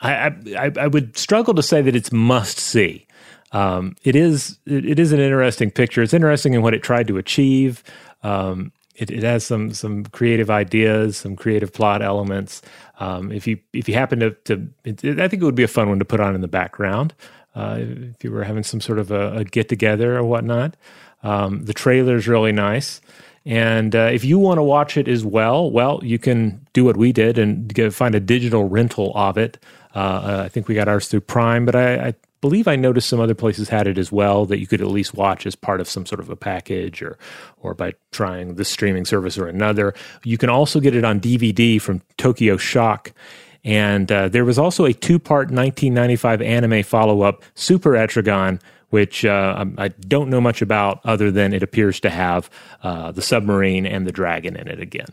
I, 0.00 0.32
I, 0.56 0.72
I 0.78 0.86
would 0.86 1.16
struggle 1.16 1.54
to 1.54 1.62
say 1.62 1.82
that 1.82 1.96
it's 1.96 2.12
must 2.12 2.58
see. 2.58 3.06
Um, 3.52 3.96
it 4.04 4.14
is 4.14 4.58
it, 4.66 4.98
is 4.98 5.12
an 5.12 5.20
interesting 5.20 5.70
picture. 5.70 6.02
It's 6.02 6.14
interesting 6.14 6.54
in 6.54 6.62
what 6.62 6.74
it 6.74 6.82
tried 6.82 7.08
to 7.08 7.16
achieve. 7.16 7.82
Um, 8.22 8.72
it, 8.94 9.10
it, 9.10 9.22
has 9.22 9.44
some 9.44 9.72
some 9.72 10.04
creative 10.06 10.50
ideas, 10.50 11.16
some 11.16 11.36
creative 11.36 11.72
plot 11.72 12.02
elements. 12.02 12.62
Um, 13.00 13.32
if 13.32 13.46
you 13.46 13.58
if 13.72 13.88
you 13.88 13.94
happen 13.94 14.20
to, 14.20 14.30
to 14.44 14.68
it, 14.84 15.20
I 15.20 15.28
think 15.28 15.42
it 15.42 15.46
would 15.46 15.54
be 15.54 15.62
a 15.62 15.68
fun 15.68 15.88
one 15.88 15.98
to 15.98 16.04
put 16.04 16.20
on 16.20 16.34
in 16.34 16.40
the 16.40 16.48
background 16.48 17.14
uh, 17.54 17.78
if 17.80 18.22
you 18.22 18.30
were 18.30 18.44
having 18.44 18.64
some 18.64 18.80
sort 18.80 18.98
of 18.98 19.10
a, 19.10 19.38
a 19.38 19.44
get 19.44 19.68
together 19.68 20.16
or 20.16 20.24
whatnot. 20.24 20.76
Um, 21.22 21.64
the 21.64 21.74
trailer 21.74 22.16
is 22.16 22.28
really 22.28 22.52
nice. 22.52 23.00
And 23.44 23.94
uh, 23.94 24.10
if 24.12 24.24
you 24.24 24.38
want 24.38 24.58
to 24.58 24.62
watch 24.62 24.96
it 24.96 25.08
as 25.08 25.24
well, 25.24 25.70
well, 25.70 26.00
you 26.02 26.18
can 26.18 26.66
do 26.72 26.84
what 26.84 26.96
we 26.96 27.12
did 27.12 27.38
and 27.38 27.72
get, 27.72 27.94
find 27.94 28.14
a 28.14 28.20
digital 28.20 28.68
rental 28.68 29.12
of 29.14 29.38
it. 29.38 29.58
Uh, 29.94 29.98
uh, 29.98 30.42
I 30.44 30.48
think 30.48 30.68
we 30.68 30.74
got 30.74 30.88
ours 30.88 31.08
through 31.08 31.22
Prime, 31.22 31.64
but 31.64 31.74
I, 31.74 32.08
I, 32.08 32.14
believe 32.40 32.68
I 32.68 32.76
noticed 32.76 33.08
some 33.08 33.18
other 33.18 33.34
places 33.34 33.68
had 33.68 33.88
it 33.88 33.98
as 33.98 34.12
well 34.12 34.46
that 34.46 34.60
you 34.60 34.66
could 34.68 34.80
at 34.80 34.86
least 34.86 35.12
watch 35.12 35.44
as 35.44 35.56
part 35.56 35.80
of 35.80 35.88
some 35.88 36.06
sort 36.06 36.20
of 36.20 36.30
a 36.30 36.36
package 36.36 37.02
or 37.02 37.18
or 37.62 37.74
by 37.74 37.94
trying 38.12 38.54
this 38.54 38.68
streaming 38.68 39.04
service 39.04 39.36
or 39.36 39.48
another. 39.48 39.92
You 40.22 40.38
can 40.38 40.48
also 40.48 40.78
get 40.78 40.94
it 40.94 41.04
on 41.04 41.18
DVD 41.18 41.80
from 41.80 42.00
Tokyo 42.16 42.56
Shock. 42.56 43.12
And 43.64 44.10
uh, 44.12 44.28
there 44.28 44.44
was 44.44 44.56
also 44.56 44.84
a 44.84 44.92
two 44.92 45.18
part 45.18 45.50
1995 45.50 46.40
anime 46.42 46.84
follow 46.84 47.22
up, 47.22 47.42
Super 47.54 47.92
Atragon, 47.92 48.60
which 48.90 49.24
uh, 49.24 49.64
I 49.76 49.88
don't 49.88 50.30
know 50.30 50.40
much 50.40 50.62
about 50.62 51.00
other 51.04 51.30
than 51.30 51.52
it 51.52 51.62
appears 51.62 52.00
to 52.00 52.10
have 52.10 52.50
uh, 52.82 53.12
the 53.12 53.22
submarine 53.22 53.86
and 53.86 54.06
the 54.06 54.12
dragon 54.12 54.56
in 54.56 54.68
it 54.68 54.80
again. 54.80 55.08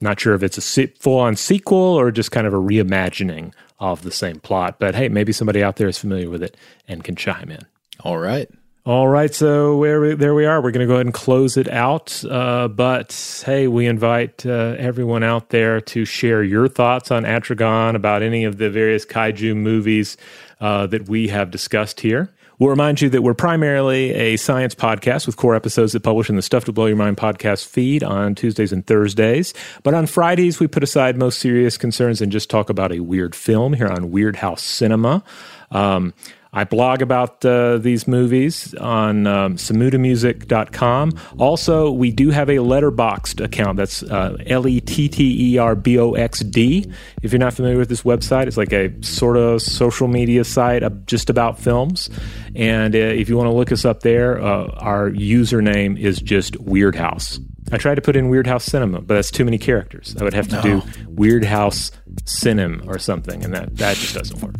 Not 0.00 0.20
sure 0.20 0.34
if 0.34 0.42
it's 0.42 0.58
a 0.58 0.86
full 0.88 1.18
on 1.18 1.36
sequel 1.36 1.78
or 1.78 2.10
just 2.10 2.30
kind 2.30 2.46
of 2.46 2.52
a 2.52 2.58
reimagining 2.58 3.52
of 3.78 4.02
the 4.02 4.10
same 4.10 4.40
plot, 4.40 4.78
but 4.78 4.94
hey, 4.94 5.08
maybe 5.08 5.32
somebody 5.32 5.62
out 5.62 5.76
there 5.76 5.88
is 5.88 5.98
familiar 5.98 6.30
with 6.30 6.42
it 6.42 6.56
and 6.86 7.02
can 7.02 7.16
chime 7.16 7.50
in. 7.50 7.66
All 8.00 8.18
right. 8.18 8.48
All 8.86 9.08
right, 9.08 9.34
so 9.34 9.76
where 9.76 10.00
we, 10.00 10.14
there 10.14 10.32
we 10.32 10.46
are. 10.46 10.62
We're 10.62 10.70
going 10.70 10.86
to 10.86 10.86
go 10.86 10.94
ahead 10.94 11.06
and 11.06 11.14
close 11.14 11.56
it 11.56 11.68
out. 11.68 12.24
Uh, 12.24 12.68
but 12.68 13.42
hey, 13.44 13.66
we 13.66 13.84
invite 13.86 14.46
uh, 14.46 14.76
everyone 14.78 15.24
out 15.24 15.48
there 15.48 15.80
to 15.80 16.04
share 16.04 16.44
your 16.44 16.68
thoughts 16.68 17.10
on 17.10 17.24
Atragon 17.24 17.96
about 17.96 18.22
any 18.22 18.44
of 18.44 18.58
the 18.58 18.70
various 18.70 19.04
kaiju 19.04 19.56
movies 19.56 20.16
uh, 20.60 20.86
that 20.86 21.08
we 21.08 21.26
have 21.26 21.50
discussed 21.50 21.98
here. 21.98 22.32
We'll 22.58 22.70
remind 22.70 23.00
you 23.00 23.10
that 23.10 23.22
we're 23.22 23.34
primarily 23.34 24.14
a 24.14 24.36
science 24.36 24.74
podcast 24.74 25.26
with 25.26 25.36
core 25.36 25.54
episodes 25.54 25.92
that 25.92 26.00
publish 26.00 26.30
in 26.30 26.36
the 26.36 26.42
Stuff 26.42 26.64
to 26.64 26.72
Blow 26.72 26.86
Your 26.86 26.96
Mind 26.96 27.16
podcast 27.16 27.66
feed 27.66 28.02
on 28.02 28.34
Tuesdays 28.34 28.72
and 28.72 28.86
Thursdays. 28.86 29.52
But 29.82 29.94
on 29.94 30.06
Fridays, 30.06 30.58
we 30.58 30.66
put 30.66 30.82
aside 30.82 31.18
most 31.18 31.38
serious 31.38 31.76
concerns 31.76 32.22
and 32.22 32.32
just 32.32 32.48
talk 32.48 32.70
about 32.70 32.92
a 32.92 33.00
weird 33.00 33.34
film 33.34 33.74
here 33.74 33.88
on 33.88 34.10
Weirdhouse 34.10 34.60
Cinema. 34.60 35.22
Um, 35.70 36.14
I 36.56 36.64
blog 36.64 37.02
about 37.02 37.44
uh, 37.44 37.76
these 37.76 38.08
movies 38.08 38.74
on 38.76 39.26
um, 39.26 39.56
samutamusic.com. 39.56 41.12
Also, 41.38 41.90
we 41.90 42.10
do 42.10 42.30
have 42.30 42.48
a 42.48 42.56
Letterboxd 42.56 43.44
account. 43.44 43.76
That's 43.76 44.02
uh, 44.02 44.36
L 44.46 44.66
E 44.66 44.80
T 44.80 45.08
T 45.08 45.52
E 45.54 45.58
R 45.58 45.74
B 45.74 45.98
O 45.98 46.14
X 46.14 46.40
D. 46.40 46.90
If 47.22 47.30
you're 47.32 47.38
not 47.38 47.52
familiar 47.52 47.76
with 47.78 47.90
this 47.90 48.02
website, 48.02 48.46
it's 48.46 48.56
like 48.56 48.72
a 48.72 48.90
sort 49.04 49.36
of 49.36 49.60
social 49.60 50.08
media 50.08 50.44
site 50.44 50.82
just 51.06 51.28
about 51.28 51.58
films. 51.58 52.08
And 52.54 52.94
uh, 52.94 52.98
if 52.98 53.28
you 53.28 53.36
want 53.36 53.48
to 53.48 53.54
look 53.54 53.70
us 53.70 53.84
up 53.84 54.00
there, 54.00 54.40
uh, 54.40 54.68
our 54.78 55.10
username 55.10 55.98
is 56.00 56.20
just 56.20 56.54
Weirdhouse. 56.54 57.38
I 57.72 57.78
tried 57.78 57.96
to 57.96 58.00
put 58.00 58.16
in 58.16 58.30
Weirdhouse 58.30 58.62
Cinema, 58.62 59.00
but 59.02 59.14
that's 59.14 59.30
too 59.30 59.44
many 59.44 59.58
characters. 59.58 60.14
I 60.18 60.24
would 60.24 60.34
have 60.34 60.48
to 60.48 60.56
No. 60.56 60.62
do 60.62 60.80
Weirdhouse 61.10 61.90
Cinem 62.24 62.86
or 62.86 62.98
something, 62.98 63.44
and 63.44 63.52
that, 63.54 63.76
that 63.76 63.96
just 63.96 64.14
doesn't 64.14 64.40
work. 64.40 64.54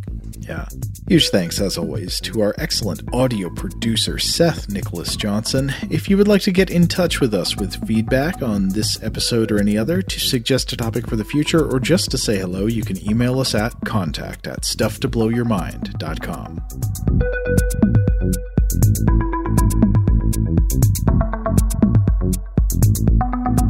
Yeah. 0.47 0.67
Huge 1.09 1.31
thanks, 1.31 1.61
as 1.61 1.77
always, 1.77 2.21
to 2.21 2.41
our 2.41 2.55
excellent 2.57 3.03
audio 3.13 3.51
producer, 3.51 4.19
Seth 4.19 4.69
Nicholas 4.69 5.17
Johnson. 5.17 5.73
If 5.91 6.09
you 6.09 6.17
would 6.17 6.29
like 6.29 6.43
to 6.43 6.53
get 6.53 6.71
in 6.71 6.87
touch 6.87 7.21
with 7.21 7.35
us 7.35 7.57
with 7.57 7.85
feedback 7.87 8.43
on 8.43 8.69
this 8.69 9.03
episode 9.03 9.51
or 9.51 9.59
any 9.59 9.77
other, 9.77 10.03
to 10.03 10.21
suggest 10.21 10.73
a 10.73 10.77
topic 10.77 11.09
for 11.09 11.17
the 11.17 11.25
future, 11.25 11.69
or 11.69 11.81
just 11.81 12.13
to 12.13 12.19
say 12.19 12.39
hello, 12.39 12.67
you 12.67 12.83
can 12.83 12.97
email 13.09 13.41
us 13.41 13.57
at 13.57 13.73
contact 13.85 14.47
at 14.47 14.63
stufftoblowyourmind.com. 14.63 16.61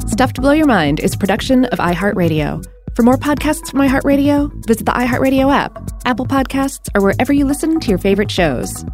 Stuff 0.09 0.33
to 0.35 0.41
Blow 0.41 0.53
Your 0.53 0.67
Mind 0.67 1.01
is 1.01 1.17
production 1.17 1.65
of 1.67 1.79
iHeartRadio. 1.79 2.65
For 2.97 3.03
more 3.03 3.19
podcasts 3.19 3.71
from 3.71 3.81
iHeartRadio, 3.81 4.67
visit 4.67 4.87
the 4.87 4.93
iHeartRadio 4.93 5.55
app, 5.55 5.91
Apple 6.07 6.25
Podcasts, 6.25 6.89
or 6.95 7.03
wherever 7.03 7.31
you 7.31 7.45
listen 7.45 7.79
to 7.79 7.89
your 7.91 7.99
favorite 7.99 8.31
shows. 8.31 8.87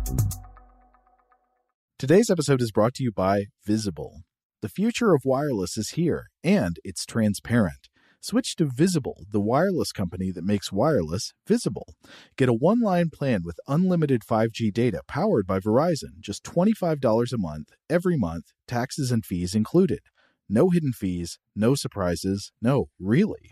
Today's 2.01 2.29
episode 2.29 2.61
is 2.61 2.73
brought 2.73 2.95
to 2.95 3.05
you 3.05 3.13
by 3.13 3.45
Visible. 3.65 4.23
The 4.61 4.69
future 4.69 5.15
of 5.15 5.23
wireless 5.25 5.79
is 5.79 5.91
here, 5.91 6.25
and 6.43 6.79
it's 6.83 7.07
transparent. 7.07 7.89
Switch 8.21 8.57
to 8.57 8.65
Visible, 8.65 9.19
the 9.31 9.41
wireless 9.41 9.93
company 9.93 10.33
that 10.33 10.43
makes 10.43 10.73
wireless 10.73 11.33
visible. 11.47 11.95
Get 12.37 12.49
a 12.49 12.53
one 12.53 12.81
line 12.81 13.09
plan 13.09 13.43
with 13.45 13.61
unlimited 13.69 14.23
5G 14.29 14.73
data 14.73 15.03
powered 15.07 15.47
by 15.47 15.61
Verizon, 15.61 16.19
just 16.19 16.43
$25 16.43 17.33
a 17.33 17.39
month, 17.39 17.69
every 17.89 18.17
month, 18.17 18.47
taxes 18.67 19.13
and 19.13 19.25
fees 19.25 19.55
included. 19.55 20.01
No 20.49 20.71
hidden 20.71 20.93
fees, 20.93 21.39
no 21.55 21.77
surprises, 21.77 22.51
no, 22.61 22.87
really. 22.99 23.52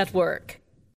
Network. 0.00 0.59